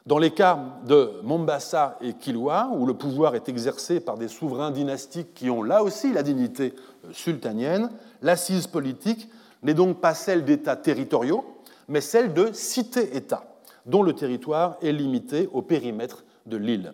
Dans 0.07 0.17
les 0.17 0.31
cas 0.31 0.59
de 0.87 1.11
Mombasa 1.21 1.97
et 2.01 2.13
Kilwa, 2.13 2.71
où 2.73 2.87
le 2.87 2.95
pouvoir 2.95 3.35
est 3.35 3.47
exercé 3.49 3.99
par 3.99 4.17
des 4.17 4.27
souverains 4.27 4.71
dynastiques 4.71 5.35
qui 5.35 5.51
ont 5.51 5.61
là 5.61 5.83
aussi 5.83 6.11
la 6.11 6.23
dignité 6.23 6.73
sultanienne, 7.11 7.89
l'assise 8.23 8.65
politique 8.65 9.29
n'est 9.61 9.75
donc 9.75 10.01
pas 10.01 10.15
celle 10.15 10.43
d'États 10.43 10.75
territoriaux, 10.75 11.45
mais 11.87 12.01
celle 12.01 12.33
de 12.33 12.49
cités-États, 12.51 13.43
dont 13.85 14.01
le 14.01 14.13
territoire 14.13 14.77
est 14.81 14.91
limité 14.91 15.47
au 15.53 15.61
périmètre 15.61 16.23
de 16.47 16.57
l'île. 16.57 16.93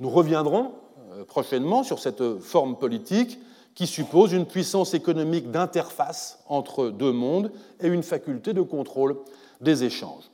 Nous 0.00 0.10
reviendrons 0.10 0.72
euh, 1.12 1.24
prochainement 1.24 1.84
sur 1.84 2.00
cette 2.00 2.40
forme 2.40 2.76
politique 2.76 3.38
qui 3.76 3.86
suppose 3.86 4.32
une 4.32 4.46
puissance 4.46 4.94
économique 4.94 5.52
d'interface 5.52 6.40
entre 6.48 6.88
deux 6.88 7.12
mondes 7.12 7.52
et 7.80 7.86
une 7.86 8.02
faculté 8.02 8.52
de 8.52 8.62
contrôle 8.62 9.16
des 9.60 9.84
échanges. 9.84 10.24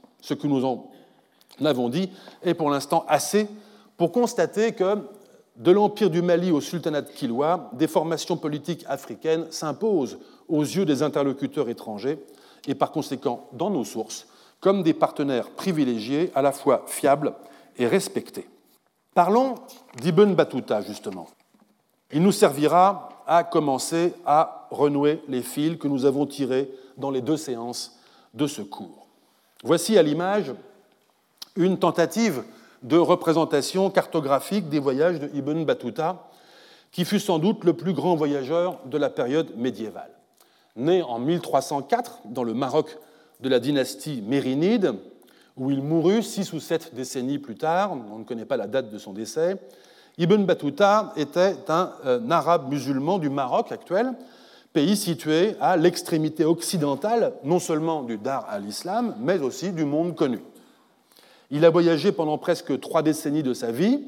Avons 1.65 1.89
dit 1.89 2.11
est 2.43 2.55
pour 2.55 2.71
l'instant 2.71 3.05
assez 3.09 3.49
pour 3.97 4.13
constater 4.13 4.73
que 4.73 4.99
de 5.57 5.71
l'Empire 5.71 6.11
du 6.11 6.23
Mali 6.23 6.51
au 6.51 6.61
sultanat 6.61 7.03
de 7.03 7.11
Kilwa, 7.11 7.71
des 7.75 7.87
formations 7.87 8.37
politiques 8.37 8.85
africaines 8.89 9.47
s'imposent 9.51 10.19
aux 10.49 10.63
yeux 10.63 10.85
des 10.85 11.03
interlocuteurs 11.03 11.69
étrangers 11.69 12.19
et 12.67 12.75
par 12.75 12.91
conséquent 12.91 13.49
dans 13.53 13.71
nos 13.71 13.85
sources 13.85 14.27
comme 14.61 14.83
des 14.83 14.95
partenaires 14.95 15.51
privilégiés 15.51 16.31
à 16.35 16.43
la 16.43 16.53
fois 16.53 16.85
fiables 16.87 17.35
et 17.77 17.87
respectés. 17.87 18.49
Parlons 19.15 19.57
d'Ibn 20.01 20.35
Battuta, 20.35 20.81
justement. 20.81 21.27
Il 22.13 22.23
nous 22.23 22.33
servira 22.33 23.09
à 23.27 23.45
commencer 23.45 24.15
à 24.25 24.69
renouer 24.71 25.23
les 25.29 25.43
fils 25.43 25.79
que 25.79 25.89
nous 25.89 26.05
avons 26.05 26.27
tirés 26.27 26.71
dans 26.97 27.11
les 27.11 27.21
deux 27.21 27.37
séances 27.37 27.99
de 28.35 28.47
ce 28.47 28.63
cours. 28.63 29.07
Voici 29.65 29.99
à 29.99 30.03
l'image 30.03 30.53
une 31.57 31.79
tentative 31.79 32.43
de 32.83 32.97
représentation 32.97 33.91
cartographique 33.91 34.69
des 34.69 34.79
voyages 34.79 35.21
de 35.21 35.31
Ibn 35.35 35.65
Battuta, 35.65 36.29
qui 36.91 37.05
fut 37.05 37.21
sans 37.21 37.39
doute 37.39 37.65
le 37.65 37.73
plus 37.73 37.93
grand 37.93 38.17
voyageur 38.17 38.79
de 38.85 38.99
la 38.99 39.09
période 39.09 39.57
médiévale. 39.57 40.11
Né 40.77 41.03
en 41.03 41.19
1304 41.19 42.21
dans 42.27 42.45
le 42.45 42.55
Maroc 42.55 42.99
de 43.41 43.49
la 43.49 43.61
dynastie 43.61 44.23
mérinide, 44.27 44.95
où 45.57 45.71
il 45.71 45.83
mourut 45.83 46.23
six 46.23 46.53
ou 46.53 46.61
sept 46.61 46.95
décennies 46.95 47.39
plus 47.39 47.57
tard, 47.57 47.93
on 47.93 48.19
ne 48.19 48.25
connaît 48.25 48.45
pas 48.45 48.57
la 48.57 48.67
date 48.67 48.91
de 48.91 48.99
son 48.99 49.13
décès, 49.13 49.57
Ibn 50.19 50.45
Battuta 50.45 51.13
était 51.17 51.57
un, 51.69 51.93
un 52.05 52.31
arabe 52.31 52.71
musulman 52.71 53.19
du 53.19 53.31
Maroc 53.31 53.73
actuel, 53.73 54.13
pays 54.73 54.97
situé 54.97 55.57
à 55.61 55.77
l'extrémité 55.77 56.45
occidentale 56.45 57.35
non 57.45 57.59
seulement 57.59 58.03
du 58.03 58.19
Dar 58.19 58.47
al-Islam, 58.49 59.15
mais 59.21 59.39
aussi 59.41 59.73
du 59.73 59.85
monde 59.85 60.15
connu. 60.15 60.41
Il 61.55 61.67
a 61.67 61.71
voyagé 61.71 62.13
pendant 62.13 62.39
presque 62.39 62.81
trois 62.81 63.03
décennies 63.03 63.43
de 63.43 63.53
sa 63.53 63.71
vie, 63.71 64.01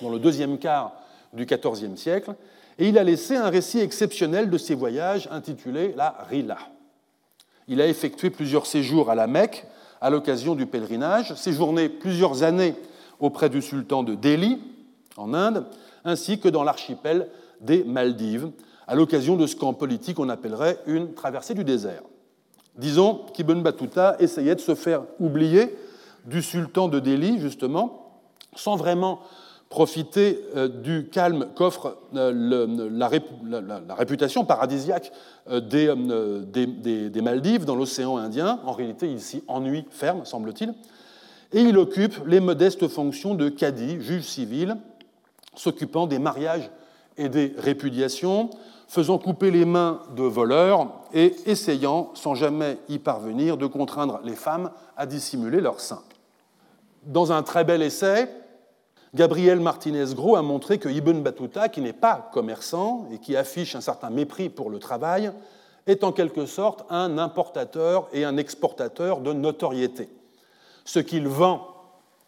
dans 0.00 0.10
le 0.10 0.20
deuxième 0.20 0.58
quart 0.58 0.92
du 1.32 1.44
XIVe 1.44 1.96
siècle, 1.96 2.34
et 2.78 2.88
il 2.88 2.96
a 2.98 3.02
laissé 3.02 3.34
un 3.34 3.50
récit 3.50 3.80
exceptionnel 3.80 4.48
de 4.48 4.56
ses 4.56 4.76
voyages 4.76 5.28
intitulé 5.32 5.92
La 5.96 6.14
Rila. 6.30 6.58
Il 7.66 7.80
a 7.80 7.88
effectué 7.88 8.30
plusieurs 8.30 8.64
séjours 8.66 9.10
à 9.10 9.16
la 9.16 9.26
Mecque 9.26 9.66
à 10.00 10.08
l'occasion 10.08 10.54
du 10.54 10.66
pèlerinage, 10.66 11.34
séjourné 11.34 11.88
plusieurs 11.88 12.44
années 12.44 12.76
auprès 13.18 13.48
du 13.48 13.60
sultan 13.60 14.04
de 14.04 14.14
Delhi, 14.14 14.60
en 15.16 15.34
Inde, 15.34 15.66
ainsi 16.04 16.38
que 16.38 16.48
dans 16.48 16.62
l'archipel 16.62 17.28
des 17.60 17.82
Maldives, 17.82 18.50
à 18.86 18.94
l'occasion 18.94 19.34
de 19.34 19.48
ce 19.48 19.56
qu'en 19.56 19.74
politique 19.74 20.20
on 20.20 20.28
appellerait 20.28 20.78
une 20.86 21.12
traversée 21.14 21.54
du 21.54 21.64
désert. 21.64 22.02
Disons 22.76 23.22
qu'Ibn 23.34 23.60
Battuta 23.62 24.14
essayait 24.20 24.54
de 24.54 24.60
se 24.60 24.76
faire 24.76 25.02
oublier 25.18 25.76
du 26.28 26.42
sultan 26.42 26.88
de 26.88 27.00
Delhi, 27.00 27.38
justement, 27.40 28.20
sans 28.54 28.76
vraiment 28.76 29.20
profiter 29.68 30.40
euh, 30.56 30.68
du 30.68 31.08
calme 31.08 31.48
qu'offre 31.54 31.98
euh, 32.14 32.88
la, 32.90 33.08
réputation 33.94 34.44
paradisiaque 34.44 35.12
euh, 35.50 35.60
des, 35.60 37.22
Maldives 37.22 37.64
dans 37.64 37.76
l'océan 37.76 38.16
Indien. 38.16 38.60
En 38.64 38.72
réalité, 38.72 39.10
il 39.10 39.20
s'y 39.20 39.42
ennuie 39.46 39.84
ferme, 39.90 40.24
semble-t-il. 40.24 40.74
Et 41.52 41.62
il 41.62 41.78
occupe 41.78 42.14
les 42.26 42.40
modestes 42.40 42.88
fonctions 42.88 43.34
de 43.34 43.48
cadi, 43.48 44.00
juge 44.00 44.24
civil, 44.24 44.76
s'occupant 45.54 46.06
des 46.06 46.18
mariages 46.18 46.70
et 47.16 47.28
des 47.28 47.54
répudiations, 47.58 48.50
faisant 48.86 49.18
couper 49.18 49.50
les 49.50 49.64
mains 49.64 50.00
de 50.16 50.22
voleurs 50.22 50.88
et 51.12 51.34
essayant, 51.46 52.10
sans 52.14 52.34
jamais 52.34 52.78
y 52.88 52.98
parvenir, 52.98 53.56
de 53.56 53.66
contraindre 53.66 54.20
les 54.24 54.34
femmes 54.34 54.70
à 54.96 55.06
dissimuler 55.06 55.60
leurs 55.60 55.80
seins. 55.80 56.02
Dans 57.04 57.32
un 57.32 57.42
très 57.42 57.64
bel 57.64 57.82
essai, 57.82 58.28
Gabriel 59.14 59.60
Martinez-Gros 59.60 60.36
a 60.36 60.42
montré 60.42 60.78
que 60.78 60.88
Ibn 60.88 61.22
Battuta, 61.22 61.68
qui 61.68 61.80
n'est 61.80 61.92
pas 61.92 62.30
commerçant 62.32 63.08
et 63.12 63.18
qui 63.18 63.36
affiche 63.36 63.74
un 63.74 63.80
certain 63.80 64.10
mépris 64.10 64.48
pour 64.48 64.70
le 64.70 64.78
travail, 64.78 65.32
est 65.86 66.04
en 66.04 66.12
quelque 66.12 66.46
sorte 66.46 66.84
un 66.90 67.18
importateur 67.18 68.08
et 68.12 68.24
un 68.24 68.36
exportateur 68.36 69.20
de 69.20 69.32
notoriété. 69.32 70.08
Ce 70.84 70.98
qu'il 70.98 71.26
vend 71.26 71.66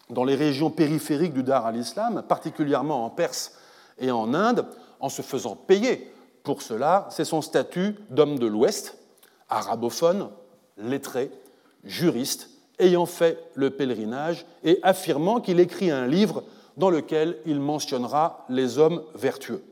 dans 0.09 0.25
les 0.25 0.35
régions 0.35 0.71
périphériques 0.71 1.35
du 1.35 1.43
Dar 1.43 1.67
al-Islam, 1.67 2.23
particulièrement 2.27 3.05
en 3.05 3.11
Perse 3.11 3.53
et 3.99 4.11
en 4.11 4.35
Inde, 4.35 4.67
en 4.99 5.09
se 5.09 5.23
faisant 5.23 5.57
payer 5.57 6.13
pour 6.43 6.63
cela, 6.63 7.07
c'est 7.11 7.25
son 7.25 7.43
statut 7.43 7.97
d'homme 8.09 8.39
de 8.39 8.47
l'Ouest, 8.47 8.99
arabophone, 9.49 10.31
lettré, 10.79 11.31
juriste, 11.85 12.50
ayant 12.81 13.07
fait 13.07 13.39
le 13.55 13.71
pèlerinage 13.71 14.47
et 14.65 14.79
affirmant 14.83 15.41
qu'il 15.41 15.61
écrit 15.61 15.91
un 15.91 16.07
livre 16.07 16.43
dans 16.77 16.91
lequel 16.91 17.39
il 17.47 17.61
mentionnera 17.61 18.45
les 18.49 18.79
hommes 18.79 19.03
vertueux. 19.15 19.63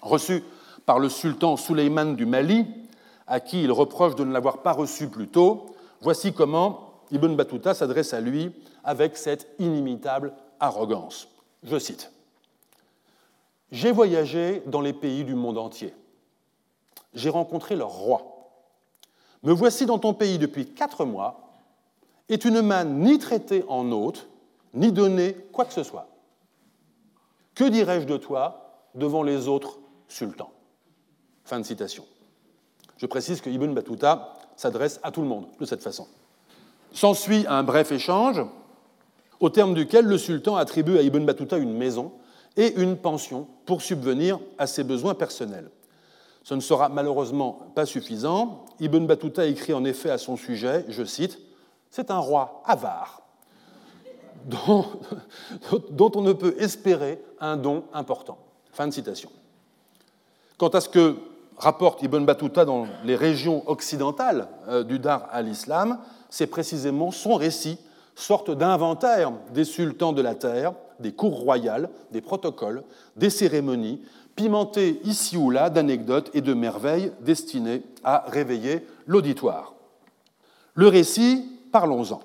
Reçu 0.00 0.42
par 0.86 0.98
le 0.98 1.08
sultan 1.08 1.56
Souleyman 1.56 2.16
du 2.16 2.26
Mali, 2.26 2.66
à 3.26 3.40
qui 3.40 3.62
il 3.62 3.72
reproche 3.72 4.14
de 4.14 4.24
ne 4.24 4.32
l'avoir 4.32 4.58
pas 4.62 4.72
reçu 4.72 5.08
plus 5.08 5.28
tôt, 5.28 5.66
voici 6.00 6.32
comment 6.32 6.92
Ibn 7.10 7.34
Battuta 7.34 7.74
s'adresse 7.74 8.14
à 8.14 8.20
lui 8.20 8.52
avec 8.84 9.16
cette 9.16 9.48
inimitable 9.58 10.32
arrogance. 10.60 11.28
Je 11.62 11.78
cite 11.78 12.10
J'ai 13.70 13.92
voyagé 13.92 14.62
dans 14.66 14.80
les 14.80 14.92
pays 14.92 15.24
du 15.24 15.34
monde 15.34 15.58
entier. 15.58 15.94
J'ai 17.14 17.28
rencontré 17.28 17.76
leur 17.76 17.90
roi. 17.90 18.22
Me 19.42 19.52
voici 19.52 19.86
dans 19.86 19.98
ton 19.98 20.14
pays 20.14 20.38
depuis 20.38 20.66
quatre 20.66 21.04
mois, 21.04 21.51
et 22.28 22.38
tu 22.38 22.50
ne 22.50 22.60
m'as 22.60 22.84
ni 22.84 23.18
traité 23.18 23.64
en 23.68 23.90
hôte, 23.92 24.28
ni 24.74 24.92
donné 24.92 25.34
quoi 25.52 25.64
que 25.64 25.72
ce 25.72 25.82
soit. 25.82 26.08
Que 27.54 27.64
dirais-je 27.64 28.06
de 28.06 28.16
toi 28.16 28.86
devant 28.94 29.22
les 29.22 29.48
autres 29.48 29.78
sultans? 30.08 30.50
Fin 31.44 31.60
de 31.60 31.64
citation. 31.64 32.04
Je 32.96 33.06
précise 33.06 33.40
que 33.40 33.50
Ibn 33.50 33.74
Battuta 33.74 34.34
s'adresse 34.56 35.00
à 35.02 35.10
tout 35.10 35.22
le 35.22 35.28
monde 35.28 35.46
de 35.58 35.64
cette 35.64 35.82
façon. 35.82 36.06
S'ensuit 36.92 37.44
un 37.48 37.62
bref 37.62 37.90
échange, 37.92 38.42
au 39.40 39.50
terme 39.50 39.74
duquel 39.74 40.06
le 40.06 40.18
sultan 40.18 40.56
attribue 40.56 40.98
à 40.98 41.02
Ibn 41.02 41.24
Battuta 41.24 41.58
une 41.58 41.76
maison 41.76 42.12
et 42.56 42.74
une 42.80 42.96
pension 42.96 43.48
pour 43.66 43.82
subvenir 43.82 44.38
à 44.58 44.66
ses 44.66 44.84
besoins 44.84 45.14
personnels. 45.14 45.70
Ce 46.44 46.54
ne 46.54 46.60
sera 46.60 46.88
malheureusement 46.88 47.60
pas 47.74 47.86
suffisant. 47.86 48.66
Ibn 48.80 49.06
Battuta 49.06 49.46
écrit 49.46 49.74
en 49.74 49.84
effet 49.84 50.10
à 50.10 50.18
son 50.18 50.36
sujet, 50.36 50.84
je 50.88 51.04
cite, 51.04 51.38
C'est 51.92 52.10
un 52.10 52.18
roi 52.18 52.62
avare, 52.64 53.20
dont, 54.46 56.10
on 56.14 56.22
ne 56.22 56.32
peut 56.32 56.56
espérer 56.58 57.22
un 57.38 57.58
don 57.58 57.84
important. 57.92 58.38
Fin 58.72 58.88
de 58.88 58.94
citation. 58.94 59.28
Quant 60.56 60.70
à 60.70 60.80
ce 60.80 60.88
que 60.88 61.16
rapporte 61.58 62.02
Ibn 62.02 62.24
Battuta 62.24 62.64
dans 62.64 62.86
les 63.04 63.14
régions 63.14 63.62
occidentales 63.66 64.48
euh, 64.68 64.82
du 64.84 64.98
Dar 64.98 65.28
al-Islam, 65.32 65.98
c'est 66.30 66.46
précisément 66.46 67.10
son 67.10 67.34
récit, 67.34 67.78
sorte 68.14 68.50
d'inventaire 68.50 69.30
des 69.52 69.64
sultans 69.64 70.14
de 70.14 70.22
la 70.22 70.34
terre, 70.34 70.72
des 70.98 71.12
cours 71.12 71.40
royales, 71.40 71.90
des 72.10 72.22
protocoles, 72.22 72.84
des 73.16 73.28
cérémonies, 73.28 74.00
pimenté 74.34 74.98
ici 75.04 75.36
ou 75.36 75.50
là 75.50 75.68
d'anecdotes 75.68 76.30
et 76.32 76.40
de 76.40 76.54
merveilles 76.54 77.12
destinées 77.20 77.82
à 78.02 78.24
réveiller 78.28 78.86
l'auditoire. 79.06 79.74
Le 80.74 80.88
récit, 80.88 81.51
parlons-en. 81.72 82.20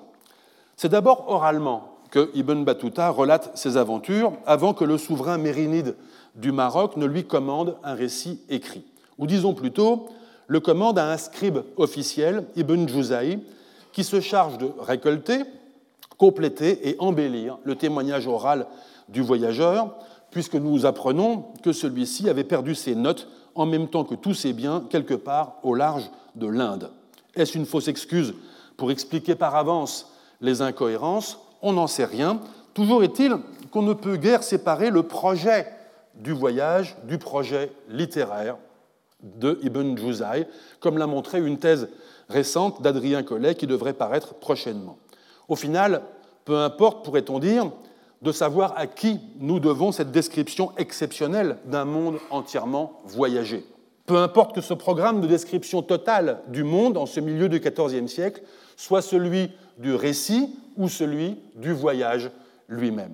C'est 0.76 0.90
d'abord 0.90 1.24
oralement 1.28 1.96
que 2.10 2.30
Ibn 2.34 2.64
Battuta 2.64 3.10
relate 3.10 3.50
ses 3.56 3.76
aventures 3.76 4.32
avant 4.46 4.74
que 4.74 4.84
le 4.84 4.98
souverain 4.98 5.38
mérinide 5.38 5.96
du 6.36 6.52
Maroc 6.52 6.96
ne 6.96 7.06
lui 7.06 7.24
commande 7.24 7.76
un 7.82 7.94
récit 7.94 8.40
écrit 8.48 8.84
ou 9.18 9.26
disons 9.26 9.52
plutôt, 9.52 10.08
le 10.46 10.60
commande 10.60 10.98
à 10.98 11.10
un 11.10 11.16
scribe 11.16 11.58
officiel, 11.76 12.46
Ibn 12.56 12.88
Juzai, 12.88 13.40
qui 13.92 14.04
se 14.04 14.20
charge 14.20 14.58
de 14.58 14.70
récolter, 14.78 15.42
compléter 16.16 16.88
et 16.88 16.96
embellir 16.98 17.58
le 17.64 17.74
témoignage 17.74 18.26
oral 18.26 18.66
du 19.08 19.20
voyageur, 19.20 19.94
puisque 20.30 20.54
nous 20.54 20.86
apprenons 20.86 21.46
que 21.62 21.72
celui-ci 21.72 22.28
avait 22.28 22.44
perdu 22.44 22.74
ses 22.74 22.94
notes 22.94 23.28
en 23.54 23.66
même 23.66 23.88
temps 23.88 24.04
que 24.04 24.14
tous 24.14 24.34
ses 24.34 24.52
biens 24.52 24.84
quelque 24.88 25.14
part 25.14 25.56
au 25.62 25.74
large 25.74 26.10
de 26.36 26.46
l'Inde. 26.46 26.90
Est-ce 27.34 27.58
une 27.58 27.66
fausse 27.66 27.88
excuse 27.88 28.34
pour 28.78 28.90
expliquer 28.90 29.34
par 29.34 29.54
avance 29.56 30.14
les 30.40 30.62
incohérences 30.62 31.38
On 31.60 31.74
n'en 31.74 31.88
sait 31.88 32.06
rien. 32.06 32.40
Toujours 32.72 33.04
est-il 33.04 33.36
qu'on 33.70 33.82
ne 33.82 33.92
peut 33.92 34.16
guère 34.16 34.42
séparer 34.42 34.88
le 34.88 35.02
projet 35.02 35.66
du 36.14 36.32
voyage 36.32 36.96
du 37.04 37.18
projet 37.18 37.70
littéraire 37.90 38.56
de 39.22 39.58
Ibn 39.62 39.96
Juzay, 39.96 40.48
comme 40.80 40.96
l'a 40.96 41.08
montré 41.08 41.40
une 41.40 41.58
thèse 41.58 41.88
récente 42.28 42.80
d'Adrien 42.80 43.22
Collet 43.24 43.56
qui 43.56 43.66
devrait 43.66 43.92
paraître 43.92 44.34
prochainement. 44.34 44.96
Au 45.48 45.56
final, 45.56 46.02
peu 46.44 46.56
importe, 46.58 47.04
pourrait-on 47.04 47.40
dire, 47.40 47.70
de 48.22 48.32
savoir 48.32 48.74
à 48.76 48.86
qui 48.86 49.20
nous 49.40 49.60
devons 49.60 49.92
cette 49.92 50.12
description 50.12 50.72
exceptionnelle 50.76 51.58
d'un 51.66 51.84
monde 51.84 52.18
entièrement 52.30 53.00
voyagé. 53.04 53.64
Peu 54.06 54.16
importe 54.16 54.54
que 54.54 54.60
ce 54.60 54.74
programme 54.74 55.20
de 55.20 55.26
description 55.26 55.82
totale 55.82 56.40
du 56.48 56.64
monde 56.64 56.96
en 56.96 57.06
ce 57.06 57.20
milieu 57.20 57.48
du 57.48 57.60
XIVe 57.60 58.06
siècle 58.06 58.42
soit 58.78 59.02
celui 59.02 59.50
du 59.76 59.94
récit 59.94 60.56
ou 60.76 60.88
celui 60.88 61.36
du 61.56 61.72
voyage 61.72 62.30
lui-même. 62.68 63.12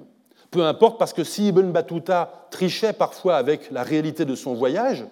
Peu 0.50 0.64
importe 0.64 0.98
parce 0.98 1.12
que 1.12 1.24
si 1.24 1.48
Ibn 1.48 1.72
Battuta 1.72 2.46
trichait 2.50 2.92
parfois 2.92 3.36
avec 3.36 3.70
la 3.72 3.82
réalité 3.82 4.24
de 4.24 4.36
son 4.36 4.54
voyage, 4.54 5.04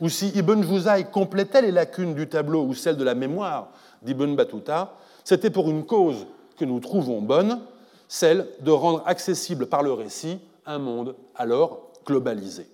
ou 0.00 0.08
si 0.08 0.30
Ibn 0.30 0.62
Juzay 0.62 1.04
complétait 1.04 1.62
les 1.62 1.70
lacunes 1.70 2.14
du 2.14 2.28
tableau 2.28 2.64
ou 2.64 2.74
celles 2.74 2.96
de 2.96 3.04
la 3.04 3.14
mémoire 3.14 3.68
d'Ibn 4.02 4.34
Battuta, 4.34 4.94
c'était 5.24 5.50
pour 5.50 5.70
une 5.70 5.84
cause 5.84 6.26
que 6.56 6.64
nous 6.64 6.80
trouvons 6.80 7.20
bonne, 7.20 7.60
celle 8.08 8.48
de 8.60 8.70
rendre 8.70 9.02
accessible 9.04 9.66
par 9.66 9.82
le 9.82 9.92
récit 9.92 10.40
un 10.64 10.78
monde 10.78 11.14
alors 11.36 11.92
globalisé. 12.06 12.66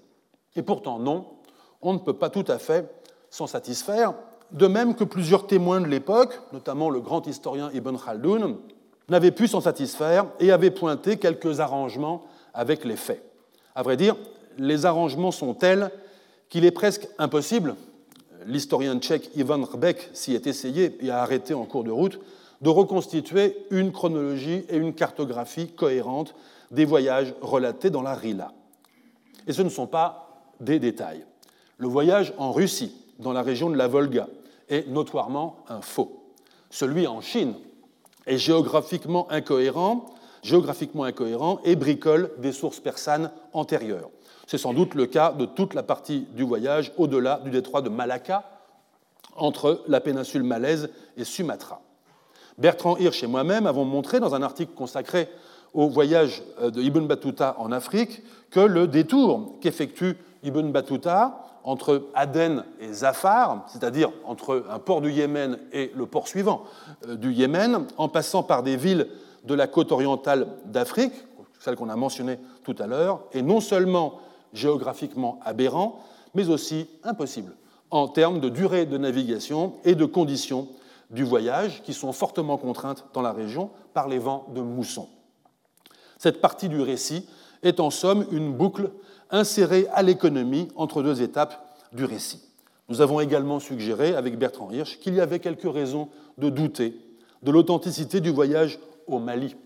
Et 0.54 0.62
pourtant 0.62 1.00
non, 1.00 1.26
on 1.82 1.94
ne 1.94 1.98
peut 1.98 2.14
pas 2.14 2.30
tout 2.30 2.44
à 2.46 2.58
fait 2.58 2.88
s'en 3.28 3.48
satisfaire, 3.48 4.14
de 4.54 4.68
même 4.68 4.94
que 4.94 5.04
plusieurs 5.04 5.46
témoins 5.46 5.80
de 5.80 5.86
l'époque, 5.86 6.40
notamment 6.52 6.88
le 6.88 7.00
grand 7.00 7.26
historien 7.26 7.70
Ibn 7.74 7.96
Khaldoun, 7.96 8.56
n'avaient 9.08 9.32
pu 9.32 9.48
s'en 9.48 9.60
satisfaire 9.60 10.26
et 10.40 10.52
avaient 10.52 10.70
pointé 10.70 11.18
quelques 11.18 11.60
arrangements 11.60 12.22
avec 12.54 12.84
les 12.84 12.96
faits. 12.96 13.22
À 13.74 13.82
vrai 13.82 13.96
dire, 13.96 14.16
les 14.56 14.86
arrangements 14.86 15.32
sont 15.32 15.54
tels 15.54 15.90
qu'il 16.48 16.64
est 16.64 16.70
presque 16.70 17.08
impossible, 17.18 17.74
l'historien 18.46 18.98
tchèque 19.00 19.30
Ivan 19.34 19.64
Rbek 19.64 20.10
s'y 20.12 20.34
est 20.34 20.46
essayé 20.46 20.96
et 21.00 21.10
a 21.10 21.20
arrêté 21.20 21.52
en 21.52 21.64
cours 21.64 21.82
de 21.82 21.90
route, 21.90 22.20
de 22.62 22.68
reconstituer 22.68 23.56
une 23.70 23.90
chronologie 23.90 24.64
et 24.68 24.76
une 24.76 24.94
cartographie 24.94 25.68
cohérente 25.68 26.34
des 26.70 26.84
voyages 26.84 27.34
relatés 27.40 27.90
dans 27.90 28.02
la 28.02 28.14
Rila. 28.14 28.52
Et 29.48 29.52
ce 29.52 29.62
ne 29.62 29.68
sont 29.68 29.88
pas 29.88 30.44
des 30.60 30.78
détails. 30.78 31.24
Le 31.78 31.88
voyage 31.88 32.32
en 32.38 32.52
Russie, 32.52 32.94
dans 33.18 33.32
la 33.32 33.42
région 33.42 33.68
de 33.68 33.76
la 33.76 33.88
Volga, 33.88 34.28
est 34.68 34.88
notoirement 34.88 35.56
un 35.68 35.80
faux. 35.80 36.24
Celui 36.70 37.06
en 37.06 37.20
Chine 37.20 37.54
est 38.26 38.38
géographiquement 38.38 39.30
incohérent, 39.30 40.06
géographiquement 40.42 41.04
incohérent 41.04 41.60
et 41.64 41.76
bricole 41.76 42.30
des 42.38 42.52
sources 42.52 42.80
persanes 42.80 43.30
antérieures. 43.52 44.10
C'est 44.46 44.58
sans 44.58 44.74
doute 44.74 44.94
le 44.94 45.06
cas 45.06 45.32
de 45.32 45.46
toute 45.46 45.74
la 45.74 45.82
partie 45.82 46.26
du 46.34 46.42
voyage 46.42 46.92
au-delà 46.96 47.40
du 47.44 47.50
détroit 47.50 47.82
de 47.82 47.88
Malacca, 47.88 48.44
entre 49.36 49.82
la 49.88 50.00
péninsule 50.00 50.42
malaise 50.42 50.90
et 51.16 51.24
Sumatra. 51.24 51.80
Bertrand 52.58 52.96
Hirsch 52.96 53.22
et 53.24 53.26
moi-même 53.26 53.66
avons 53.66 53.84
montré 53.84 54.20
dans 54.20 54.34
un 54.34 54.42
article 54.42 54.72
consacré 54.74 55.28
au 55.72 55.88
voyage 55.88 56.42
euh, 56.60 56.70
de 56.70 56.80
Ibn 56.80 57.06
Battuta 57.06 57.56
en 57.58 57.72
Afrique 57.72 58.22
que 58.50 58.60
le 58.60 58.86
détour 58.86 59.54
qu'effectue 59.60 60.16
Ibn 60.44 60.70
Battuta 60.70 61.40
entre 61.64 62.08
Aden 62.14 62.64
et 62.78 62.92
Zafar, 62.92 63.64
c'est-à-dire 63.68 64.10
entre 64.24 64.64
un 64.70 64.78
port 64.78 65.00
du 65.00 65.10
Yémen 65.10 65.58
et 65.72 65.90
le 65.96 66.06
port 66.06 66.28
suivant 66.28 66.64
euh, 67.08 67.16
du 67.16 67.32
Yémen, 67.32 67.86
en 67.96 68.08
passant 68.08 68.42
par 68.42 68.62
des 68.62 68.76
villes 68.76 69.08
de 69.44 69.54
la 69.54 69.66
côte 69.66 69.90
orientale 69.90 70.46
d'Afrique, 70.66 71.14
celle 71.58 71.76
qu'on 71.76 71.88
a 71.88 71.96
mentionnée 71.96 72.38
tout 72.62 72.76
à 72.78 72.86
l'heure, 72.86 73.20
est 73.32 73.42
non 73.42 73.60
seulement 73.60 74.20
géographiquement 74.52 75.40
aberrant, 75.44 76.00
mais 76.34 76.48
aussi 76.48 76.86
impossible 77.02 77.54
en 77.90 78.08
termes 78.08 78.40
de 78.40 78.48
durée 78.48 78.86
de 78.86 78.98
navigation 78.98 79.74
et 79.84 79.94
de 79.94 80.04
conditions 80.04 80.68
du 81.10 81.22
voyage 81.22 81.82
qui 81.82 81.94
sont 81.94 82.12
fortement 82.12 82.56
contraintes 82.56 83.04
dans 83.12 83.22
la 83.22 83.32
région 83.32 83.70
par 83.92 84.08
les 84.08 84.18
vents 84.18 84.46
de 84.54 84.60
mousson. 84.60 85.08
Cette 86.18 86.40
partie 86.40 86.68
du 86.68 86.80
récit 86.80 87.28
est 87.62 87.80
en 87.80 87.90
somme 87.90 88.26
une 88.32 88.52
boucle 88.52 88.90
insérée 89.34 89.88
à 89.92 90.02
l'économie 90.02 90.68
entre 90.76 91.02
deux 91.02 91.20
étapes 91.20 91.76
du 91.92 92.04
récit. 92.04 92.40
Nous 92.88 93.00
avons 93.00 93.20
également 93.20 93.60
suggéré, 93.60 94.14
avec 94.14 94.38
Bertrand 94.38 94.70
Hirsch, 94.70 94.98
qu'il 95.00 95.14
y 95.14 95.20
avait 95.20 95.40
quelques 95.40 95.70
raisons 95.70 96.08
de 96.38 96.48
douter 96.50 96.96
de 97.42 97.50
l'authenticité 97.50 98.20
du 98.20 98.30
voyage 98.30 98.78
au 99.06 99.18
Mali. 99.18 99.56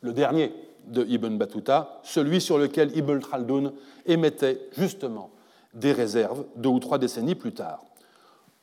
Le 0.00 0.12
dernier 0.12 0.52
de 0.86 1.04
Ibn 1.04 1.38
Battuta, 1.38 2.00
celui 2.02 2.40
sur 2.40 2.58
lequel 2.58 2.96
Ibn 2.96 3.20
Khaldun 3.20 3.72
émettait 4.06 4.60
justement 4.76 5.30
des 5.72 5.92
réserves 5.92 6.44
deux 6.56 6.68
ou 6.68 6.78
trois 6.78 6.98
décennies 6.98 7.34
plus 7.34 7.54
tard. 7.54 7.82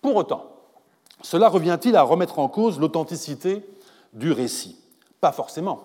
Pour 0.01 0.15
autant, 0.15 0.45
cela 1.21 1.49
revient-il 1.49 1.95
à 1.95 2.03
remettre 2.03 2.39
en 2.39 2.47
cause 2.47 2.79
l'authenticité 2.79 3.65
du 4.13 4.31
récit? 4.31 4.77
Pas 5.19 5.31
forcément, 5.31 5.83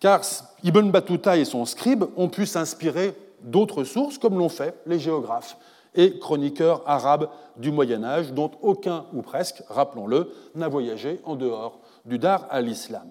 car 0.00 0.22
Ibn 0.62 0.90
Battuta 0.90 1.36
et 1.36 1.44
son 1.44 1.64
scribe 1.66 2.04
ont 2.16 2.28
pu 2.28 2.46
s'inspirer 2.46 3.14
d'autres 3.44 3.84
sources, 3.84 4.18
comme 4.18 4.38
l'ont 4.38 4.48
fait 4.48 4.74
les 4.86 4.98
géographes 4.98 5.56
et 5.94 6.18
chroniqueurs 6.18 6.82
arabes 6.86 7.28
du 7.56 7.70
Moyen 7.70 8.02
Âge, 8.02 8.32
dont 8.32 8.50
aucun, 8.62 9.04
ou 9.12 9.22
presque, 9.22 9.62
rappelons-le, 9.68 10.32
n'a 10.54 10.68
voyagé 10.68 11.20
en 11.24 11.36
dehors 11.36 11.78
du 12.04 12.18
Dar 12.18 12.46
à 12.50 12.60
l'islam. 12.60 13.06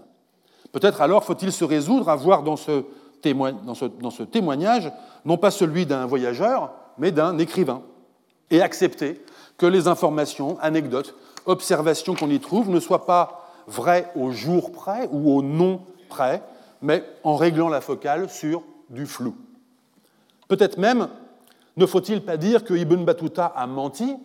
Peut-être 0.72 1.02
alors 1.02 1.24
faut-il 1.24 1.52
se 1.52 1.64
résoudre 1.64 2.10
à 2.10 2.16
voir 2.16 2.44
dans 2.44 2.58
ce, 2.58 2.84
témoignage 3.22 4.92
non 5.24 5.38
pas 5.38 5.52
celui 5.52 5.86
d'un 5.86 6.06
voyageur, 6.06 6.74
mais 6.98 7.12
d'un 7.12 7.38
écrivain, 7.38 7.82
et 8.52 8.62
accepter 8.62 9.24
que 9.58 9.66
les 9.66 9.88
informations, 9.88 10.58
anecdotes, 10.60 11.16
observations 11.46 12.16
qu'on 12.16 12.30
y 12.30 12.40
trouve 12.40 12.70
ne 12.70 12.80
soient 12.80 13.06
pas 13.06 13.50
vraies 13.68 14.12
au 14.16 14.32
jour 14.32 14.72
près 14.72 15.08
ou 15.12 15.32
au 15.34 15.42
nom 15.42 15.82
près, 16.10 16.44
mais 16.82 17.04
en 17.24 17.38
réglant 17.38 17.70
la 17.70 17.80
focale 17.80 18.30
sur 18.30 18.64
du 18.90 19.06
flou. 19.06 19.36
Peut-être 20.48 20.78
même 20.78 21.08
ne 21.76 21.86
faut-il 21.86 22.22
pas 22.22 22.38
dire 22.38 22.64
que 22.64 22.74
Ibn 22.74 23.04
Battuta 23.04 23.46
a 23.46 23.66
menti, 23.68 24.16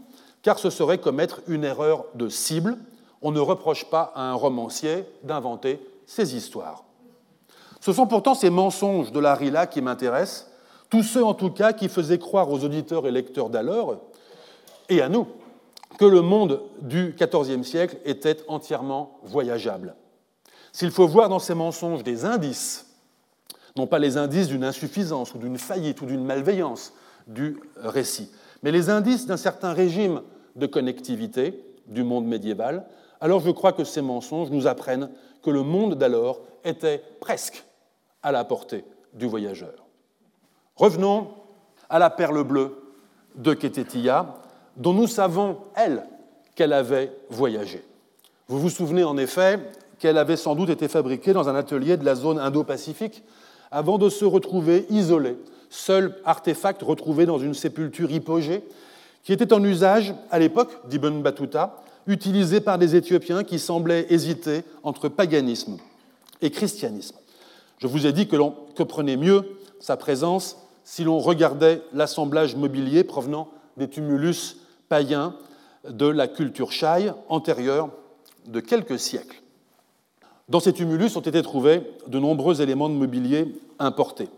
car 0.42 0.58
ce 0.58 0.70
serait 0.70 0.98
commettre 0.98 1.40
une 1.48 1.64
erreur 1.64 2.04
de 2.14 2.28
cible. 2.28 2.76
On 3.22 3.30
ne 3.30 3.40
reproche 3.40 3.86
pas 3.86 4.12
à 4.14 4.22
un 4.22 4.34
romancier 4.34 5.04
d'inventer 5.22 5.80
ses 6.06 6.36
histoires. 6.36 6.84
Ce 7.80 7.92
sont 7.92 8.06
pourtant 8.06 8.34
ces 8.34 8.50
mensonges 8.50 9.12
de 9.12 9.20
Larry-là 9.20 9.66
qui 9.66 9.80
m'intéressent, 9.80 10.50
tous 10.90 11.02
ceux 11.02 11.24
en 11.24 11.34
tout 11.34 11.50
cas 11.50 11.72
qui 11.72 11.88
faisaient 11.88 12.18
croire 12.18 12.50
aux 12.50 12.64
auditeurs 12.64 13.06
et 13.06 13.10
lecteurs 13.10 13.50
d'alors, 13.50 13.96
et 14.88 15.00
à 15.00 15.08
nous, 15.08 15.26
que 15.98 16.04
le 16.04 16.22
monde 16.22 16.62
du 16.80 17.14
XIVe 17.18 17.62
siècle 17.62 17.98
était 18.04 18.38
entièrement 18.48 19.18
voyageable. 19.22 19.94
S'il 20.72 20.90
faut 20.90 21.06
voir 21.06 21.28
dans 21.28 21.38
ces 21.38 21.54
mensonges 21.54 22.02
des 22.02 22.24
indices, 22.24 22.87
non 23.78 23.86
pas 23.86 23.98
les 23.98 24.16
indices 24.16 24.48
d'une 24.48 24.64
insuffisance 24.64 25.34
ou 25.34 25.38
d'une 25.38 25.56
faillite 25.56 26.02
ou 26.02 26.06
d'une 26.06 26.24
malveillance 26.24 26.92
du 27.26 27.58
récit, 27.76 28.30
mais 28.62 28.72
les 28.72 28.90
indices 28.90 29.26
d'un 29.26 29.36
certain 29.36 29.72
régime 29.72 30.22
de 30.56 30.66
connectivité 30.66 31.64
du 31.86 32.02
monde 32.02 32.26
médiéval, 32.26 32.84
alors 33.20 33.40
je 33.40 33.50
crois 33.50 33.72
que 33.72 33.84
ces 33.84 34.02
mensonges 34.02 34.50
nous 34.50 34.66
apprennent 34.66 35.10
que 35.42 35.50
le 35.50 35.62
monde 35.62 35.94
d'alors 35.94 36.40
était 36.64 37.02
presque 37.20 37.64
à 38.22 38.32
la 38.32 38.44
portée 38.44 38.84
du 39.14 39.26
voyageur. 39.26 39.86
Revenons 40.76 41.28
à 41.88 41.98
la 41.98 42.10
perle 42.10 42.42
bleue 42.42 42.76
de 43.36 43.54
Ketetia, 43.54 44.34
dont 44.76 44.92
nous 44.92 45.06
savons, 45.06 45.58
elle, 45.74 46.04
qu'elle 46.54 46.72
avait 46.72 47.12
voyagé. 47.30 47.84
Vous 48.48 48.58
vous 48.58 48.70
souvenez 48.70 49.04
en 49.04 49.16
effet 49.16 49.60
qu'elle 49.98 50.18
avait 50.18 50.36
sans 50.36 50.54
doute 50.54 50.70
été 50.70 50.88
fabriquée 50.88 51.32
dans 51.32 51.48
un 51.48 51.54
atelier 51.54 51.96
de 51.96 52.04
la 52.04 52.14
zone 52.14 52.38
Indo-Pacifique 52.38 53.22
avant 53.70 53.98
de 53.98 54.08
se 54.08 54.24
retrouver 54.24 54.86
isolée, 54.90 55.36
seul 55.70 56.14
artefact 56.24 56.82
retrouvé 56.82 57.26
dans 57.26 57.38
une 57.38 57.54
sépulture 57.54 58.10
hypogée 58.10 58.62
qui 59.24 59.32
était 59.32 59.52
en 59.52 59.62
usage 59.62 60.14
à 60.30 60.38
l'époque 60.38 60.88
d'Ibn 60.88 61.20
Battuta, 61.22 61.82
utilisé 62.06 62.60
par 62.60 62.78
des 62.78 62.96
Éthiopiens 62.96 63.44
qui 63.44 63.58
semblaient 63.58 64.06
hésiter 64.08 64.62
entre 64.82 65.08
paganisme 65.08 65.76
et 66.40 66.50
christianisme. 66.50 67.16
Je 67.78 67.86
vous 67.86 68.06
ai 68.06 68.12
dit 68.12 68.26
que 68.26 68.36
l'on 68.36 68.54
comprenait 68.76 69.16
mieux 69.16 69.44
sa 69.80 69.96
présence 69.96 70.56
si 70.84 71.04
l'on 71.04 71.18
regardait 71.18 71.82
l'assemblage 71.92 72.56
mobilier 72.56 73.04
provenant 73.04 73.48
des 73.76 73.88
tumulus 73.88 74.56
païens 74.88 75.36
de 75.88 76.06
la 76.06 76.26
culture 76.26 76.72
Shai 76.72 77.12
antérieure 77.28 77.90
de 78.46 78.60
quelques 78.60 78.98
siècles. 78.98 79.42
Dans 80.48 80.60
ces 80.60 80.72
tumulus 80.72 81.14
ont 81.16 81.20
été 81.20 81.42
trouvés 81.42 81.82
de 82.06 82.18
nombreux 82.18 82.62
éléments 82.62 82.88
de 82.88 82.94
mobilier 82.94 83.54
importés. 83.78 84.28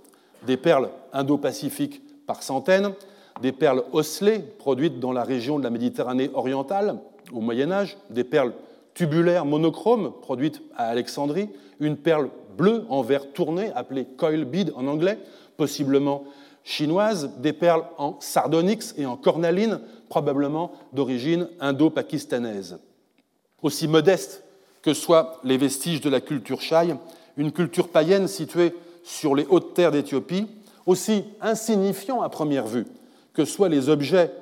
Des 0.44 0.56
perles 0.56 0.90
indo-pacifiques 1.12 2.02
par 2.26 2.42
centaines, 2.42 2.94
des 3.42 3.52
perles 3.52 3.84
osselées 3.92 4.40
produites 4.40 4.98
dans 4.98 5.12
la 5.12 5.22
région 5.22 5.58
de 5.58 5.62
la 5.62 5.70
Méditerranée 5.70 6.28
orientale 6.34 6.98
au 7.32 7.40
Moyen 7.40 7.70
Âge, 7.70 7.96
des 8.10 8.24
perles 8.24 8.52
tubulaires 8.92 9.44
monochromes 9.44 10.12
produites 10.20 10.62
à 10.76 10.86
Alexandrie, 10.88 11.48
une 11.78 11.96
perle 11.96 12.28
bleue 12.58 12.84
en 12.88 13.02
verre 13.02 13.32
tourné 13.32 13.70
appelée 13.76 14.04
coil 14.04 14.44
bead 14.44 14.72
en 14.74 14.88
anglais, 14.88 15.16
possiblement 15.56 16.24
chinoise, 16.64 17.30
des 17.38 17.52
perles 17.52 17.84
en 17.98 18.16
sardonyx 18.18 18.94
et 18.98 19.06
en 19.06 19.16
cornaline, 19.16 19.80
probablement 20.08 20.72
d'origine 20.92 21.48
indo-pakistanaise. 21.60 22.80
Aussi 23.62 23.86
modeste 23.86 24.42
que 24.82 24.94
soient 24.94 25.40
les 25.44 25.58
vestiges 25.58 26.00
de 26.00 26.10
la 26.10 26.20
culture 26.20 26.60
Shai, 26.60 26.94
une 27.36 27.52
culture 27.52 27.88
païenne 27.88 28.28
située 28.28 28.74
sur 29.02 29.34
les 29.34 29.46
hautes 29.46 29.74
terres 29.74 29.92
d'Éthiopie, 29.92 30.46
aussi 30.86 31.24
insignifiant 31.40 32.22
à 32.22 32.28
première 32.28 32.66
vue 32.66 32.86
que 33.32 33.44
soient 33.44 33.68
les 33.68 33.88
objets 33.88 34.32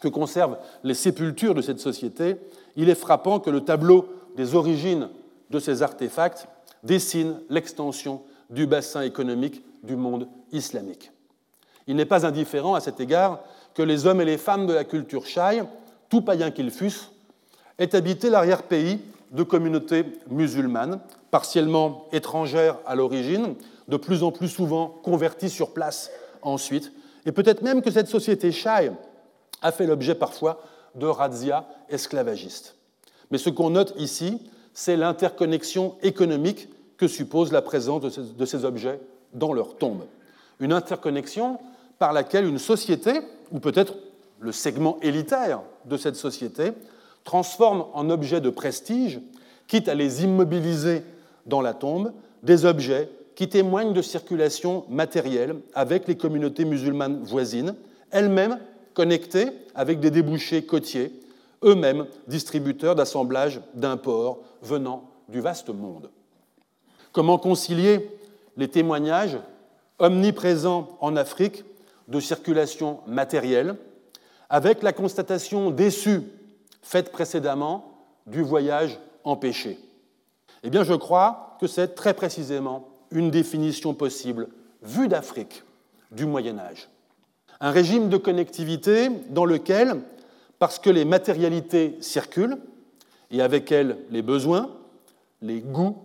que 0.00 0.08
conservent 0.08 0.58
les 0.82 0.94
sépultures 0.94 1.54
de 1.54 1.62
cette 1.62 1.80
société, 1.80 2.36
il 2.76 2.88
est 2.88 2.94
frappant 2.94 3.38
que 3.38 3.50
le 3.50 3.60
tableau 3.60 4.08
des 4.36 4.54
origines 4.54 5.08
de 5.50 5.58
ces 5.58 5.82
artefacts 5.82 6.48
dessine 6.82 7.40
l'extension 7.50 8.22
du 8.48 8.66
bassin 8.66 9.02
économique 9.02 9.62
du 9.82 9.96
monde 9.96 10.28
islamique. 10.52 11.12
Il 11.86 11.96
n'est 11.96 12.04
pas 12.04 12.26
indifférent 12.26 12.74
à 12.74 12.80
cet 12.80 13.00
égard 13.00 13.40
que 13.74 13.82
les 13.82 14.06
hommes 14.06 14.20
et 14.20 14.24
les 14.24 14.38
femmes 14.38 14.66
de 14.66 14.72
la 14.72 14.84
culture 14.84 15.26
Shai, 15.26 15.62
tout 16.08 16.22
païens 16.22 16.50
qu'ils 16.50 16.70
fussent, 16.70 17.10
aient 17.78 17.94
habité 17.94 18.30
l'arrière-pays 18.30 19.00
de 19.30 19.42
communautés 19.42 20.04
musulmanes, 20.28 21.00
partiellement 21.30 22.06
étrangères 22.12 22.78
à 22.86 22.94
l'origine, 22.94 23.54
de 23.88 23.96
plus 23.96 24.22
en 24.22 24.32
plus 24.32 24.48
souvent 24.48 24.88
converties 24.88 25.50
sur 25.50 25.72
place 25.72 26.10
ensuite, 26.42 26.92
et 27.26 27.32
peut-être 27.32 27.62
même 27.62 27.82
que 27.82 27.90
cette 27.90 28.08
société 28.08 28.50
Shai 28.50 28.90
a 29.62 29.72
fait 29.72 29.86
l'objet 29.86 30.14
parfois 30.14 30.62
de 30.94 31.06
razzias 31.06 31.66
esclavagistes. 31.88 32.76
Mais 33.30 33.38
ce 33.38 33.50
qu'on 33.50 33.70
note 33.70 33.94
ici, 33.98 34.40
c'est 34.72 34.96
l'interconnexion 34.96 35.96
économique 36.02 36.68
que 36.96 37.08
suppose 37.08 37.52
la 37.52 37.62
présence 37.62 38.18
de 38.18 38.44
ces 38.44 38.64
objets 38.64 39.00
dans 39.32 39.52
leur 39.52 39.76
tombe. 39.76 40.04
Une 40.58 40.72
interconnexion 40.72 41.58
par 41.98 42.12
laquelle 42.12 42.46
une 42.46 42.58
société, 42.58 43.20
ou 43.52 43.60
peut-être 43.60 43.94
le 44.40 44.52
segment 44.52 44.98
élitaire 45.02 45.60
de 45.84 45.96
cette 45.96 46.16
société, 46.16 46.72
transforme 47.24 47.86
en 47.92 48.10
objets 48.10 48.40
de 48.40 48.50
prestige, 48.50 49.20
quitte 49.66 49.88
à 49.88 49.94
les 49.94 50.24
immobiliser 50.24 51.02
dans 51.46 51.60
la 51.60 51.74
tombe, 51.74 52.12
des 52.42 52.64
objets 52.64 53.08
qui 53.34 53.48
témoignent 53.48 53.92
de 53.92 54.02
circulation 54.02 54.84
matérielle 54.88 55.56
avec 55.74 56.08
les 56.08 56.16
communautés 56.16 56.64
musulmanes 56.64 57.22
voisines, 57.22 57.74
elles-mêmes 58.10 58.58
connectées 58.94 59.48
avec 59.74 60.00
des 60.00 60.10
débouchés 60.10 60.62
côtiers, 60.62 61.12
eux-mêmes 61.64 62.06
distributeurs 62.26 62.94
d'assemblages 62.94 63.60
d'imports 63.74 64.40
venant 64.62 65.04
du 65.28 65.40
vaste 65.40 65.70
monde. 65.70 66.10
Comment 67.12 67.38
concilier 67.38 68.10
les 68.56 68.68
témoignages 68.68 69.38
omniprésents 69.98 70.98
en 71.00 71.16
Afrique 71.16 71.64
de 72.08 72.20
circulation 72.20 73.00
matérielle 73.06 73.76
avec 74.48 74.82
la 74.82 74.92
constatation 74.92 75.70
déçue 75.70 76.22
faite 76.82 77.12
précédemment 77.12 78.06
du 78.26 78.42
voyage 78.42 78.98
empêché 79.24 79.78
Eh 80.62 80.70
bien, 80.70 80.84
je 80.84 80.94
crois 80.94 81.56
que 81.60 81.66
c'est 81.66 81.94
très 81.94 82.14
précisément 82.14 82.88
une 83.10 83.30
définition 83.30 83.94
possible, 83.94 84.48
vue 84.82 85.08
d'Afrique, 85.08 85.62
du 86.10 86.26
Moyen 86.26 86.58
Âge. 86.58 86.88
Un 87.60 87.70
régime 87.70 88.08
de 88.08 88.16
connectivité 88.16 89.10
dans 89.28 89.44
lequel, 89.44 90.00
parce 90.58 90.78
que 90.78 90.90
les 90.90 91.04
matérialités 91.04 91.96
circulent, 92.00 92.58
et 93.30 93.42
avec 93.42 93.70
elles 93.70 93.98
les 94.10 94.22
besoins, 94.22 94.70
les 95.42 95.60
goûts, 95.60 95.98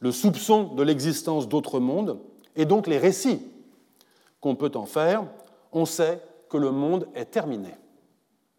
le 0.00 0.12
soupçon 0.12 0.74
de 0.74 0.82
l'existence 0.82 1.48
d'autres 1.48 1.80
mondes, 1.80 2.18
et 2.56 2.64
donc 2.64 2.86
les 2.86 2.98
récits 2.98 3.42
qu'on 4.40 4.54
peut 4.54 4.72
en 4.74 4.86
faire, 4.86 5.24
on 5.72 5.86
sait 5.86 6.20
que 6.48 6.56
le 6.56 6.70
monde 6.70 7.08
est 7.14 7.26
terminé. 7.26 7.70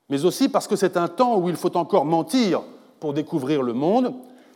Mais 0.10 0.26
aussi 0.26 0.50
parce 0.50 0.68
que 0.68 0.76
c'est 0.76 0.98
un 0.98 1.08
temps 1.08 1.38
où 1.38 1.50
il 1.50 1.56
faut 1.56 1.76
encore 1.78 2.06
mentir 2.06 2.62
pour 3.00 3.14
découvrir 3.14 3.64
le 3.64 3.74
monde, 3.74 4.14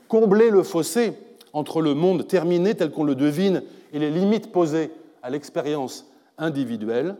combler 0.07 0.49
le 0.49 0.63
fossé 0.63 1.13
entre 1.53 1.81
le 1.81 1.93
monde 1.93 2.27
terminé 2.27 2.75
tel 2.75 2.91
qu'on 2.91 3.03
le 3.03 3.15
devine 3.15 3.63
et 3.91 3.99
les 3.99 4.11
limites 4.11 4.51
posées 4.51 4.91
à 5.23 5.29
l'expérience 5.29 6.05
individuelle, 6.37 7.17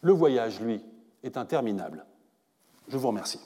le 0.00 0.12
voyage, 0.12 0.60
lui, 0.60 0.80
est 1.22 1.36
interminable. 1.36 2.04
Je 2.88 2.96
vous 2.96 3.08
remercie. 3.08 3.40